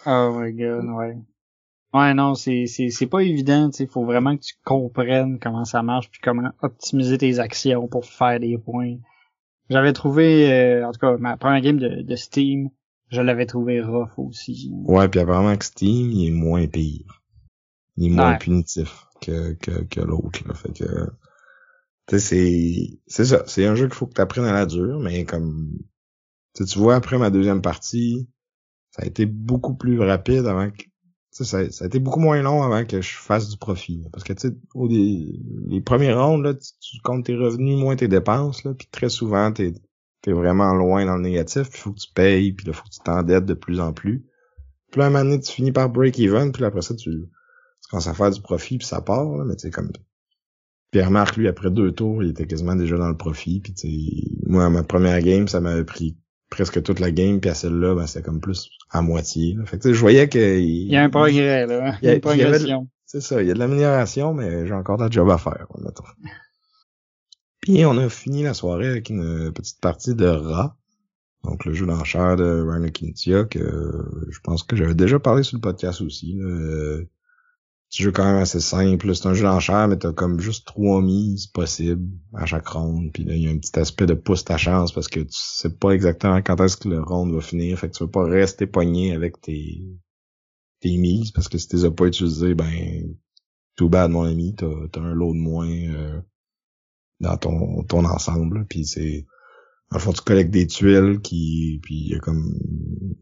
Oh 0.06 0.38
my 0.38 0.52
god, 0.52 0.86
ouais. 0.86 1.18
Ouais, 1.94 2.14
non, 2.14 2.34
c'est, 2.34 2.66
c'est, 2.66 2.90
c'est 2.90 3.08
pas 3.08 3.22
évident, 3.22 3.70
tu 3.70 3.88
faut 3.88 4.04
vraiment 4.04 4.36
que 4.36 4.42
tu 4.42 4.56
comprennes 4.66 5.40
comment 5.40 5.64
ça 5.64 5.84
marche 5.84 6.10
puis 6.10 6.20
comment 6.22 6.50
optimiser 6.62 7.18
tes 7.18 7.40
actions 7.40 7.88
pour 7.88 8.06
faire 8.06 8.40
des 8.40 8.58
points. 8.58 8.98
J'avais 9.70 9.94
trouvé, 9.94 10.52
euh, 10.52 10.88
en 10.88 10.92
tout 10.92 11.00
cas, 11.00 11.16
ma 11.18 11.38
première 11.38 11.62
game 11.62 11.78
de, 11.78 12.02
de 12.02 12.16
Steam, 12.16 12.70
je 13.14 13.22
l'avais 13.22 13.46
trouvé 13.46 13.82
rough 13.82 14.18
aussi. 14.18 14.72
Ouais, 14.74 15.08
puis 15.08 15.20
apparemment 15.20 15.56
que 15.56 15.66
Steam, 15.66 16.12
il 16.12 16.28
est 16.28 16.32
moins 16.32 16.66
pire. 16.68 17.22
Il 17.96 18.08
est 18.08 18.16
moins 18.16 18.38
punitif 18.38 19.06
que, 19.22 19.54
que, 19.54 19.84
que 19.84 20.02
l'autre, 20.02 20.42
là. 20.48 20.56
Fait 20.56 20.74
que, 20.74 20.84
tu 22.08 22.18
sais, 22.18 22.20
c'est, 22.20 23.00
c'est 23.06 23.26
ça. 23.26 23.44
C'est 23.46 23.68
un 23.68 23.76
jeu 23.76 23.86
qu'il 23.86 23.96
faut 23.96 24.08
que 24.08 24.16
tu 24.16 24.22
apprennes 24.22 24.46
à 24.46 24.54
la 24.54 24.66
dure, 24.66 25.00
mais 25.00 25.26
comme, 25.26 25.78
tu 26.56 26.64
vois, 26.78 26.96
après 26.96 27.20
ma 27.20 27.30
deuxième 27.30 27.62
partie, 27.62 28.28
ça 28.90 29.04
a 29.04 29.06
été 29.06 29.28
beaucoup 29.28 29.76
plus 29.76 30.00
rapide 30.00 30.48
avant 30.48 30.72
que, 30.72 30.84
ça, 31.30 31.46
ça 31.72 31.84
a 31.84 31.88
été 31.88 32.00
beaucoup 32.00 32.20
moins 32.20 32.42
long 32.42 32.64
avant 32.64 32.84
que 32.86 33.02
je 33.02 33.16
fasse 33.16 33.50
du 33.50 33.58
profit. 33.58 34.04
Parce 34.12 34.24
que, 34.24 34.34
tu 34.34 34.50
sais, 34.50 34.56
les, 34.90 35.40
les 35.68 35.82
premiers 35.82 36.14
rondes, 36.14 36.44
là, 36.44 36.54
tu, 36.56 36.98
comptes 37.04 37.26
tes 37.26 37.36
revenus 37.36 37.78
moins 37.78 37.96
tes 37.96 38.08
dépenses, 38.08 38.64
là, 38.64 38.74
puis 38.74 38.88
très 38.92 39.10
souvent, 39.10 39.52
t'es 39.52 39.74
es 40.30 40.34
vraiment 40.34 40.74
loin 40.74 41.06
dans 41.06 41.16
le 41.16 41.22
négatif, 41.22 41.70
puis 41.70 41.80
faut 41.80 41.92
que 41.92 42.00
tu 42.00 42.12
payes, 42.14 42.54
puis 42.54 42.66
là, 42.68 42.74
faut 42.74 42.84
que 42.84 42.94
tu 42.94 43.00
t'endettes 43.00 43.46
de 43.46 43.54
plus 43.54 43.80
en 43.80 43.94
plus. 43.94 44.26
Puis 44.92 45.00
là, 45.00 45.08
un 45.08 45.10
moment 45.10 45.24
donné, 45.24 45.40
tu 45.40 45.52
finis 45.52 45.72
par 45.72 45.90
break-even, 45.90 46.52
puis 46.52 46.64
après 46.64 46.82
ça, 46.82 46.96
tu, 46.96 47.10
tu 47.10 47.90
commences 47.90 48.08
à 48.08 48.14
faire 48.14 48.32
du 48.32 48.42
profit, 48.42 48.78
puis 48.78 48.88
ça 48.88 49.02
part, 49.02 49.38
là, 49.38 49.44
mais 49.46 49.56
tu 49.56 49.62
sais, 49.62 49.72
comme... 49.72 49.92
Pierre-Marc, 50.92 51.38
lui, 51.38 51.48
après 51.48 51.72
deux 51.72 51.92
tours, 51.92 52.22
il 52.22 52.30
était 52.30 52.46
quasiment 52.46 52.76
déjà 52.76 52.98
dans 52.98 53.10
le 53.10 53.18
profit, 53.18 53.60
puis 53.60 53.74
tu 53.74 53.88
moi, 54.46 54.70
ma 54.70 54.84
première 54.84 55.20
game, 55.22 55.48
ça 55.48 55.60
m'avait 55.60 55.84
pris 55.84 56.16
presque 56.52 56.84
toute 56.84 57.00
la 57.00 57.12
game, 57.12 57.40
puis 57.40 57.50
à 57.50 57.56
celle-là, 57.56 57.96
ben, 57.96 58.06
c'était 58.06 58.22
comme 58.22 58.40
plus 58.40 58.70
à 58.92 59.02
moitié. 59.02 59.56
Là. 59.56 59.66
Fait 59.66 59.80
que 59.80 59.92
je 59.92 60.00
voyais 60.00 60.30
qu'il 60.30 60.42
il 60.42 60.92
y 60.92 60.96
a 60.96 61.04
un 61.04 61.10
progrès, 61.10 61.66
là. 61.66 61.98
Il 62.04 62.06
y 62.08 62.12
a, 62.12 62.14
une 62.14 62.22
progression. 62.22 62.88
C'est 63.08 63.22
ça, 63.22 63.42
il 63.42 63.48
y 63.48 63.52
a 63.52 63.56
de 63.56 63.60
l'amélioration, 63.60 64.36
mais 64.36 64.68
j'ai 64.68 64.74
encore 64.74 64.98
de 64.98 65.04
la 65.04 65.10
job 65.10 65.30
à 65.32 65.40
faire, 65.40 65.66
mettons. 65.84 66.04
Puis 67.64 67.86
on 67.86 67.98
a 67.98 68.10
fini 68.10 68.44
la 68.44 68.54
soirée 68.54 68.88
avec 68.88 69.10
une 69.10 69.52
petite 69.52 69.80
partie 69.80 70.16
de 70.16 70.26
Ra, 70.26 70.78
donc 71.44 71.66
le 71.66 71.74
jeu 71.74 71.86
d'enchère 71.86 72.36
de 72.36 72.62
Ryan 72.62 72.90
que 73.48 74.06
je 74.30 74.40
pense 74.44 74.64
que 74.64 74.76
j'avais 74.76 74.96
déjà 74.96 75.20
parlé 75.20 75.44
sur 75.44 75.58
le 75.58 75.62
podcast 75.62 76.02
aussi. 76.02 76.36
Là 76.38 77.04
petit 77.94 78.02
jeu 78.02 78.12
quand 78.12 78.26
même 78.26 78.42
assez 78.42 78.60
simple. 78.60 79.16
C'est 79.16 79.28
un 79.28 79.36
jeu 79.36 79.44
d'enchère, 79.44 79.88
mais 79.88 79.98
t'as 79.98 80.14
comme 80.14 80.40
juste 80.40 80.66
trois 80.66 81.00
mises 81.00 81.46
possibles 81.46 82.10
à 82.34 82.48
chaque 82.48 82.68
ronde. 82.68 83.12
Puis 83.14 83.24
là, 83.24 83.36
il 83.36 83.44
y 83.44 83.48
a 83.48 83.52
un 83.52 83.58
petit 83.60 83.78
aspect 83.78 84.08
de 84.08 84.16
pousse 84.16 84.44
ta 84.44 84.58
chance 84.58 84.92
parce 84.92 85.08
que 85.08 85.20
tu 85.20 85.28
sais 85.30 85.70
pas 85.70 85.92
exactement 85.92 86.42
quand 86.42 86.60
est-ce 86.60 86.76
que 86.76 86.90
le 86.90 87.00
round 87.00 87.32
va 87.32 87.42
finir. 87.42 87.78
Fait 87.78 87.90
que 87.90 87.96
tu 87.96 88.04
vas 88.04 88.10
pas 88.10 88.26
rester 88.26 88.66
poigné 88.66 89.14
avec 89.14 89.40
tes, 89.42 89.84
tes 90.80 90.98
mises 90.98 91.32
parce 91.32 91.48
que 91.50 91.60
si 91.60 91.68
tu 91.68 91.76
les 91.76 91.86
as 91.86 91.92
pas 91.92 92.08
utilisées, 92.08 92.56
ben 92.56 93.16
tout 93.76 93.90
bad 93.90 94.10
mon 94.10 94.24
ami, 94.24 94.56
t'as 94.56 94.66
as 94.66 95.00
un 95.00 95.14
lot 95.14 95.34
de 95.34 95.40
moins 95.40 95.70
euh, 95.70 96.20
dans 97.20 97.38
ton, 97.38 97.84
ton 97.84 98.06
ensemble. 98.06 98.66
Puis 98.68 98.86
c'est 98.86 99.26
en 99.94 100.00
fond, 100.00 100.12
tu 100.12 100.22
collectes 100.22 100.52
des 100.52 100.66
tuiles 100.66 101.20
qui, 101.22 101.80
puis 101.84 101.96
il 101.96 102.08
y 102.10 102.16
a 102.16 102.20
comme 102.20 102.58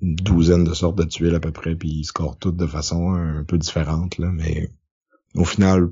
une 0.02 0.16
douzaine 0.16 0.64
de 0.64 0.74
sortes 0.74 0.98
de 0.98 1.04
tuiles 1.04 1.36
à 1.36 1.39
peu 1.39 1.52
près, 1.52 1.76
puis 1.76 1.89
ils 1.89 2.06
scorent 2.06 2.38
toutes 2.38 2.56
de 2.56 2.68
façon 2.68 3.14
un 3.14 3.44
peu 3.44 3.58
différente, 3.58 4.18
là, 4.18 4.32
mais 4.32 4.72
au 5.36 5.44
final, 5.44 5.89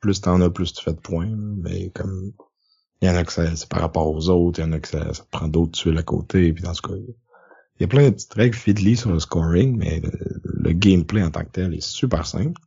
plus 0.00 0.20
t'en 0.20 0.40
as, 0.42 0.50
plus 0.50 0.74
tu 0.74 0.84
fais 0.84 0.92
de 0.92 1.00
points, 1.00 1.34
mais 1.34 1.90
comme 1.90 2.32
il 3.00 3.08
y 3.08 3.10
en 3.10 3.16
a 3.16 3.24
que 3.24 3.32
c'est 3.32 3.68
par 3.68 3.80
rapport 3.80 4.08
aux 4.08 4.28
autres, 4.28 4.60
il 4.60 4.62
y 4.62 4.68
en 4.68 4.72
a 4.72 4.80
que 4.80 4.88
ça, 4.88 5.10
prend 5.30 5.48
d'autres 5.48 5.72
tuiles 5.72 5.98
à 5.98 6.02
côté, 6.02 6.52
puis 6.52 6.62
dans 6.62 6.74
ce 6.74 6.82
cas, 6.82 6.94
il 6.94 7.80
y 7.80 7.84
a 7.84 7.88
plein 7.88 8.04
de 8.04 8.10
petites 8.10 8.34
règles 8.34 8.56
fiddly 8.56 8.96
sur 8.96 9.12
le 9.12 9.18
scoring, 9.18 9.76
mais 9.76 10.02
le 10.44 10.72
gameplay 10.72 11.22
en 11.22 11.30
tant 11.30 11.42
que 11.42 11.50
tel 11.52 11.74
est 11.74 11.80
super 11.80 12.26
simple. 12.26 12.60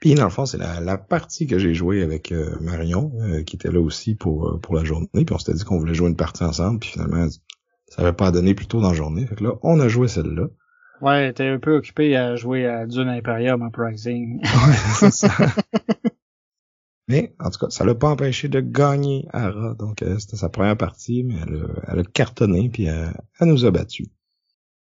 Puis 0.00 0.14
dans 0.14 0.24
le 0.24 0.30
fond, 0.30 0.46
c'est 0.46 0.58
la, 0.58 0.98
partie 0.98 1.46
que 1.46 1.58
j'ai 1.58 1.74
jouée 1.74 2.02
avec 2.02 2.30
euh, 2.30 2.56
Marion, 2.60 3.12
euh, 3.20 3.42
qui 3.42 3.56
était 3.56 3.70
là 3.70 3.80
aussi 3.80 4.14
pour, 4.14 4.48
euh, 4.48 4.58
pour 4.58 4.74
la 4.74 4.84
journée. 4.84 5.08
Puis 5.12 5.32
on 5.32 5.38
s'était 5.38 5.54
dit 5.54 5.64
qu'on 5.64 5.78
voulait 5.78 5.94
jouer 5.94 6.08
une 6.08 6.16
partie 6.16 6.44
ensemble, 6.44 6.78
puis 6.78 6.90
finalement, 6.90 7.26
ça 7.88 8.02
avait 8.02 8.12
pas 8.12 8.30
donné 8.30 8.54
plus 8.54 8.66
tôt 8.66 8.80
dans 8.80 8.90
la 8.90 8.94
journée. 8.94 9.26
Fait 9.26 9.34
que 9.34 9.44
là, 9.44 9.54
on 9.62 9.80
a 9.80 9.88
joué 9.88 10.06
celle-là. 10.06 10.46
Ouais, 11.00 11.32
t'es 11.32 11.48
un 11.48 11.58
peu 11.58 11.76
occupé 11.76 12.16
à 12.16 12.36
jouer 12.36 12.66
à 12.66 12.86
Dune 12.86 13.08
Imperium 13.08 13.62
en 13.62 13.70
Pricing. 13.70 14.40
ouais, 14.42 14.76
c'est 14.94 15.12
ça. 15.12 15.32
mais, 17.08 17.34
en 17.40 17.50
tout 17.50 17.58
cas, 17.58 17.70
ça 17.70 17.84
l'a 17.84 17.94
pas 17.94 18.08
empêché 18.08 18.48
de 18.48 18.60
gagner 18.60 19.26
Ara. 19.32 19.74
Donc, 19.74 20.04
c'était 20.18 20.36
sa 20.36 20.48
première 20.48 20.76
partie, 20.76 21.24
mais 21.24 21.34
elle 21.44 21.56
a, 21.56 21.92
elle 21.92 21.98
a 22.00 22.04
cartonné, 22.04 22.68
puis 22.68 22.84
elle, 22.84 23.14
elle 23.40 23.48
nous 23.48 23.64
a 23.64 23.70
battus. 23.70 24.08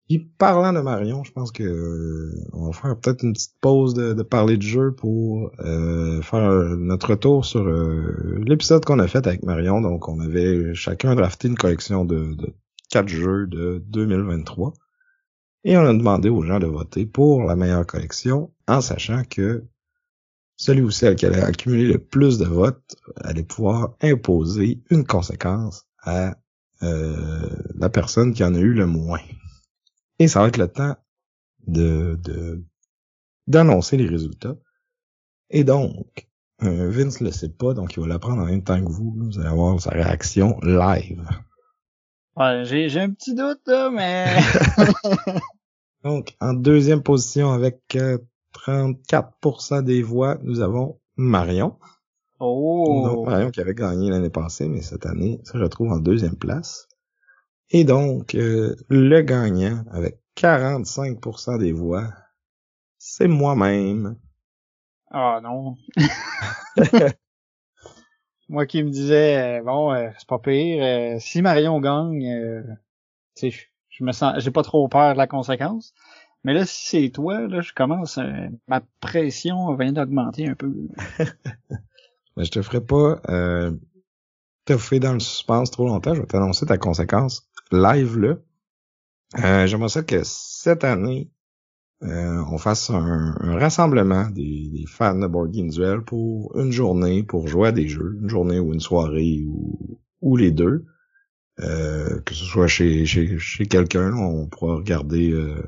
Puis 0.07 0.19
parlant 0.19 0.75
de 0.75 0.81
Marion, 0.81 1.25
je 1.25 1.33
pense 1.33 1.51
que 1.51 1.63
euh, 1.63 2.49
on 2.53 2.67
va 2.67 2.73
faire 2.73 2.99
peut-être 2.99 3.23
une 3.23 3.33
petite 3.33 3.59
pause 3.61 3.95
de, 3.95 4.23
parler 4.23 4.59
de 4.59 4.63
jeu 4.63 4.93
pour 4.93 5.51
euh, 5.61 6.21
faire 6.21 6.51
notre 6.77 7.11
retour 7.11 7.47
sur 7.47 7.63
euh, 7.63 8.39
l'épisode 8.45 8.85
qu'on 8.85 8.99
a 8.99 9.09
fait 9.09 9.27
avec 9.27 9.43
Marion. 9.45 9.81
Donc 9.81 10.09
on 10.09 10.21
avait 10.21 10.75
chacun 10.75 11.15
drafté 11.15 11.49
une 11.49 11.57
collection 11.57 12.05
de, 12.05 12.35
de 12.35 12.53
quatre 12.91 13.09
jeux 13.09 13.47
de 13.47 13.83
2023. 13.87 14.75
Et 15.65 15.79
on 15.79 15.87
a 15.87 15.95
demandé 15.95 16.29
aux 16.29 16.43
gens 16.43 16.59
de 16.59 16.67
voter 16.67 17.07
pour 17.07 17.45
la 17.45 17.57
meilleure 17.57 17.87
collection 17.87 18.53
en 18.69 18.83
sachant 18.83 19.23
que 19.25 19.65
celui 20.57 20.83
ou 20.83 20.91
celle 20.91 21.17
qui 21.17 21.25
allait 21.25 21.41
accumuler 21.41 21.87
le 21.91 21.99
plus 21.99 22.37
de 22.37 22.45
votes 22.45 22.95
allait 23.17 23.43
pouvoir 23.43 23.95
imposer 24.03 24.83
une 24.91 25.07
conséquence 25.07 25.87
à 26.03 26.37
la 26.83 27.89
personne 27.89 28.35
qui 28.35 28.45
en 28.45 28.55
a 28.55 28.59
eu 28.59 28.75
le 28.75 28.85
moins. 28.85 29.21
Et 30.19 30.29
ça 30.29 30.41
va 30.41 30.49
être 30.49 30.57
le 30.57 30.69
temps 30.69 30.97
de, 31.67 32.63
d'annoncer 33.47 33.97
les 33.97 34.07
résultats. 34.07 34.57
Et 35.51 35.65
donc, 35.65 36.29
euh, 36.63 36.89
Vince 36.91 37.21
le 37.21 37.31
sait 37.31 37.49
pas, 37.51 37.75
donc 37.75 37.95
il 37.97 38.01
va 38.01 38.07
l'apprendre 38.07 38.43
en 38.43 38.47
même 38.47 38.63
temps 38.63 38.83
que 38.83 38.91
vous. 38.91 39.15
Vous 39.17 39.39
allez 39.39 39.49
avoir 39.49 39.81
sa 39.81 39.91
réaction 39.91 40.59
live. 40.63 41.27
Ouais, 42.37 42.65
j'ai, 42.65 42.89
j'ai 42.89 43.01
un 43.01 43.11
petit 43.11 43.35
doute 43.35 43.61
là, 43.67 43.91
mais. 43.91 44.27
donc, 46.05 46.37
en 46.41 46.55
deuxième 46.55 47.03
position 47.03 47.53
avec 47.53 47.81
34% 48.67 49.75
euh, 49.75 49.83
des 49.83 50.03
voix, 50.03 50.39
nous 50.43 50.61
avons 50.61 51.01
Marion. 51.17 51.79
Oh. 52.41 53.25
Marion 53.27 53.51
qui 53.51 53.61
avait 53.61 53.75
gagné 53.75 54.11
l'année 54.11 54.31
passée, 54.31 54.69
mais 54.69 54.83
cette 54.83 55.07
année 55.07 55.41
se 55.45 55.57
retrouve 55.57 55.93
en 55.93 55.99
deuxième 55.99 56.37
place. 56.37 56.89
Et 57.77 57.83
donc, 57.83 58.37
euh, 58.37 58.77
le 58.89 59.21
gagnant, 59.23 59.83
avec 59.91 60.21
45% 60.37 61.59
des 61.59 61.73
voix, 61.73 62.07
c'est 62.99 63.27
moi-même. 63.27 64.17
Ah 65.11 65.41
non. 65.43 65.75
moi 68.49 68.67
qui 68.67 68.81
me 68.85 68.91
disais, 68.91 69.59
euh, 69.59 69.63
bon, 69.65 69.93
euh, 69.93 70.09
c'est 70.17 70.29
pas 70.29 70.39
pire, 70.39 71.21
si 71.21 71.43
Marion 71.43 71.81
gagne, 71.81 72.63
tu 73.35 73.51
sais, 73.51 73.67
je 73.89 74.05
me 74.05 74.13
sens, 74.13 74.35
j'ai 74.39 74.53
pas 74.53 74.63
trop 74.63 74.87
peur 74.87 75.15
de 75.15 75.19
la 75.19 75.27
conséquence. 75.27 75.95
Mais 76.45 76.55
là, 76.55 76.65
si 76.65 76.87
c'est 76.87 77.11
toi, 77.11 77.41
là, 77.49 77.61
je 77.61 77.73
commence, 77.73 78.21
ma 78.69 78.83
pression 79.01 79.75
vient 79.75 79.91
d'augmenter 79.91 80.47
un 80.47 80.55
peu. 80.55 80.73
Mais 82.37 82.45
je 82.45 82.53
te 82.53 82.63
ferai 82.63 82.81
pas 82.81 83.21
euh, 83.31 83.77
fait 84.79 85.01
dans 85.01 85.15
le 85.15 85.19
suspense 85.19 85.73
trop 85.73 85.89
longtemps. 85.89 86.15
Je 86.15 86.21
vais 86.21 86.27
t'annoncer 86.29 86.67
ta 86.67 86.79
conséquence 86.79 87.49
live 87.73 88.19
là. 88.19 88.37
Euh, 89.43 89.67
J'aimerais 89.67 89.89
ça 89.89 90.03
que 90.03 90.21
cette 90.23 90.85
année, 90.85 91.31
euh, 92.03 92.43
on 92.51 92.59
fasse 92.59 92.91
un, 92.91 93.35
rassemblement 93.59 94.29
des, 94.31 94.85
fans 94.89 95.19
de 95.19 95.27
Board 95.27 95.51
Game 95.51 95.71
Duel 95.71 96.03
pour 96.03 96.57
une 96.59 96.71
journée 96.71 97.23
pour 97.23 97.49
jouer 97.49 97.69
à 97.69 97.73
des 97.73 97.89
jeux, 97.89 98.19
une 98.21 98.29
journée 98.29 98.59
ou 98.59 98.73
une 98.75 98.81
soirée 98.81 99.45
ou, 100.21 100.37
les 100.37 100.51
deux. 100.51 100.85
Euh, 101.61 102.21
que 102.23 102.35
ce 102.35 102.45
soit 102.45 102.67
chez, 102.67 103.07
chez, 103.07 103.67
quelqu'un, 103.67 104.13
on 104.13 104.49
pourra 104.49 104.75
regarder 104.75 105.31
euh, 105.31 105.63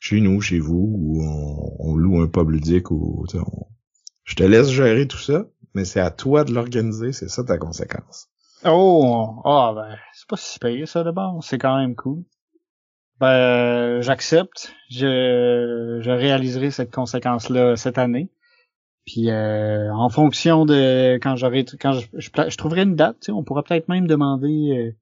chez 0.00 0.20
nous, 0.20 0.40
chez 0.40 0.58
vous, 0.58 0.94
ou 0.96 1.22
on, 1.78 1.96
loue 1.96 2.22
un 2.22 2.28
pub 2.28 2.50
ludique 2.50 2.86
je 4.28 4.34
te 4.34 4.42
laisse 4.42 4.68
gérer 4.68 5.06
tout 5.08 5.18
ça, 5.18 5.48
mais 5.74 5.86
c'est 5.86 6.00
à 6.00 6.10
toi 6.10 6.44
de 6.44 6.52
l'organiser, 6.52 7.12
c'est 7.12 7.28
ça 7.28 7.44
ta 7.44 7.56
conséquence. 7.56 8.28
Oh, 8.64 9.40
ah 9.44 9.72
ben, 9.74 9.96
c'est 10.12 10.28
pas 10.28 10.36
si 10.36 10.58
pire 10.58 10.88
ça 10.88 11.04
d'abord, 11.04 11.42
c'est 11.42 11.58
quand 11.58 11.78
même 11.78 11.94
cool. 11.94 12.24
Ben, 13.20 14.00
j'accepte, 14.00 14.74
je, 14.90 16.00
je 16.02 16.10
réaliserai 16.10 16.70
cette 16.70 16.92
conséquence-là 16.92 17.76
cette 17.76 17.98
année. 17.98 18.30
Puis 19.08 19.30
euh, 19.30 19.90
en 19.94 20.10
fonction 20.10 20.66
de 20.66 21.14
quand 21.22 21.34
j'aurai 21.36 21.64
quand 21.80 21.92
je, 21.92 22.06
je, 22.12 22.56
trouverai 22.56 22.82
une 22.82 22.94
date, 22.94 23.30
on 23.30 23.42
pourra 23.42 23.62
peut-être 23.62 23.88
même 23.88 24.06
demander 24.06 24.94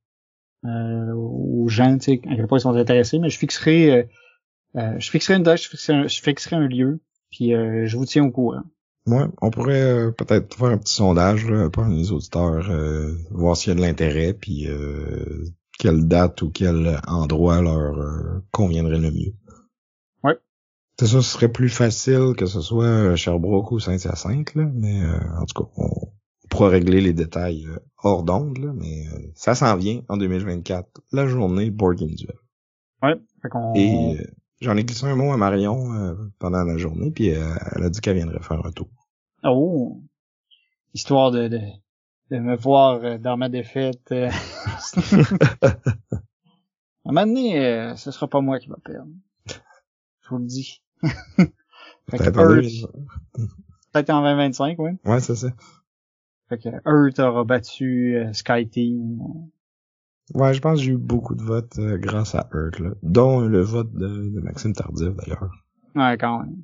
euh, 0.65 0.69
euh, 0.69 1.13
aux 1.15 1.67
gens, 1.69 1.99
tu 1.99 2.05
sais, 2.05 2.21
à 2.31 2.37
quel 2.37 2.47
point 2.47 2.59
ils 2.59 2.63
sont 2.63 2.77
intéressés, 2.77 3.19
mais 3.19 3.31
je 3.31 3.39
fixerai 3.39 4.09
je 4.75 5.11
fixerai 5.11 5.39
une 5.39 5.43
date, 5.43 5.63
je 5.63 5.69
fixerai 5.71 5.99
un, 5.99 6.07
je 6.07 6.21
fixerai 6.21 6.57
un 6.57 6.69
lieu, 6.69 7.01
puis 7.31 7.51
je 7.51 7.97
vous 7.97 8.05
tiens 8.05 8.25
au 8.25 8.31
courant. 8.31 8.63
Ouais, 9.07 9.25
on 9.41 9.51
pourrait 9.51 9.83
euh, 9.83 10.11
peut-être 10.11 10.57
faire 10.57 10.69
un 10.69 10.79
petit 10.79 10.95
sondage 10.95 11.49
là, 11.49 11.71
par 11.71 11.89
les 11.89 12.11
auditeurs, 12.11 12.69
euh, 12.71 13.13
voir 13.31 13.57
s'il 13.57 13.71
y 13.71 13.73
a 13.73 13.77
de 13.77 13.81
l'intérêt, 13.81 14.35
puis 14.35 14.67
euh, 14.69 15.45
quelle 15.79 16.09
date 16.09 16.43
ou 16.43 16.51
quel 16.51 17.01
endroit 17.07 17.63
leur 17.63 18.43
conviendrait 18.51 18.99
le 18.99 19.13
mieux. 19.13 19.35
Ouais, 20.25 20.37
C'est 20.99 21.07
ça, 21.07 21.23
ce 21.23 21.31
serait 21.31 21.53
plus 21.53 21.69
facile 21.69 22.35
que 22.37 22.47
ce 22.47 22.61
soit 22.61 23.15
Sherbrooke 23.15 23.71
ou 23.71 23.79
Saint-Hyacinthe, 23.79 24.57
là, 24.57 24.69
mais 24.75 25.03
euh, 25.03 25.19
en 25.39 25.47
tout 25.47 25.63
cas, 25.63 25.71
on, 25.77 25.91
pourra 26.49 26.69
régler 26.69 27.01
les 27.01 27.13
détails 27.13 27.67
euh, 27.67 27.79
hors 28.03 28.25
d'onde, 28.25 28.59
là, 28.59 28.73
mais 28.75 29.07
euh, 29.09 29.19
ça 29.35 29.55
s'en 29.55 29.77
vient 29.77 30.03
en 30.09 30.17
2024, 30.17 31.03
la 31.13 31.29
journée 31.29 31.71
Board 31.71 31.97
Game 31.97 32.15
Duel. 32.15 32.39
Ouais, 33.03 33.15
fait 33.43 33.49
qu'on... 33.49 33.75
Et 33.75 34.17
j'en 34.61 34.77
ai 34.77 34.85
glissé 34.85 35.07
un 35.07 35.17
mot 35.17 35.33
à 35.33 35.37
Marion 35.37 36.17
pendant 36.39 36.65
la 36.65 36.77
journée, 36.77 37.11
puis 37.11 37.29
elle 37.29 37.83
a 37.83 37.91
dit 37.91 38.01
qu'elle 38.01 38.17
viendrait 38.17 38.43
faire 38.43 38.65
un 38.65 38.73
tour. 38.73 38.89
Oh! 39.45 40.01
Histoire 40.95 41.31
de, 41.31 41.49
de, 41.49 41.61
de 42.31 42.39
me 42.39 42.57
voir 42.57 43.19
dans 43.19 43.37
ma 43.37 43.49
défaite. 43.49 44.13
à 44.13 44.31
un 47.05 47.07
moment 47.07 47.27
donné, 47.27 47.93
ce 47.97 48.11
sera 48.11 48.29
pas 48.29 48.41
moi 48.41 48.59
qui 48.59 48.69
va 48.69 48.77
perdre. 48.85 49.11
Je 49.47 50.29
vous 50.31 50.39
le 50.39 50.47
dis. 50.47 50.83
Peut-être 52.07 52.39
en 54.11 54.23
2025, 54.23 54.79
oui. 54.79 54.93
Ouais, 55.05 55.21
c'est 55.21 55.37
ça. 55.37 55.49
Fait 56.49 56.59
que 56.59 56.69
Earth 56.69 57.19
aura 57.19 57.45
battu 57.45 58.17
euh, 58.17 58.33
SkyTeam. 58.33 59.19
Ouais, 60.35 60.55
je 60.55 60.61
pense 60.61 60.79
que 60.79 60.85
j'ai 60.85 60.93
eu 60.93 60.97
beaucoup 60.97 61.35
de 61.35 61.43
votes 61.43 61.79
euh, 61.79 61.99
grâce 61.99 62.35
à 62.35 62.49
Earth, 62.53 62.79
là. 62.81 62.91
Dont 63.03 63.41
le 63.41 63.61
vote 63.61 63.93
de, 63.95 64.41
Maxime 64.41 64.72
Tardif, 64.72 65.14
d'ailleurs. 65.14 65.51
Ouais, 65.95 66.16
quand 66.18 66.41
même. 66.41 66.57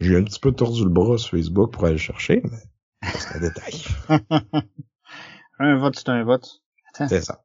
J'ai 0.00 0.16
un 0.16 0.24
petit 0.24 0.40
peu 0.40 0.52
tordu 0.52 0.82
le 0.82 0.90
bras 0.90 1.16
sur 1.18 1.30
Facebook 1.30 1.72
pour 1.72 1.84
aller 1.84 1.98
chercher, 1.98 2.42
mais 2.44 3.10
c'est 3.12 3.36
un 3.36 3.40
détail. 3.40 3.84
un 5.60 5.78
vote, 5.78 5.96
c'est 5.96 6.08
un 6.08 6.24
vote. 6.24 6.62
C'est 6.94 7.20
ça. 7.22 7.44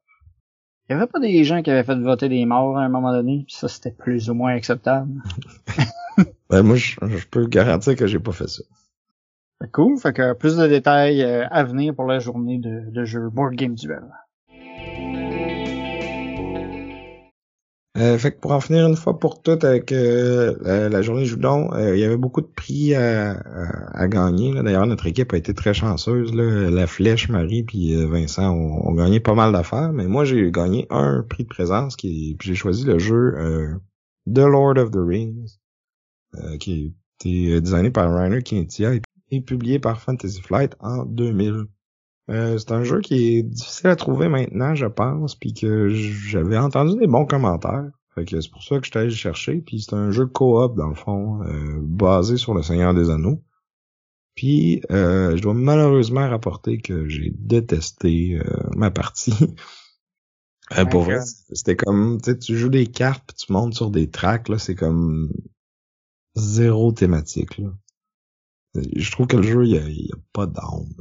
Il 0.88 0.94
y 0.94 0.96
avait 0.96 1.06
pas 1.06 1.20
des 1.20 1.44
gens 1.44 1.62
qui 1.62 1.70
avaient 1.70 1.84
fait 1.84 1.98
voter 1.98 2.28
des 2.28 2.44
morts 2.44 2.76
à 2.76 2.82
un 2.82 2.88
moment 2.88 3.12
donné, 3.12 3.44
pis 3.46 3.54
ça 3.54 3.68
c'était 3.68 3.92
plus 3.92 4.28
ou 4.28 4.34
moins 4.34 4.52
acceptable. 4.54 5.22
ben 6.50 6.62
moi 6.64 6.74
je, 6.74 6.98
peux 7.30 7.46
garantir 7.46 7.94
que 7.94 8.08
j'ai 8.08 8.18
pas 8.18 8.32
fait 8.32 8.48
ça. 8.48 8.64
Cool, 9.72 9.98
fait 9.98 10.12
que 10.12 10.32
plus 10.32 10.56
de 10.56 10.66
détails 10.66 11.22
euh, 11.22 11.46
à 11.50 11.62
venir 11.62 11.94
pour 11.94 12.06
la 12.06 12.18
journée 12.18 12.58
de, 12.58 12.90
de 12.90 13.04
jeu 13.04 13.28
Board 13.30 13.54
Game 13.54 13.76
Duel. 13.76 14.02
Euh, 18.00 18.16
fait 18.16 18.32
que 18.32 18.38
pour 18.38 18.52
en 18.52 18.60
finir 18.60 18.86
une 18.86 18.96
fois 18.96 19.18
pour 19.18 19.42
toutes 19.42 19.62
avec 19.62 19.92
euh, 19.92 20.88
la, 20.88 21.02
journée 21.02 21.26
Joudon, 21.26 21.70
euh, 21.74 21.94
il 21.94 22.00
y 22.00 22.04
avait 22.04 22.16
beaucoup 22.16 22.40
de 22.40 22.46
prix 22.46 22.94
à, 22.94 23.32
à, 23.92 24.08
gagner. 24.08 24.54
D'ailleurs, 24.54 24.86
notre 24.86 25.06
équipe 25.06 25.34
a 25.34 25.36
été 25.36 25.52
très 25.52 25.74
chanceuse. 25.74 26.32
Là. 26.32 26.70
La 26.70 26.86
Flèche, 26.86 27.28
Marie 27.28 27.62
puis 27.62 27.94
Vincent 28.06 28.54
ont, 28.54 28.94
gagné 28.94 29.20
pas 29.20 29.34
mal 29.34 29.52
d'affaires. 29.52 29.92
Mais 29.92 30.06
moi, 30.06 30.24
j'ai 30.24 30.50
gagné 30.50 30.86
un 30.88 31.22
prix 31.28 31.44
de 31.44 31.48
présence 31.48 31.94
qui 31.96 32.38
j'ai 32.40 32.54
choisi 32.54 32.84
le 32.84 32.98
jeu 32.98 33.34
The 34.26 34.38
Lord 34.38 34.78
of 34.78 34.92
the 34.92 34.98
Rings, 34.98 35.58
qui 36.58 36.72
a 36.72 37.26
été 37.26 37.60
designé 37.60 37.90
par 37.90 38.14
Rainer 38.14 38.42
Quintia 38.42 38.92
et 39.30 39.40
publié 39.42 39.78
par 39.78 40.00
Fantasy 40.00 40.40
Flight 40.40 40.74
en 40.80 41.04
2000. 41.04 41.66
Euh, 42.30 42.58
c'est 42.58 42.72
un 42.72 42.84
jeu 42.84 43.00
qui 43.00 43.36
est 43.36 43.42
difficile 43.42 43.88
à 43.88 43.96
trouver 43.96 44.28
maintenant, 44.28 44.74
je 44.74 44.86
pense, 44.86 45.34
puis 45.34 45.52
que 45.52 45.88
j'avais 45.88 46.58
entendu 46.58 46.96
des 46.96 47.06
bons 47.06 47.26
commentaires. 47.26 47.90
Fait 48.14 48.24
que 48.24 48.40
c'est 48.40 48.50
pour 48.50 48.62
ça 48.62 48.78
que 48.78 48.86
je 48.86 48.90
suis 48.90 48.98
allé 48.98 49.10
chercher. 49.10 49.56
Puis 49.56 49.82
c'est 49.82 49.94
un 49.94 50.10
jeu 50.10 50.26
coop, 50.26 50.76
dans 50.76 50.88
le 50.88 50.94
fond, 50.94 51.42
euh, 51.42 51.78
basé 51.82 52.36
sur 52.36 52.54
le 52.54 52.62
Seigneur 52.62 52.94
des 52.94 53.10
Anneaux. 53.10 53.42
Puis 54.36 54.80
euh, 54.90 55.36
je 55.36 55.42
dois 55.42 55.54
malheureusement 55.54 56.28
rapporter 56.28 56.78
que 56.78 57.08
j'ai 57.08 57.32
détesté 57.36 58.40
ma 58.76 58.90
partie. 58.90 59.34
pour 60.90 61.02
vrai, 61.02 61.18
c'était 61.52 61.76
comme, 61.76 62.20
tu 62.22 62.30
sais, 62.30 62.38
tu 62.38 62.56
joues 62.56 62.68
des 62.68 62.86
cartes 62.86 63.24
puis 63.26 63.36
tu 63.36 63.52
montes 63.52 63.74
sur 63.74 63.90
des 63.90 64.08
tracks, 64.08 64.48
là, 64.48 64.58
c'est 64.58 64.76
comme 64.76 65.30
zéro 66.36 66.92
thématique. 66.92 67.58
Là. 67.58 67.70
Je 68.74 69.10
trouve 69.10 69.26
que 69.26 69.36
le 69.36 69.42
jeu, 69.42 69.64
il 69.66 69.72
y 69.72 70.12
a, 70.12 70.16
pas 70.32 70.46
d'âme 70.46 70.94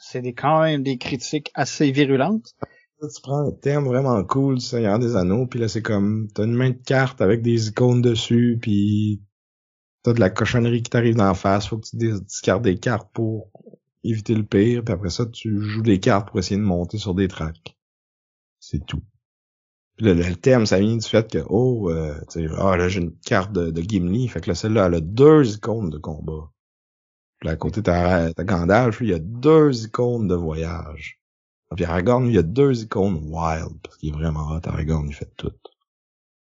c'est 0.00 0.22
des, 0.22 0.34
quand 0.34 0.62
même 0.62 0.82
des 0.82 0.98
critiques 0.98 1.50
assez 1.54 1.90
virulentes. 1.90 2.54
tu 3.00 3.20
prends 3.22 3.48
un 3.48 3.52
thème 3.52 3.84
vraiment 3.84 4.22
cool 4.24 4.56
du 4.56 4.64
Seigneur 4.64 4.98
des 4.98 5.16
Anneaux, 5.16 5.46
puis 5.46 5.58
là 5.58 5.68
c'est 5.68 5.82
comme 5.82 6.28
t'as 6.34 6.44
une 6.44 6.54
main 6.54 6.70
de 6.70 6.82
carte 6.84 7.20
avec 7.20 7.42
des 7.42 7.68
icônes 7.68 8.02
dessus, 8.02 8.58
puis 8.60 9.22
t'as 10.02 10.12
de 10.12 10.20
la 10.20 10.30
cochonnerie 10.30 10.82
qui 10.82 10.90
t'arrive 10.90 11.16
d'en 11.16 11.34
face, 11.34 11.68
faut 11.68 11.78
que 11.78 11.86
tu 11.88 11.96
discardes 11.96 12.64
des 12.64 12.78
cartes 12.78 13.10
pour 13.12 13.50
éviter 14.04 14.34
le 14.34 14.44
pire, 14.44 14.84
puis 14.84 14.94
après 14.94 15.10
ça 15.10 15.26
tu 15.26 15.60
joues 15.60 15.82
des 15.82 16.00
cartes 16.00 16.28
pour 16.28 16.38
essayer 16.38 16.60
de 16.60 16.66
monter 16.66 16.98
sur 16.98 17.14
des 17.14 17.28
tracks. 17.28 17.76
C'est 18.60 18.84
tout. 18.84 19.02
Là, 19.98 20.12
le 20.12 20.36
thème, 20.36 20.66
ça 20.66 20.78
vient 20.78 20.96
du 20.96 21.08
fait 21.08 21.30
que, 21.30 21.38
oh, 21.48 21.90
euh, 21.90 22.14
tu 22.30 22.46
sais, 22.46 22.54
ah 22.58 22.76
là 22.76 22.88
j'ai 22.88 23.00
une 23.00 23.16
carte 23.18 23.52
de, 23.52 23.70
de 23.70 23.82
Gimli, 23.82 24.28
fait 24.28 24.42
que 24.42 24.50
là 24.50 24.54
celle-là 24.54 24.86
elle 24.86 24.94
a 24.96 25.00
deux 25.00 25.54
icônes 25.54 25.90
de 25.90 25.98
combat. 25.98 26.50
Puis 27.46 27.52
à 27.52 27.56
côté, 27.56 27.80
t'as, 27.80 28.32
Gandalf, 28.32 29.00
il 29.02 29.10
y 29.10 29.12
a 29.12 29.20
deux 29.20 29.84
icônes 29.84 30.26
de 30.26 30.34
voyage. 30.34 31.20
Puis 31.76 31.84
Aragorn, 31.84 32.26
il 32.26 32.34
y 32.34 32.38
a 32.38 32.42
deux 32.42 32.82
icônes 32.82 33.20
wild, 33.22 33.78
parce 33.84 33.98
qu'il 33.98 34.08
est 34.08 34.12
vraiment 34.12 34.50
hot, 34.50 34.62
Aragorn, 34.64 35.06
il 35.06 35.14
fait 35.14 35.30
tout. 35.36 35.52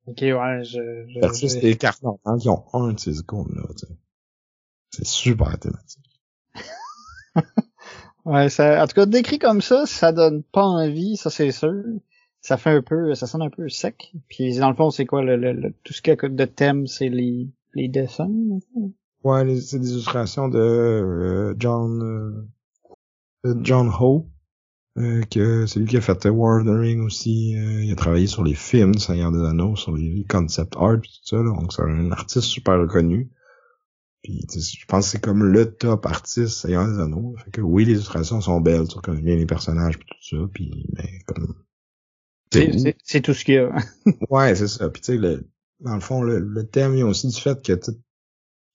Ok, 0.07 0.23
ouais, 0.23 0.65
je... 0.65 1.07
je 1.09 1.47
c'est 1.47 1.61
les 1.61 1.77
cartes 1.77 2.03
normales 2.03 2.41
qui 2.41 2.49
ont 2.49 2.65
un 2.73 2.95
de 2.95 2.99
ces 2.99 3.19
icônes-là, 3.19 3.65
tu 3.79 3.87
sais. 3.87 3.93
C'est 4.93 5.07
super 5.07 5.59
thématique. 5.59 6.23
ouais, 8.25 8.49
ça, 8.49 8.83
en 8.83 8.87
tout 8.87 8.95
cas, 8.95 9.05
décrit 9.05 9.39
comme 9.39 9.61
ça, 9.61 9.85
ça 9.85 10.13
donne 10.13 10.43
pas 10.43 10.65
envie, 10.65 11.19
ça 11.19 11.29
c'est 11.29 11.53
sûr. 11.53 11.85
Ça 12.41 12.57
fait 12.57 12.71
un 12.71 12.81
peu, 12.81 13.15
ça 13.15 13.27
sonne 13.27 13.43
un 13.43 13.51
peu 13.51 13.69
sec. 13.69 14.15
Puis 14.31 14.57
dans 14.57 14.71
le 14.71 14.75
fond, 14.75 14.89
c'est 14.89 15.05
quoi, 15.05 15.21
le, 15.21 15.37
le, 15.37 15.75
tout 15.85 15.93
ce 15.93 16.01
qu'il 16.01 16.15
y 16.15 16.25
a 16.25 16.29
de 16.31 16.45
thème, 16.47 16.87
c'est 16.87 17.11
les, 17.11 17.47
les 17.75 17.89
dessins, 17.89 18.31
Ouais, 19.25 19.61
c'est 19.61 19.79
des 19.79 19.93
illustrations 19.93 20.49
de 20.49 20.59
euh, 20.59 21.55
John 21.59 22.47
euh, 23.45 23.55
John 23.63 23.91
Ho. 24.01 24.29
Euh, 24.97 25.23
que 25.31 25.67
c'est 25.67 25.79
lui 25.79 25.87
qui 25.87 25.97
a 25.97 26.01
fait 26.01 26.27
of 26.27 26.65
the 26.65 26.69
Ring 26.69 27.03
aussi. 27.03 27.51
il 27.53 27.93
a 27.93 27.95
travaillé 27.95 28.27
sur 28.27 28.43
les 28.43 28.55
films 28.55 28.95
Seigneur 28.95 29.31
des 29.31 29.45
Anneaux, 29.47 29.77
sur 29.77 29.93
les 29.97 30.25
concept 30.29 30.75
art 30.77 31.01
pis 31.01 31.21
tout 31.21 31.37
ça. 31.37 31.43
donc 31.43 31.73
c'est 31.73 31.83
un 31.83 32.11
artiste 32.11 32.49
super 32.49 32.81
reconnu. 32.81 33.31
Puis 34.23 34.45
je 34.51 34.85
pense 34.87 35.07
que 35.07 35.11
c'est 35.13 35.21
comme 35.21 35.45
le 35.45 35.73
top 35.73 36.05
artiste 36.07 36.59
Seigneur 36.59 36.89
des 36.89 36.99
Anneaux. 37.01 37.37
Fait 37.45 37.51
que 37.53 37.61
oui, 37.61 37.85
les 37.85 37.93
illustrations 37.93 38.41
sont 38.41 38.61
belles, 38.61 38.89
tu 38.89 38.97
reconnais 38.97 39.23
bien 39.23 39.37
les 39.37 39.47
personnages 39.47 39.99
pis 39.99 40.07
tout 40.07 40.37
ça. 40.37 40.49
Puis 40.53 40.87
mais 40.97 41.21
comme 41.27 41.55
c'est 43.05 43.21
tout 43.21 43.35
ce 43.35 43.45
qu'il 43.45 43.55
y 43.55 43.59
a. 43.59 43.73
ouais, 44.31 44.55
c'est 44.55 44.69
ça. 44.69 44.89
Puis 44.89 45.03
tu 45.03 45.13
sais, 45.13 45.19
le, 45.19 45.47
dans 45.81 45.95
le 45.95 46.01
fond, 46.01 46.23
le, 46.23 46.39
le 46.41 46.67
thème 46.67 46.95
vient 46.95 47.07
aussi 47.07 47.29
du 47.29 47.41
fait 47.41 47.63
que 47.65 47.73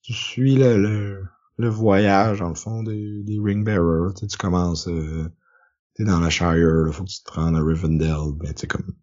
tu 0.04 0.12
suis 0.12 0.54
le, 0.54 1.24
le, 1.56 1.68
voyage, 1.68 2.42
en 2.42 2.50
le 2.50 2.54
fond, 2.54 2.82
des, 2.82 3.22
des 3.22 3.38
ring 3.40 3.64
bearers. 3.64 4.14
Tu, 4.14 4.26
tu 4.26 4.36
commences, 4.36 4.86
euh, 4.86 5.28
t'es 5.94 6.04
dans 6.04 6.20
la 6.20 6.30
Shire, 6.30 6.86
il 6.86 6.92
faut 6.92 7.04
que 7.04 7.10
tu 7.10 7.22
te 7.22 7.32
rendes 7.32 7.56
à 7.56 7.62
Rivendell. 7.62 8.34
Ben, 8.36 8.52
tu 8.52 8.60
sais, 8.60 8.66
comme, 8.66 8.94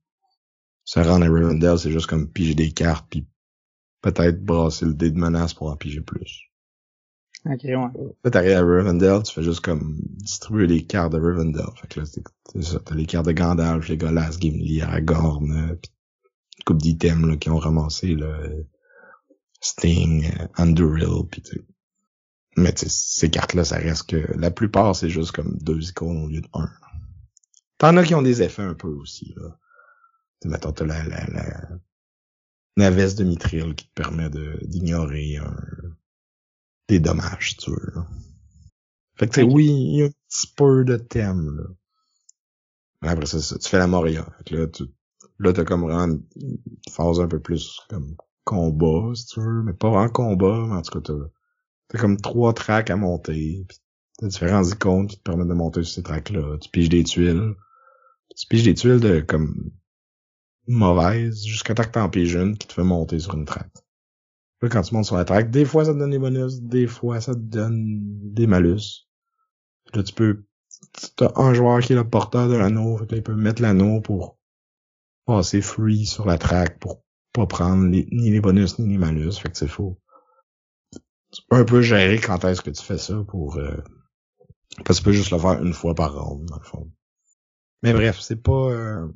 se 0.85 0.99
rendre 0.99 1.25
à 1.25 1.29
Rivendell, 1.29 1.79
c'est 1.79 1.91
juste 1.91 2.07
comme 2.07 2.29
piger 2.29 2.53
des 2.53 2.71
cartes, 2.71 3.07
puis 3.09 3.27
peut-être 4.01 4.43
brasser 4.43 4.85
le 4.85 4.93
dé 4.93 5.09
de 5.09 5.17
menace 5.17 5.53
pour 5.55 5.71
en 5.71 5.75
piger 5.75 6.01
plus. 6.01 6.51
Ok, 7.45 7.63
ouais. 7.63 8.13
Là, 8.23 8.29
t'arrives 8.31 8.57
à 8.57 8.63
Rivendell, 8.63 9.23
tu 9.23 9.33
fais 9.33 9.41
juste 9.43 9.61
comme 9.61 9.97
distribuer 10.01 10.67
les 10.67 10.85
cartes 10.85 11.13
de 11.13 11.19
Rivendell. 11.19 11.65
Fait 11.77 11.87
que 11.87 11.99
là, 11.99 12.05
c'est 12.05 12.61
ça, 12.61 12.79
t'as 12.79 12.93
les 12.93 13.07
cartes 13.07 13.25
de 13.25 13.31
Gandalf, 13.31 13.87
les 13.87 13.97
Golas, 13.97 14.37
Gimli, 14.39 14.81
Aragorn, 14.81 15.51
euh, 15.51 15.75
pis 15.75 15.89
une 16.59 16.63
couple 16.65 16.81
d'items 16.81 17.27
là, 17.27 17.37
qui 17.37 17.49
ont 17.49 17.57
ramassé 17.57 18.13
là, 18.13 18.37
Sting, 19.61 20.31
Anduril, 20.57 21.27
pis 21.29 21.41
tu 21.43 21.61
Mais 22.57 22.73
ces 22.75 23.29
cartes-là, 23.29 23.63
ça 23.63 23.77
reste 23.77 24.09
que 24.09 24.33
la 24.37 24.51
plupart, 24.51 24.95
c'est 24.95 25.09
juste 25.09 25.31
comme 25.31 25.57
deux 25.59 25.89
icônes 25.89 26.23
au 26.23 26.27
lieu 26.27 26.41
de 26.41 26.49
un. 26.53 26.69
T'en 27.77 27.95
as 27.97 28.03
qui 28.03 28.15
ont 28.15 28.21
des 28.21 28.41
effets 28.41 28.63
un 28.63 28.73
peu 28.73 28.89
aussi, 28.89 29.33
là. 29.37 29.57
T'sais, 30.39 30.49
mettons, 30.49 30.71
t'as 30.71 30.85
la, 30.85 31.03
la, 31.03 31.25
la, 31.27 31.69
la 32.77 32.91
veste 32.91 33.19
de 33.19 33.23
Mithril 33.23 33.75
qui 33.75 33.87
te 33.87 33.93
permet 33.93 34.29
de, 34.29 34.59
d'ignorer 34.63 35.37
un, 35.37 35.55
des 36.87 36.99
dommages, 36.99 37.57
tu 37.57 37.71
veux, 37.71 37.91
là. 37.95 38.07
Fait 39.15 39.27
que, 39.27 39.41
oui, 39.41 39.67
il 39.67 39.95
y 39.97 40.01
a 40.01 40.05
un 40.07 40.09
petit 40.09 40.47
peu 40.55 40.83
de 40.83 40.97
thème, 40.97 41.55
là. 41.55 43.11
Après 43.11 43.25
ça, 43.25 43.57
tu 43.57 43.69
fais 43.69 43.79
la 43.79 43.87
Moria. 43.87 44.27
Fait 44.37 44.43
que 44.43 44.55
là, 44.55 44.67
tu, 44.67 44.83
là, 45.39 45.53
t'as 45.53 45.65
comme 45.65 45.81
vraiment 45.81 46.21
une 46.35 46.57
phase 46.89 47.19
un 47.19 47.27
peu 47.27 47.39
plus 47.39 47.79
comme 47.89 48.15
combat, 48.51 49.15
si 49.15 49.25
tu 49.27 49.39
veux, 49.39 49.63
mais 49.63 49.73
pas 49.73 49.89
en 49.89 50.09
combat, 50.09 50.65
mais 50.67 50.75
en 50.75 50.81
tout 50.81 50.99
cas, 50.99 51.13
t'as, 51.87 51.97
comme 51.97 52.17
trois 52.17 52.53
tracks 52.53 52.89
à 52.89 52.97
monter, 52.97 53.65
pis 53.67 53.77
t'as 54.19 54.27
différents 54.27 54.63
icônes 54.63 55.07
qui 55.07 55.17
te 55.17 55.23
permettent 55.23 55.47
de 55.47 55.53
monter 55.53 55.83
sur 55.83 55.95
ces 55.95 56.03
tracks-là. 56.03 56.57
Tu 56.59 56.69
piges 56.69 56.89
des 56.89 57.03
tuiles. 57.03 57.55
Tu 58.35 58.47
piges 58.47 58.63
des 58.63 58.73
tuiles 58.73 58.99
de, 58.99 59.21
comme, 59.21 59.71
mauvaises, 60.67 61.45
jusqu'à 61.45 61.73
temps 61.73 61.83
que 61.83 61.91
t'en 61.91 62.09
piges 62.09 62.35
une 62.35 62.57
qui 62.57 62.67
te 62.67 62.73
fait 62.73 62.83
monter 62.83 63.19
sur 63.19 63.35
une 63.35 63.45
track. 63.45 63.69
Là, 64.61 64.69
quand 64.69 64.81
tu 64.81 64.93
montes 64.93 65.05
sur 65.05 65.17
la 65.17 65.25
track, 65.25 65.49
des 65.49 65.65
fois 65.65 65.85
ça 65.85 65.93
te 65.93 65.99
donne 65.99 66.11
des 66.11 66.19
bonus, 66.19 66.61
des 66.61 66.87
fois 66.87 67.21
ça 67.21 67.33
te 67.33 67.39
donne 67.39 67.99
des 68.33 68.47
malus. 68.47 69.07
Là, 69.93 70.03
tu 70.03 70.13
peux, 70.13 70.43
t'as 71.15 71.31
un 71.35 71.53
joueur 71.53 71.79
qui 71.79 71.93
est 71.93 71.95
le 71.95 72.07
porteur 72.07 72.47
de 72.47 72.55
l'anneau, 72.55 72.97
fait 72.97 73.07
que 73.07 73.11
là, 73.13 73.17
il 73.17 73.23
peut 73.23 73.35
mettre 73.35 73.61
l'anneau 73.61 74.01
pour 74.01 74.37
passer 75.25 75.61
free 75.61 76.05
sur 76.05 76.25
la 76.25 76.37
track 76.37 76.79
pour 76.79 77.03
pas 77.33 77.47
prendre 77.47 77.83
ni 77.85 78.29
les 78.29 78.41
bonus 78.41 78.79
ni 78.79 78.89
les 78.89 78.97
malus. 78.97 79.33
Fait 79.33 79.49
que 79.49 79.57
c'est 79.57 79.67
faux. 79.67 79.97
Tu 81.31 81.41
peux 81.49 81.55
un 81.55 81.63
peu 81.63 81.81
gérer 81.81 82.19
quand 82.19 82.43
est-ce 82.45 82.61
que 82.61 82.69
tu 82.69 82.83
fais 82.83 82.97
ça 82.97 83.23
pour... 83.27 83.57
Euh, 83.57 83.77
parce 84.85 84.99
que 84.99 85.03
tu 85.03 85.03
peux 85.03 85.11
juste 85.11 85.31
le 85.31 85.37
faire 85.37 85.63
une 85.63 85.73
fois 85.73 85.95
par 85.95 86.13
ronde, 86.13 86.45
dans 86.45 86.57
le 86.57 86.63
fond. 86.63 86.91
Mais 87.83 87.93
bref, 87.93 88.19
c'est 88.19 88.41
pas... 88.41 88.71
Euh, 88.71 89.07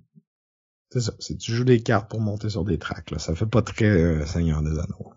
c'est 0.92 1.02
ça. 1.02 1.14
C'est 1.20 1.38
tu 1.38 1.52
joues 1.52 1.66
des 1.66 1.82
cartes 1.82 2.10
pour 2.10 2.22
monter 2.22 2.50
sur 2.50 2.64
des 2.64 2.78
tracks. 2.78 3.12
Là. 3.12 3.20
Ça 3.20 3.36
fait 3.36 3.46
pas 3.46 3.62
très 3.62 3.86
euh, 3.86 4.26
Seigneur 4.26 4.62
des 4.62 4.80
Anneaux. 4.80 5.12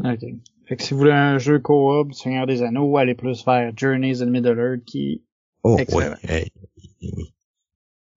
Ok. 0.00 0.24
Fait 0.66 0.76
que 0.76 0.82
si 0.82 0.94
vous 0.94 1.00
voulez 1.00 1.12
un 1.12 1.38
jeu 1.38 1.58
co-op 1.58 2.12
Seigneur 2.12 2.46
des 2.46 2.62
Anneaux, 2.62 2.96
allez 2.96 3.14
plus 3.14 3.44
vers 3.44 3.72
Journeys 3.76 4.22
in 4.22 4.26
Middle-earth 4.26 4.84
qui 4.84 5.24
Oh 5.64 5.76
oui, 5.78 5.84
oui. 7.02 7.34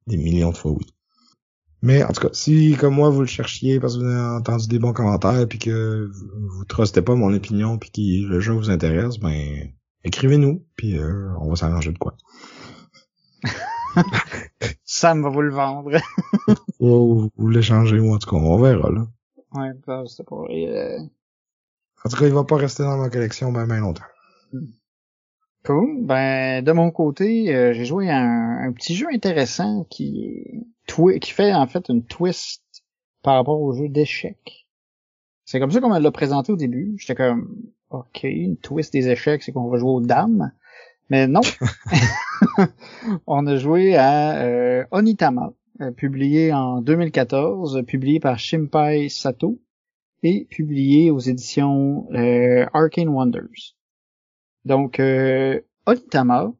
Des 0.07 0.17
millions 0.17 0.51
de 0.51 0.57
fois 0.57 0.71
oui. 0.71 0.94
Mais 1.85 2.03
en 2.03 2.07
tout 2.07 2.21
cas, 2.21 2.29
si 2.33 2.75
comme 2.79 2.95
moi 2.95 3.11
vous 3.11 3.21
le 3.21 3.27
cherchiez 3.27 3.79
parce 3.79 3.93
que 3.93 3.99
vous 3.99 4.07
avez 4.07 4.37
entendu 4.37 4.67
des 4.67 4.79
bons 4.79 4.91
commentaires 4.91 5.47
puis 5.47 5.59
que 5.59 6.09
vous, 6.11 6.65
trustez 6.65 7.03
pas 7.03 7.13
mon 7.13 7.31
opinion 7.31 7.77
puis 7.77 7.91
que 7.91 8.27
le 8.27 8.39
jeu 8.39 8.53
vous 8.53 8.71
intéresse, 8.71 9.19
ben 9.19 9.69
écrivez-nous 10.03 10.65
puis 10.75 10.97
euh, 10.97 11.29
on 11.39 11.47
va 11.47 11.55
s'arranger 11.55 11.91
de 11.91 11.99
quoi. 11.99 12.17
Sam 14.83 15.21
va 15.21 15.29
vous 15.29 15.43
le 15.43 15.53
vendre. 15.53 15.91
ou 16.79 17.29
vous 17.37 17.49
l'échanger 17.49 17.99
ou 17.99 18.15
en 18.15 18.17
tout 18.17 18.31
cas, 18.31 18.37
on 18.37 18.59
verra 18.59 18.89
là. 18.89 19.05
Ouais, 19.53 19.69
c'est 20.07 20.25
pas. 20.25 20.37
Euh... 20.37 20.97
En 22.03 22.09
tout 22.09 22.17
cas, 22.17 22.25
il 22.25 22.33
va 22.33 22.45
pas 22.45 22.57
rester 22.57 22.81
dans 22.81 22.97
ma 22.97 23.11
collection 23.11 23.51
ben, 23.51 23.67
ben 23.67 23.79
longtemps. 23.79 24.01
Cool. 25.65 26.05
Ben, 26.05 26.63
de 26.63 26.71
mon 26.71 26.91
côté, 26.91 27.55
euh, 27.55 27.73
j'ai 27.73 27.85
joué 27.85 28.07
à 28.11 28.19
un, 28.19 28.71
petit 28.71 28.93
jeu 28.93 29.07
intéressant 29.11 29.85
qui 29.89 30.63
fait 31.23 31.53
en 31.53 31.65
fait 31.65 31.89
une 31.89 32.03
twist 32.03 32.61
par 33.23 33.33
rapport 33.35 33.59
au 33.59 33.73
jeu 33.73 33.89
d'échecs. 33.89 34.67
C'est 35.43 35.59
comme 35.59 35.71
ça 35.71 35.81
qu'on 35.81 35.89
me 35.89 35.99
l'a 35.99 36.11
présenté 36.11 36.51
au 36.51 36.55
début. 36.55 36.95
J'étais 36.99 37.15
comme, 37.15 37.63
ok, 37.89 38.23
une 38.23 38.57
twist 38.57 38.93
des 38.93 39.09
échecs, 39.09 39.41
c'est 39.41 39.51
qu'on 39.51 39.67
va 39.67 39.79
jouer 39.79 39.89
aux 39.89 40.01
dames. 40.01 40.51
Mais 41.09 41.25
non. 41.25 41.41
on 43.25 43.47
a 43.47 43.55
joué 43.55 43.95
à 43.95 44.43
euh, 44.43 44.85
Onitama, 44.91 45.53
euh, 45.81 45.89
publié 45.89 46.53
en 46.53 46.81
2014, 46.81 47.81
publié 47.87 48.19
par 48.19 48.37
Shimpai 48.37 49.09
Sato 49.09 49.59
et 50.21 50.45
publié 50.45 51.09
aux 51.09 51.19
éditions 51.19 52.07
Arcane 52.71 53.09
Wonders. 53.09 53.75
Donc, 54.65 54.99
euh, 54.99 55.61
Onitama, 55.85 56.51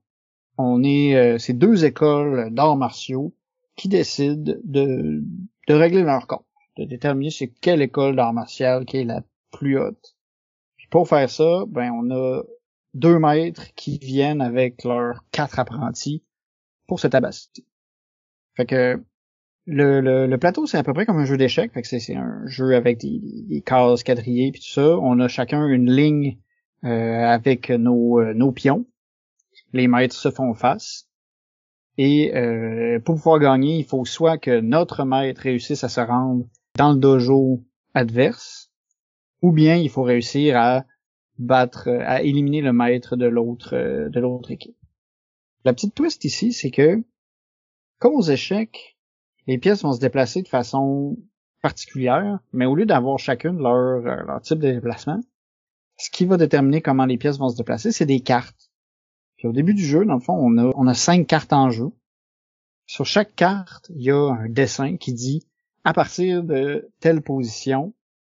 on 0.58 0.84
est, 0.84 1.16
euh, 1.16 1.38
c'est 1.38 1.53
deux 1.53 1.86
écoles 1.86 2.53
d'arts 2.53 2.78
martiaux 2.78 3.36
qui 3.76 3.89
décident 3.89 4.53
de, 4.64 5.24
de 5.68 5.74
régler 5.74 6.03
leur 6.03 6.28
compte, 6.28 6.45
de 6.78 6.86
déterminer 6.86 7.32
c'est 7.32 7.47
quelle 7.47 7.82
école 7.82 8.16
d'art 8.16 8.34
martial 8.34 8.86
qui 8.86 8.97
est 8.97 9.03
la 9.03 9.24
plus 9.51 9.80
haute. 9.80 10.16
Puis 10.78 10.88
pour 10.88 11.08
faire 11.08 11.30
ça, 11.30 11.66
ben 11.68 11.91
on 11.91 12.12
a 12.12 12.43
deux 12.93 13.20
maîtres 13.20 13.74
qui 13.76 13.97
viennent 13.97 14.41
avec 14.41 14.84
leurs 14.84 15.24
quatre 15.32 15.60
apprentis 15.60 16.24
pour 16.88 16.99
se 16.99 17.08
tabasser. 17.08 17.49
Fait 18.56 18.66
que 18.66 19.03
le, 19.66 20.28
le, 20.28 20.38
plateau, 20.38 20.68
c'est 20.68 20.78
à 20.78 20.84
peu 20.84 20.93
près 20.93 21.06
comme 21.06 21.18
un 21.18 21.26
jeu 21.26 21.38
d'échecs. 21.38 21.74
Fait 21.74 21.82
que 21.82 21.88
c'est 21.88 22.16
un 22.16 22.45
jeu 22.45 22.76
avec 22.76 22.99
des, 22.99 23.20
des, 23.49 23.62
cases 23.62 24.03
quadrillées 24.03 24.51
puis 24.51 24.62
tout 24.62 24.70
ça. 24.70 24.97
On 24.99 25.20
a 25.20 25.28
chacun 25.28 25.68
une 25.68 25.91
ligne 25.91 26.38
avec 26.86 27.69
nos, 27.69 28.19
euh, 28.19 28.33
nos 28.33 28.51
pions. 28.51 28.86
Les 29.73 29.88
maîtres 29.88 30.15
se 30.15 30.31
font 30.31 30.53
face. 30.53 31.07
Et 31.97 32.36
euh, 32.36 32.99
pour 32.99 33.15
pouvoir 33.15 33.39
gagner, 33.39 33.77
il 33.77 33.86
faut 33.86 34.05
soit 34.05 34.38
que 34.38 34.59
notre 34.59 35.05
maître 35.05 35.41
réussisse 35.41 35.83
à 35.83 35.89
se 35.89 36.01
rendre 36.01 36.45
dans 36.77 36.91
le 36.91 36.99
dojo 36.99 37.63
adverse, 37.93 38.71
ou 39.41 39.51
bien 39.51 39.75
il 39.75 39.89
faut 39.89 40.03
réussir 40.03 40.57
à 40.57 40.86
battre, 41.38 41.89
à 41.89 42.21
éliminer 42.21 42.61
le 42.61 42.73
maître 42.73 43.15
de 43.15 43.25
l'autre 43.25 43.75
de 43.75 44.19
l'autre 44.19 44.51
équipe. 44.51 44.77
La 45.63 45.73
petite 45.73 45.95
twist 45.95 46.25
ici, 46.25 46.51
c'est 46.51 46.71
que 46.71 47.01
comme 47.99 48.15
aux 48.15 48.21
échecs, 48.21 48.97
les 49.47 49.57
pièces 49.57 49.83
vont 49.83 49.93
se 49.93 49.99
déplacer 49.99 50.41
de 50.41 50.47
façon 50.47 51.17
particulière, 51.61 52.39
mais 52.51 52.65
au 52.65 52.75
lieu 52.75 52.86
d'avoir 52.86 53.17
chacune 53.17 53.57
leur, 53.57 54.05
euh, 54.05 54.23
leur 54.27 54.41
type 54.41 54.59
de 54.59 54.71
déplacement, 54.71 55.21
ce 55.97 56.09
qui 56.09 56.25
va 56.25 56.37
déterminer 56.37 56.81
comment 56.81 57.05
les 57.05 57.17
pièces 57.17 57.37
vont 57.37 57.49
se 57.49 57.57
déplacer, 57.57 57.91
c'est 57.91 58.05
des 58.05 58.19
cartes. 58.19 58.71
Puis 59.37 59.47
au 59.47 59.51
début 59.51 59.73
du 59.73 59.83
jeu, 59.83 60.05
dans 60.05 60.15
le 60.15 60.19
fond, 60.19 60.35
on 60.35 60.87
a, 60.87 60.93
cinq 60.93 61.27
cartes 61.27 61.53
en 61.53 61.69
jeu. 61.69 61.89
Sur 62.85 63.05
chaque 63.05 63.35
carte, 63.35 63.91
il 63.95 64.03
y 64.03 64.11
a 64.11 64.17
un 64.17 64.49
dessin 64.49 64.97
qui 64.97 65.13
dit 65.13 65.47
à 65.83 65.93
partir 65.93 66.43
de 66.43 66.89
telle 66.99 67.21
position, 67.21 67.93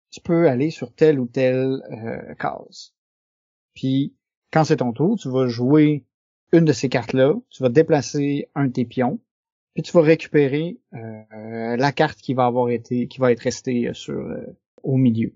tu 0.09 0.21
peux 0.21 0.49
aller 0.49 0.69
sur 0.69 0.93
telle 0.93 1.19
ou 1.19 1.27
telle 1.27 1.81
euh, 1.91 2.33
case. 2.35 2.93
Puis 3.73 4.15
quand 4.51 4.63
c'est 4.63 4.77
ton 4.77 4.93
tour, 4.93 5.17
tu 5.17 5.29
vas 5.29 5.47
jouer 5.47 6.05
une 6.51 6.65
de 6.65 6.73
ces 6.73 6.89
cartes-là, 6.89 7.33
tu 7.49 7.63
vas 7.63 7.69
déplacer 7.69 8.49
un 8.55 8.67
de 8.67 8.71
tes 8.71 8.85
pions, 8.85 9.19
puis 9.73 9.83
tu 9.83 9.91
vas 9.91 10.01
récupérer 10.01 10.79
euh, 10.93 11.77
la 11.77 11.91
carte 11.91 12.19
qui 12.19 12.33
va 12.33 12.45
avoir 12.45 12.69
été, 12.69 13.07
qui 13.07 13.19
va 13.19 13.31
être 13.31 13.41
restée 13.41 13.87
euh, 13.87 13.93
euh, 14.09 14.57
au 14.81 14.97
milieu. 14.97 15.35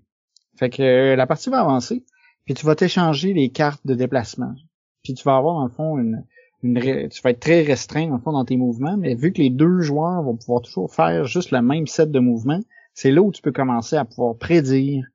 Fait 0.56 0.70
que 0.70 1.14
la 1.14 1.26
partie 1.26 1.50
va 1.50 1.60
avancer, 1.60 2.04
puis 2.44 2.54
tu 2.54 2.66
vas 2.66 2.74
t'échanger 2.74 3.32
les 3.32 3.50
cartes 3.50 3.86
de 3.86 3.94
déplacement. 3.94 4.54
Puis 5.02 5.14
tu 5.14 5.24
vas 5.24 5.36
avoir 5.36 5.56
en 5.56 5.68
fond 5.68 5.98
une, 5.98 6.24
une 6.62 7.08
tu 7.08 7.22
vas 7.22 7.30
être 7.30 7.40
très 7.40 7.62
restreint 7.62 8.10
en 8.12 8.18
fond 8.18 8.32
dans 8.32 8.44
tes 8.44 8.56
mouvements, 8.56 8.96
mais 8.96 9.14
vu 9.14 9.32
que 9.32 9.42
les 9.42 9.50
deux 9.50 9.80
joueurs 9.80 10.22
vont 10.22 10.36
pouvoir 10.36 10.62
toujours 10.62 10.92
faire 10.92 11.24
juste 11.24 11.50
le 11.50 11.62
même 11.62 11.86
set 11.86 12.10
de 12.10 12.20
mouvements, 12.20 12.60
c'est 12.94 13.10
là 13.10 13.22
où 13.22 13.32
tu 13.32 13.42
peux 13.42 13.52
commencer 13.52 13.96
à 13.96 14.04
pouvoir 14.04 14.36
prédire 14.36 15.06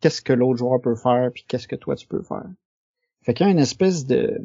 qu'est-ce 0.00 0.22
que 0.22 0.32
l'autre 0.32 0.58
joueur 0.58 0.80
peut 0.80 0.96
faire 0.96 1.30
puis 1.32 1.44
qu'est-ce 1.46 1.68
que 1.68 1.76
toi 1.76 1.96
tu 1.96 2.06
peux 2.06 2.22
faire. 2.22 2.46
Fait 3.22 3.34
qu'il 3.34 3.46
y 3.46 3.48
a 3.48 3.52
une 3.52 3.58
espèce 3.58 4.06
de 4.06 4.40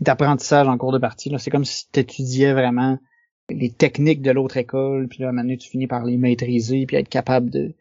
d'apprentissage 0.00 0.68
en 0.68 0.76
cours 0.76 0.92
de 0.92 0.98
partie. 0.98 1.32
C'est 1.38 1.50
comme 1.50 1.64
si 1.64 1.90
tu 1.90 2.00
étudiais 2.00 2.52
vraiment 2.52 2.98
les 3.48 3.70
techniques 3.70 4.22
de 4.22 4.30
l'autre 4.30 4.56
école, 4.56 5.08
puis 5.08 5.22
là, 5.22 5.30
à 5.30 5.56
tu 5.56 5.68
finis 5.68 5.86
par 5.86 6.04
les 6.04 6.16
maîtriser, 6.16 6.84
puis 6.86 6.96
être 6.96 7.08
capable 7.08 7.50
de, 7.50 7.74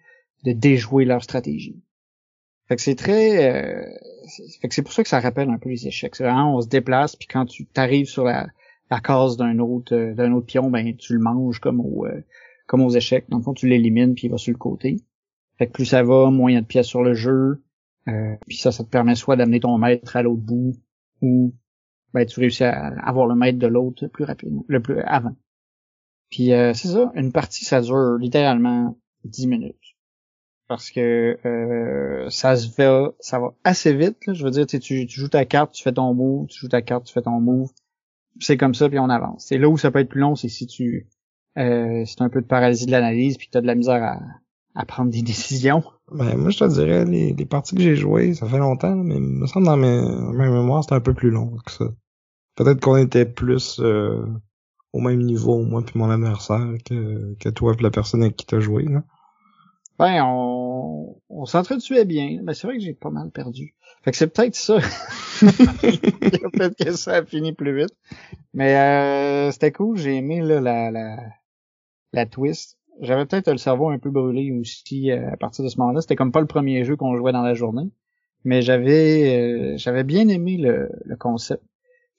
de 0.44 0.52
déjouer 0.52 1.06
leur 1.06 1.24
stratégie. 1.24 1.82
Fait 2.68 2.76
que 2.76 2.82
c'est 2.82 2.96
très... 2.96 3.54
Euh, 3.54 3.86
fait 4.62 4.68
que 4.68 4.74
c'est 4.74 4.82
pour 4.82 4.94
ça 4.94 5.04
que 5.04 5.10
ça 5.10 5.20
rappelle 5.20 5.50
un 5.50 5.58
peu 5.58 5.70
les 5.70 5.88
échecs. 5.88 6.16
C'est 6.16 6.24
vraiment, 6.24 6.56
on 6.56 6.62
se 6.62 6.68
déplace, 6.68 7.16
puis 7.16 7.28
quand 7.28 7.46
tu 7.46 7.66
t'arrives 7.66 8.08
sur 8.08 8.24
la, 8.24 8.48
la 8.90 9.00
case 9.00 9.38
d'un 9.38 9.60
autre 9.60 9.96
euh, 9.96 10.14
d'un 10.16 10.32
autre 10.34 10.48
pion, 10.48 10.70
ben 10.72 10.96
tu 10.96 11.14
le 11.14 11.20
manges 11.20 11.60
comme 11.60 11.80
au 11.80 12.06
euh, 12.06 12.22
comme 12.66 12.82
aux 12.82 12.90
échecs. 12.90 13.26
Dans 13.30 13.38
le 13.38 13.54
tu 13.54 13.68
l'élimines, 13.68 14.16
puis 14.16 14.28
il 14.28 14.32
va 14.32 14.38
sur 14.38 14.52
le 14.52 14.58
côté. 14.58 14.98
Fait 15.58 15.68
que 15.68 15.74
plus 15.74 15.86
ça 15.86 16.02
va, 16.04 16.32
moins 16.32 16.52
il 16.52 16.56
y 16.56 16.58
a 16.58 16.62
de 16.62 16.66
pièces 16.66 16.88
sur 16.88 17.04
le 17.04 17.14
jeu. 17.14 17.64
puis 18.48 18.58
ça, 18.58 18.72
ça 18.72 18.84
te 18.84 18.90
permet 18.90 19.16
soit 19.16 19.36
d'amener 19.36 19.60
ton 19.60 19.78
maître 19.78 20.16
à 20.16 20.24
l'autre 20.24 20.42
bout, 20.42 20.74
ou 21.22 21.54
ben, 22.14 22.26
tu 22.26 22.40
réussis 22.40 22.64
à 22.64 22.88
avoir 23.04 23.28
le 23.28 23.36
maître 23.36 23.60
de 23.60 23.68
l'autre 23.68 24.08
plus 24.08 24.24
rapidement, 24.24 24.66
le 24.68 24.82
plus 24.82 25.00
avant. 25.02 25.36
Puis 26.30 26.54
euh, 26.54 26.74
c'est 26.74 26.90
ça, 26.90 27.12
une 27.16 27.32
partie 27.32 27.66
ça 27.66 27.82
dure 27.82 28.18
littéralement 28.18 28.98
10 29.26 29.48
minutes. 29.48 29.95
Parce 30.68 30.90
que 30.90 31.38
euh, 31.46 32.30
ça 32.30 32.56
se 32.56 32.76
va, 32.76 33.12
ça 33.20 33.40
va 33.40 33.54
assez 33.64 33.94
vite. 33.94 34.18
Je 34.28 34.44
veux 34.44 34.52
dire, 34.52 34.66
tu, 34.66 34.80
tu 34.80 35.08
joues 35.08 35.30
ta 35.30 35.46
carte, 35.46 35.74
tu 35.74 35.84
fais 35.84 35.92
ton 35.92 36.14
move, 36.14 36.48
tu 36.48 36.60
joues 36.60 36.70
ta 36.70 36.82
carte, 36.82 37.06
tu 37.06 37.14
fais 37.14 37.22
ton 37.22 37.40
move. 37.40 37.70
C'est 38.40 38.58
comme 38.58 38.74
ça, 38.74 38.90
puis 38.90 39.00
on 39.00 39.10
avance. 39.10 39.46
C'est 39.48 39.58
là 39.58 39.70
où 39.70 39.78
ça 39.78 39.92
peut 39.92 40.00
être 40.00 40.10
plus 40.10 40.22
long, 40.22 40.36
c'est 40.36 40.50
si 40.50 40.68
tu 40.68 41.08
euh, 41.58 42.04
c'est 42.06 42.22
un 42.22 42.30
peu 42.30 42.42
de 42.42 42.48
paralysie 42.48 42.86
de 42.86 42.92
l'analyse, 42.92 43.38
puis 43.38 43.48
tu 43.50 43.58
as 43.58 43.62
de 43.62 43.68
la 43.68 43.76
misère 43.76 44.04
à, 44.04 44.20
à 44.76 44.86
prendre 44.86 45.12
des 45.12 45.22
décisions. 45.24 45.84
Ben, 46.12 46.36
moi, 46.38 46.50
je 46.50 46.60
te 46.60 46.66
dirais, 46.66 47.06
les, 47.06 47.34
les 47.34 47.46
parties 47.46 47.76
que 47.76 47.82
j'ai 47.82 47.96
jouées, 47.96 48.34
ça 48.34 48.48
fait 48.48 48.58
longtemps, 48.58 48.96
mais 48.96 49.16
il 49.16 49.22
me 49.22 49.48
semble 49.48 49.66
dans 49.66 49.78
mes, 49.78 50.02
mes 50.34 50.50
mémoires, 50.50 50.84
c'était 50.84 50.96
un 50.96 51.02
peu 51.02 51.14
plus 51.14 51.32
long 51.32 51.58
que 51.66 51.72
ça. 51.72 51.86
Peut-être 52.56 52.80
qu'on 52.80 52.98
était 52.98 53.26
plus 53.26 53.80
euh, 53.80 54.26
au 54.94 55.00
même 55.00 55.22
niveau, 55.22 55.62
moi 55.64 55.84
puis 55.86 55.98
mon 56.00 56.10
adversaire, 56.10 56.74
que, 56.86 57.36
que 57.36 57.50
toi 57.50 57.74
et 57.78 57.84
la 57.84 57.92
personne 57.92 58.22
avec 58.22 58.36
qui 58.36 58.46
t'as 58.46 58.60
joué. 58.60 58.84
Là. 58.84 59.04
Ben, 59.98 60.24
on, 60.26 61.16
on 61.30 61.46
s'entretuait 61.46 62.06
bien? 62.06 62.40
Mais 62.44 62.54
c'est 62.54 62.68
vrai 62.68 62.78
que 62.78 62.84
j'ai 62.84 62.94
pas 62.94 63.10
mal 63.10 63.32
perdu. 63.32 63.76
Fait 64.04 64.12
que 64.12 64.18
c'est 64.18 64.28
peut-être 64.28 64.56
ça. 64.56 64.78
peut-être 65.40 66.76
que 66.76 66.92
ça 66.94 67.16
a 67.16 67.26
fini 67.26 67.54
plus 67.54 67.76
vite. 67.78 67.96
Mais 68.54 68.76
euh, 68.76 69.52
c'était 69.52 69.72
cool. 69.72 69.98
J'ai 69.98 70.16
aimé 70.16 70.42
là, 70.42 70.60
la, 70.60 70.92
la, 70.92 71.18
la 72.14 72.26
twist. 72.26 72.78
J'avais 73.02 73.26
peut-être 73.26 73.50
le 73.52 73.58
cerveau 73.58 73.90
un 73.90 74.00
peu 74.00 74.10
brûlé 74.10 74.52
aussi 74.52 75.12
euh, 75.12 75.32
à 75.32 75.38
partir 75.38 75.64
de 75.64 75.70
ce 75.70 75.78
moment-là. 75.80 76.02
C'était 76.02 76.16
comme 76.16 76.32
pas 76.32 76.42
le 76.42 76.48
premier 76.48 76.84
jeu 76.86 76.96
qu'on 76.96 77.16
jouait 77.18 77.34
dans 77.34 77.42
la 77.42 77.54
journée. 77.54 77.90
Mais 78.44 78.62
j'avais 78.62 79.74
euh, 79.74 79.78
j'avais 79.78 80.04
bien 80.04 80.28
aimé 80.28 80.58
le, 80.58 80.90
le 81.04 81.16
concept 81.16 81.64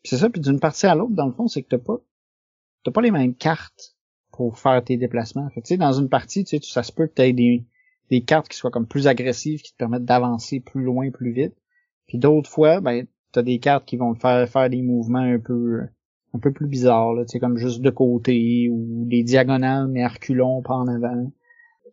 c'est 0.06 0.18
ça, 0.18 0.30
puis 0.30 0.40
d'une 0.40 0.60
partie 0.60 0.86
à 0.86 0.94
l'autre, 0.94 1.14
dans 1.14 1.26
le 1.26 1.32
fond, 1.32 1.48
c'est 1.48 1.62
que 1.62 1.68
t'as 1.68 1.78
pas 1.78 1.98
t'as 2.84 2.92
pas 2.92 3.02
les 3.02 3.10
mêmes 3.10 3.34
cartes 3.34 3.95
pour 4.36 4.58
faire 4.58 4.84
tes 4.84 4.96
déplacements. 4.96 5.48
Fait 5.50 5.76
dans 5.76 5.92
une 5.92 6.08
partie, 6.08 6.44
tu 6.44 6.58
sais, 6.58 6.62
ça 6.62 6.82
se 6.82 6.92
peut 6.92 7.06
que 7.06 7.22
tu 7.22 7.32
des, 7.32 7.64
des 8.10 8.20
cartes 8.22 8.48
qui 8.48 8.56
soient 8.56 8.70
comme 8.70 8.86
plus 8.86 9.06
agressives, 9.06 9.62
qui 9.62 9.72
te 9.72 9.76
permettent 9.78 10.04
d'avancer 10.04 10.60
plus 10.60 10.84
loin, 10.84 11.10
plus 11.10 11.32
vite. 11.32 11.54
Puis 12.06 12.18
d'autres 12.18 12.50
fois, 12.50 12.80
ben, 12.80 13.06
t'as 13.32 13.42
des 13.42 13.58
cartes 13.58 13.86
qui 13.86 13.96
vont 13.96 14.14
te 14.14 14.20
faire 14.20 14.48
faire 14.48 14.70
des 14.70 14.82
mouvements 14.82 15.18
un 15.18 15.38
peu 15.38 15.86
un 16.34 16.38
peu 16.38 16.52
plus 16.52 16.66
bizarres, 16.66 17.14
là, 17.14 17.24
comme 17.40 17.56
juste 17.56 17.80
de 17.80 17.88
côté, 17.88 18.68
ou 18.70 19.04
des 19.06 19.22
diagonales, 19.22 19.88
mais 19.88 20.02
arculons 20.02 20.60
pas 20.60 20.74
en 20.74 20.86
avant. 20.86 21.32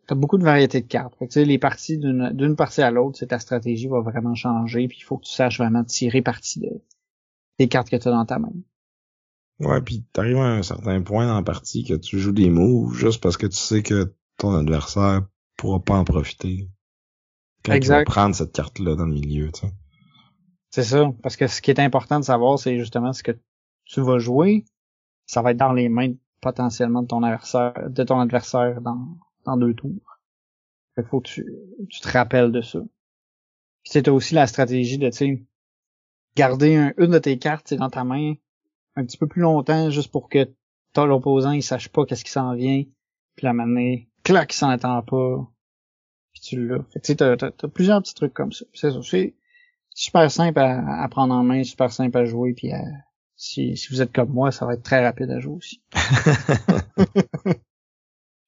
as 0.08 0.14
beaucoup 0.14 0.36
de 0.36 0.44
variétés 0.44 0.82
de 0.82 0.86
cartes. 0.86 1.14
Fait 1.18 1.28
que, 1.28 1.40
les 1.40 1.58
parties 1.58 1.96
d'une 1.96 2.56
partie 2.56 2.82
à 2.82 2.90
l'autre, 2.90 3.24
ta 3.24 3.38
stratégie 3.38 3.88
va 3.88 4.00
vraiment 4.00 4.34
changer, 4.34 4.86
puis 4.86 4.98
il 5.00 5.04
faut 5.04 5.16
que 5.16 5.24
tu 5.24 5.32
saches 5.32 5.58
vraiment 5.58 5.82
tirer 5.82 6.20
parti 6.20 6.60
de, 6.60 6.68
des 7.58 7.68
cartes 7.68 7.88
que 7.88 7.96
tu 7.96 8.06
as 8.06 8.10
dans 8.10 8.26
ta 8.26 8.38
main. 8.38 8.52
Ouais, 9.60 9.80
puis 9.80 10.04
t'arrives 10.12 10.38
à 10.38 10.54
un 10.54 10.62
certain 10.62 11.00
point 11.02 11.26
dans 11.26 11.36
la 11.36 11.42
partie 11.42 11.84
que 11.84 11.94
tu 11.94 12.18
joues 12.18 12.32
des 12.32 12.50
moves 12.50 12.94
juste 12.94 13.22
parce 13.22 13.36
que 13.36 13.46
tu 13.46 13.56
sais 13.56 13.82
que 13.82 14.14
ton 14.36 14.54
adversaire 14.56 15.22
pourra 15.56 15.82
pas 15.82 15.94
en 15.94 16.04
profiter. 16.04 16.68
Quand 17.64 17.72
exact. 17.72 18.04
tu 18.04 18.10
vas 18.10 18.12
prendre 18.12 18.34
cette 18.34 18.52
carte-là 18.52 18.96
dans 18.96 19.06
le 19.06 19.12
milieu, 19.12 19.50
tu 19.52 19.60
sais. 19.60 19.72
C'est 20.70 20.82
ça, 20.82 21.12
parce 21.22 21.36
que 21.36 21.46
ce 21.46 21.62
qui 21.62 21.70
est 21.70 21.78
important 21.78 22.18
de 22.18 22.24
savoir, 22.24 22.58
c'est 22.58 22.78
justement 22.78 23.12
ce 23.12 23.22
que 23.22 23.38
tu 23.84 24.00
vas 24.00 24.18
jouer, 24.18 24.64
ça 25.24 25.40
va 25.40 25.52
être 25.52 25.56
dans 25.56 25.72
les 25.72 25.88
mains 25.88 26.14
potentiellement 26.40 27.02
de 27.02 27.06
ton 27.06 27.22
adversaire, 27.22 27.74
de 27.88 28.02
ton 28.02 28.18
adversaire 28.18 28.80
dans, 28.80 29.16
dans 29.44 29.56
deux 29.56 29.74
tours. 29.74 30.18
Fait 30.96 31.04
faut 31.04 31.20
que 31.20 31.28
tu, 31.28 31.46
tu 31.88 32.00
te 32.00 32.08
rappelles 32.08 32.50
de 32.50 32.60
ça. 32.60 32.80
Puis 33.82 33.92
c'est 33.92 34.08
aussi 34.08 34.34
la 34.34 34.48
stratégie 34.48 34.98
de, 34.98 35.08
tu 35.10 35.16
sais, 35.16 35.46
garder 36.36 36.92
une 36.98 37.10
de 37.12 37.18
tes 37.18 37.38
cartes 37.38 37.72
dans 37.74 37.90
ta 37.90 38.02
main 38.02 38.34
un 38.96 39.04
petit 39.04 39.16
peu 39.16 39.26
plus 39.26 39.42
longtemps 39.42 39.90
juste 39.90 40.10
pour 40.10 40.28
que 40.28 40.48
ton 40.92 41.10
opposant 41.10 41.52
il 41.52 41.62
sache 41.62 41.88
pas 41.88 42.04
qu'est-ce 42.04 42.24
qui 42.24 42.30
s'en 42.30 42.54
vient. 42.54 42.84
Puis 43.36 43.44
la 43.44 43.52
manière, 43.52 43.98
clac, 44.22 44.52
il 44.52 44.56
s'en 44.56 44.68
attend 44.68 45.02
pas. 45.02 45.50
Puis 46.32 46.40
tu 46.40 46.66
l'as. 46.66 46.82
Fait 46.92 47.00
tu 47.00 47.06
sais, 47.08 47.16
t'as, 47.16 47.36
t'as, 47.36 47.68
plusieurs 47.68 48.00
petits 48.02 48.14
trucs 48.14 48.34
comme 48.34 48.52
ça. 48.52 48.64
C'est 48.72 48.90
ça. 48.90 49.02
C'est 49.02 49.34
super 49.94 50.30
simple 50.30 50.58
à, 50.58 51.08
prendre 51.10 51.34
en 51.34 51.42
main, 51.42 51.64
super 51.64 51.92
simple 51.92 52.16
à 52.18 52.24
jouer, 52.24 52.54
puis 52.54 52.70
si, 53.36 53.76
si 53.76 53.88
vous 53.90 54.02
êtes 54.02 54.12
comme 54.12 54.30
moi, 54.30 54.52
ça 54.52 54.66
va 54.66 54.74
être 54.74 54.82
très 54.82 55.04
rapide 55.04 55.30
à 55.30 55.40
jouer 55.40 55.56
aussi. 55.56 55.82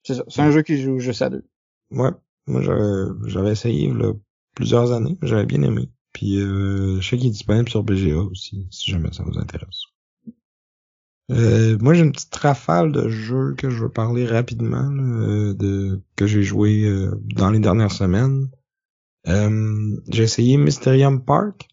c'est 0.03 0.15
ça. 0.15 0.25
C'est 0.29 0.43
un 0.43 0.51
jeu 0.51 0.63
qui 0.63 0.81
joue 0.81 0.99
juste 0.99 1.23
à 1.23 1.31
deux. 1.31 1.45
Ouais. 1.91 2.11
Moi, 2.47 2.63
j'avais, 3.27 3.51
essayé 3.51 3.93
là, 3.93 4.13
plusieurs 4.55 4.93
années. 4.93 5.19
J'avais 5.23 5.47
bien 5.47 5.63
aimé. 5.63 5.91
Puis 6.13 6.39
euh, 6.39 7.01
je 7.01 7.09
sais 7.09 7.19
qu'il 7.19 7.27
est 7.27 7.33
disponible 7.33 7.69
sur 7.69 7.83
BGA 7.83 8.19
aussi, 8.19 8.67
si 8.71 8.91
jamais 8.91 9.13
ça 9.13 9.25
vous 9.25 9.39
intéresse. 9.39 9.83
Euh, 11.31 11.77
moi, 11.81 11.95
j'ai 11.95 12.03
une 12.03 12.13
petite 12.13 12.35
rafale 12.37 12.93
de 12.93 13.09
jeux 13.09 13.55
que 13.57 13.69
je 13.69 13.83
veux 13.83 13.89
parler 13.89 14.27
rapidement, 14.27 14.91
euh, 14.93 16.01
que 16.15 16.27
j'ai 16.27 16.43
joué 16.43 16.85
euh, 16.85 17.21
dans 17.35 17.51
les 17.51 17.59
dernières 17.59 17.93
semaines. 17.93 18.49
j'ai 19.27 20.23
essayé 20.23 20.57
Mysterium 20.57 21.25
Park, 21.25 21.69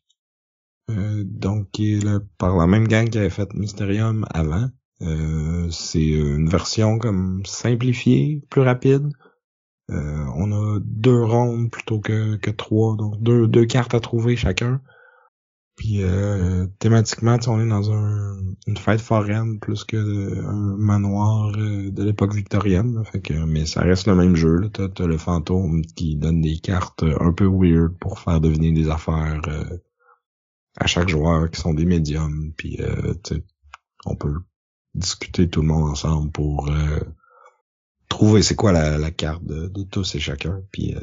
donc 0.90 1.70
qui 1.72 1.94
est 1.94 2.20
par 2.38 2.58
la 2.58 2.68
même 2.68 2.88
gang 2.88 3.10
qui 3.10 3.20
avait 3.20 3.30
fait 3.30 3.54
Mysterium 3.54 4.26
avant. 4.32 4.70
c'est 5.70 6.04
une 6.04 6.50
version 6.50 6.98
comme 6.98 7.46
simplifiée, 7.46 8.42
plus 8.50 8.62
rapide. 8.62 9.10
on 9.90 10.52
a 10.52 10.80
deux 10.82 11.24
rondes 11.24 11.70
plutôt 11.70 12.00
que, 12.00 12.38
que 12.38 12.50
trois, 12.50 12.96
donc 12.96 13.22
deux 13.22 13.66
cartes 13.66 13.94
à 13.94 14.00
trouver 14.00 14.36
chacun. 14.36 14.82
Puis 15.76 16.04
euh, 16.04 16.68
thématiquement, 16.80 17.38
on 17.48 17.60
est 17.60 17.68
dans 17.68 17.92
un, 17.92 18.38
une 18.68 18.78
fête 18.78 19.02
foraine 19.02 19.60
plus 19.60 19.84
que 19.84 19.98
un 19.98 20.78
manoir 20.78 21.52
euh, 21.58 21.90
de 21.90 22.04
l'époque 22.04 22.34
victorienne. 22.34 23.04
fait 23.12 23.22
que, 23.22 23.34
mais 23.34 23.66
ça 23.66 23.82
reste 23.82 24.08
le 24.08 24.16
même 24.16 24.36
jeu. 24.36 24.70
T'as 24.72 24.88
as 25.04 25.08
le 25.08 25.18
fantôme 25.18 25.82
qui 25.82 26.16
donne 26.16 26.42
des 26.42 26.60
cartes 26.60 27.04
un 27.04 27.34
peu 27.34 27.48
weird 27.48 27.98
pour 27.98 28.20
faire 28.20 28.40
deviner 28.40 28.72
des 28.72 28.90
affaires 28.90 29.42
euh, 29.48 29.78
à 30.78 30.86
chaque 30.86 31.10
joueur 31.10 31.50
qui 31.50 31.60
sont 31.60 31.74
des 31.74 31.86
médiums. 31.86 32.54
Puis 32.56 32.78
euh, 32.80 33.14
on 34.06 34.16
peut 34.16 34.36
discuter 34.94 35.50
tout 35.50 35.62
le 35.62 35.68
monde 35.68 35.90
ensemble 35.90 36.32
pour 36.32 36.70
trouver 38.10 38.44
c'est 38.44 38.56
quoi 38.56 38.72
la, 38.72 39.00
la 39.00 39.10
carte 39.10 39.44
de, 39.44 39.68
de, 39.68 39.84
tous 39.84 40.14
et 40.14 40.20
chacun. 40.20 40.62
Puis 40.72 40.96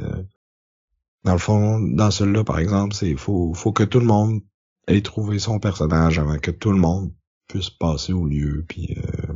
dans 1.25 1.33
le 1.33 1.39
fond, 1.39 1.81
dans 1.81 2.13
celui-là, 2.13 2.45
par 2.45 2.61
exemple, 2.61 2.95
c'est 2.95 3.17
faut, 3.17 3.53
faut 3.53 3.73
que 3.73 3.83
tout 3.83 3.99
le 3.99 4.07
monde 4.07 4.43
et 4.91 5.03
trouver 5.03 5.39
son 5.39 5.59
personnage 5.59 6.19
avant 6.19 6.39
que 6.39 6.51
tout 6.51 6.73
le 6.73 6.79
monde 6.79 7.13
puisse 7.49 7.71
passer 7.71 8.13
au 8.13 8.27
lieu. 8.27 8.65
Puis, 8.69 8.97
euh... 8.99 9.35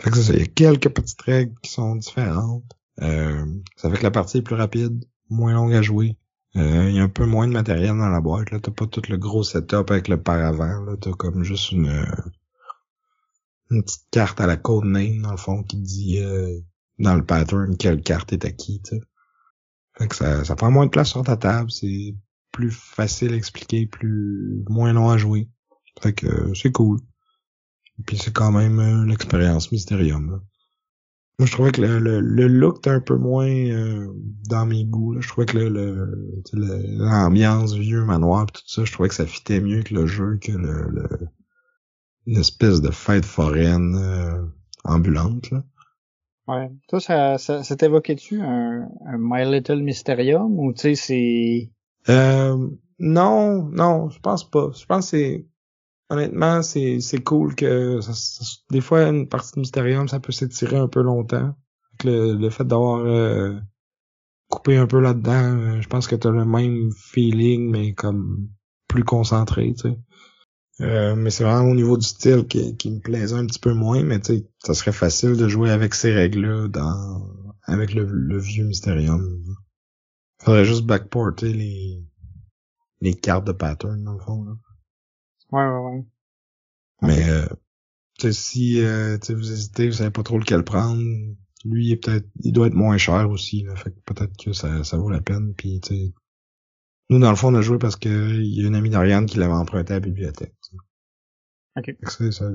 fait 0.00 0.10
que 0.10 0.16
ça, 0.16 0.32
il 0.32 0.40
y 0.40 0.42
a 0.42 0.46
quelques 0.46 0.88
petites 0.88 1.22
règles 1.22 1.54
qui 1.62 1.70
sont 1.70 1.96
différentes. 1.96 2.64
Euh, 3.02 3.44
ça 3.76 3.90
fait 3.90 3.98
que 3.98 4.02
la 4.02 4.10
partie 4.10 4.38
est 4.38 4.42
plus 4.42 4.54
rapide, 4.54 5.04
moins 5.28 5.54
longue 5.54 5.74
à 5.74 5.82
jouer. 5.82 6.16
Euh, 6.56 6.88
il 6.88 6.94
y 6.94 7.00
a 7.00 7.02
un 7.02 7.08
peu 7.08 7.26
moins 7.26 7.48
de 7.48 7.52
matériel 7.52 7.96
dans 7.98 8.08
la 8.08 8.20
boîte. 8.20 8.52
Là, 8.52 8.60
t'as 8.60 8.70
pas 8.70 8.86
tout 8.86 9.02
le 9.08 9.16
gros 9.16 9.42
setup 9.42 9.90
avec 9.90 10.06
le 10.08 10.22
paravent. 10.22 10.84
Là, 10.84 10.96
t'as 11.00 11.12
comme 11.12 11.42
juste 11.42 11.72
une 11.72 12.06
une 13.70 13.82
petite 13.82 14.06
carte 14.10 14.40
à 14.40 14.46
la 14.46 14.56
code 14.56 14.84
name 14.84 15.22
dans 15.22 15.30
le 15.30 15.36
fond 15.36 15.62
qui 15.62 15.78
dit 15.78 16.20
euh, 16.20 16.60
dans 16.98 17.14
le 17.14 17.24
pattern 17.24 17.76
quelle 17.76 18.02
carte 18.02 18.32
est 18.32 18.44
acquis. 18.44 18.80
T'sais. 18.82 19.00
Fait 19.96 20.08
que 20.08 20.16
ça, 20.16 20.44
ça 20.44 20.56
prend 20.56 20.70
moins 20.70 20.86
de 20.86 20.90
place 20.90 21.10
sur 21.10 21.22
ta 21.22 21.36
table. 21.36 21.70
C'est 21.70 22.14
plus 22.54 22.70
facile 22.70 23.32
à 23.32 23.36
expliquer, 23.36 23.86
plus 23.86 24.64
moins 24.68 24.92
long 24.92 25.10
à 25.10 25.18
jouer. 25.18 25.50
Fait 26.00 26.12
que 26.12 26.26
euh, 26.26 26.54
c'est 26.54 26.70
cool. 26.70 27.00
Puis 28.06 28.16
c'est 28.16 28.32
quand 28.32 28.52
même 28.52 28.78
euh, 28.78 29.04
l'expérience 29.04 29.72
Mysterium. 29.72 30.40
Moi, 31.38 31.46
je 31.46 31.52
trouvais 31.52 31.72
que 31.72 31.80
le, 31.80 31.98
le, 31.98 32.46
look 32.46 32.78
était 32.78 32.90
un 32.90 33.00
peu 33.00 33.16
moins 33.16 33.48
euh, 33.48 34.06
dans 34.48 34.66
mes 34.66 34.84
goûts. 34.84 35.20
Je 35.20 35.28
trouvais 35.28 35.46
que 35.46 35.58
le, 35.58 36.38
l'ambiance 36.52 37.74
vieux 37.74 38.04
manoir 38.04 38.46
tout 38.46 38.62
ça, 38.66 38.84
je 38.84 38.92
trouvais 38.92 39.08
que 39.08 39.16
ça 39.16 39.26
fitait 39.26 39.60
mieux 39.60 39.82
que 39.82 39.94
le 39.94 40.06
jeu 40.06 40.38
que 40.40 40.52
le, 40.52 41.28
le 42.26 42.80
de 42.80 42.90
fête 42.92 43.24
foraine 43.24 43.98
ambulante. 44.84 45.50
Là. 45.50 45.64
Ouais. 46.46 46.70
Toi, 46.88 47.00
ça, 47.00 47.38
ça, 47.38 47.64
ça 47.64 47.74
t'évoquait-tu 47.74 48.40
un, 48.40 48.88
un 49.06 49.18
My 49.18 49.44
Little 49.44 49.82
Mysterium 49.82 50.56
ou 50.60 50.72
tu 50.72 50.80
sais 50.80 50.94
c'est 50.94 51.72
euh, 52.08 52.68
non, 52.98 53.64
non, 53.64 54.10
je 54.10 54.20
pense 54.20 54.48
pas. 54.48 54.70
Je 54.78 54.84
pense 54.86 55.10
que 55.10 55.16
c'est 55.16 55.46
honnêtement 56.10 56.62
c'est 56.62 57.00
c'est 57.00 57.22
cool 57.22 57.54
que 57.54 57.98
des 58.70 58.80
fois 58.80 59.08
une 59.08 59.28
partie 59.28 59.52
de 59.54 59.60
Mysterium 59.60 60.06
ça 60.08 60.20
peut 60.20 60.32
s'étirer 60.32 60.76
un 60.76 60.88
peu 60.88 61.02
longtemps. 61.02 61.56
Le, 62.04 62.34
le 62.34 62.50
fait 62.50 62.64
d'avoir 62.64 62.98
euh, 63.00 63.54
coupé 64.48 64.76
un 64.76 64.86
peu 64.86 65.00
là-dedans, 65.00 65.56
euh, 65.56 65.80
je 65.80 65.88
pense 65.88 66.06
que 66.06 66.16
t'as 66.16 66.30
le 66.30 66.44
même 66.44 66.90
feeling 66.92 67.70
mais 67.70 67.94
comme 67.94 68.48
plus 68.88 69.04
concentré, 69.04 69.74
tu 69.74 69.88
sais. 69.88 69.98
Euh, 70.80 71.14
mais 71.14 71.30
c'est 71.30 71.44
vraiment 71.44 71.70
au 71.70 71.74
niveau 71.74 71.96
du 71.96 72.06
style 72.06 72.46
qui, 72.48 72.76
qui 72.76 72.90
me 72.90 72.98
plaisait 73.00 73.36
un 73.36 73.46
petit 73.46 73.60
peu 73.60 73.72
moins, 73.72 74.02
mais 74.02 74.20
tu 74.20 74.42
ça 74.64 74.74
serait 74.74 74.92
facile 74.92 75.36
de 75.36 75.48
jouer 75.48 75.70
avec 75.70 75.94
ces 75.94 76.12
règles-là 76.12 76.68
dans 76.68 77.30
avec 77.62 77.94
le, 77.94 78.04
le 78.04 78.38
vieux 78.38 78.64
Mysterium. 78.64 79.24
Faudrait 80.40 80.64
juste 80.64 80.84
backporter 80.84 81.52
les, 81.52 82.04
les 83.00 83.14
cartes 83.14 83.46
de 83.46 83.52
pattern, 83.52 84.02
dans 84.02 84.14
le 84.14 84.20
fond, 84.20 84.44
là. 84.44 84.52
Ouais, 85.52 85.66
ouais, 85.66 85.96
ouais. 85.96 86.04
Mais, 87.02 87.28
euh, 87.28 87.46
tu 88.18 88.26
sais, 88.26 88.32
si, 88.32 88.80
euh, 88.80 89.18
vous 89.28 89.52
hésitez, 89.52 89.88
vous 89.88 89.94
savez 89.94 90.10
pas 90.10 90.22
trop 90.22 90.38
lequel 90.38 90.64
prendre, 90.64 91.00
lui, 91.64 91.86
il 91.86 91.92
est 91.92 91.96
peut-être, 91.96 92.26
il 92.40 92.52
doit 92.52 92.66
être 92.66 92.74
moins 92.74 92.98
cher 92.98 93.30
aussi, 93.30 93.62
là. 93.62 93.76
Fait 93.76 93.90
que 93.90 94.00
peut-être 94.06 94.36
que 94.36 94.52
ça, 94.52 94.84
ça 94.84 94.96
vaut 94.96 95.10
la 95.10 95.20
peine, 95.20 95.54
puis, 95.54 95.80
tu 95.80 95.94
sais. 95.94 96.14
Nous, 97.10 97.18
dans 97.18 97.30
le 97.30 97.36
fond, 97.36 97.52
on 97.52 97.58
a 97.58 97.62
joué 97.62 97.78
parce 97.78 97.96
que 97.96 98.08
il 98.08 98.54
y 98.54 98.64
a 98.64 98.66
une 98.66 98.74
amie 98.74 98.90
d'Ariane 98.90 99.26
qui 99.26 99.38
l'avait 99.38 99.52
emprunté 99.52 99.92
à 99.92 99.96
la 99.96 100.00
bibliothèque. 100.00 100.54
Ok. 101.76 101.94
C'est 102.08 102.32
ça, 102.32 102.48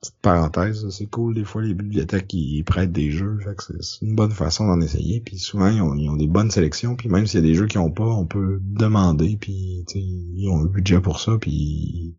petite 0.00 0.20
parenthèse, 0.22 0.88
c'est 0.90 1.06
cool 1.06 1.34
des 1.34 1.44
fois 1.44 1.62
les 1.62 1.74
bibliothèques 1.74 2.28
qui 2.28 2.62
prêtent 2.64 2.92
des 2.92 3.10
jeux, 3.10 3.38
fait 3.40 3.54
que 3.54 3.82
c'est 3.82 4.04
une 4.04 4.14
bonne 4.14 4.30
façon 4.30 4.66
d'en 4.66 4.80
essayer. 4.80 5.20
Puis 5.20 5.38
souvent 5.38 5.68
ils 5.68 5.82
ont, 6.10 6.16
des 6.16 6.26
bonnes 6.26 6.50
sélections, 6.50 6.96
puis 6.96 7.08
même 7.08 7.26
s'il 7.26 7.40
y 7.40 7.42
a 7.44 7.46
des 7.46 7.54
jeux 7.54 7.66
qui 7.66 7.78
ont 7.78 7.90
pas, 7.90 8.06
on 8.06 8.26
peut 8.26 8.58
demander, 8.62 9.36
puis 9.38 9.84
ils 9.94 10.48
ont 10.48 10.62
le 10.62 10.68
budget 10.68 11.00
pour 11.00 11.20
ça, 11.20 11.36
puis 11.38 12.16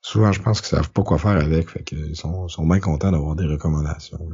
souvent 0.00 0.30
je 0.30 0.40
pense 0.40 0.60
qu'ils 0.60 0.76
savent 0.76 0.92
pas 0.92 1.02
quoi 1.02 1.18
faire 1.18 1.36
avec, 1.36 1.68
fait 1.68 1.82
qu'ils 1.82 2.16
sont, 2.16 2.46
sont 2.48 2.66
bien 2.66 2.80
contents 2.80 3.10
d'avoir 3.10 3.34
des 3.34 3.46
recommandations. 3.46 4.28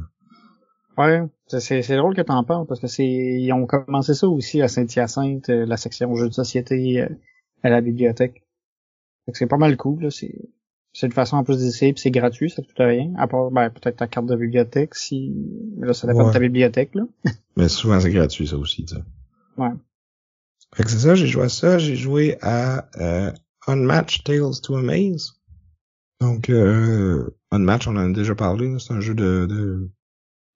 Ouais, 0.97 1.21
c'est 1.47 1.95
drôle 1.95 2.15
que 2.15 2.21
t'en 2.21 2.43
parles 2.43 2.67
parce 2.67 2.79
que 2.79 2.87
c'est 2.87 3.07
ils 3.07 3.51
ont 3.53 3.65
commencé 3.65 4.13
ça 4.13 4.27
aussi 4.27 4.61
à 4.61 4.67
Saint-Hyacinthe, 4.67 5.49
euh, 5.49 5.65
la 5.65 5.77
section 5.77 6.13
jeux 6.15 6.27
de 6.27 6.33
société 6.33 7.01
euh, 7.01 7.07
à 7.63 7.69
la 7.69 7.81
bibliothèque. 7.81 8.43
Fait 9.25 9.31
que 9.31 9.37
c'est 9.37 9.47
pas 9.47 9.57
mal 9.57 9.77
cool, 9.77 10.03
là, 10.03 10.11
c'est 10.11 10.35
c'est 10.93 11.05
une 11.05 11.13
façon 11.13 11.37
en 11.37 11.43
plus 11.43 11.57
d'essayer, 11.57 11.93
puis 11.93 12.01
c'est 12.01 12.11
gratuit, 12.11 12.49
ça 12.49 12.61
coûte 12.61 12.75
rien. 12.77 13.13
À 13.17 13.27
part, 13.27 13.51
ben, 13.51 13.69
peut-être 13.69 13.97
ta 13.97 14.07
carte 14.07 14.25
de 14.25 14.35
bibliothèque, 14.35 14.95
si, 14.95 15.33
là, 15.79 15.93
ça 15.93 16.07
dépend 16.07 16.27
de 16.27 16.33
ta 16.33 16.39
bibliothèque, 16.39 16.95
là. 16.95 17.03
Mais 17.57 17.69
souvent, 17.69 17.99
c'est 17.99 18.11
gratuit, 18.11 18.47
ça 18.47 18.57
aussi, 18.57 18.85
tu 18.85 18.95
sais. 18.95 19.01
Ouais. 19.57 19.71
Fait 20.75 20.83
que 20.83 20.89
c'est 20.89 20.99
ça, 20.99 21.15
j'ai 21.15 21.27
joué 21.27 21.43
à 21.43 21.49
ça, 21.49 21.77
j'ai 21.77 21.95
joué 21.95 22.37
à, 22.41 22.89
euh, 22.97 23.31
Unmatched 23.67 24.23
Tales 24.23 24.59
to 24.61 24.75
Amaze. 24.75 25.33
Donc, 26.19 26.49
euh, 26.49 27.29
Unmatched, 27.51 27.87
on 27.89 27.97
en 27.97 28.09
a 28.09 28.13
déjà 28.13 28.35
parlé, 28.35 28.75
c'est 28.79 28.93
un 28.93 29.01
jeu 29.01 29.13
de, 29.13 29.45
de 29.47 29.89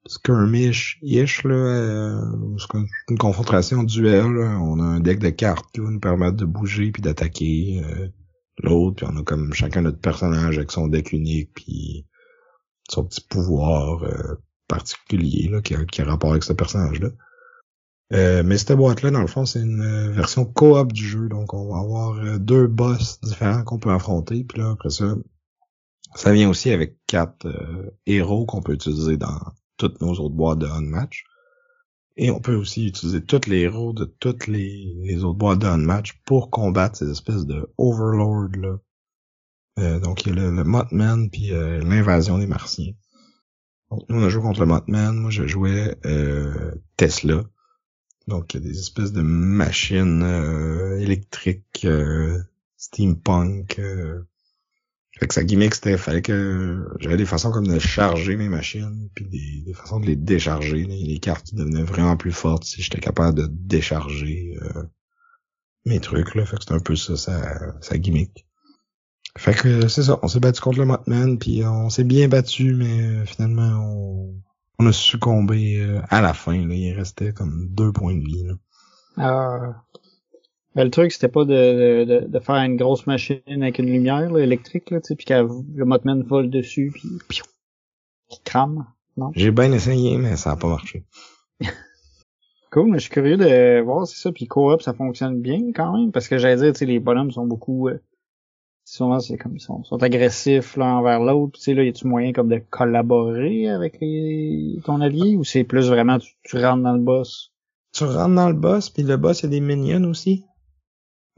skirmish-ish, 0.08 1.44
là, 1.44 1.56
euh, 1.56 2.22
c'est 2.58 2.78
une 3.10 3.18
confrontation 3.18 3.84
duel, 3.84 4.34
là. 4.34 4.60
on 4.62 4.80
a 4.80 4.84
un 4.84 5.00
deck 5.00 5.20
de 5.20 5.30
cartes 5.30 5.66
qui 5.74 5.82
va 5.82 5.90
nous 5.90 6.00
permettre 6.00 6.38
de 6.38 6.46
bouger 6.46 6.92
puis 6.92 7.02
d'attaquer, 7.02 7.82
euh, 7.84 8.08
l'autre, 8.64 8.98
puis 8.98 9.06
on 9.10 9.18
a 9.18 9.24
comme 9.24 9.54
chacun 9.54 9.82
notre 9.82 10.00
personnage 10.00 10.58
avec 10.58 10.72
son 10.72 10.88
deck 10.88 11.12
unique, 11.12 11.52
puis 11.54 12.06
son 12.90 13.06
petit 13.06 13.22
pouvoir. 13.22 14.04
Euh, 14.04 14.36
particulier 14.68 15.50
là, 15.50 15.62
qui, 15.62 15.76
a, 15.76 15.86
qui 15.86 16.02
a 16.02 16.06
rapport 16.06 16.32
avec 16.32 16.44
ce 16.44 16.54
personnage-là. 16.54 17.10
Euh, 18.14 18.44
mais 18.46 18.58
cette 18.58 18.74
boîte-là, 18.74 19.12
dans 19.12 19.22
le 19.22 19.28
fond, 19.28 19.46
c'est 19.46 19.62
une 19.62 19.82
euh, 19.82 20.12
version 20.12 20.46
coop 20.46 20.94
du 20.94 21.06
jeu. 21.06 21.28
Donc, 21.28 21.54
on 21.54 21.74
va 21.74 21.80
avoir 21.80 22.40
deux 22.40 22.68
boss 22.68 23.20
différents 23.22 23.64
qu'on 23.64 23.80
peut 23.80 23.92
affronter. 23.92 24.44
Puis 24.44 24.60
là, 24.60 24.72
après 24.72 24.90
ça, 24.90 25.16
ça 26.14 26.32
vient 26.32 26.50
aussi 26.50 26.72
avec 26.72 26.98
quatre 27.08 27.48
héros 28.06 28.46
qu'on 28.46 28.62
peut 28.62 28.74
utiliser 28.74 29.18
dans 29.18 29.40
toutes 29.78 30.02
nos 30.02 30.14
autres 30.14 30.36
boîtes 30.36 30.60
de 30.60 30.68
Unmatch. 30.68 31.26
Et 32.18 32.32
on 32.32 32.40
peut 32.40 32.56
aussi 32.56 32.88
utiliser 32.88 33.24
tous 33.24 33.48
les 33.48 33.60
héros 33.62 33.94
de 33.94 34.06
toutes 34.06 34.48
les, 34.48 35.24
autres 35.24 35.38
boîtes 35.38 35.60
de 35.60 35.68
Unmatch 35.68 36.22
pour 36.26 36.50
combattre 36.50 36.98
ces 36.98 37.10
espèces 37.10 37.46
de 37.46 37.70
Overlord 37.78 38.50
là. 38.58 40.00
donc, 40.00 40.26
il 40.26 40.30
y 40.30 40.32
a 40.32 40.36
le, 40.36 40.56
le 40.56 40.64
Mothman 40.64 41.30
puis 41.30 41.50
l'invasion 41.50 42.38
des 42.38 42.48
Martiens. 42.48 42.94
Donc, 43.92 44.04
nous, 44.08 44.22
on 44.22 44.24
a 44.24 44.30
joué 44.30 44.42
contre 44.42 44.62
le 44.62 44.66
Mothman. 44.66 45.16
Moi, 45.16 45.30
je 45.30 45.46
jouais 45.46 45.98
Tesla 46.96 47.44
donc, 48.28 48.54
il 48.54 48.62
y 48.62 48.66
a 48.66 48.72
des 48.72 48.80
espèces 48.80 49.12
de 49.12 49.22
machines 49.22 50.24
euh, 50.24 51.00
électriques, 51.00 51.86
euh, 51.86 52.42
steampunk. 52.76 53.80
Fait 55.18 55.28
que 55.28 55.34
sa 55.34 55.44
gimmick, 55.46 55.74
c'était 55.74 55.98
fallait 55.98 56.22
que 56.22 56.90
j'avais 57.00 57.16
des 57.16 57.26
façons 57.26 57.52
comme 57.52 57.68
de 57.68 57.80
charger 57.80 58.36
mes 58.36 58.50
machines, 58.50 59.10
puis 59.16 59.26
des, 59.26 59.74
façons 59.74 60.02
de 60.02 60.06
les 60.06 60.18
décharger. 60.18 60.80
Il 60.82 61.10
a 61.10 61.14
des 61.14 61.20
cartes 61.20 61.56
devenaient 61.56 61.84
vraiment 61.84 62.18
plus 62.18 62.34
fortes 62.34 62.66
si 62.66 62.82
j'étais 62.82 63.00
capable 63.00 63.38
de 63.38 63.48
décharger 63.50 64.58
euh, 64.62 64.84
mes 65.86 66.02
trucs. 66.02 66.36
Là. 66.36 66.46
Fait 66.46 66.58
que 66.58 66.64
c'était 66.64 66.74
un 66.74 66.80
peu 66.80 66.98
ça, 66.98 67.16
sa, 67.16 67.82
sa 67.82 67.98
gimmick. 67.98 68.46
Fait 69.38 69.54
que 69.54 69.88
c'est 69.88 70.04
ça, 70.04 70.20
on 70.22 70.28
s'est 70.28 70.40
battu 70.42 70.62
contre 70.62 70.80
le 70.80 70.86
Mothman, 70.86 71.38
puis 71.38 71.64
on 71.64 71.90
s'est 71.90 72.04
bien 72.04 72.28
battu, 72.28 72.74
mais 72.74 73.26
finalement 73.26 73.80
on, 73.84 74.42
on 74.80 74.88
a 74.88 74.92
succombé 74.92 75.80
euh, 75.80 76.02
à 76.10 76.22
la 76.22 76.34
fin. 76.34 76.58
Là. 76.68 76.74
Il 76.76 76.94
restait 76.94 77.32
comme 77.32 77.68
deux 77.70 77.94
points 77.94 78.16
de 78.16 78.24
vie. 78.24 78.44
Là. 78.44 78.54
Ah. 79.18 79.84
Le 80.76 80.90
truc, 80.90 81.12
c'était 81.14 81.30
pas 81.30 81.46
de, 81.46 82.04
de, 82.04 82.28
de, 82.28 82.40
faire 82.40 82.56
une 82.56 82.76
grosse 82.76 83.08
machine 83.08 83.40
avec 83.48 83.80
une 83.80 83.86
lumière 83.86 84.30
là, 84.30 84.40
électrique, 84.40 84.92
là, 84.92 85.00
puis 85.00 85.26
que 85.26 85.34
le 85.34 85.86
Mothman 85.86 86.24
vole 86.24 86.50
dessus, 86.50 86.92
puis 86.94 87.42
qui 88.30 88.42
crame, 88.44 88.86
non? 89.16 89.32
J'ai 89.36 89.52
bien 89.52 89.72
essayé, 89.72 90.18
mais 90.18 90.36
ça 90.36 90.52
a 90.52 90.56
pas 90.58 90.68
marché. 90.68 91.06
cool, 92.72 92.92
mais 92.92 92.98
je 92.98 93.04
suis 93.04 93.12
curieux 93.12 93.38
de 93.38 93.80
voir 93.82 94.06
si 94.06 94.20
ça, 94.20 94.34
puis 94.34 94.48
co-op, 94.48 94.82
ça 94.82 94.94
fonctionne 94.94 95.42
bien 95.42 95.72
quand 95.74 95.98
même, 95.98 96.12
parce 96.12 96.28
que 96.28 96.38
j'allais 96.38 96.58
dire, 96.58 96.74
tu 96.74 96.80
sais, 96.80 96.86
les 96.86 97.00
bonhommes 97.00 97.32
sont 97.32 97.46
beaucoup... 97.46 97.88
Euh, 97.88 98.00
souvent 98.86 99.20
c'est 99.20 99.38
comme 99.38 99.56
ils 99.56 99.62
sont, 99.62 99.84
sont 99.84 100.02
agressifs 100.04 100.78
l'un 100.78 100.98
envers 100.98 101.20
l'autre. 101.20 101.58
Tu 101.58 101.62
sais 101.62 101.74
là, 101.74 101.84
y 101.84 101.90
a-tu 101.90 102.08
moyen 102.08 102.32
comme 102.32 102.48
de 102.48 102.62
collaborer 102.70 103.68
avec 103.68 103.98
les, 104.00 104.80
ton 104.86 105.02
allié 105.02 105.36
ou 105.36 105.44
c'est 105.44 105.64
plus 105.64 105.90
vraiment 105.90 106.20
tu, 106.20 106.58
rentres 106.58 106.84
dans 106.84 106.94
le 106.94 107.02
boss? 107.02 107.52
Tu 107.94 108.04
rentres 108.04 108.36
dans 108.36 108.50
le 108.50 108.56
boss, 108.56 108.90
puis 108.90 109.04
le 109.04 109.18
boss 109.18 109.42
il 109.42 109.44
y 109.44 109.48
a 109.48 109.50
des 109.50 109.60
minions 109.60 110.04
aussi? 110.10 110.46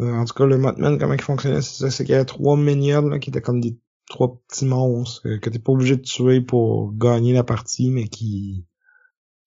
Euh, 0.01 0.13
en 0.13 0.25
tout 0.25 0.33
cas, 0.33 0.45
le 0.45 0.57
Mothman, 0.57 0.97
comment 0.99 1.13
il 1.13 1.21
fonctionnait, 1.21 1.61
c'est 1.61 2.05
qu'il 2.05 2.13
y 2.13 2.17
a 2.17 2.25
trois 2.25 2.55
minions 2.55 3.07
là, 3.07 3.19
qui 3.19 3.29
étaient 3.29 3.41
comme 3.41 3.61
des 3.61 3.77
trois 4.09 4.39
petits 4.47 4.65
monstres 4.65 5.23
que, 5.23 5.37
que 5.37 5.49
t'es 5.49 5.59
pas 5.59 5.71
obligé 5.71 5.97
de 5.97 6.01
tuer 6.01 6.41
pour 6.41 6.93
gagner 6.93 7.33
la 7.33 7.43
partie, 7.43 7.89
mais 7.91 8.07
qui 8.07 8.65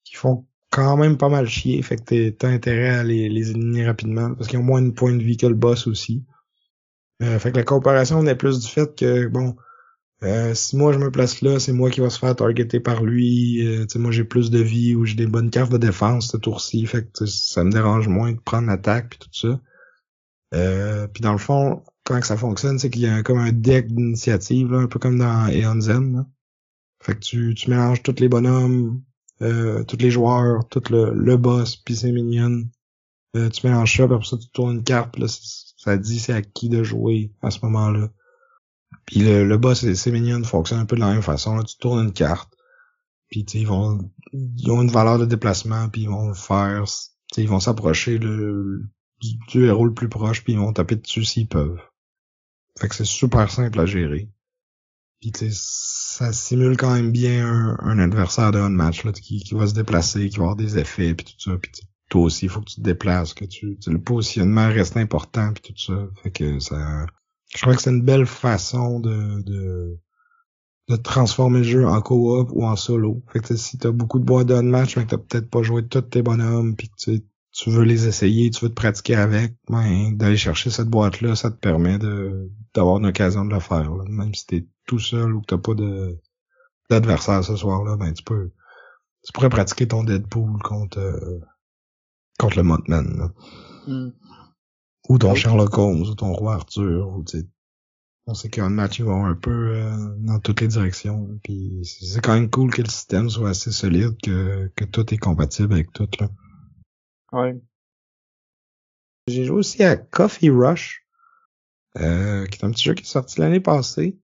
qui 0.04 0.16
font 0.16 0.46
quand 0.70 0.96
même 0.96 1.16
pas 1.16 1.28
mal 1.28 1.48
chier. 1.48 1.80
Fait 1.82 1.96
que 1.96 2.30
t'as 2.30 2.48
intérêt 2.48 2.90
à 2.90 3.04
les, 3.04 3.28
les 3.28 3.50
éliminer 3.50 3.86
rapidement 3.86 4.34
parce 4.34 4.48
qu'ils 4.48 4.58
ont 4.58 4.64
moins 4.64 4.82
de 4.82 4.90
points 4.90 5.14
de 5.14 5.22
vie 5.22 5.36
que 5.36 5.46
le 5.46 5.54
boss 5.54 5.86
aussi. 5.86 6.24
Euh, 7.22 7.38
fait 7.38 7.52
que 7.52 7.56
la 7.56 7.64
comparaison 7.64 8.26
est 8.26 8.34
plus 8.34 8.60
du 8.60 8.68
fait 8.68 8.96
que, 8.96 9.26
bon, 9.26 9.54
euh, 10.22 10.54
si 10.54 10.76
moi 10.76 10.92
je 10.92 10.98
me 10.98 11.10
place 11.10 11.42
là, 11.42 11.58
c'est 11.58 11.72
moi 11.72 11.90
qui 11.90 12.00
va 12.00 12.10
se 12.10 12.18
faire 12.18 12.34
targeter 12.34 12.80
par 12.80 13.02
lui. 13.04 13.66
Euh, 13.66 13.86
sais 13.88 13.98
moi 13.98 14.10
j'ai 14.10 14.24
plus 14.24 14.50
de 14.50 14.58
vie 14.58 14.94
ou 14.94 15.04
j'ai 15.04 15.16
des 15.16 15.26
bonnes 15.26 15.50
cartes 15.50 15.72
de 15.72 15.78
défense 15.78 16.30
ce 16.32 16.36
tour-ci. 16.36 16.86
Fait 16.86 17.10
que 17.10 17.26
ça 17.26 17.64
me 17.64 17.70
dérange 17.70 18.08
moins 18.08 18.32
de 18.32 18.40
prendre 18.40 18.68
l'attaque 18.68 19.10
puis 19.10 19.18
tout 19.18 19.48
ça. 19.48 19.60
Euh, 20.54 21.06
puis 21.06 21.22
dans 21.22 21.32
le 21.32 21.38
fond, 21.38 21.82
comment 22.04 22.20
que 22.20 22.26
ça 22.26 22.36
fonctionne, 22.36 22.78
c'est 22.78 22.90
qu'il 22.90 23.02
y 23.02 23.06
a 23.06 23.22
comme 23.22 23.38
un 23.38 23.52
deck 23.52 23.86
d'initiative, 23.88 24.74
un 24.74 24.86
peu 24.86 24.98
comme 24.98 25.18
dans 25.18 25.48
Eon 25.48 25.80
Zen. 25.80 26.26
Fait 27.02 27.14
que 27.14 27.20
tu, 27.20 27.54
tu 27.54 27.70
mélanges 27.70 28.02
tous 28.02 28.20
les 28.20 28.28
bonhommes, 28.28 29.02
euh, 29.42 29.84
tous 29.84 29.96
les 29.98 30.10
joueurs, 30.10 30.68
tout 30.68 30.82
le, 30.90 31.12
le 31.14 31.36
boss, 31.36 31.76
puis 31.76 31.96
ses 31.96 32.12
minions. 32.12 32.64
Euh, 33.36 33.48
tu 33.48 33.66
mélanges 33.66 33.96
ça, 33.96 34.06
puis 34.06 34.14
après 34.14 34.26
ça 34.26 34.36
tu 34.36 34.48
tournes 34.48 34.76
une 34.76 34.84
carte, 34.84 35.16
là, 35.16 35.26
ça 35.28 35.96
dit 35.96 36.18
c'est 36.18 36.32
à 36.32 36.42
qui 36.42 36.68
de 36.68 36.82
jouer 36.82 37.32
à 37.42 37.50
ce 37.50 37.60
moment-là. 37.62 38.10
Puis 39.06 39.20
le, 39.20 39.46
le 39.46 39.56
boss 39.56 39.84
et 39.84 39.94
ses 39.94 40.10
minions 40.10 40.42
fonctionnent 40.42 40.80
un 40.80 40.84
peu 40.84 40.96
de 40.96 41.00
la 41.00 41.12
même 41.12 41.22
façon. 41.22 41.56
Là. 41.56 41.62
Tu 41.62 41.76
tournes 41.78 42.04
une 42.06 42.12
carte, 42.12 42.52
puis 43.30 43.42
ils 43.54 43.66
vont 43.66 44.10
ils 44.32 44.70
ont 44.70 44.82
une 44.82 44.90
valeur 44.90 45.18
de 45.18 45.24
déplacement, 45.26 45.88
puis 45.88 46.02
ils 46.02 46.08
vont 46.08 46.34
faire, 46.34 46.84
ils 47.36 47.48
vont 47.48 47.60
s'approcher 47.60 48.18
le, 48.18 48.84
du, 49.20 49.66
héros 49.66 49.86
le 49.86 49.94
plus 49.94 50.08
proche, 50.08 50.42
puis 50.42 50.54
ils 50.54 50.58
vont 50.58 50.72
taper 50.72 50.96
dessus 50.96 51.24
s'ils 51.24 51.48
peuvent. 51.48 51.80
Fait 52.78 52.88
que 52.88 52.94
c'est 52.94 53.04
super 53.04 53.50
simple 53.50 53.80
à 53.80 53.86
gérer. 53.86 54.28
Puis 55.20 55.32
ça 55.52 56.32
simule 56.32 56.76
quand 56.76 56.94
même 56.94 57.12
bien 57.12 57.46
un, 57.46 57.78
un 57.80 57.98
adversaire 57.98 58.52
de 58.52 58.58
un 58.58 58.70
match 58.70 59.04
là, 59.04 59.12
qui, 59.12 59.42
qui 59.42 59.54
va 59.54 59.66
se 59.66 59.74
déplacer, 59.74 60.30
qui 60.30 60.38
va 60.38 60.44
avoir 60.44 60.56
des 60.56 60.78
effets, 60.78 61.14
puis 61.14 61.26
tout 61.26 61.50
ça. 61.50 61.58
Puis 61.58 61.72
toi 62.08 62.22
aussi, 62.22 62.46
il 62.46 62.48
faut 62.48 62.60
que 62.60 62.70
tu 62.70 62.76
te 62.76 62.80
déplaces, 62.80 63.34
que 63.34 63.44
tu, 63.44 63.78
le 63.86 64.00
positionnement 64.00 64.68
reste 64.68 64.96
important 64.96 65.52
puis 65.52 65.72
tout 65.72 65.78
ça. 65.78 66.08
Fait 66.22 66.30
que 66.30 66.58
ça, 66.58 67.06
je 67.54 67.60
crois 67.60 67.74
que 67.74 67.82
c'est 67.82 67.90
une 67.90 68.02
belle 68.02 68.26
façon 68.26 68.98
de, 69.00 69.42
de, 69.42 69.98
de 70.88 70.96
transformer 70.96 71.58
le 71.58 71.64
jeu 71.64 71.86
en 71.86 72.00
co-op 72.00 72.50
ou 72.52 72.64
en 72.64 72.76
solo. 72.76 73.22
Fait 73.32 73.40
que 73.40 73.56
si 73.56 73.78
t'as 73.78 73.90
beaucoup 73.90 74.18
de 74.18 74.24
boîtes 74.24 74.48
de 74.48 74.60
match, 74.60 74.96
mais 74.96 75.04
que 75.04 75.10
t'as 75.10 75.18
peut-être 75.18 75.50
pas 75.50 75.62
joué 75.62 75.86
tous 75.86 76.00
tes 76.02 76.22
bonhommes 76.22 76.76
puis 76.76 76.88
que 76.88 77.22
tu, 77.52 77.70
veux 77.70 77.82
les 77.82 78.06
essayer, 78.06 78.50
tu 78.50 78.64
veux 78.64 78.70
te 78.70 78.74
pratiquer 78.74 79.16
avec, 79.16 79.54
ben, 79.68 80.16
d'aller 80.16 80.36
chercher 80.36 80.70
cette 80.70 80.88
boîte-là, 80.88 81.34
ça 81.36 81.50
te 81.50 81.56
permet 81.56 81.98
de, 81.98 82.50
d'avoir 82.74 82.98
une 82.98 83.06
occasion 83.06 83.44
de 83.44 83.52
le 83.52 83.60
faire. 83.60 83.92
Même 84.08 84.34
si 84.34 84.46
t'es 84.46 84.66
tout 84.86 84.98
seul 84.98 85.34
ou 85.34 85.40
que 85.40 85.46
t'as 85.46 85.58
pas 85.58 85.74
de, 85.74 86.18
d'adversaire 86.88 87.44
ce 87.44 87.56
soir-là, 87.56 87.96
ben, 87.96 88.12
tu 88.12 88.22
peux, 88.22 88.50
tu 89.24 89.32
pourrais 89.32 89.48
pratiquer 89.48 89.88
ton 89.88 90.04
Deadpool 90.04 90.60
contre, 90.62 90.98
euh, 90.98 91.40
contre 92.38 92.56
le 92.56 92.62
Mothman. 92.62 93.32
Hmm. 93.86 94.10
Ou 95.08 95.18
ton 95.18 95.34
Sherlock 95.34 95.76
Holmes, 95.76 96.02
ou 96.02 96.14
ton 96.14 96.32
roi 96.32 96.54
Arthur, 96.54 97.08
ou 97.08 97.24
tu 97.24 97.40
sais. 97.40 97.46
On 98.26 98.34
sait 98.34 98.48
qu'un 98.48 98.68
match, 98.68 99.00
ils 99.00 99.04
vont 99.04 99.24
un 99.24 99.34
peu 99.34 99.74
euh, 99.74 100.14
dans 100.18 100.38
toutes 100.38 100.60
les 100.60 100.68
directions. 100.68 101.28
Puis 101.42 101.80
c'est 101.82 102.20
quand 102.20 102.34
même 102.34 102.48
cool 102.50 102.70
que 102.70 102.82
le 102.82 102.88
système 102.88 103.28
soit 103.28 103.50
assez 103.50 103.72
solide, 103.72 104.16
que, 104.22 104.70
que 104.76 104.84
tout 104.84 105.12
est 105.12 105.18
compatible 105.18 105.72
avec 105.72 105.92
tout. 105.92 106.08
Là. 106.20 106.28
Ouais. 107.32 107.60
J'ai 109.26 109.44
joué 109.44 109.56
aussi 109.56 109.82
à 109.84 109.96
Coffee 109.96 110.50
Rush, 110.50 111.06
euh, 111.98 112.46
qui 112.46 112.58
est 112.58 112.64
un 112.64 112.70
petit 112.70 112.84
jeu 112.84 112.94
qui 112.94 113.04
est 113.04 113.06
sorti 113.06 113.40
l'année 113.40 113.60
passée. 113.60 114.18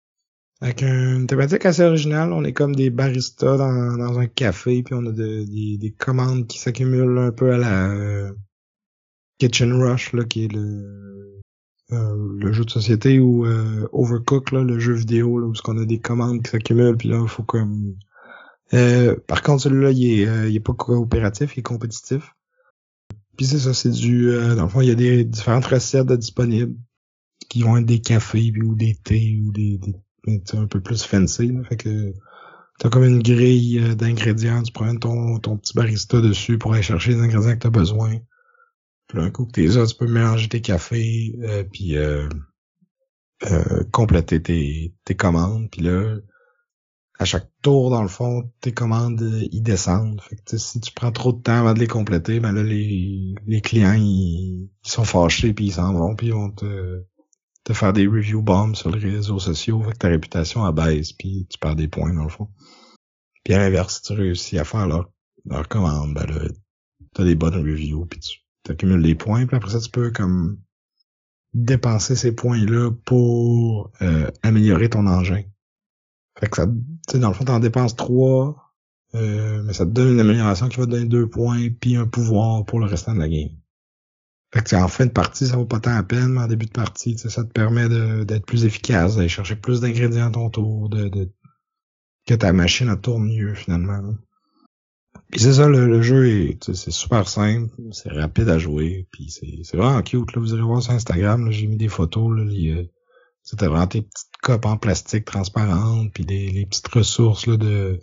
Avec 0.63 0.81
une 0.81 1.27
thématique 1.27 1.67
assez 1.67 1.83
originale, 1.83 2.33
on 2.33 2.43
est 2.43 2.55
comme 2.55 2.75
des 2.75 2.89
baristas 2.89 3.59
dans, 3.59 3.99
dans 3.99 4.19
un 4.19 4.27
café, 4.27 4.83
puis 4.83 4.95
on 4.95 5.05
a 5.05 5.13
des, 5.13 5.77
des, 5.77 5.93
commandes 5.93 6.47
qui 6.47 6.59
s'accumulent 6.59 7.19
un 7.19 7.31
peu 7.31 7.53
à 7.53 7.59
la 7.59 7.91
euh, 7.91 8.33
Kitchen 9.39 9.75
Rush, 9.75 10.15
là, 10.15 10.25
qui 10.25 10.47
est 10.47 10.53
le, 10.53 11.43
euh, 11.93 12.37
le 12.39 12.53
jeu 12.53 12.65
de 12.65 12.71
société 12.71 13.21
ou 13.21 13.45
euh, 13.45 13.87
Overcook, 13.93 14.51
là, 14.53 14.63
le 14.63 14.79
jeu 14.79 14.95
vidéo, 14.95 15.39
là, 15.39 15.47
où 15.47 15.53
qu'on 15.63 15.77
a 15.77 15.85
des 15.85 16.01
commandes 16.01 16.43
qui 16.43 16.51
s'accumulent, 16.51 16.97
puis 16.97 17.11
là, 17.11 17.21
il 17.21 17.29
faut 17.29 17.43
comme... 17.43 17.95
par 19.27 19.43
contre, 19.43 19.63
celui-là, 19.65 19.91
il 19.91 20.21
est, 20.23 20.51
il 20.51 20.57
est 20.57 20.61
pas 20.61 20.73
coopératif, 20.73 21.55
il 21.57 21.61
est 21.61 21.63
compétitif. 21.63 22.35
Puis 23.37 23.47
c'est 23.47 23.59
ça, 23.59 23.75
c'est 23.75 23.91
du... 23.91 24.33
dans 24.57 24.65
le 24.65 24.69
fond, 24.69 24.81
il 24.81 24.89
y 24.89 24.93
a 24.93 24.95
des 24.95 25.25
différentes 25.25 25.67
recettes 25.67 26.11
disponibles 26.13 26.75
qui 27.49 27.63
vont 27.63 27.77
être 27.77 27.87
des 27.87 28.01
cafés, 28.01 28.53
ou 28.63 28.75
des 28.75 28.95
thés, 28.95 29.41
ou 29.45 29.53
des 29.53 29.79
un 30.55 30.67
peu 30.67 30.81
plus 30.81 31.05
fancy. 31.05 31.49
Là, 31.49 31.63
fait 31.65 31.77
que 31.77 32.13
t'as 32.79 32.89
comme 32.89 33.05
une 33.05 33.23
grille 33.23 33.79
euh, 33.79 33.95
d'ingrédients, 33.95 34.63
tu 34.63 34.73
prends 34.73 34.95
ton, 34.97 35.39
ton 35.39 35.57
petit 35.57 35.75
barista 35.75 36.21
dessus 36.21 36.59
pour 36.59 36.75
aller 36.75 36.83
chercher 36.83 37.13
les 37.13 37.21
ingrédients 37.21 37.55
que 37.55 37.61
t'as 37.61 37.71
besoin. 37.71 38.19
Puis 39.07 39.21
un 39.21 39.31
coup 39.31 39.47
que 39.47 39.53
t'es 39.53 39.67
là, 39.67 39.87
tu 39.87 39.95
peux 39.95 40.09
mélanger 40.09 40.49
tes 40.49 40.61
cafés, 40.61 41.37
euh, 41.43 41.65
puis 41.65 41.97
euh, 41.97 42.29
euh, 43.51 43.85
compléter 43.93 44.43
tes, 44.43 44.95
tes 45.05 45.15
commandes. 45.15 45.71
Puis 45.71 45.83
là, 45.83 46.17
à 47.19 47.25
chaque 47.25 47.49
tour, 47.63 47.91
dans 47.91 48.03
le 48.03 48.09
fond, 48.09 48.51
tes 48.61 48.73
commandes, 48.73 49.23
ils 49.51 49.63
descendent. 49.63 50.21
Fait 50.21 50.37
que 50.37 50.57
si 50.59 50.81
tu 50.81 50.93
prends 50.93 51.13
trop 51.13 51.33
de 51.33 51.41
temps 51.41 51.61
avant 51.61 51.75
de 51.75 51.79
les 51.79 51.87
compléter, 51.87 52.41
ben 52.41 52.53
là, 52.53 52.63
les, 52.63 53.35
les 53.47 53.61
clients, 53.61 53.95
ils, 53.95 54.69
ils 54.85 54.91
sont 54.91 55.05
fâchés, 55.05 55.55
puis 55.55 55.67
ils 55.67 55.73
s'en 55.73 55.95
vont, 55.95 56.15
puis 56.15 56.29
ils 56.29 56.35
vont 56.35 56.51
te 56.51 57.03
de 57.67 57.73
faire 57.73 57.93
des 57.93 58.07
review 58.07 58.43
bombs 58.43 58.77
sur 58.77 58.91
les 58.91 59.11
réseaux 59.11 59.41
sociaux, 59.41 59.83
fait 59.83 59.93
que 59.93 59.99
ta 59.99 60.09
réputation 60.09 60.65
abaisse, 60.65 61.13
puis 61.13 61.47
tu 61.51 61.59
perds 61.59 61.75
des 61.75 61.89
points 61.89 62.15
dans 62.15 62.23
le 62.23 62.29
fond. 62.29 62.49
Puis 63.45 63.55
à 63.55 63.59
l'inverse, 63.59 63.97
si 63.97 64.03
tu 64.03 64.13
réussis 64.13 64.59
à 64.59 64.65
faire 64.65 64.87
leur, 64.87 65.11
leur 65.45 65.69
commande, 65.69 66.15
ben 66.15 66.27
là, 66.27 66.49
t'as 67.15 67.25
des 67.25 67.35
bonnes 67.35 67.57
reviews, 67.57 68.07
puis 68.07 68.21
tu 68.21 68.71
accumules 68.71 69.03
des 69.03 69.17
points, 69.17 69.47
puis 69.47 69.57
après 69.57 69.71
ça, 69.71 69.81
tu 69.81 69.91
peux 69.91 70.13
comme 70.13 70.61
dépenser 71.55 72.15
ces 72.15 72.33
points-là 72.33 72.93
pour 73.05 73.91
euh, 74.01 74.31
améliorer 74.43 74.91
ton 74.91 75.07
engin. 75.07 75.43
Fait 76.39 76.49
que 76.49 76.57
ça, 76.57 76.67
dans 76.67 77.29
le 77.29 77.35
fond, 77.35 77.45
t'en 77.45 77.61
dépenses 77.61 77.97
trois, 77.97 78.63
Euh, 79.15 79.63
mais 79.63 79.73
ça 79.73 79.87
te 79.87 79.91
donne 79.91 80.15
une 80.15 80.21
amélioration 80.21 80.69
qui 80.69 80.79
va 80.79 80.85
te 80.85 80.91
donner 80.91 81.07
deux 81.07 81.29
points 81.29 81.69
puis 81.81 81.97
un 81.97 82.07
pouvoir 82.07 82.65
pour 82.67 82.81
le 82.81 82.87
restant 82.87 83.15
de 83.15 83.21
la 83.21 83.29
game. 83.29 83.51
Fait 84.53 84.63
que 84.63 84.77
en 84.77 84.89
fin 84.89 85.07
de 85.07 85.13
partie, 85.13 85.47
ça 85.47 85.57
vaut 85.57 85.65
pas 85.65 85.81
tant 85.81 85.95
la 85.95 86.03
peine, 86.03 86.29
mais 86.29 86.41
en 86.41 86.47
début 86.47 86.67
de 86.67 86.73
partie, 86.73 87.17
ça 87.17 87.45
te 87.45 87.51
permet 87.51 87.89
d'être 88.25 88.45
plus 88.47 88.65
efficace, 88.65 89.17
d'aller 89.17 89.29
chercher 89.29 89.57
plus 89.57 89.81
d'ingrédients 89.81 90.29
à 90.29 90.31
ton 90.31 90.51
tour, 90.51 90.89
de, 90.89 91.09
de, 91.09 91.33
que 92.27 92.35
ta 92.35 92.53
machine 92.53 92.95
tourne 93.01 93.29
mieux 93.29 93.55
finalement. 93.55 94.15
Puis 95.31 95.41
c'est 95.41 95.55
ça, 95.55 95.69
le, 95.69 96.03
jeu 96.03 96.29
est 96.29 96.73
c'est 96.73 96.91
super 96.91 97.29
simple, 97.29 97.73
c'est 97.93 98.11
rapide 98.11 98.49
à 98.49 98.59
jouer, 98.59 99.09
puis 99.13 99.31
c'est 99.31 99.77
vraiment 99.77 100.03
cute. 100.03 100.35
Là, 100.35 100.41
vous 100.41 100.53
irez 100.53 100.63
voir 100.63 100.83
sur 100.83 100.93
Instagram, 100.93 101.51
j'ai 101.51 101.67
mis 101.67 101.77
des 101.77 101.89
photos, 101.89 102.37
là, 102.37 102.45
c'était 103.47 103.69
vraiment 103.69 103.87
des 103.87 104.03
petites 104.03 104.37
copes 104.43 104.67
en 104.67 104.77
plastique 104.77 105.25
transparentes, 105.25 106.13
puis 106.13 106.25
des 106.27 106.51
les 106.51 106.67
petites 106.67 106.89
ressources 106.89 107.47
là, 107.47 107.57
de 107.57 108.01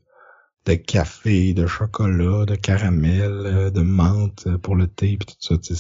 de 0.66 0.76
café, 0.76 1.54
de 1.54 1.68
chocolat, 1.68 2.46
de 2.46 2.56
caramel, 2.56 3.32
euh, 3.46 3.70
de 3.70 3.82
menthe 3.82 4.48
pour 4.60 4.76
le 4.76 4.88
thé, 4.88 5.18
puis 5.18 5.28
tout 5.28 5.36
ça, 5.40 5.56
c'est 5.62 5.76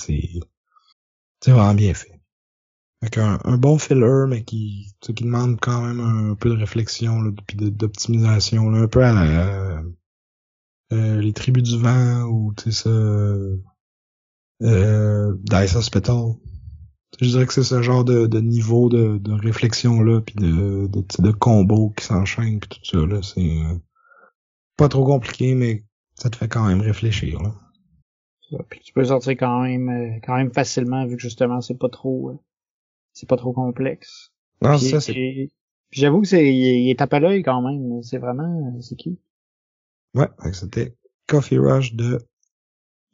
c'est 1.41 1.51
vraiment 1.51 1.74
bien 1.74 1.93
fait. 1.93 2.20
Avec 3.01 3.18
un, 3.18 3.57
bon 3.57 3.78
filler, 3.78 4.26
mais 4.30 4.43
qui, 4.43 4.93
qui 5.01 5.14
demande 5.14 5.59
quand 5.61 5.82
même 5.82 5.99
un, 5.99 6.36
peu 6.36 6.49
de 6.49 6.55
réflexion, 6.55 7.22
là, 7.22 7.32
puis 7.47 7.57
d'optimisation, 7.57 8.74
un 8.74 8.88
peu 8.88 9.03
à 9.03 9.11
la, 9.11 9.84
euh, 10.93 11.22
les 11.22 11.34
tribus 11.34 11.64
du 11.64 11.78
vent, 11.80 12.24
ou, 12.24 12.53
tu 12.55 12.72
sais, 12.72 12.84
ça, 12.84 12.89
euh, 14.61 15.36
Dice 15.43 15.76
Hospital. 15.76 16.36
Je 17.24 17.30
dirais 17.30 17.45
que 17.45 17.53
c'est 17.53 17.63
ce 17.63 17.82
genre 17.82 18.03
de, 18.03 18.28
de 18.28 18.39
niveau 18.39 18.89
de, 18.89 19.17
de 19.17 19.32
réflexion-là, 19.32 20.21
puis 20.21 20.36
de, 20.36 20.88
de, 20.88 21.03
de 21.19 21.32
combos 21.32 21.91
qui 21.91 22.03
s'enchaînent, 22.03 22.59
puis 22.59 22.69
tout 22.69 22.84
ça, 22.84 23.05
là, 23.05 23.21
c'est 23.21 23.41
euh, 23.41 23.78
pas 24.78 24.89
trop 24.89 25.05
compliqué, 25.05 25.55
mais 25.55 25.86
ça 26.15 26.30
te 26.30 26.36
fait 26.36 26.47
quand 26.47 26.67
même 26.67 26.82
réfléchir, 26.82 27.41
là. 27.41 27.53
Puis 28.69 28.82
tu 28.82 28.93
peux 28.93 29.03
sortir 29.03 29.32
quand 29.32 29.63
même 29.63 29.89
euh, 29.89 30.19
quand 30.21 30.36
même 30.36 30.53
facilement 30.53 31.07
vu 31.07 31.15
que 31.15 31.21
justement 31.24 31.59
c'est 31.59 31.78
pas 31.78 31.89
trop 31.89 32.30
euh, 32.30 32.39
c'est 33.11 33.28
pas 33.28 33.38
trop 33.38 33.51
complexe. 33.51 34.32
Non, 34.61 34.78
ça 34.78 35.01
c'est. 35.01 35.49
J'avoue 35.89 36.21
que 36.21 36.28
c'est 36.28 36.53
il, 36.53 36.89
est 36.89 36.99
tapé 36.99 37.15
à 37.15 37.19
l'œil 37.19 37.41
quand 37.41 37.61
même. 37.61 38.03
C'est 38.03 38.19
vraiment 38.19 38.80
c'est 38.80 38.95
qui? 38.95 39.19
Ouais, 40.13 40.30
c'était 40.51 40.95
Coffee 41.28 41.57
Rush 41.57 41.95
de 41.95 42.19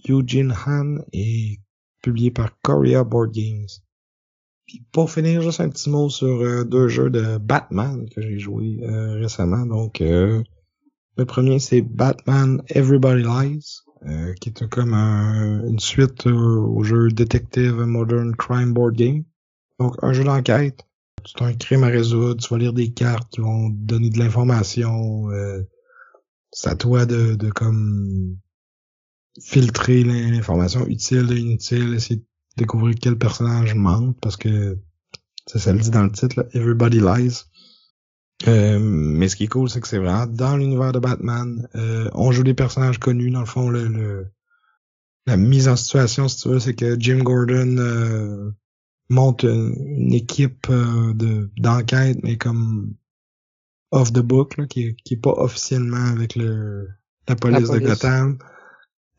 Eugene 0.10 0.54
Han 0.66 0.98
et 1.14 1.60
publié 2.02 2.32
par 2.32 2.60
Korea 2.62 3.04
Board 3.04 3.32
Games. 3.32 3.68
Puis 4.70 4.86
pour 4.94 5.12
finir, 5.12 5.42
juste 5.42 5.60
un 5.60 5.70
petit 5.70 5.90
mot 5.90 6.10
sur 6.10 6.42
euh, 6.42 6.64
deux 6.64 6.88
jeux 6.88 7.10
de 7.10 7.38
Batman 7.40 8.08
que 8.16 8.22
j'ai 8.22 8.40
joué 8.40 8.80
récemment. 8.84 9.66
Donc 9.66 10.00
le 10.00 10.46
premier 11.26 11.60
c'est 11.60 11.82
Batman 11.82 12.62
Everybody 12.70 13.24
Lies. 13.24 13.84
Euh, 14.08 14.34
qui 14.40 14.48
est 14.48 14.70
comme 14.70 14.94
une 14.94 15.80
suite 15.80 16.26
euh, 16.26 16.32
au 16.32 16.84
jeu 16.84 17.10
Detective 17.10 17.74
Modern 17.74 18.34
Crime 18.34 18.74
Board 18.74 18.96
Game. 18.96 19.26
Donc 19.78 19.98
un 20.02 20.14
jeu 20.14 20.24
d'enquête. 20.24 20.86
C'est 21.26 21.42
un 21.44 21.54
crime 21.54 21.84
à 21.84 21.88
résoudre, 21.88 22.42
tu 22.42 22.54
vas 22.54 22.58
lire 22.58 22.72
des 22.72 22.94
cartes 22.94 23.30
qui 23.30 23.42
vont 23.42 23.68
donner 23.70 24.10
de 24.10 24.18
l'information. 24.18 25.30
Euh, 25.32 25.64
c'est 26.52 26.70
à 26.70 26.76
toi 26.76 27.06
de, 27.06 27.36
de 27.36 27.50
comme 27.50 28.38
filtrer 29.42 30.04
l'information 30.06 30.88
utile 30.88 31.34
et 31.34 31.40
inutile, 31.40 31.94
essayer 31.94 32.24
découvrir 32.60 32.96
quel 33.02 33.18
personnage 33.18 33.76
manque 33.76 34.18
parce 34.22 34.38
que 34.38 34.78
ça, 35.48 35.60
ça 35.60 35.74
le 35.74 35.80
dit 35.80 35.90
dans 35.90 36.04
le 36.04 36.12
titre, 36.12 36.36
là, 36.38 36.46
Everybody 36.54 37.00
Lies. 37.00 37.46
Euh, 38.48 38.80
mais 38.80 39.28
ce 39.28 39.36
qui 39.36 39.46
est 39.46 39.48
cool, 39.48 39.70
c'est 39.70 39.82
que 39.82 39.88
c'est 39.88 39.98
vraiment 39.98 40.28
dans 40.28 40.56
l'univers 40.56 40.92
de 40.92 41.00
Batman. 41.00 41.68
Euh, 41.76 42.10
on 42.14 42.32
joue 42.32 42.44
des 42.44 42.54
personnages 42.54 43.00
connus, 43.00 43.32
dans 43.32 43.42
le 43.42 43.46
fond, 43.46 43.70
le, 43.70 44.28
la 45.26 45.38
mise 45.38 45.68
en 45.68 45.76
situation, 45.76 46.28
si 46.28 46.42
tu 46.42 46.50
veux, 46.50 46.60
c'est 46.60 46.76
que 46.76 46.98
Jim 47.00 47.20
Gordon 47.20 47.78
euh, 47.78 48.52
monte 49.10 49.44
une, 49.44 50.14
équipe 50.14 50.68
de 50.70 51.50
d'enquête, 51.58 52.20
mais 52.24 52.38
comme 52.38 52.94
off 53.92 54.14
the 54.14 54.20
book, 54.20 54.58
là, 54.58 54.68
qui, 54.68 54.96
qui 55.04 55.16
est 55.16 55.22
pas 55.22 55.34
officiellement 55.34 56.06
avec 56.06 56.36
le 56.36 56.88
la 57.28 57.36
police, 57.36 57.70
de 57.70 57.80
Gotham. 57.80 58.38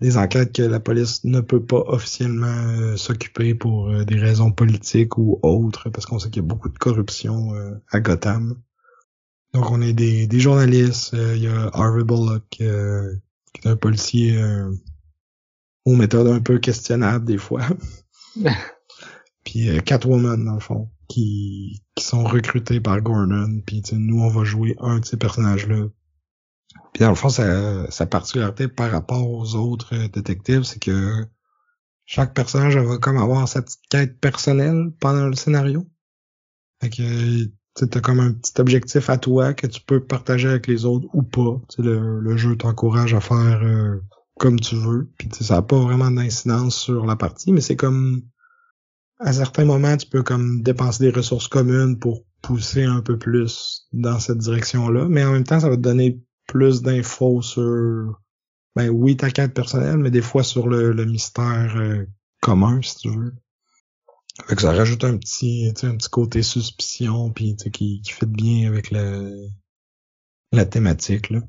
Des 0.00 0.16
enquêtes 0.16 0.54
que 0.54 0.62
la 0.62 0.80
police 0.80 1.24
ne 1.24 1.40
peut 1.40 1.62
pas 1.62 1.82
officiellement 1.86 2.96
s'occuper 2.96 3.54
pour 3.54 4.04
des 4.04 4.16
raisons 4.16 4.50
politiques 4.50 5.18
ou 5.18 5.38
autres, 5.42 5.90
parce 5.90 6.06
qu'on 6.06 6.18
sait 6.18 6.30
qu'il 6.30 6.42
y 6.42 6.44
a 6.44 6.48
beaucoup 6.48 6.70
de 6.70 6.78
corruption 6.78 7.52
à 7.90 8.00
Gotham. 8.00 8.56
Donc 9.52 9.70
on 9.70 9.80
est 9.80 9.92
des, 9.92 10.26
des 10.26 10.40
journalistes, 10.40 11.14
euh, 11.14 11.36
il 11.36 11.42
y 11.42 11.48
a 11.48 11.70
Harvey 11.72 12.04
Bullock 12.04 12.44
euh, 12.60 13.16
qui 13.52 13.66
est 13.66 13.70
un 13.70 13.76
policier 13.76 14.40
euh, 14.40 14.72
aux 15.84 15.96
méthodes 15.96 16.28
un 16.28 16.40
peu 16.40 16.58
questionnables 16.58 17.24
des 17.24 17.38
fois. 17.38 17.62
puis 19.44 19.68
euh, 19.70 19.80
Catwoman 19.80 20.44
dans 20.44 20.54
le 20.54 20.60
fond, 20.60 20.88
qui, 21.08 21.82
qui 21.96 22.04
sont 22.04 22.22
recrutés 22.22 22.80
par 22.80 23.00
Gordon. 23.00 23.60
Puis 23.66 23.82
nous 23.92 24.20
on 24.20 24.28
va 24.28 24.44
jouer 24.44 24.76
un 24.78 25.00
de 25.00 25.04
ces 25.04 25.16
personnages-là. 25.16 25.86
Puis 26.92 27.02
dans 27.02 27.10
le 27.10 27.14
fond, 27.14 27.28
sa, 27.28 28.06
particularité 28.06 28.68
par 28.68 28.90
rapport 28.90 29.28
aux 29.28 29.54
autres 29.54 29.96
détectives, 30.08 30.62
c'est 30.62 30.80
que 30.80 31.26
chaque 32.06 32.34
personnage 32.34 32.76
va 32.76 32.98
comme 32.98 33.18
avoir 33.18 33.48
sa 33.48 33.62
petite 33.62 33.82
quête 33.88 34.20
personnelle 34.20 34.92
pendant 35.00 35.26
le 35.26 35.34
scénario. 35.34 35.86
Fait 36.80 36.90
que 36.90 37.84
t'as 37.86 38.00
comme 38.00 38.20
un 38.20 38.32
petit 38.32 38.60
objectif 38.60 39.10
à 39.10 39.18
toi 39.18 39.54
que 39.54 39.66
tu 39.66 39.80
peux 39.80 40.04
partager 40.04 40.48
avec 40.48 40.66
les 40.66 40.84
autres 40.84 41.06
ou 41.12 41.22
pas. 41.22 41.60
le, 41.78 42.20
le 42.20 42.36
jeu 42.36 42.56
t'encourage 42.56 43.14
à 43.14 43.20
faire 43.20 43.62
euh, 43.62 44.00
comme 44.38 44.58
tu 44.58 44.74
veux. 44.74 45.10
Puis 45.18 45.28
ça 45.40 45.56
n'a 45.56 45.62
pas 45.62 45.78
vraiment 45.78 46.10
d'incidence 46.10 46.76
sur 46.76 47.06
la 47.06 47.16
partie, 47.16 47.52
mais 47.52 47.60
c'est 47.60 47.76
comme 47.76 48.22
à 49.20 49.32
certains 49.34 49.66
moments, 49.66 49.96
tu 49.96 50.08
peux 50.08 50.22
comme 50.22 50.62
dépenser 50.62 51.04
des 51.04 51.10
ressources 51.10 51.46
communes 51.46 51.98
pour 51.98 52.24
pousser 52.40 52.84
un 52.84 53.02
peu 53.02 53.18
plus 53.18 53.86
dans 53.92 54.18
cette 54.18 54.38
direction-là. 54.38 55.06
Mais 55.08 55.24
en 55.24 55.32
même 55.32 55.44
temps, 55.44 55.60
ça 55.60 55.68
va 55.68 55.76
te 55.76 55.82
donner 55.82 56.20
plus 56.50 56.82
d'infos 56.82 57.42
sur 57.42 58.20
ben 58.76 58.88
oui, 58.88 59.16
ta 59.16 59.30
quête 59.30 59.54
personnelle, 59.54 59.98
mais 59.98 60.10
des 60.10 60.22
fois 60.22 60.42
sur 60.42 60.68
le, 60.68 60.92
le 60.92 61.04
mystère 61.04 61.74
euh, 61.76 62.06
commun, 62.40 62.80
si 62.82 62.96
tu 62.96 63.10
veux. 63.10 63.34
Fait 64.46 64.56
que 64.56 64.62
ça 64.62 64.72
rajoute 64.72 65.04
un 65.04 65.16
petit, 65.16 65.72
un 65.82 65.96
petit 65.96 66.08
côté 66.08 66.42
suspicion 66.42 67.30
puis 67.30 67.56
qui, 67.56 68.00
qui 68.00 68.12
fait 68.12 68.26
bien 68.26 68.68
avec 68.68 68.90
la, 68.90 69.28
la 70.52 70.64
thématique 70.64 71.30
là. 71.30 71.40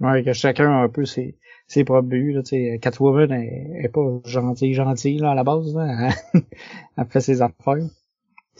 Ouais, 0.00 0.22
que 0.22 0.32
chacun 0.32 0.70
a 0.70 0.82
un 0.82 0.88
peu 0.88 1.06
ses, 1.06 1.38
ses 1.68 1.84
propres 1.84 2.08
buts. 2.08 2.32
Là, 2.32 2.42
sais 2.44 2.78
Catwoman 2.82 3.32
est, 3.32 3.84
est 3.84 3.88
pas 3.88 4.20
gentille, 4.26 4.74
gentille 4.74 5.18
là, 5.18 5.30
à 5.30 5.34
la 5.34 5.44
base. 5.44 5.74
Là. 5.74 6.10
Elle 6.98 7.06
fait 7.08 7.20
ses 7.20 7.40
affaires. 7.40 7.88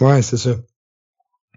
Ouais, 0.01 0.23
c'est 0.23 0.39
ça. 0.39 0.57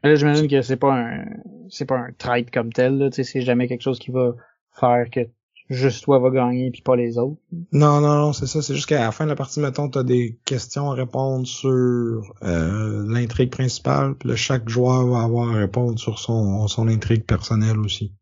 Là, 0.03 0.15
j'imagine 0.15 0.47
que 0.47 0.61
c'est 0.61 0.77
pas 0.77 0.93
un 0.93 1.25
c'est 1.69 1.85
pas 1.85 1.97
un 1.97 2.11
trait 2.17 2.45
comme 2.45 2.71
tel. 2.71 2.97
Là, 2.97 3.09
c'est 3.11 3.41
jamais 3.41 3.67
quelque 3.67 3.81
chose 3.81 3.99
qui 3.99 4.11
va 4.11 4.33
faire 4.71 5.09
que 5.11 5.21
juste 5.69 6.03
toi 6.03 6.19
va 6.19 6.29
gagner 6.31 6.71
puis 6.71 6.81
pas 6.81 6.95
les 6.95 7.17
autres. 7.17 7.39
Non, 7.71 8.01
non, 8.01 8.15
non, 8.15 8.33
c'est 8.33 8.47
ça. 8.47 8.61
C'est 8.61 8.75
juste 8.75 8.87
qu'à 8.87 9.01
la 9.01 9.11
fin 9.11 9.25
de 9.25 9.29
la 9.29 9.35
partie, 9.35 9.59
mettons, 9.59 9.89
t'as 9.89 10.03
des 10.03 10.39
questions 10.45 10.91
à 10.91 10.95
répondre 10.95 11.45
sur 11.47 12.33
euh, 12.43 13.05
l'intrigue 13.07 13.51
principale, 13.51 14.15
puis 14.15 14.29
là, 14.29 14.35
chaque 14.35 14.67
joueur 14.67 15.05
va 15.07 15.23
avoir 15.23 15.49
à 15.49 15.59
répondre 15.59 15.99
sur 15.99 16.19
son, 16.19 16.67
son 16.67 16.87
intrigue 16.87 17.25
personnelle 17.25 17.77
aussi. 17.79 18.13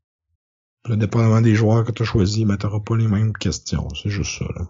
Puis 0.84 0.94
là, 0.94 0.98
dépendamment 0.98 1.42
des 1.42 1.56
joueurs 1.56 1.84
que 1.84 1.92
tu 1.92 2.04
as 2.04 2.06
choisis, 2.06 2.46
ben 2.46 2.58
t'auras 2.58 2.80
pas 2.80 2.98
les 2.98 3.08
mêmes 3.08 3.34
questions. 3.34 3.88
C'est 4.02 4.10
juste 4.10 4.40
ça, 4.40 4.46
là. 4.56 4.68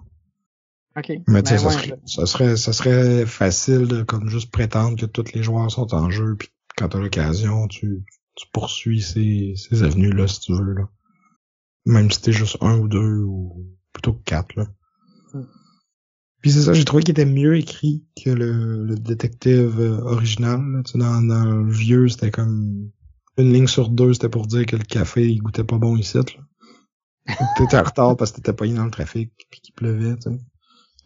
OK. 0.97 1.11
Mais 1.27 1.43
tu 1.43 1.55
sais, 1.55 1.63
ben 1.63 1.69
ça, 1.69 1.71
serait, 1.71 1.99
ça, 2.05 2.25
serait, 2.25 2.57
ça 2.57 2.73
serait 2.73 3.25
facile 3.27 3.87
de 3.87 4.01
comme 4.01 4.29
juste 4.29 4.51
prétendre 4.51 4.97
que 4.97 5.05
tous 5.05 5.31
les 5.33 5.43
joueurs 5.43 5.69
sont 5.69 5.93
en 5.93 6.09
jeu, 6.09 6.35
puis 6.37 6.49
quand 6.77 6.89
t'as 6.89 6.99
l'occasion, 6.99 7.67
tu, 7.67 8.03
tu 8.35 8.45
poursuis 8.53 9.01
ces, 9.01 9.53
ces 9.55 9.83
avenues-là 9.83 10.27
si 10.27 10.39
tu 10.41 10.53
veux, 10.53 10.73
là. 10.73 10.89
Même 11.85 12.11
si 12.11 12.17
c'était 12.17 12.33
juste 12.33 12.57
un 12.61 12.77
ou 12.77 12.87
deux 12.87 13.23
ou 13.23 13.65
plutôt 13.93 14.13
que 14.13 14.23
quatre, 14.23 14.55
là. 14.55 14.67
Hmm. 15.33 15.43
Puis 16.41 16.51
c'est 16.51 16.61
ça, 16.61 16.73
j'ai 16.73 16.85
trouvé 16.85 17.03
qu'il 17.03 17.11
était 17.11 17.25
mieux 17.25 17.57
écrit 17.57 18.05
que 18.23 18.29
le, 18.29 18.83
le 18.85 18.95
détective 18.95 19.79
euh, 19.79 19.99
original. 20.01 20.61
Là. 20.61 20.83
Tu 20.83 20.91
sais, 20.91 20.97
dans, 20.99 21.21
dans 21.21 21.45
le 21.45 21.71
vieux, 21.71 22.07
c'était 22.09 22.31
comme 22.31 22.91
une 23.37 23.51
ligne 23.51 23.67
sur 23.67 23.89
deux, 23.89 24.13
c'était 24.13 24.29
pour 24.29 24.45
dire 24.45 24.65
que 24.65 24.75
le 24.75 24.83
café 24.83 25.27
il 25.27 25.39
goûtait 25.39 25.63
pas 25.63 25.77
bon 25.77 25.97
ici. 25.97 26.17
Là. 26.17 27.35
T'étais 27.57 27.77
en 27.77 27.83
retard 27.83 28.17
parce 28.17 28.31
que 28.31 28.37
t'étais 28.37 28.53
pas 28.53 28.67
dans 28.67 28.85
le 28.85 28.91
trafic 28.91 29.31
puis 29.49 29.61
qu'il 29.61 29.73
pleuvait, 29.73 30.15
tu 30.15 30.29
sais. 30.29 30.37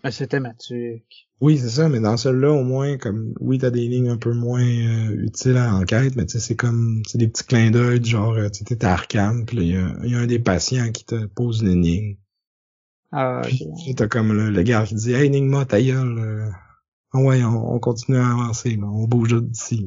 Ah, 0.03 0.11
c'était 0.11 0.39
Mathieu. 0.39 1.01
Oui, 1.41 1.57
c'est 1.57 1.69
ça, 1.69 1.89
mais 1.89 1.99
dans 1.99 2.17
celui-là, 2.17 2.51
au 2.51 2.63
moins, 2.63 2.97
comme 2.97 3.33
oui, 3.39 3.57
t'as 3.57 3.69
des 3.69 3.87
lignes 3.87 4.09
un 4.09 4.17
peu 4.17 4.33
moins 4.33 4.63
euh, 4.63 5.23
utiles 5.23 5.57
à 5.57 5.69
l'enquête, 5.69 6.15
mais 6.15 6.25
tu 6.25 6.33
sais, 6.33 6.39
c'est 6.39 6.55
comme 6.55 7.01
c'est 7.07 7.17
des 7.17 7.27
petits 7.27 7.43
clins 7.43 7.71
d'œil, 7.71 8.03
genre 8.03 8.33
euh, 8.33 8.49
tu 8.49 8.63
t'es 8.63 8.83
à 8.85 8.93
Arkham, 8.93 9.45
puis 9.45 9.57
il 9.57 9.67
y, 9.71 10.15
a, 10.15 10.17
un 10.19 10.27
des 10.27 10.39
patients 10.39 10.91
qui 10.91 11.05
te 11.05 11.25
pose 11.25 11.61
une 11.61 11.69
énigme. 11.69 12.15
Ah, 13.11 13.41
puis 13.43 13.95
t'as 13.95 14.07
comme 14.07 14.33
le, 14.33 14.63
gars 14.63 14.85
qui 14.85 14.95
dit 14.95 15.13
Hey 15.13 15.27
Enigma, 15.27 15.65
ta 15.65 15.81
gueule. 15.81 16.17
Euh, 16.19 16.49
ah 17.13 17.19
ouais, 17.19 17.43
on, 17.43 17.77
continue 17.79 18.17
à 18.17 18.25
avancer, 18.25 18.79
on 18.81 19.05
bouge 19.05 19.35
d'ici. 19.41 19.85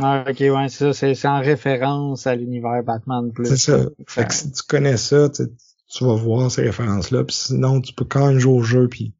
Ah, 0.00 0.24
ok, 0.28 0.40
ouais, 0.40 0.68
c'est 0.68 0.92
ça, 0.92 1.14
c'est 1.14 1.28
en 1.28 1.40
référence 1.40 2.26
à 2.26 2.34
l'univers 2.34 2.82
Batman 2.82 3.30
plus. 3.32 3.46
C'est 3.46 3.56
ça. 3.56 3.84
Fait 4.08 4.26
que 4.26 4.34
si 4.34 4.50
tu 4.50 4.62
connais 4.66 4.96
ça, 4.96 5.28
tu 5.28 5.44
tu 5.88 6.04
vas 6.04 6.14
voir 6.14 6.50
ces 6.50 6.62
références-là. 6.62 7.24
Puis 7.24 7.36
sinon, 7.36 7.80
tu 7.80 7.92
peux 7.92 8.04
quand 8.04 8.28
même 8.28 8.38
jouer 8.38 8.54
au 8.54 8.62
jeu, 8.62 8.88
puis 8.88 9.14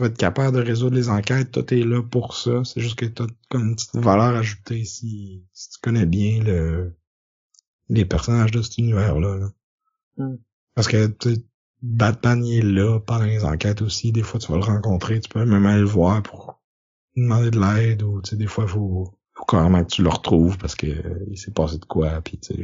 tu 0.00 0.04
vas 0.04 0.10
être 0.10 0.16
capable 0.16 0.56
de 0.56 0.62
résoudre 0.62 0.96
les 0.96 1.10
enquêtes. 1.10 1.52
Toi, 1.52 1.62
t'es 1.62 1.82
là 1.82 2.02
pour 2.02 2.34
ça. 2.34 2.62
C'est 2.64 2.80
juste 2.80 2.98
que 2.98 3.04
t'as 3.04 3.26
comme 3.50 3.68
une 3.68 3.76
petite 3.76 3.96
valeur 3.96 4.34
ajoutée 4.34 4.86
si, 4.86 5.44
si 5.52 5.70
tu 5.70 5.78
connais 5.82 6.06
bien 6.06 6.42
le 6.42 6.96
les 7.90 8.06
personnages 8.06 8.50
de 8.50 8.62
cet 8.62 8.78
univers-là. 8.78 9.36
Là. 9.36 9.48
Hmm. 10.16 10.36
Parce 10.74 10.88
que 10.88 11.06
tu 11.06 11.44
Batman 11.82 12.44
il 12.44 12.58
est 12.58 12.62
là 12.62 12.98
pendant 13.00 13.24
les 13.24 13.44
enquêtes 13.44 13.82
aussi. 13.82 14.10
Des 14.10 14.22
fois, 14.22 14.40
tu 14.40 14.50
vas 14.50 14.56
le 14.56 14.64
rencontrer, 14.64 15.20
tu 15.20 15.28
peux 15.28 15.44
même 15.44 15.66
aller 15.66 15.80
le 15.80 15.86
voir 15.86 16.22
pour 16.22 16.62
demander 17.14 17.50
de 17.50 17.60
l'aide 17.60 18.02
ou 18.02 18.22
tu 18.22 18.30
sais, 18.30 18.36
des 18.36 18.46
fois, 18.46 18.66
faut, 18.66 19.18
faut 19.34 19.44
carrément 19.44 19.84
que 19.84 19.90
tu 19.90 20.02
le 20.02 20.08
retrouves 20.08 20.56
parce 20.56 20.76
que 20.76 20.86
euh, 20.86 21.26
il 21.30 21.36
s'est 21.36 21.52
passé 21.52 21.76
de 21.76 21.84
quoi. 21.84 22.22
Puis 22.22 22.38
tu 22.38 22.54
sais, 22.54 22.62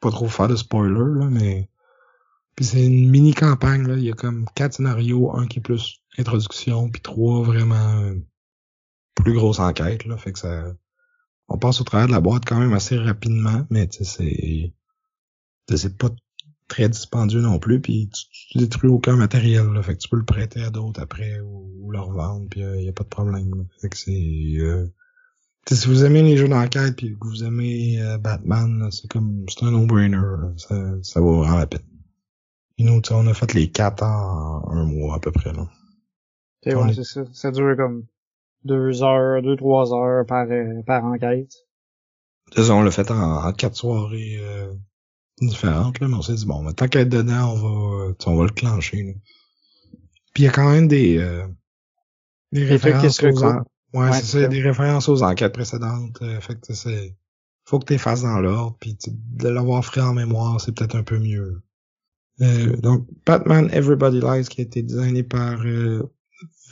pas 0.00 0.10
trop 0.10 0.28
faire 0.28 0.48
de 0.48 0.56
spoiler 0.56 0.94
là, 0.94 1.28
mais 1.28 1.68
puis 2.56 2.64
c'est 2.64 2.86
une 2.86 3.10
mini 3.10 3.34
campagne 3.34 3.86
là. 3.86 3.96
Il 3.96 4.04
y 4.04 4.10
a 4.10 4.14
comme 4.14 4.46
quatre 4.54 4.74
scénarios, 4.74 5.36
un 5.36 5.46
qui 5.46 5.58
est 5.58 5.62
plus 5.62 6.03
introduction, 6.18 6.90
puis 6.90 7.02
trois 7.02 7.42
vraiment 7.42 8.00
euh, 8.02 8.14
plus 9.14 9.34
grosses 9.34 9.58
enquêtes 9.58 10.04
là. 10.04 10.16
Fait 10.16 10.32
que 10.32 10.38
ça, 10.38 10.74
on 11.48 11.58
passe 11.58 11.80
au 11.80 11.84
travers 11.84 12.06
de 12.06 12.12
la 12.12 12.20
boîte 12.20 12.44
quand 12.46 12.58
même 12.58 12.72
assez 12.72 12.96
rapidement, 12.98 13.66
mais 13.70 13.88
c'est 13.90 14.74
c'est 15.68 15.96
pas 15.96 16.10
très 16.68 16.88
dispendieux 16.88 17.40
non 17.40 17.58
plus, 17.58 17.80
puis 17.80 18.10
tu, 18.10 18.58
détruis 18.58 18.90
aucun 18.90 19.16
matériel, 19.16 19.66
là, 19.66 19.82
fait 19.82 19.94
que 19.94 20.00
tu 20.00 20.08
peux 20.08 20.16
le 20.16 20.24
prêter 20.24 20.62
à 20.62 20.70
d'autres 20.70 21.00
après 21.00 21.40
ou, 21.40 21.90
le 21.90 22.00
revendre, 22.00 22.48
puis 22.50 22.60
il 22.60 22.66
euh, 22.66 22.80
y 22.80 22.88
a 22.88 22.92
pas 22.92 23.04
de 23.04 23.08
problème. 23.08 23.54
Là. 23.54 23.64
Fait 23.80 23.88
que 23.88 23.96
c'est 23.96 24.54
euh, 24.58 24.86
si 25.68 25.86
vous 25.86 26.04
aimez 26.04 26.22
les 26.22 26.36
jeux 26.36 26.48
d'enquête 26.48 26.96
puis 26.96 27.16
que 27.16 27.26
vous 27.26 27.44
aimez 27.44 28.02
euh, 28.02 28.18
Batman, 28.18 28.88
c'est 28.90 29.08
comme 29.08 29.44
c'est 29.48 29.64
un 29.64 29.70
no-brainer, 29.70 30.18
ça, 30.56 30.74
ça 31.02 31.20
vaut 31.20 31.42
vraiment 31.42 31.58
la 31.58 31.66
peine. 31.66 31.82
Et 32.78 32.84
nous, 32.84 33.00
on 33.10 33.26
a 33.28 33.34
fait 33.34 33.54
les 33.54 33.70
quatre 33.70 34.02
en 34.02 34.68
un 34.70 34.84
mois 34.84 35.16
à 35.16 35.20
peu 35.20 35.30
près 35.30 35.52
là. 35.52 35.68
C'est 36.64 36.74
ouais, 36.74 36.92
ça. 37.04 37.22
Ça 37.32 37.50
dure 37.50 37.76
comme 37.76 38.06
deux 38.64 39.02
heures, 39.02 39.42
deux, 39.42 39.56
trois 39.56 39.92
heures 39.94 40.26
par, 40.26 40.46
par 40.86 41.04
enquête. 41.04 41.52
Ça, 42.56 42.74
on 42.74 42.82
l'a 42.82 42.90
fait 42.90 43.10
en, 43.10 43.44
en, 43.44 43.52
quatre 43.52 43.76
soirées 43.76 44.40
différentes, 45.40 46.00
là, 46.00 46.08
mais 46.08 46.14
on 46.14 46.22
s'est 46.22 46.34
dit, 46.34 46.46
bon, 46.46 46.72
tant 46.72 46.88
qu'à 46.88 47.00
être 47.00 47.08
dedans, 47.08 47.52
on 47.52 47.54
va, 47.54 48.04
euh, 48.04 48.14
on 48.26 48.36
va 48.36 48.44
le 48.44 48.50
clencher. 48.50 49.02
Là. 49.02 49.12
Puis 50.32 50.42
il 50.42 50.46
y 50.46 50.48
a 50.48 50.52
quand 50.52 50.70
même 50.70 50.88
des, 50.88 51.18
euh, 51.18 51.46
des 52.52 52.64
références 52.64 53.22
aux 53.22 53.44
en... 53.44 53.62
ouais, 53.94 54.12
c'est 54.12 54.42
ça, 54.42 54.48
des 54.48 54.60
références 54.60 55.08
aux 55.08 55.22
enquêtes 55.22 55.52
précédentes. 55.52 56.18
Euh, 56.22 56.40
fait 56.40 56.60
que 56.60 56.74
c'est 56.74 57.16
faut 57.64 57.78
que 57.78 57.86
tu 57.86 57.98
fasses 57.98 58.22
dans 58.22 58.40
l'ordre, 58.40 58.76
puis 58.78 58.98
de 59.06 59.48
l'avoir 59.48 59.84
frais 59.84 60.02
en 60.02 60.12
mémoire, 60.12 60.60
c'est 60.60 60.72
peut-être 60.72 60.96
un 60.96 61.02
peu 61.02 61.18
mieux. 61.18 61.62
Euh, 62.42 62.76
donc, 62.76 63.06
Batman 63.24 63.70
Everybody 63.72 64.20
Lies, 64.20 64.48
qui 64.48 64.60
a 64.60 64.64
été 64.64 64.82
designé 64.82 65.22
par 65.22 65.64
euh, 65.64 66.02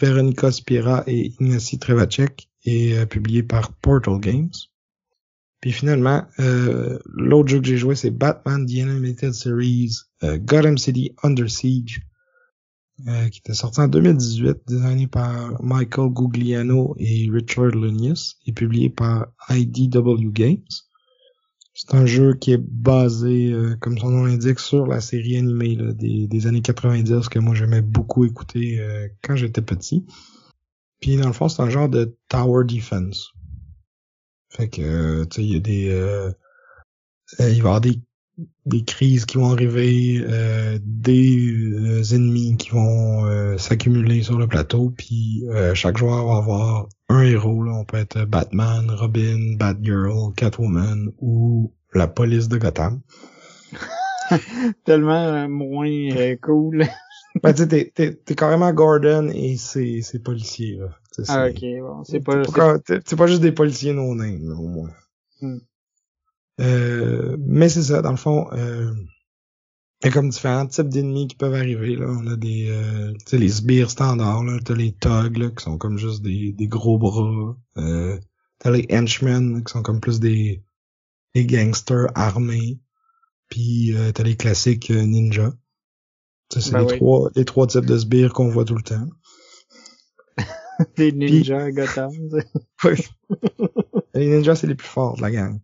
Veronica 0.01 0.51
Spira 0.51 1.05
et 1.07 1.27
Ignacy 1.27 1.79
Trevacek, 1.79 2.49
et 2.65 2.97
euh, 2.97 3.07
publié 3.07 3.43
par 3.43 3.73
Portal 3.75 4.19
Games. 4.21 4.53
Puis 5.61 5.73
finalement, 5.73 6.25
euh, 6.41 6.99
l'autre 7.07 7.49
jeu 7.49 7.61
que 7.61 7.67
j'ai 7.67 7.77
joué, 7.77 7.95
c'est 7.95 8.11
Batman 8.11 8.67
The 8.67 8.79
Animated 8.81 9.33
Series 9.33 9.93
euh, 10.25 10.37
Gotham 10.39 10.77
City 10.77 11.15
Under 11.23 11.49
Siege, 11.49 12.03
euh, 13.07 13.29
qui 13.29 13.39
était 13.39 13.55
sorti 13.55 13.81
en 13.81 13.87
2018, 13.87 14.59
designé 14.67 15.07
par 15.07 15.63
Michael 15.63 16.11
Gugliano 16.11 16.97
et 16.99 17.29
Richard 17.31 17.71
Lunius, 17.77 18.39
et 18.45 18.53
publié 18.53 18.91
par 18.91 19.29
IDW 19.51 20.33
Games. 20.33 20.67
C'est 21.85 21.97
un 21.97 22.07
jeu 22.07 22.35
qui 22.35 22.53
est 22.53 22.63
basé, 22.63 23.51
euh, 23.51 23.77
comme 23.81 23.99
son 23.99 24.11
nom 24.11 24.25
l'indique, 24.25 24.61
sur 24.61 24.87
la 24.87 25.01
série 25.01 25.37
animée 25.37 25.77
des, 25.77 26.29
des, 26.29 26.47
années 26.47 26.63
90 26.63 27.29
que 27.29 27.41
moi 27.41 27.57
j'aimais 27.57 27.83
beaucoup 27.83 28.25
écouter 28.25 28.79
euh, 28.79 29.09
quand 29.21 29.35
j'étais 29.35 29.63
petit. 29.63 30.07
Puis 31.01 31.17
dans 31.17 31.27
le 31.27 31.33
fond, 31.33 31.49
c'est 31.49 31.61
un 31.61 31.71
genre 31.71 31.89
de 31.89 32.17
tower 32.29 32.65
defense. 32.65 33.33
Fait 34.49 34.69
que, 34.69 34.83
euh, 34.83 35.25
tu 35.25 35.37
sais, 35.37 35.45
il 35.45 35.53
y 35.53 35.57
a 35.57 35.61
des... 35.61 35.89
Euh, 35.91 36.31
euh, 37.41 37.49
il 37.49 37.49
va 37.49 37.49
y 37.49 37.59
avoir 37.59 37.81
des, 37.81 38.01
des 38.67 38.85
crises 38.85 39.25
qui 39.25 39.39
vont 39.39 39.51
arriver, 39.51 40.21
des 40.81 42.15
ennemis 42.15 42.57
qui 42.57 42.71
vont 42.71 43.59
s'accumuler 43.59 44.23
sur 44.23 44.39
le 44.39 44.47
plateau, 44.47 44.91
puis 44.91 45.45
chaque 45.75 45.97
joueur 45.97 46.27
va 46.27 46.37
avoir 46.37 46.89
un 47.13 47.23
héros. 47.23 47.63
Là. 47.63 47.73
On 47.73 47.85
peut 47.85 47.99
être 47.99 48.25
Batman, 48.25 48.91
Robin, 48.91 49.57
Batgirl, 49.57 50.33
Catwoman 50.35 51.13
ou 51.21 51.73
la 51.95 52.09
police 52.09 52.49
de 52.49 52.59
Gotham. 52.59 53.01
Tellement 54.85 55.49
moins 55.49 56.37
cool. 56.41 56.87
ben, 57.43 57.53
tu 57.53 57.69
t'es, 57.69 57.93
t'es, 57.95 58.35
carrément 58.35 58.73
Gordon 58.73 59.29
et 59.33 59.57
c'est, 59.57 60.01
c'est 60.03 60.19
policier, 60.19 60.77
là. 60.77 60.89
ah, 61.29 61.49
ok, 61.49 61.61
bon. 61.81 62.05
C'est 62.05 62.21
pas, 62.21 62.43
c'est 63.05 63.17
pas 63.17 63.27
juste 63.27 63.43
des 63.43 63.53
policiers 63.53 63.93
non 63.93 64.15
name, 64.15 64.51
au 64.59 64.69
moins. 64.69 64.91
Hmm. 65.41 65.59
Euh, 66.61 67.37
mais 67.41 67.69
c'est 67.69 67.83
ça, 67.83 68.03
dans 68.03 68.11
le 68.11 68.17
fond, 68.17 68.49
euh, 68.53 68.93
il 70.03 70.07
y 70.07 70.09
a 70.09 70.13
comme 70.13 70.31
différents 70.31 70.67
types 70.67 70.89
d'ennemis 70.89 71.29
qui 71.29 71.37
peuvent 71.37 71.55
arriver, 71.55 71.95
là. 71.95 72.07
On 72.09 72.27
a 72.27 72.35
des, 72.35 72.67
euh, 72.69 73.13
tu 73.13 73.19
sais, 73.27 73.39
les 73.39 73.49
sbires 73.49 73.91
standards, 73.91 74.43
là. 74.43 74.59
T'as 74.65 74.75
les 74.75 74.93
thugs, 74.93 75.37
là, 75.37 75.51
qui 75.51 75.63
sont 75.63 75.79
comme 75.79 75.97
juste 75.97 76.23
des, 76.23 76.53
des 76.53 76.67
gros 76.67 76.99
bras. 76.99 77.57
Euh, 77.77 78.19
t'as 78.59 78.71
les 78.73 78.87
henchmen, 78.91 79.63
qui 79.63 79.73
sont 79.73 79.83
comme 79.83 80.01
plus 80.01 80.19
des, 80.19 80.65
des 81.37 81.47
gangsters 81.47 82.09
armés. 82.17 82.81
Puis 83.49 83.95
euh, 83.95 84.11
t'as 84.11 84.25
les 84.25 84.37
classiques 84.37 84.91
euh, 84.91 85.03
ninjas. 85.03 85.53
C'est 86.53 86.73
ben 86.73 86.87
les, 86.87 86.99
trois, 86.99 87.31
les 87.37 87.45
trois 87.45 87.67
types 87.67 87.87
de 87.87 87.97
sbires 87.97 88.33
qu'on 88.33 88.49
voit 88.49 88.65
tout 88.65 88.75
le 88.75 88.83
temps. 88.83 89.07
les 90.97 91.13
ninjas 91.13 91.67
Puis... 91.67 91.75
Gotham. 91.75 92.11
oui. 92.85 93.07
les 94.15 94.37
ninjas, 94.37 94.57
c'est 94.57 94.67
les 94.67 94.75
plus 94.75 94.89
forts 94.89 95.17
de 95.17 95.23
la 95.23 95.31
gang. 95.31 95.61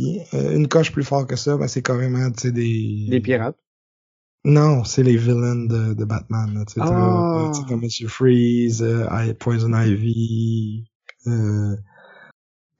Puis 0.00 0.20
euh, 0.34 0.56
une 0.56 0.68
coche 0.68 0.92
plus 0.92 1.04
fort 1.04 1.26
que 1.26 1.36
ça, 1.36 1.56
ben, 1.56 1.68
c'est 1.68 1.82
carrément 1.82 2.30
des... 2.44 3.06
Des 3.08 3.20
pirates? 3.20 3.58
Non, 4.44 4.84
c'est 4.84 5.02
les 5.02 5.18
villains 5.18 5.66
de, 5.66 5.92
de 5.92 6.04
Batman. 6.04 6.64
Tu 6.66 6.74
sais, 6.74 6.80
oh. 6.82 7.52
comme 7.68 7.82
Monsieur 7.82 8.08
Freeze, 8.08 8.82
euh, 8.82 9.34
Poison 9.34 9.78
Ivy, 9.78 10.86
euh, 11.26 11.76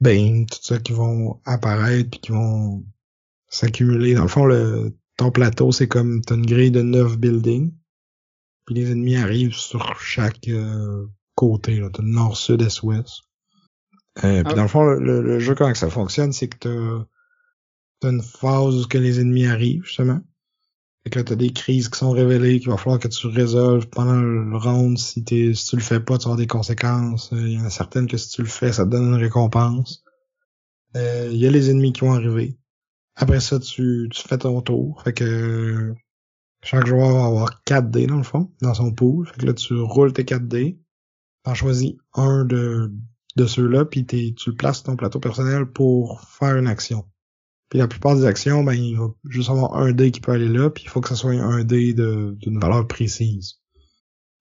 Bane, 0.01 0.47
tout 0.47 0.59
ça 0.63 0.79
qui 0.79 0.93
vont 0.93 1.41
apparaître 1.45 2.09
puis 2.11 2.21
qui 2.21 2.33
vont 2.33 2.83
s'accumuler. 3.49 4.15
Dans 4.15 4.23
le 4.23 4.29
fond, 4.29 4.47
le, 4.47 4.97
ton 5.19 5.31
plateau, 5.31 5.73
c'est 5.73 5.89
comme 5.89 6.23
t'as 6.23 6.37
une 6.37 6.47
grille 6.47 6.71
de 6.71 6.81
neuf 6.81 7.19
buildings. 7.19 7.75
Puis 8.65 8.77
les 8.77 8.93
ennemis 8.93 9.17
arrivent 9.17 9.55
sur 9.55 10.01
chaque 10.01 10.49
euh, 10.49 11.07
côté. 11.35 11.81
Là. 11.81 11.91
T'as 11.93 12.03
nord, 12.03 12.39
sud, 12.39 12.63
est, 12.63 12.83
ouest. 12.83 13.21
Euh, 14.19 14.43
Puis 14.43 14.53
ah. 14.53 14.55
dans 14.55 14.63
le 14.63 14.69
fond, 14.69 14.85
le, 14.85 15.39
jeu, 15.39 15.55
comment 15.55 15.75
ça 15.75 15.91
fonctionne, 15.91 16.33
c'est 16.33 16.49
que 16.49 16.59
t'as, 16.59 17.05
t'as 18.01 18.11
une 18.11 18.23
phase 18.23 18.77
où 18.77 18.89
que 18.89 18.99
les 18.99 19.21
ennemis 19.21 19.47
arrivent, 19.47 19.85
justement. 19.85 20.21
Et 21.05 21.11
que 21.11 21.19
là, 21.19 21.25
t'as 21.25 21.35
des 21.35 21.53
crises 21.53 21.89
qui 21.89 21.99
sont 21.99 22.11
révélées, 22.11 22.61
qu'il 22.61 22.69
va 22.69 22.77
falloir 22.77 22.99
que 22.99 23.09
tu 23.09 23.27
résolves 23.27 23.89
pendant 23.89 24.21
le 24.21 24.57
round. 24.57 24.99
Si, 24.99 25.25
t'es, 25.25 25.55
si 25.55 25.67
tu 25.67 25.77
le 25.77 25.83
fais 25.83 26.01
pas, 26.01 26.19
tu 26.19 26.29
vas 26.29 26.37
des 26.37 26.47
conséquences. 26.47 27.31
Il 27.33 27.53
y 27.53 27.59
en 27.59 27.65
a 27.65 27.71
certaines 27.71 28.07
que 28.07 28.19
si 28.19 28.29
tu 28.29 28.43
le 28.43 28.49
fais, 28.49 28.73
ça 28.73 28.85
te 28.85 28.91
donne 28.91 29.15
une 29.15 29.21
récompense. 29.21 30.05
Euh, 30.97 31.31
il 31.33 31.39
y 31.39 31.47
a 31.47 31.51
les 31.51 31.71
ennemis 31.71 31.93
qui 31.93 32.03
vont 32.03 32.13
arriver. 32.13 32.59
Après 33.15 33.41
ça, 33.41 33.59
tu, 33.59 34.09
tu 34.11 34.29
fais 34.29 34.39
ton 34.39 34.61
tour. 34.61 35.03
Fait 35.03 35.15
que 35.15 35.95
chaque 36.63 36.87
joueur 36.87 37.13
va 37.15 37.25
avoir 37.25 37.63
4 37.65 37.91
dés 37.91 38.07
dans 38.07 38.19
le 38.19 38.23
fond, 38.23 38.51
dans 38.61 38.75
son 38.75 38.93
pool. 38.93 39.27
Fait 39.27 39.41
que 39.41 39.47
là, 39.47 39.55
tu 39.55 39.75
roules 39.75 40.13
tes 40.13 40.25
4 40.25 40.47
dés. 40.47 40.79
T'en 41.45 41.55
choisis 41.55 41.95
un 42.13 42.45
de, 42.45 42.93
de 43.37 43.47
ceux-là, 43.47 43.85
puis 43.85 44.05
tu 44.05 44.35
le 44.47 44.55
places 44.55 44.83
ton 44.83 44.97
plateau 44.97 45.21
personnel 45.21 45.67
pour 45.67 46.21
faire 46.23 46.57
une 46.57 46.67
action. 46.67 47.05
Puis 47.69 47.79
la 47.79 47.87
plupart 47.87 48.17
des 48.17 48.25
actions, 48.25 48.65
ben, 48.65 48.75
il 48.75 48.97
va 48.99 49.09
juste 49.29 49.51
avoir 49.51 49.77
un 49.77 49.93
dé 49.93 50.11
qui 50.11 50.21
peut 50.21 50.33
aller 50.33 50.49
là, 50.49 50.71
puis 50.71 50.85
il 50.85 50.91
faut 50.91 51.01
que 51.01 51.09
ce 51.09 51.15
soit 51.15 51.33
un 51.33 51.63
dé 51.63 51.95
d'une 51.95 52.59
valeur 52.59 52.87
précise. 52.89 53.61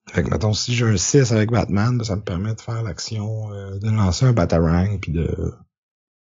Fait 0.09 0.23
que, 0.23 0.29
mettons, 0.31 0.53
si 0.53 0.73
j'ai 0.73 0.85
un 0.85 0.97
6 0.97 1.31
avec 1.31 1.51
Batman, 1.51 1.97
ben, 1.97 2.03
ça 2.03 2.15
me 2.15 2.23
permet 2.23 2.55
de 2.55 2.61
faire 2.61 2.81
l'action, 2.81 3.53
euh, 3.53 3.77
de 3.77 3.89
lancer 3.89 4.25
un 4.25 4.33
Batarang, 4.33 4.99
puis 4.99 5.11
de, 5.11 5.53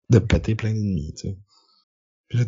de 0.10 0.20
péter 0.20 0.56
plein 0.56 0.72
d'ennemis, 0.72 1.14
tu 1.16 1.28
sais 1.28 1.38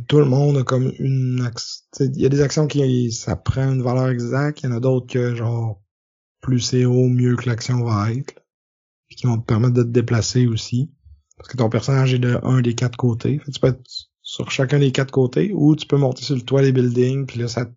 tout 0.08 0.20
le 0.20 0.26
monde 0.26 0.58
a 0.58 0.64
comme 0.64 0.92
une 1.00 1.42
action. 1.46 1.84
Il 2.00 2.22
y 2.22 2.26
a 2.26 2.30
des 2.30 2.42
actions 2.42 2.68
qui 2.68 3.12
ça 3.12 3.36
prend 3.36 3.72
une 3.72 3.84
valeur 3.84 4.10
exacte, 4.10 4.62
il 4.62 4.66
y 4.66 4.70
en 4.70 4.76
a 4.76 4.80
d'autres 4.80 5.08
que 5.08 5.36
genre 5.36 5.82
plus 6.42 6.60
c'est 6.60 6.86
haut, 6.86 7.08
mieux 7.08 7.36
que 7.36 7.50
l'action 7.50 7.84
va 7.84 8.12
être. 8.12 8.36
Qui 9.10 9.27
vont 9.27 9.38
te 9.38 9.45
permettre 9.45 9.73
de 9.73 9.84
te 9.84 9.90
déplacer 9.90 10.48
aussi. 10.48 10.91
Parce 11.38 11.49
que 11.49 11.57
ton 11.57 11.69
personnage 11.69 12.14
est 12.14 12.19
de 12.19 12.40
un 12.44 12.61
des 12.61 12.76
quatre 12.76 12.98
côtés. 12.98 13.40
tu 13.52 13.60
peux 13.60 13.68
être 13.68 13.84
sur 14.22 14.49
chacun 14.52 14.80
des 14.80 14.91
quatre 14.91 15.11
côtés 15.11 15.52
ou 15.53 15.76
tu 15.76 15.86
peux 15.86 15.98
monter 15.98 16.23
sur 16.23 16.36
le 16.36 16.41
toit 16.41 16.61
des 16.61 16.72
buildings, 16.72 17.26
puis 17.26 17.40
là 17.40 17.48
ça 17.48 17.68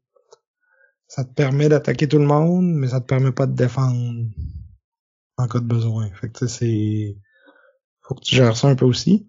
ça 1.06 1.24
te 1.24 1.32
permet 1.32 1.68
d'attaquer 1.68 2.06
tout 2.08 2.18
le 2.18 2.26
monde, 2.26 2.66
mais 2.66 2.88
ça 2.88 3.00
te 3.00 3.06
permet 3.06 3.32
pas 3.32 3.46
de 3.46 3.54
défendre 3.54 4.30
en 5.38 5.46
cas 5.46 5.60
de 5.60 5.66
besoin. 5.66 6.10
Fait 6.12 6.30
que 6.30 6.46
c'est 6.46 7.16
faut 8.02 8.14
que 8.14 8.22
tu 8.22 8.34
gères 8.34 8.56
ça 8.56 8.68
un 8.68 8.74
peu 8.74 8.84
aussi. 8.84 9.28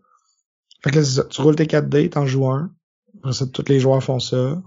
Fait 0.82 0.92
que 0.92 1.00
là, 1.00 1.24
tu 1.30 1.42
roules 1.42 1.56
tes 1.56 1.68
4 1.68 1.90
dés, 1.90 2.10
t'en 2.10 2.26
joues 2.26 2.48
un. 2.48 2.74
Après 3.18 3.34
ça, 3.34 3.46
tous 3.48 3.68
les 3.68 3.80
joueurs 3.80 4.02
font 4.02 4.20
ça. 4.20 4.62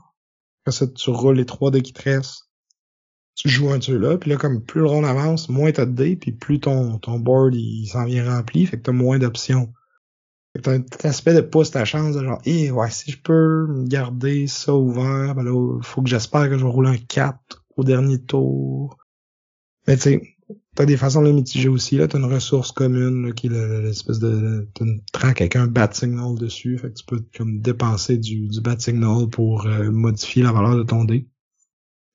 Après 0.62 0.72
ça, 0.72 0.86
tu 0.86 1.10
roules 1.10 1.36
les 1.36 1.46
trois 1.46 1.70
dés 1.70 1.82
qui 1.82 1.92
te 1.92 2.02
restent. 2.02 2.50
Tu 3.34 3.48
joues 3.48 3.70
un 3.70 3.78
de 3.78 3.94
là 3.94 4.18
puis 4.18 4.30
là, 4.30 4.36
comme 4.36 4.62
plus 4.62 4.80
le 4.80 4.86
round 4.86 5.06
avance, 5.06 5.48
moins 5.48 5.72
t'as 5.72 5.86
de 5.86 5.92
dés, 5.92 6.16
puis 6.16 6.32
plus 6.32 6.60
ton, 6.60 6.98
ton 6.98 7.18
board 7.18 7.54
il, 7.54 7.86
s'en 7.86 8.04
vient 8.04 8.30
rempli, 8.30 8.66
fait 8.66 8.76
que 8.76 8.82
t'as 8.82 8.92
moins 8.92 9.18
d'options. 9.18 9.72
Fait 10.54 10.60
que 10.60 10.64
t'as 10.64 11.08
un 11.08 11.10
aspect 11.10 11.34
de 11.34 11.40
pouce 11.40 11.70
ta 11.70 11.84
chance 11.84 12.14
de 12.14 12.22
genre, 12.24 12.40
eh 12.44 12.70
ouais, 12.70 12.90
si 12.90 13.10
je 13.10 13.18
peux 13.18 13.66
garder 13.86 14.46
ça 14.46 14.74
ouvert, 14.74 15.34
ben 15.34 15.44
là, 15.44 15.80
faut 15.82 16.02
que 16.02 16.10
j'espère 16.10 16.48
que 16.48 16.58
je 16.58 16.64
vais 16.64 16.70
rouler 16.70 16.90
un 16.90 16.98
4 16.98 17.64
au 17.76 17.84
dernier 17.84 18.20
tour. 18.20 18.98
Mais 19.86 19.96
tu 19.96 20.02
sais, 20.02 20.36
t'as 20.74 20.84
des 20.84 20.96
façons 20.96 21.22
de 21.22 21.26
les 21.26 21.32
mitiger 21.32 21.68
aussi, 21.68 21.96
là. 21.96 22.08
T'as 22.08 22.18
une 22.18 22.32
ressource 22.32 22.72
commune, 22.72 23.34
qui 23.34 23.48
est 23.48 23.80
l'espèce 23.82 24.18
de, 24.18 24.68
t'as 24.74 24.84
une 24.84 25.02
track 25.12 25.40
avec 25.40 25.56
un 25.56 25.66
bat 25.66 25.90
signal 25.92 26.34
dessus. 26.36 26.78
Fait 26.78 26.88
que 26.88 26.94
tu 26.94 27.04
peux, 27.04 27.24
comme, 27.36 27.60
dépenser 27.60 28.18
du, 28.18 28.48
du 28.48 28.60
bat 28.60 28.78
signal 28.78 29.28
pour 29.28 29.66
euh, 29.66 29.90
modifier 29.90 30.42
la 30.42 30.52
valeur 30.52 30.76
de 30.76 30.82
ton 30.82 31.04
dé. 31.04 31.28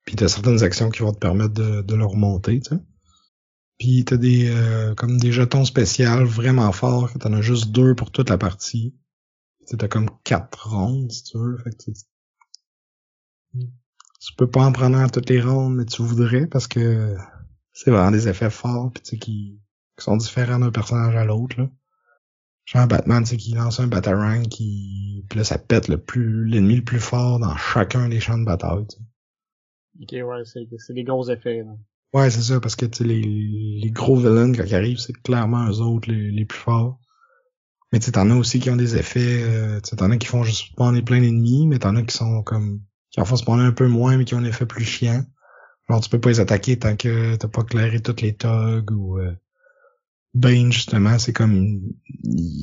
Puis 0.07 0.15
t'as 0.15 0.29
certaines 0.29 0.63
actions 0.63 0.89
qui 0.89 1.01
vont 1.01 1.11
te 1.11 1.19
permettre 1.19 1.53
de, 1.53 1.81
de 1.81 1.95
le 1.95 2.05
remonter, 2.05 2.61
tu 2.61 2.69
sais. 2.69 2.81
Puis 3.77 4.05
t'as 4.05 4.15
des, 4.15 4.49
euh, 4.49 4.95
comme 4.95 5.17
des 5.17 5.33
jetons 5.33 5.65
spéciaux 5.65 6.25
vraiment 6.25 6.71
forts, 6.71 7.11
que 7.11 7.17
t'en 7.17 7.33
as 7.33 7.41
juste 7.41 7.71
deux 7.71 7.93
pour 7.93 8.09
toute 8.09 8.29
la 8.29 8.37
partie. 8.37 8.95
T'as 9.77 9.89
comme 9.89 10.09
quatre 10.23 10.69
rondes, 10.69 11.11
si 11.11 11.23
tu 11.23 11.37
veux. 11.37 11.57
Fait 11.57 11.71
que 11.71 11.91
tu 13.53 14.33
peux 14.37 14.49
pas 14.49 14.63
en 14.63 14.71
prendre 14.71 14.97
un 14.97 15.09
toutes 15.09 15.29
les 15.29 15.41
rondes, 15.41 15.75
mais 15.75 15.85
tu 15.85 16.01
voudrais 16.01 16.47
parce 16.47 16.67
que 16.67 17.13
c'est 17.73 17.91
vraiment 17.91 18.11
des 18.11 18.29
effets 18.29 18.49
forts 18.49 18.93
pis, 18.93 19.01
qui, 19.01 19.19
qui 19.19 19.59
sont 19.97 20.15
différents 20.15 20.59
d'un 20.59 20.71
personnage 20.71 21.17
à 21.17 21.25
l'autre. 21.25 21.69
Genre 22.63 22.87
Batman, 22.87 23.25
tu 23.25 23.35
qui 23.35 23.55
lance 23.55 23.81
un 23.81 23.87
Batarang 23.87 24.47
qui. 24.47 25.25
Puis 25.29 25.39
là, 25.39 25.43
ça 25.43 25.57
pète 25.57 25.89
le 25.89 25.97
plus 25.97 26.45
l'ennemi 26.45 26.77
le 26.77 26.83
plus 26.85 27.01
fort 27.01 27.39
dans 27.39 27.57
chacun 27.57 28.07
des 28.07 28.21
champs 28.21 28.37
de 28.37 28.45
bataille. 28.45 28.87
Ok, 30.01 30.11
ouais, 30.11 30.43
c'est 30.77 30.93
des 30.93 31.03
gros 31.03 31.29
effets. 31.29 31.63
Là. 31.63 31.75
Ouais, 32.13 32.29
c'est 32.29 32.41
ça, 32.41 32.59
parce 32.59 32.75
que 32.75 32.85
les, 33.03 33.21
les 33.21 33.91
gros 33.91 34.15
villains 34.15 34.53
quand 34.53 34.63
ils 34.65 34.75
arrivent, 34.75 34.97
c'est 34.97 35.13
clairement 35.13 35.67
eux 35.69 35.81
autres 35.81 36.11
les, 36.11 36.31
les 36.31 36.45
plus 36.45 36.59
forts. 36.59 36.99
Mais 37.91 37.99
tu 37.99 38.11
t'en 38.11 38.29
as 38.29 38.35
aussi 38.35 38.59
qui 38.59 38.69
ont 38.69 38.75
des 38.75 38.97
effets, 38.97 39.43
euh, 39.43 39.79
t'en 39.79 40.11
as 40.11 40.17
qui 40.17 40.27
font 40.27 40.43
juste 40.43 40.71
spawner 40.71 41.01
plein 41.01 41.21
d'ennemis, 41.21 41.67
mais 41.67 41.79
t'en 41.79 41.95
as 41.95 42.03
qui 42.03 42.15
sont 42.15 42.43
comme 42.43 42.81
qui 43.11 43.21
en 43.21 43.25
font 43.25 43.37
spawner 43.37 43.63
un 43.63 43.71
peu 43.71 43.87
moins, 43.87 44.17
mais 44.17 44.25
qui 44.25 44.35
ont 44.35 44.39
un 44.39 44.43
effet 44.43 44.65
plus 44.65 44.83
chiant. 44.83 45.23
Alors 45.87 46.01
tu 46.01 46.09
peux 46.09 46.19
pas 46.19 46.29
les 46.29 46.39
attaquer 46.41 46.77
tant 46.77 46.97
que 46.97 47.35
t'as 47.37 47.47
pas 47.47 47.63
clairé 47.63 48.01
toutes 48.01 48.21
les 48.21 48.35
thugs 48.35 48.91
ou 48.91 49.19
euh, 49.19 49.31
Bane 50.33 50.71
justement, 50.71 51.17
c'est 51.17 51.33
comme 51.33 51.81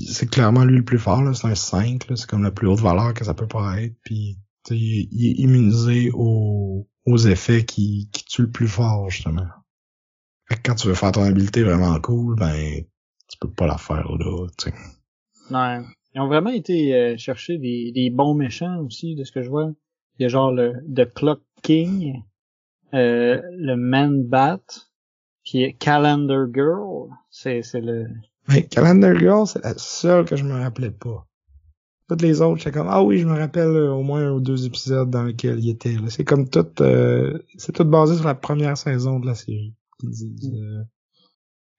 c'est 0.06 0.28
clairement 0.31 0.65
lui 0.65 0.77
le 0.77 0.85
plus 0.85 0.98
fort, 0.98 1.35
c'est 1.35 1.47
un 1.47 1.55
5, 1.55 2.06
c'est 2.15 2.27
comme 2.27 2.43
la 2.43 2.51
plus 2.51 2.69
haute 2.69 2.81
valeur 2.81 3.15
que 3.15 3.24
ça 3.24 3.35
peut 3.35 3.48
pas 3.48 3.81
être. 3.81 3.94
Puis 4.05 4.39
il, 4.70 5.27
est 5.27 5.43
immunisé 5.43 6.11
aux, 6.12 6.86
aux 7.06 7.18
effets 7.18 7.64
qui, 7.64 8.09
qui 8.12 8.24
tuent 8.24 8.43
le 8.43 8.51
plus 8.51 8.68
fort, 8.68 9.10
justement. 9.10 9.47
Fait 10.48 10.56
que 10.56 10.62
quand 10.64 10.74
tu 10.74 10.89
veux 10.89 10.94
faire 10.94 11.12
ton 11.12 11.22
habileté 11.24 11.62
vraiment 11.62 11.98
cool, 12.01 12.36
ben 12.36 12.85
tu 13.28 13.39
peux 13.39 13.51
pas 13.51 13.66
la 13.66 13.78
faire 13.78 14.06
là, 14.12 14.47
tu 14.59 14.70
sais. 14.70 14.74
Ouais. 15.51 15.81
Ils 16.14 16.20
ont 16.20 16.28
vraiment 16.28 16.51
été 16.51 16.94
euh, 16.94 17.16
chercher 17.16 17.59
des, 17.59 17.90
des 17.93 18.10
bons 18.10 18.35
méchants 18.35 18.78
aussi, 18.81 19.16
de 19.16 19.24
ce 19.24 19.32
que 19.32 19.43
je 19.43 19.51
vois. 19.51 19.72
Il 20.18 20.22
y 20.22 20.26
a 20.26 20.28
genre 20.28 20.52
le 20.52 20.74
The 20.94 21.12
Clock 21.12 21.43
King, 21.62 22.22
euh, 22.93 23.43
le 23.51 23.74
Man 23.74 24.22
Bat, 24.22 24.62
qui 25.43 25.62
est 25.62 25.72
Calendar 25.72 26.47
Girl. 26.55 27.10
C'est, 27.31 27.62
c'est 27.62 27.81
le... 27.81 28.06
Mais 28.48 28.62
Calendar 28.62 29.18
Girl, 29.18 29.47
c'est 29.47 29.64
la 29.64 29.76
seule 29.76 30.24
que 30.24 30.36
je 30.36 30.44
me 30.44 30.52
rappelais 30.52 30.93
pas. 30.93 31.26
Toutes 32.09 32.20
les 32.20 32.43
autres, 32.43 32.59
j'étais 32.59 32.72
comme, 32.72 32.89
ah 32.90 33.02
oui, 33.02 33.18
je 33.18 33.26
me 33.26 33.32
rappelle 33.32 33.68
euh, 33.68 33.93
au 33.93 34.02
moins 34.02 34.28
un 34.28 34.32
ou 34.32 34.40
deux 34.40 34.66
épisodes 34.66 35.09
dans 35.09 35.22
lesquels 35.22 35.59
il 35.59 35.70
était. 35.70 35.97
C'est 36.09 36.24
comme 36.24 36.48
tout, 36.48 36.66
euh, 36.82 37.39
c'est 37.56 37.72
tout 37.72 37.85
basé 37.85 38.16
sur 38.16 38.26
la 38.26 38.35
première 38.35 38.76
saison 38.76 39.20
de 39.20 39.26
la 39.26 39.35
série. 39.35 39.74
Mm. 40.02 40.82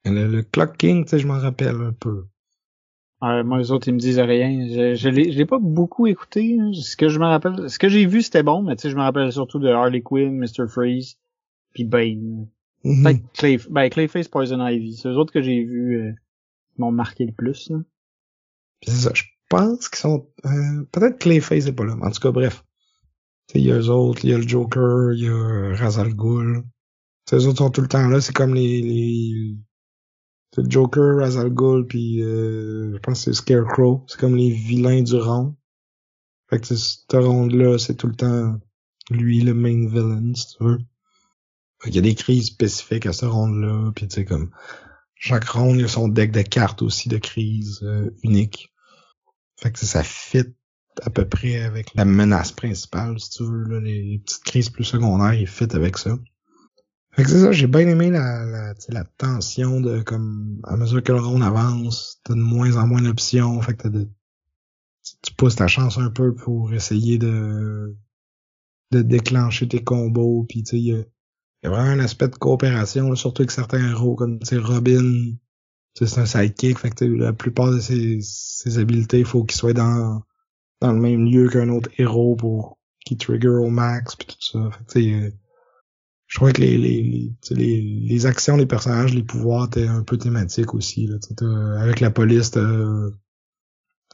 le, 0.06 0.28
le, 0.28 0.44
Clock 0.44 0.78
King, 0.78 1.04
tu 1.04 1.12
sais, 1.12 1.20
je 1.20 1.28
m'en 1.28 1.38
rappelle 1.38 1.76
un 1.76 1.94
peu. 1.94 2.26
Euh, 3.24 3.44
moi, 3.44 3.60
les 3.60 3.72
autres, 3.72 3.88
ils 3.88 3.94
me 3.94 4.00
disent 4.00 4.20
rien. 4.20 4.68
Je, 4.68 4.96
je 4.96 5.10
l'ai 5.10 5.46
pas 5.46 5.60
beaucoup 5.60 6.08
écouté. 6.08 6.58
Hein. 6.60 6.72
Ce 6.74 6.98
que 6.98 7.08
je 7.08 7.20
me 7.20 7.26
rappelle, 7.26 7.70
ce 7.70 7.78
que 7.78 7.88
j'ai 7.88 8.08
vu, 8.08 8.24
c'était 8.24 8.44
bon, 8.44 8.64
mais 8.64 8.76
tu 8.76 8.84
sais, 8.84 8.90
je 8.90 8.96
me 8.96 9.02
rappelle 9.02 9.32
surtout 9.32 9.60
de 9.60 9.70
Harley 9.70 10.02
Quinn, 10.02 10.38
Mr. 10.38 10.68
Freeze, 10.68 11.18
puis 11.74 11.84
Bane. 11.84 12.48
Mm 12.84 13.04
-hmm. 13.04 13.22
Clay, 13.34 13.60
ben, 13.70 13.90
Clayface, 13.90 14.28
Poison 14.28 14.66
Ivy. 14.66 14.96
C'est 14.96 15.10
les 15.10 15.16
autres 15.16 15.34
que 15.34 15.42
j'ai 15.42 15.64
vus 15.64 16.02
euh, 16.02 16.14
m'ont 16.78 16.92
marqué 16.92 17.26
le 17.26 17.32
plus. 17.32 17.72
C'est 18.84 18.92
ça. 18.92 19.12
Je 19.14 19.24
pense 19.50 19.90
qu'ils 19.90 20.00
sont... 20.00 20.30
Euh, 20.46 20.84
Peut-être 20.92 21.20
Clayface 21.20 21.68
est 21.68 21.74
pas 21.74 21.86
là. 21.86 21.96
En 22.02 22.12
tout 22.12 22.20
cas, 22.20 22.32
bref. 22.32 22.64
Il 23.54 23.62
y 23.62 23.72
a 23.72 23.78
eux 23.78 23.90
autres, 23.90 24.26
il 24.26 24.32
y 24.32 24.34
a 24.34 24.38
le 24.38 24.48
Joker, 24.48 25.14
il 25.14 25.26
y 25.26 25.30
a 25.30 25.76
Razal 25.76 26.14
Ghul. 26.14 26.64
Ces 27.30 27.46
autres 27.46 27.60
sont 27.60 27.70
tout 27.70 27.82
le 27.82 27.88
temps 27.88 28.08
là. 28.08 28.20
C'est 28.20 28.34
comme 28.34 28.56
les, 28.56 28.82
les 28.82 29.56
c'est 30.56 30.72
Joker, 30.72 31.18
Razal 31.18 31.50
Ghul, 31.50 31.86
puis 31.86 32.24
euh, 32.24 32.94
je 32.94 32.98
pense 33.00 33.26
que 33.26 33.34
c'est 33.34 33.34
Scarecrow. 33.34 34.06
C'est 34.08 34.20
comme 34.20 34.36
les 34.36 34.52
vilains 34.52 35.02
du 35.02 35.16
rond. 35.16 35.56
Fait 36.50 36.60
que 36.60 36.76
cette 36.76 37.12
ronde-là, 37.12 37.78
c'est 37.78 37.96
tout 37.96 38.08
le 38.08 38.16
temps 38.16 38.58
lui 39.10 39.42
le 39.42 39.54
main 39.54 39.88
villain, 39.88 40.34
si 40.34 40.56
tu 40.56 40.64
veux. 40.64 40.80
Fait 41.80 41.90
qu'il 41.90 41.96
y 41.96 42.00
a 42.00 42.10
des 42.10 42.16
crises 42.16 42.48
spécifiques 42.48 43.06
à 43.06 43.14
cette 43.14 43.30
ronde-là, 43.30 43.92
puis 43.96 44.08
tu 44.08 44.16
sais, 44.16 44.26
comme 44.26 44.52
chaque 45.16 45.50
ronde, 45.50 45.76
il 45.78 45.82
y 45.82 45.86
a 45.86 45.90
son 45.90 46.08
deck 46.08 46.32
de 46.32 46.42
cartes 46.42 46.82
aussi 46.82 47.10
de 47.10 47.18
crise 47.18 47.82
euh, 47.84 48.10
unique. 48.24 48.72
Fait 49.58 49.72
que 49.72 49.80
ça 49.80 50.04
fit 50.04 50.54
à 51.02 51.10
peu 51.10 51.28
près 51.28 51.62
avec 51.62 51.94
la 51.96 52.06
menace 52.06 52.52
principale, 52.52 53.20
si 53.20 53.30
tu 53.32 53.44
veux, 53.44 53.64
là, 53.64 53.80
les, 53.80 54.22
petites 54.26 54.44
crises 54.44 54.70
plus 54.70 54.84
secondaires, 54.84 55.34
ils 55.34 55.48
fit 55.48 55.68
avec 55.74 55.98
ça. 55.98 56.18
Fait 57.12 57.24
que 57.24 57.30
c'est 57.30 57.42
ça, 57.42 57.52
j'ai 57.52 57.68
bien 57.68 57.88
aimé 57.88 58.10
la, 58.10 58.46
la, 58.46 58.74
la 58.90 59.04
tension 59.04 59.80
de 59.80 60.02
comme 60.02 60.60
à 60.66 60.76
mesure 60.76 61.02
que 61.02 61.14
le 61.14 61.20
round 61.20 61.44
avance, 61.44 62.20
t'as 62.24 62.34
de 62.34 62.40
moins 62.40 62.76
en 62.76 62.88
moins 62.88 63.02
d'options. 63.02 63.62
Fait 63.62 63.76
que 63.76 63.88
de, 63.88 64.10
tu 65.22 65.34
pousses 65.34 65.56
ta 65.56 65.68
chance 65.68 65.98
un 65.98 66.10
peu 66.10 66.36
pour 66.36 66.74
essayer 66.74 67.18
de 67.18 67.96
de 68.92 69.02
déclencher 69.02 69.68
tes 69.68 69.84
combos. 69.84 70.46
Puis 70.48 70.64
tu 70.64 70.72
sais, 70.72 70.80
il 70.80 70.88
y, 70.88 71.68
a 71.68 71.70
vraiment 71.70 71.90
un 71.90 72.00
aspect 72.00 72.28
de 72.28 72.36
coopération, 72.36 73.16
surtout 73.16 73.44
avec 73.44 73.52
certains 73.52 73.90
héros 73.90 74.16
comme 74.16 74.40
tu 74.40 74.58
Robin. 74.58 75.34
C'est 75.96 76.20
un 76.20 76.26
sidekick, 76.26 76.80
fait 76.80 76.90
que 76.90 77.06
la 77.06 77.32
plupart 77.34 77.72
de 77.72 77.80
ses, 77.80 78.20
ses 78.22 78.80
habiletés, 78.80 79.20
il 79.20 79.26
faut 79.26 79.44
qu'il 79.46 79.58
soit 79.58 79.74
dans 79.74 80.22
dans 80.82 80.92
le 80.92 81.00
même 81.00 81.26
lieu 81.26 81.50
qu'un 81.50 81.70
autre 81.70 81.90
héros 81.98 82.36
pour 82.36 82.78
qu'il 83.06 83.18
trigger 83.18 83.48
au 83.48 83.70
max 83.70 84.16
puis 84.16 84.28
tout 84.28 84.36
ça. 84.40 84.70
Fait 84.72 84.86
que 84.86 84.92
sais 84.92 85.34
je 86.28 86.38
crois 86.38 86.52
que 86.52 86.62
les, 86.62 86.78
les, 86.78 87.32
les, 87.52 87.82
les, 87.82 88.26
actions 88.26 88.58
des 88.58 88.66
personnages, 88.66 89.14
les 89.14 89.24
pouvoirs 89.24 89.68
étaient 89.68 89.88
un 89.88 90.04
peu 90.04 90.18
thématiques 90.18 90.74
aussi. 90.74 91.08
Là. 91.08 91.18
Avec 91.80 92.00
la 92.00 92.10
police, 92.10 92.52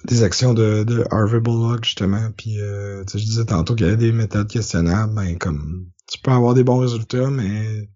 des 0.05 0.23
actions 0.23 0.53
de, 0.53 0.83
de 0.83 1.05
Harvey 1.09 1.39
Bullock, 1.39 1.85
justement. 1.85 2.29
Puis 2.35 2.59
euh, 2.59 3.03
je 3.07 3.17
disais 3.17 3.45
tantôt 3.45 3.75
qu'il 3.75 3.85
y 3.85 3.89
avait 3.89 3.97
des 3.97 4.11
méthodes 4.11 4.49
questionnables. 4.49 5.13
Ben, 5.15 5.37
comme 5.37 5.87
tu 6.07 6.19
peux 6.19 6.31
avoir 6.31 6.53
des 6.53 6.63
bons 6.63 6.79
résultats, 6.79 7.29
mais 7.29 7.89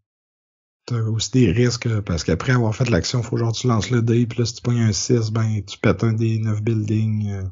t'as 0.85 1.01
aussi 1.01 1.31
des 1.31 1.51
risques 1.51 1.89
parce 2.01 2.23
qu'après 2.23 2.53
avoir 2.53 2.75
fait 2.75 2.89
l'action, 2.89 3.23
faut 3.23 3.37
genre 3.37 3.51
tu 3.51 3.67
lances 3.67 3.89
le 3.89 4.01
dé, 4.01 4.25
puis 4.25 4.39
là 4.39 4.45
si 4.45 4.55
tu 4.55 4.61
pognes 4.61 4.81
un 4.81 4.91
6, 4.91 5.31
ben 5.31 5.61
tu 5.65 5.77
pètes 5.79 6.03
un 6.03 6.13
des 6.13 6.39
9 6.39 6.61
buildings. 6.61 7.29
Euh, 7.29 7.43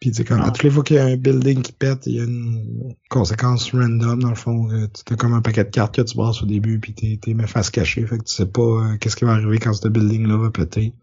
puis 0.00 0.12
tu 0.12 0.24
comme 0.24 0.40
à 0.40 0.50
toutes 0.50 0.62
les 0.62 0.70
fois 0.70 0.84
qu'il 0.84 0.96
y 0.96 1.00
a 1.00 1.06
un 1.06 1.16
building 1.16 1.62
qui 1.62 1.72
pète, 1.72 2.06
il 2.06 2.14
y 2.14 2.20
a 2.20 2.24
une 2.24 2.94
conséquence 3.08 3.72
random 3.72 4.20
dans 4.20 4.28
le 4.28 4.36
fond. 4.36 4.70
Euh, 4.70 4.86
tu 5.06 5.12
as 5.12 5.16
comme 5.16 5.34
un 5.34 5.42
paquet 5.42 5.64
de 5.64 5.70
cartes 5.70 5.96
que 5.96 6.02
tu 6.02 6.16
brasses 6.16 6.42
au 6.42 6.46
début, 6.46 6.78
puis 6.78 6.94
t'es 6.94 7.18
t'es 7.20 7.34
mais 7.34 7.46
face 7.46 7.70
cachée, 7.70 8.06
fait 8.06 8.18
que 8.18 8.24
tu 8.24 8.34
sais 8.34 8.46
pas 8.46 8.62
euh, 8.62 8.96
qu'est-ce 8.98 9.16
qui 9.16 9.24
va 9.24 9.32
arriver 9.32 9.58
quand 9.58 9.72
ce 9.72 9.88
building-là 9.88 10.36
va 10.36 10.50
péter. 10.50 10.94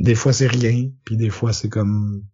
Des 0.00 0.14
fois 0.14 0.32
c'est 0.32 0.48
rien, 0.48 0.90
puis 1.04 1.16
des 1.16 1.30
fois 1.30 1.52
c'est 1.52 1.68
comme 1.68 2.24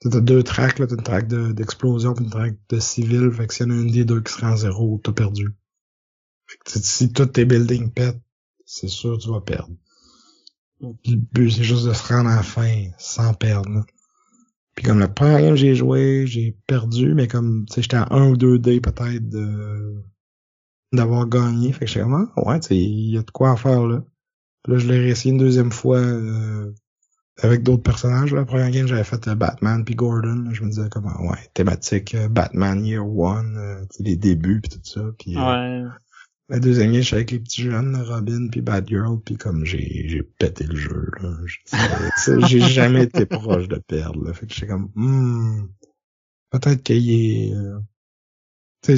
t'as 0.00 0.20
deux 0.20 0.42
tracks, 0.42 0.78
là, 0.78 0.86
t'as 0.86 0.96
une 0.96 1.02
track 1.02 1.28
d'explosion 1.28 2.14
puis 2.14 2.24
une 2.24 2.30
track 2.30 2.54
de 2.68 2.78
civil, 2.80 3.30
fait 3.32 3.46
que 3.46 3.54
s'il 3.54 3.66
y 3.66 3.70
en 3.70 3.72
a 3.72 3.80
une 3.80 3.90
des 3.90 4.04
deux 4.04 4.20
qui 4.20 4.32
sera 4.32 4.52
en 4.52 4.56
zéro, 4.56 5.00
t'as 5.02 5.12
perdu. 5.12 5.48
Que 6.46 6.78
si 6.78 7.12
tous 7.12 7.26
tes 7.26 7.44
buildings 7.44 7.90
pètent, 7.90 8.20
c'est 8.64 8.88
sûr 8.88 9.18
tu 9.18 9.28
vas 9.28 9.40
perdre. 9.40 9.70
le 10.80 11.16
but 11.16 11.50
c'est 11.50 11.64
juste 11.64 11.86
de 11.86 11.92
se 11.92 12.12
rendre 12.12 12.30
à 12.30 12.36
la 12.36 12.42
fin 12.42 12.88
sans 12.98 13.34
perdre. 13.34 13.84
Puis 14.74 14.84
comme 14.84 14.98
la 14.98 15.08
première 15.08 15.40
game 15.40 15.50
que 15.50 15.56
j'ai 15.56 15.74
joué, 15.74 16.26
j'ai 16.26 16.54
perdu, 16.66 17.14
mais 17.14 17.28
comme 17.28 17.64
tu 17.66 17.74
sais, 17.74 17.82
j'étais 17.82 17.96
à 17.96 18.08
1 18.10 18.28
ou 18.28 18.36
2 18.36 18.58
dés 18.58 18.80
peut-être 18.80 19.28
de 19.28 20.02
d'avoir 20.92 21.26
gagné. 21.26 21.72
Fait 21.72 21.86
que 21.86 21.86
j'étais 21.86 22.02
comme 22.02 22.28
ah, 22.36 22.46
ouais, 22.46 22.60
tu 22.60 22.68
sais, 22.68 22.76
il 22.76 23.10
y 23.10 23.18
a 23.18 23.22
de 23.22 23.30
quoi 23.30 23.52
à 23.52 23.56
faire 23.56 23.86
là. 23.86 24.02
là, 24.68 24.78
je 24.78 24.86
l'ai 24.86 24.98
réessayé 24.98 25.32
une 25.32 25.40
deuxième 25.40 25.72
fois 25.72 25.98
euh, 25.98 26.74
avec 27.38 27.62
d'autres 27.62 27.82
personnages. 27.82 28.34
La 28.34 28.44
première 28.44 28.70
game, 28.70 28.86
j'avais 28.86 29.02
fait 29.04 29.26
euh, 29.28 29.34
Batman 29.34 29.82
puis 29.82 29.94
Gordon. 29.94 30.50
je 30.52 30.62
me 30.62 30.68
disais 30.68 30.90
comme 30.90 31.06
ah, 31.06 31.22
ouais, 31.22 31.50
thématique 31.54 32.14
euh, 32.14 32.28
Batman 32.28 32.84
Year 32.84 33.06
One, 33.06 33.86
les 33.98 34.16
débuts 34.16 34.60
puis 34.60 34.78
tout 34.78 34.84
ça. 34.84 35.00
Puis, 35.18 35.38
ouais. 35.38 35.84
La 36.48 36.60
deuxième 36.60 36.94
je 36.94 37.00
suis 37.00 37.16
avec 37.16 37.32
les 37.32 37.40
petits 37.40 37.62
jeunes, 37.62 37.96
Robin 37.96 38.48
puis 38.48 38.60
Batgirl, 38.60 39.20
puis 39.24 39.36
comme 39.36 39.64
j'ai 39.64 40.08
j'ai 40.08 40.22
pété 40.22 40.64
le 40.64 40.76
jeu 40.76 41.10
là. 41.20 41.36
J'ai 42.46 42.60
jamais 42.60 43.04
été 43.04 43.26
proche 43.26 43.66
de 43.66 43.78
perdre. 43.78 44.24
Là. 44.24 44.32
Fait 44.32 44.46
que 44.46 44.54
j'étais 44.54 44.68
comme 44.68 44.90
hmm, 44.94 45.66
peut-être 46.50 46.82
qu'il 46.84 47.10
est 47.10 47.52
euh, 47.52 47.80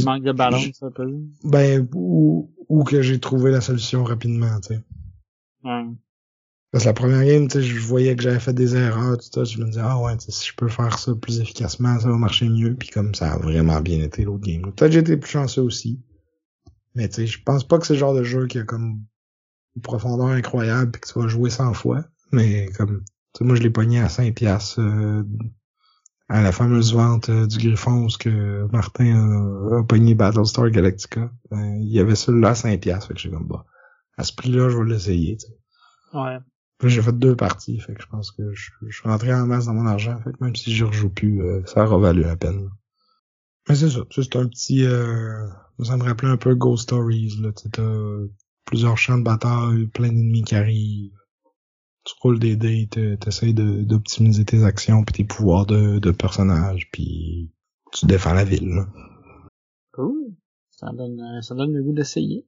Manque 0.05 0.25
de 0.25 0.33
balance 0.33 0.83
un 0.83 0.91
peu. 0.91 1.07
Ben, 1.45 1.89
ou, 1.95 2.51
ou 2.69 2.85
que 2.85 3.03
j'ai 3.03 3.19
trouvé 3.21 3.51
la 3.51 3.61
solution 3.61 4.05
rapidement, 4.05 4.61
tu 4.61 4.75
sais. 4.75 4.81
Ouais. 5.65 5.85
Parce 6.71 6.85
que 6.85 6.89
la 6.89 6.95
première 6.95 7.25
game, 7.25 7.49
tu 7.49 7.59
sais, 7.59 7.63
je 7.63 7.81
voyais 7.81 8.15
que 8.15 8.23
j'avais 8.23 8.41
fait 8.41 8.53
des 8.53 8.77
erreurs, 8.77 9.17
tout 9.17 9.29
ça. 9.33 9.45
Je 9.45 9.59
me 9.59 9.67
disais, 9.67 9.81
ah 9.83 9.99
ouais, 9.99 10.13
si 10.19 10.49
je 10.49 10.55
peux 10.55 10.69
faire 10.69 10.99
ça 10.99 11.15
plus 11.15 11.41
efficacement, 11.41 11.99
ça 11.99 12.09
va 12.09 12.17
marcher 12.17 12.49
mieux. 12.49 12.75
Puis 12.75 12.91
comme 12.91 13.15
ça 13.15 13.33
a 13.33 13.39
vraiment 13.39 13.81
bien 13.81 14.01
été 14.01 14.25
l'autre 14.25 14.45
game. 14.45 14.71
Peut-être 14.73 14.95
été 14.95 15.17
plus 15.17 15.31
chanceux 15.31 15.63
aussi. 15.63 15.99
Mais 16.99 17.09
tu 17.09 17.15
sais, 17.15 17.27
je 17.29 17.41
pense 17.41 17.63
pas 17.63 17.79
que 17.79 17.87
c'est 17.87 17.93
le 17.93 18.01
genre 18.01 18.13
de 18.13 18.25
jeu 18.25 18.49
qui 18.49 18.59
a 18.59 18.65
comme 18.65 19.05
une 19.77 19.83
profondeur 19.83 20.27
incroyable 20.27 20.91
puis 20.91 21.01
que 21.01 21.07
tu 21.07 21.17
vas 21.17 21.29
jouer 21.29 21.49
100 21.49 21.73
fois. 21.73 22.03
Mais 22.33 22.69
comme, 22.77 23.05
tu 23.35 23.39
sais, 23.39 23.45
moi 23.45 23.55
je 23.55 23.63
l'ai 23.63 23.71
pogné 23.71 24.01
à 24.01 24.09
5 24.09 24.35
piastres 24.35 24.81
euh, 24.81 25.23
à 26.29 26.43
la 26.43 26.51
fameuse 26.51 26.93
vente 26.93 27.29
euh, 27.29 27.47
du 27.47 27.59
Griffon 27.59 28.03
où 28.03 28.11
ce 28.11 28.19
que 28.19 28.67
Martin 28.73 29.15
a, 29.15 29.79
a 29.79 29.85
pogné 29.85 30.17
Battlestar 30.17 30.71
Galactica. 30.71 31.31
Ben, 31.53 31.77
il 31.81 31.89
y 31.89 32.01
avait 32.01 32.17
celui-là 32.17 32.49
à 32.49 32.55
5 32.57 32.81
piastres. 32.81 33.07
Fait 33.07 33.15
que 33.15 33.21
j'ai 33.21 33.31
comme, 33.31 33.47
bah, 33.47 33.65
à 34.17 34.25
ce 34.25 34.33
prix-là, 34.33 34.69
je 34.69 34.79
vais 34.79 34.85
l'essayer, 34.85 35.37
tu 35.37 35.47
sais. 35.47 35.57
Ouais. 36.15 36.39
Puis 36.79 36.91
j'ai 36.91 37.01
fait 37.01 37.17
deux 37.17 37.37
parties, 37.37 37.79
fait 37.79 37.95
que 37.95 38.03
je 38.03 38.09
pense 38.09 38.33
que 38.33 38.53
je, 38.55 38.73
je 38.89 38.97
suis 38.97 39.09
rentré 39.09 39.33
en 39.33 39.47
masse 39.47 39.67
dans 39.67 39.75
mon 39.75 39.87
argent, 39.87 40.21
fait 40.25 40.33
que 40.33 40.45
même 40.45 40.57
si 40.57 40.75
je 40.75 40.85
rejoue 40.85 41.11
plus, 41.11 41.43
euh, 41.43 41.63
ça 41.65 41.85
aura 41.85 41.99
valu 41.99 42.23
la 42.23 42.37
peine. 42.37 42.71
Mais 43.69 43.77
c'est 43.77 43.91
ça, 43.91 44.01
ça, 44.11 44.23
c'est 44.25 44.37
un 44.37 44.49
petit... 44.49 44.85
Euh, 44.85 45.47
ça 45.85 45.97
me 45.97 46.03
rappelait 46.05 46.31
un 46.31 46.37
peu 46.37 46.55
Ghost 46.55 46.85
Stories, 46.85 47.37
là, 47.41 47.51
t'as 47.53 47.83
plusieurs 48.65 48.99
champs 48.99 49.19
de 49.19 49.23
bataille, 49.25 49.87
plein 49.87 50.09
d'ennemis 50.09 50.43
qui 50.43 50.55
arrivent, 50.55 51.13
tu 52.05 52.15
roules 52.21 52.39
des 52.39 52.57
dés, 52.57 52.89
t'es- 52.91 53.17
t'essayes 53.17 53.55
d'optimiser 53.55 54.45
tes 54.45 54.65
actions 54.65 55.05
puis 55.05 55.15
tes 55.15 55.25
pouvoirs 55.25 55.67
de, 55.67 55.99
de 55.99 56.11
personnage, 56.11 56.91
puis 56.91 57.51
tu 57.93 58.07
défends 58.07 58.35
la 58.35 58.45
ville, 58.45 58.69
là. 58.69 58.87
Cool. 59.93 60.35
Ça 60.71 60.91
donne, 60.93 61.21
euh, 61.21 61.41
ça 61.43 61.55
donne 61.55 61.73
le 61.73 61.83
goût 61.83 61.93
d'essayer. 61.93 62.47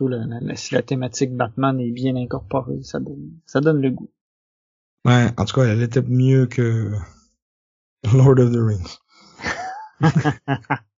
La- 0.00 0.56
si 0.56 0.74
la 0.74 0.82
thématique 0.82 1.32
Batman 1.36 1.78
est 1.78 1.92
bien 1.92 2.16
incorporée, 2.16 2.82
ça 2.82 2.98
donne, 2.98 3.30
ça 3.46 3.60
donne 3.60 3.80
le 3.80 3.90
goût. 3.90 4.10
Ouais, 5.04 5.28
en 5.36 5.44
tout 5.44 5.54
cas, 5.54 5.64
elle 5.66 5.82
était 5.82 6.02
mieux 6.02 6.46
que 6.46 6.92
Lord 8.12 8.38
of 8.40 8.50
the 8.52 8.58
Rings. 8.58 8.98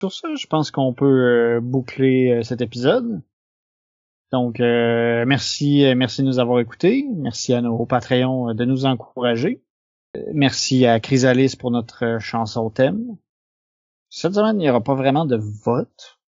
Sur 0.00 0.12
ça, 0.12 0.34
je 0.34 0.46
pense 0.46 0.70
qu'on 0.70 0.94
peut 0.94 1.04
euh, 1.04 1.60
boucler 1.60 2.30
euh, 2.30 2.42
cet 2.42 2.62
épisode. 2.62 3.22
Donc, 4.32 4.58
euh, 4.60 5.24
merci, 5.26 5.84
merci 5.94 6.22
de 6.22 6.26
nous 6.26 6.38
avoir 6.38 6.60
écoutés. 6.60 7.06
Merci 7.16 7.52
à 7.52 7.60
nos 7.60 7.84
Patreons 7.84 8.54
de 8.54 8.64
nous 8.64 8.86
encourager. 8.86 9.62
Merci 10.32 10.86
à 10.86 11.00
Chrysalis 11.00 11.56
pour 11.58 11.70
notre 11.70 12.18
chanson 12.20 12.70
thème. 12.70 13.16
Cette 14.08 14.34
semaine, 14.34 14.56
il 14.56 14.64
n'y 14.64 14.70
aura 14.70 14.82
pas 14.82 14.94
vraiment 14.94 15.26
de 15.26 15.36
vote. 15.36 16.18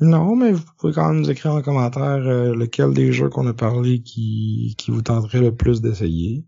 Non, 0.00 0.34
mais 0.36 0.52
vous 0.52 0.64
pouvez 0.78 0.92
quand 0.92 1.08
même 1.08 1.20
nous 1.20 1.30
écrire 1.30 1.52
en 1.52 1.62
commentaire 1.62 2.18
lequel 2.18 2.94
des 2.94 3.12
jeux 3.12 3.28
qu'on 3.28 3.46
a 3.46 3.54
parlé 3.54 4.02
qui, 4.02 4.74
qui 4.78 4.90
vous 4.90 5.02
tenterait 5.02 5.40
le 5.40 5.54
plus 5.54 5.82
d'essayer. 5.82 6.46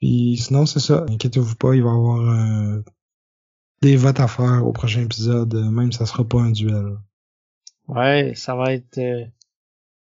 Puis 0.00 0.36
sinon, 0.38 0.66
c'est 0.66 0.80
ça. 0.80 1.04
Inquiétez-vous 1.08 1.56
pas, 1.56 1.74
il 1.74 1.82
va 1.82 1.90
y 1.90 1.92
avoir 1.92 2.20
euh, 2.20 2.82
des 3.82 3.96
votes 3.96 4.20
à 4.20 4.28
faire 4.28 4.66
au 4.66 4.72
prochain 4.72 5.02
épisode, 5.02 5.54
euh, 5.54 5.70
même 5.70 5.92
si 5.92 5.98
ça 5.98 6.06
sera 6.06 6.24
pas 6.24 6.40
un 6.40 6.50
duel. 6.50 6.96
Ouais, 7.86 8.32
ça 8.34 8.54
va 8.54 8.72
être... 8.72 8.98
euh, 8.98 9.24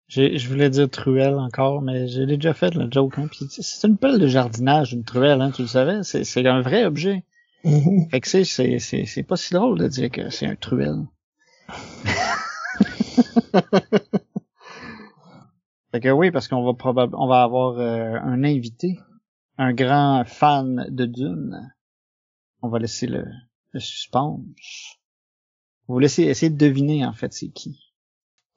je 0.08 0.48
voulais 0.48 0.70
dire 0.70 0.88
truelle 0.88 1.34
encore, 1.34 1.82
mais 1.82 2.06
je 2.08 2.22
l'ai 2.22 2.36
déjà 2.36 2.54
fait, 2.54 2.74
le 2.74 2.88
joke. 2.90 3.18
Hein, 3.18 3.28
c'est 3.48 3.86
une 3.88 3.96
pelle 3.98 4.18
de 4.18 4.26
jardinage, 4.28 4.92
une 4.92 5.04
truelle, 5.04 5.40
hein, 5.40 5.50
tu 5.50 5.62
le 5.62 5.68
savais. 5.68 6.02
C'est 6.02 6.46
un 6.46 6.60
vrai 6.62 6.84
objet. 6.84 7.24
Fait 8.10 8.20
que 8.20 8.28
c'est- 8.28 8.44
c'est 8.44 8.78
c'est 8.78 9.04
c'est 9.06 9.24
pas 9.24 9.36
si 9.36 9.52
drôle 9.52 9.78
de 9.78 9.88
dire 9.88 10.08
que 10.10 10.30
c'est 10.30 10.46
un 10.46 10.54
truelle. 10.54 11.02
fait 15.92 16.00
que 16.00 16.10
oui, 16.10 16.30
parce 16.30 16.48
qu'on 16.48 16.64
va 16.64 16.74
probablement 16.74 17.24
on 17.24 17.28
va 17.28 17.42
avoir 17.42 17.78
euh, 17.78 18.14
un 18.22 18.44
invité, 18.44 18.98
un 19.58 19.72
grand 19.72 20.24
fan 20.26 20.86
de 20.90 21.06
Dune. 21.06 21.72
On 22.62 22.68
va 22.68 22.78
laisser 22.78 23.06
le, 23.06 23.24
le 23.76 23.80
suspense. 23.80 24.98
On 25.88 25.94
va 25.94 26.00
laisser 26.00 26.24
essayer 26.24 26.50
de 26.50 26.56
deviner 26.56 27.04
en 27.06 27.12
fait 27.12 27.32
c'est 27.32 27.48
qui. 27.48 27.78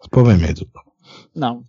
C'est 0.02 0.10
pas 0.12 0.24
dur. 0.54 0.66
Non. 1.36 1.66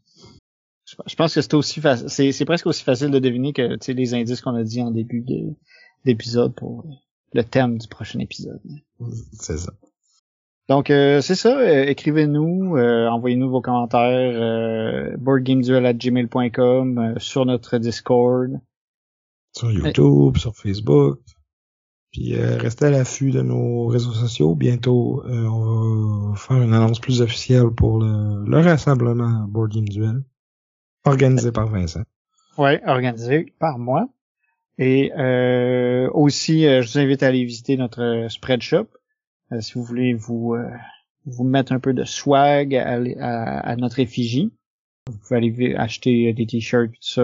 Je 0.86 0.94
je 1.06 1.14
pense 1.14 1.34
que 1.34 1.40
c'est 1.40 1.54
aussi 1.54 1.80
facile. 1.80 2.08
C'est, 2.08 2.32
c'est 2.32 2.44
presque 2.44 2.66
aussi 2.66 2.82
facile 2.82 3.10
de 3.10 3.18
deviner 3.18 3.52
que 3.52 3.78
les 3.92 4.14
indices 4.14 4.40
qu'on 4.40 4.54
a 4.54 4.64
dit 4.64 4.82
en 4.82 4.90
début 4.90 5.22
de, 5.22 5.54
d'épisode 6.04 6.54
pour 6.54 6.84
le 7.32 7.44
thème 7.44 7.78
du 7.78 7.86
prochain 7.88 8.18
épisode. 8.18 8.60
C'est 9.32 9.58
ça. 9.58 9.72
Donc 10.68 10.90
euh, 10.90 11.20
c'est 11.20 11.34
ça. 11.34 11.58
euh, 11.58 11.84
écrivez-nous, 11.84 12.76
euh, 12.76 13.08
envoyez-nous 13.08 13.50
vos 13.50 13.60
commentaires 13.60 14.32
euh, 14.40 15.16
boardgameduel@gmail.com 15.16 16.98
euh, 16.98 17.18
sur 17.18 17.44
notre 17.44 17.78
Discord. 17.78 18.60
Sur 19.56 19.72
YouTube, 19.72 20.36
sur 20.36 20.54
Facebook. 20.54 21.20
Puis 22.12 22.34
euh, 22.34 22.56
restez 22.56 22.86
à 22.86 22.90
l'affût 22.90 23.30
de 23.30 23.40
nos 23.42 23.86
réseaux 23.86 24.12
sociaux. 24.12 24.54
Bientôt, 24.54 25.22
euh, 25.26 25.46
on 25.46 26.30
va 26.30 26.36
faire 26.36 26.60
une 26.60 26.74
annonce 26.74 26.98
plus 26.98 27.22
officielle 27.22 27.70
pour 27.76 28.00
le, 28.00 28.44
le 28.44 28.58
rassemblement 28.58 29.46
Board 29.48 29.72
Game 29.72 29.88
Duel. 29.88 30.22
Organisé 31.04 31.52
par 31.52 31.68
Vincent. 31.68 32.02
Ouais, 32.58 32.80
organisé 32.86 33.54
par 33.58 33.78
moi. 33.78 34.08
Et 34.78 35.12
euh, 35.16 36.10
aussi, 36.12 36.66
euh, 36.66 36.82
je 36.82 36.90
vous 36.92 36.98
invite 36.98 37.22
à 37.22 37.28
aller 37.28 37.44
visiter 37.44 37.76
notre 37.76 38.26
spread 38.28 38.60
shop. 38.60 38.86
Si 39.60 39.74
vous 39.74 39.84
voulez 39.84 40.14
vous 40.14 40.56
vous 41.26 41.44
mettre 41.44 41.72
un 41.72 41.80
peu 41.80 41.92
de 41.92 42.04
swag 42.04 42.74
à, 42.74 42.98
à- 43.60 43.76
notre 43.76 43.98
effigie. 44.00 44.52
Vous 45.06 45.18
pouvez 45.18 45.36
aller 45.36 45.74
acheter 45.74 46.32
des 46.32 46.46
t-shirts, 46.46 46.90
tout 46.92 46.98
ça. 47.00 47.22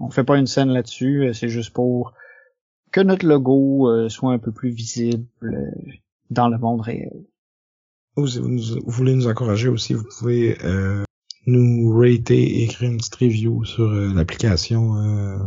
On 0.00 0.10
fait 0.10 0.24
pas 0.24 0.36
une 0.38 0.46
scène 0.46 0.68
là-dessus. 0.68 1.30
C'est 1.32 1.48
juste 1.48 1.72
pour 1.72 2.12
que 2.92 3.00
notre 3.00 3.26
logo 3.26 3.88
euh, 3.88 4.08
soit 4.08 4.32
un 4.32 4.38
peu 4.38 4.52
plus 4.52 4.70
visible 4.70 5.26
euh, 5.42 5.70
dans 6.30 6.48
le 6.48 6.58
monde 6.58 6.80
réel. 6.82 7.24
Vous, 8.16 8.28
nous- 8.40 8.80
vous 8.84 8.90
voulez 8.90 9.14
nous 9.14 9.26
encourager 9.26 9.68
aussi, 9.68 9.94
vous 9.94 10.04
pouvez 10.18 10.58
euh, 10.64 11.02
nous 11.46 11.90
rater 11.98 12.40
et 12.42 12.64
écrire 12.64 12.90
une 12.90 12.98
petite 12.98 13.14
review 13.16 13.64
sur 13.64 13.84
euh, 13.90 14.12
l'application 14.14 14.96
euh, 14.98 15.38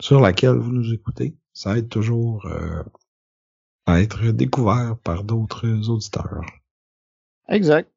sur 0.00 0.20
laquelle 0.20 0.56
vous 0.56 0.72
nous 0.72 0.92
écoutez. 0.92 1.34
Ça 1.52 1.78
aide 1.78 1.88
toujours 1.88 2.46
euh, 2.46 2.82
à 3.86 4.00
être 4.00 4.30
découvert 4.32 4.96
par 5.02 5.24
d'autres 5.24 5.88
auditeurs. 5.88 6.42
Exact. 7.48 7.90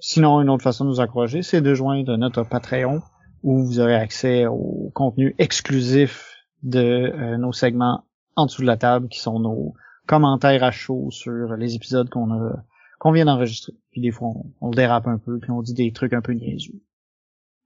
Sinon, 0.00 0.40
une 0.40 0.50
autre 0.50 0.64
façon 0.64 0.84
de 0.84 0.90
nous 0.90 1.00
encourager, 1.00 1.42
c'est 1.42 1.60
de 1.62 1.74
joindre 1.74 2.16
notre 2.16 2.42
Patreon 2.42 3.00
où 3.44 3.64
vous 3.64 3.78
aurez 3.80 3.94
accès 3.94 4.46
au 4.46 4.90
contenu 4.94 5.34
exclusif 5.38 6.28
de 6.64 7.36
nos 7.36 7.52
segments 7.52 8.04
en 8.36 8.46
dessous 8.46 8.62
de 8.62 8.66
la 8.66 8.76
table 8.76 9.08
qui 9.08 9.18
sont 9.20 9.38
nos 9.40 9.74
commentaires 10.06 10.64
à 10.64 10.70
chaud 10.70 11.08
sur 11.10 11.56
les 11.56 11.74
épisodes 11.74 12.08
qu'on 12.10 12.30
a 12.32 12.64
qu'on 12.98 13.12
vient 13.12 13.24
d'enregistrer. 13.24 13.74
Puis 13.90 14.00
des 14.00 14.12
fois, 14.12 14.28
on, 14.28 14.44
on 14.60 14.70
le 14.70 14.76
dérape 14.76 15.08
un 15.08 15.18
peu, 15.18 15.38
puis 15.40 15.50
on 15.50 15.60
dit 15.62 15.74
des 15.74 15.92
trucs 15.92 16.12
un 16.12 16.20
peu 16.20 16.32
niaiseux. 16.32 16.80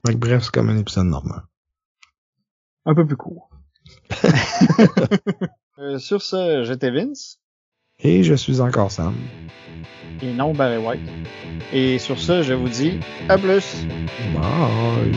Bref, 0.04 0.44
c'est 0.44 0.50
comme 0.50 0.70
un 0.70 0.78
épisode 0.78 1.06
normal. 1.06 1.42
Un 2.86 2.94
peu 2.94 3.06
plus 3.06 3.16
court. 3.16 3.50
Euh, 5.78 5.98
sur 5.98 6.22
ce, 6.22 6.64
j'étais 6.64 6.90
Vince, 6.90 7.38
Et 7.98 8.22
je 8.22 8.32
suis 8.32 8.62
encore 8.62 8.90
Sam. 8.90 9.14
et 10.22 10.32
non 10.32 10.54
Barry 10.54 10.78
White. 10.78 11.06
Et 11.70 11.98
sur 11.98 12.18
ce, 12.18 12.42
je 12.42 12.54
vous 12.54 12.70
dis 12.70 12.98
à 13.28 13.36
plus! 13.36 13.84
Bye! 14.34 15.12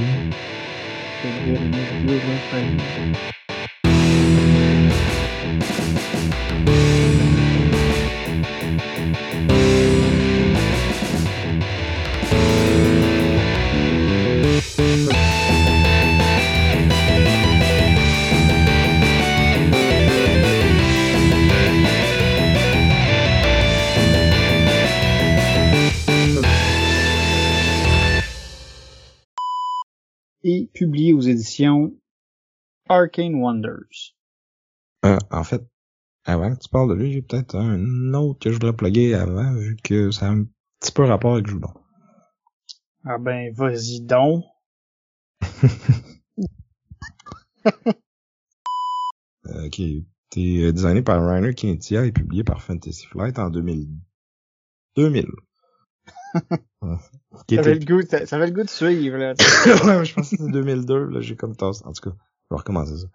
Publié 30.80 31.12
aux 31.12 31.20
éditions 31.20 31.94
Arcane 32.88 33.36
Wonders. 33.36 34.16
Euh, 35.04 35.18
en 35.30 35.44
fait, 35.44 35.62
avant 36.24 36.56
que 36.56 36.60
tu 36.62 36.70
parles 36.70 36.90
de 36.90 36.96
lui, 36.96 37.12
j'ai 37.12 37.22
peut-être 37.22 37.56
un 37.56 38.14
autre 38.14 38.40
que 38.40 38.50
je 38.50 38.56
voudrais 38.56 38.76
plugger 38.76 39.14
avant, 39.14 39.54
vu 39.56 39.76
que 39.84 40.10
ça 40.12 40.28
a 40.28 40.30
un 40.30 40.46
petit 40.80 40.94
peu 40.94 41.04
rapport 41.04 41.34
avec 41.34 41.48
Joudon. 41.48 41.74
Ah 43.04 43.18
ben, 43.18 43.54
vas-y 43.54 44.02
donc. 44.02 44.46
Euh, 49.46 49.68
qui 49.70 49.84
a 49.84 49.88
été 50.38 50.72
designé 50.72 51.02
par 51.02 51.26
Rainer 51.26 51.56
Quintia 51.56 52.06
et 52.06 52.12
publié 52.12 52.44
par 52.44 52.62
Fantasy 52.62 53.06
Flight 53.08 53.40
en 53.40 53.50
2000 53.50 53.88
2000. 54.96 55.26
Qui 57.48 57.56
ça, 57.56 57.62
avait 57.62 57.76
le 57.76 57.86
goût, 57.86 58.02
ça, 58.02 58.36
avait 58.36 58.48
le 58.48 58.54
goût 58.54 58.64
de 58.64 58.70
suivre, 58.70 59.18
là. 59.18 59.34
ouais, 59.66 60.06
je 60.06 60.14
pense 60.14 60.30
que 60.30 60.38
c'était 60.38 60.52
2002, 60.52 61.06
là, 61.06 61.22
j'ai 61.22 61.36
comme 61.36 61.56
tasse. 61.56 61.84
En 61.86 61.92
tout 61.92 62.10
cas, 62.10 62.16
je 62.50 62.56
vais 62.56 62.58
recommencer 62.58 62.98
ça. 62.98 63.08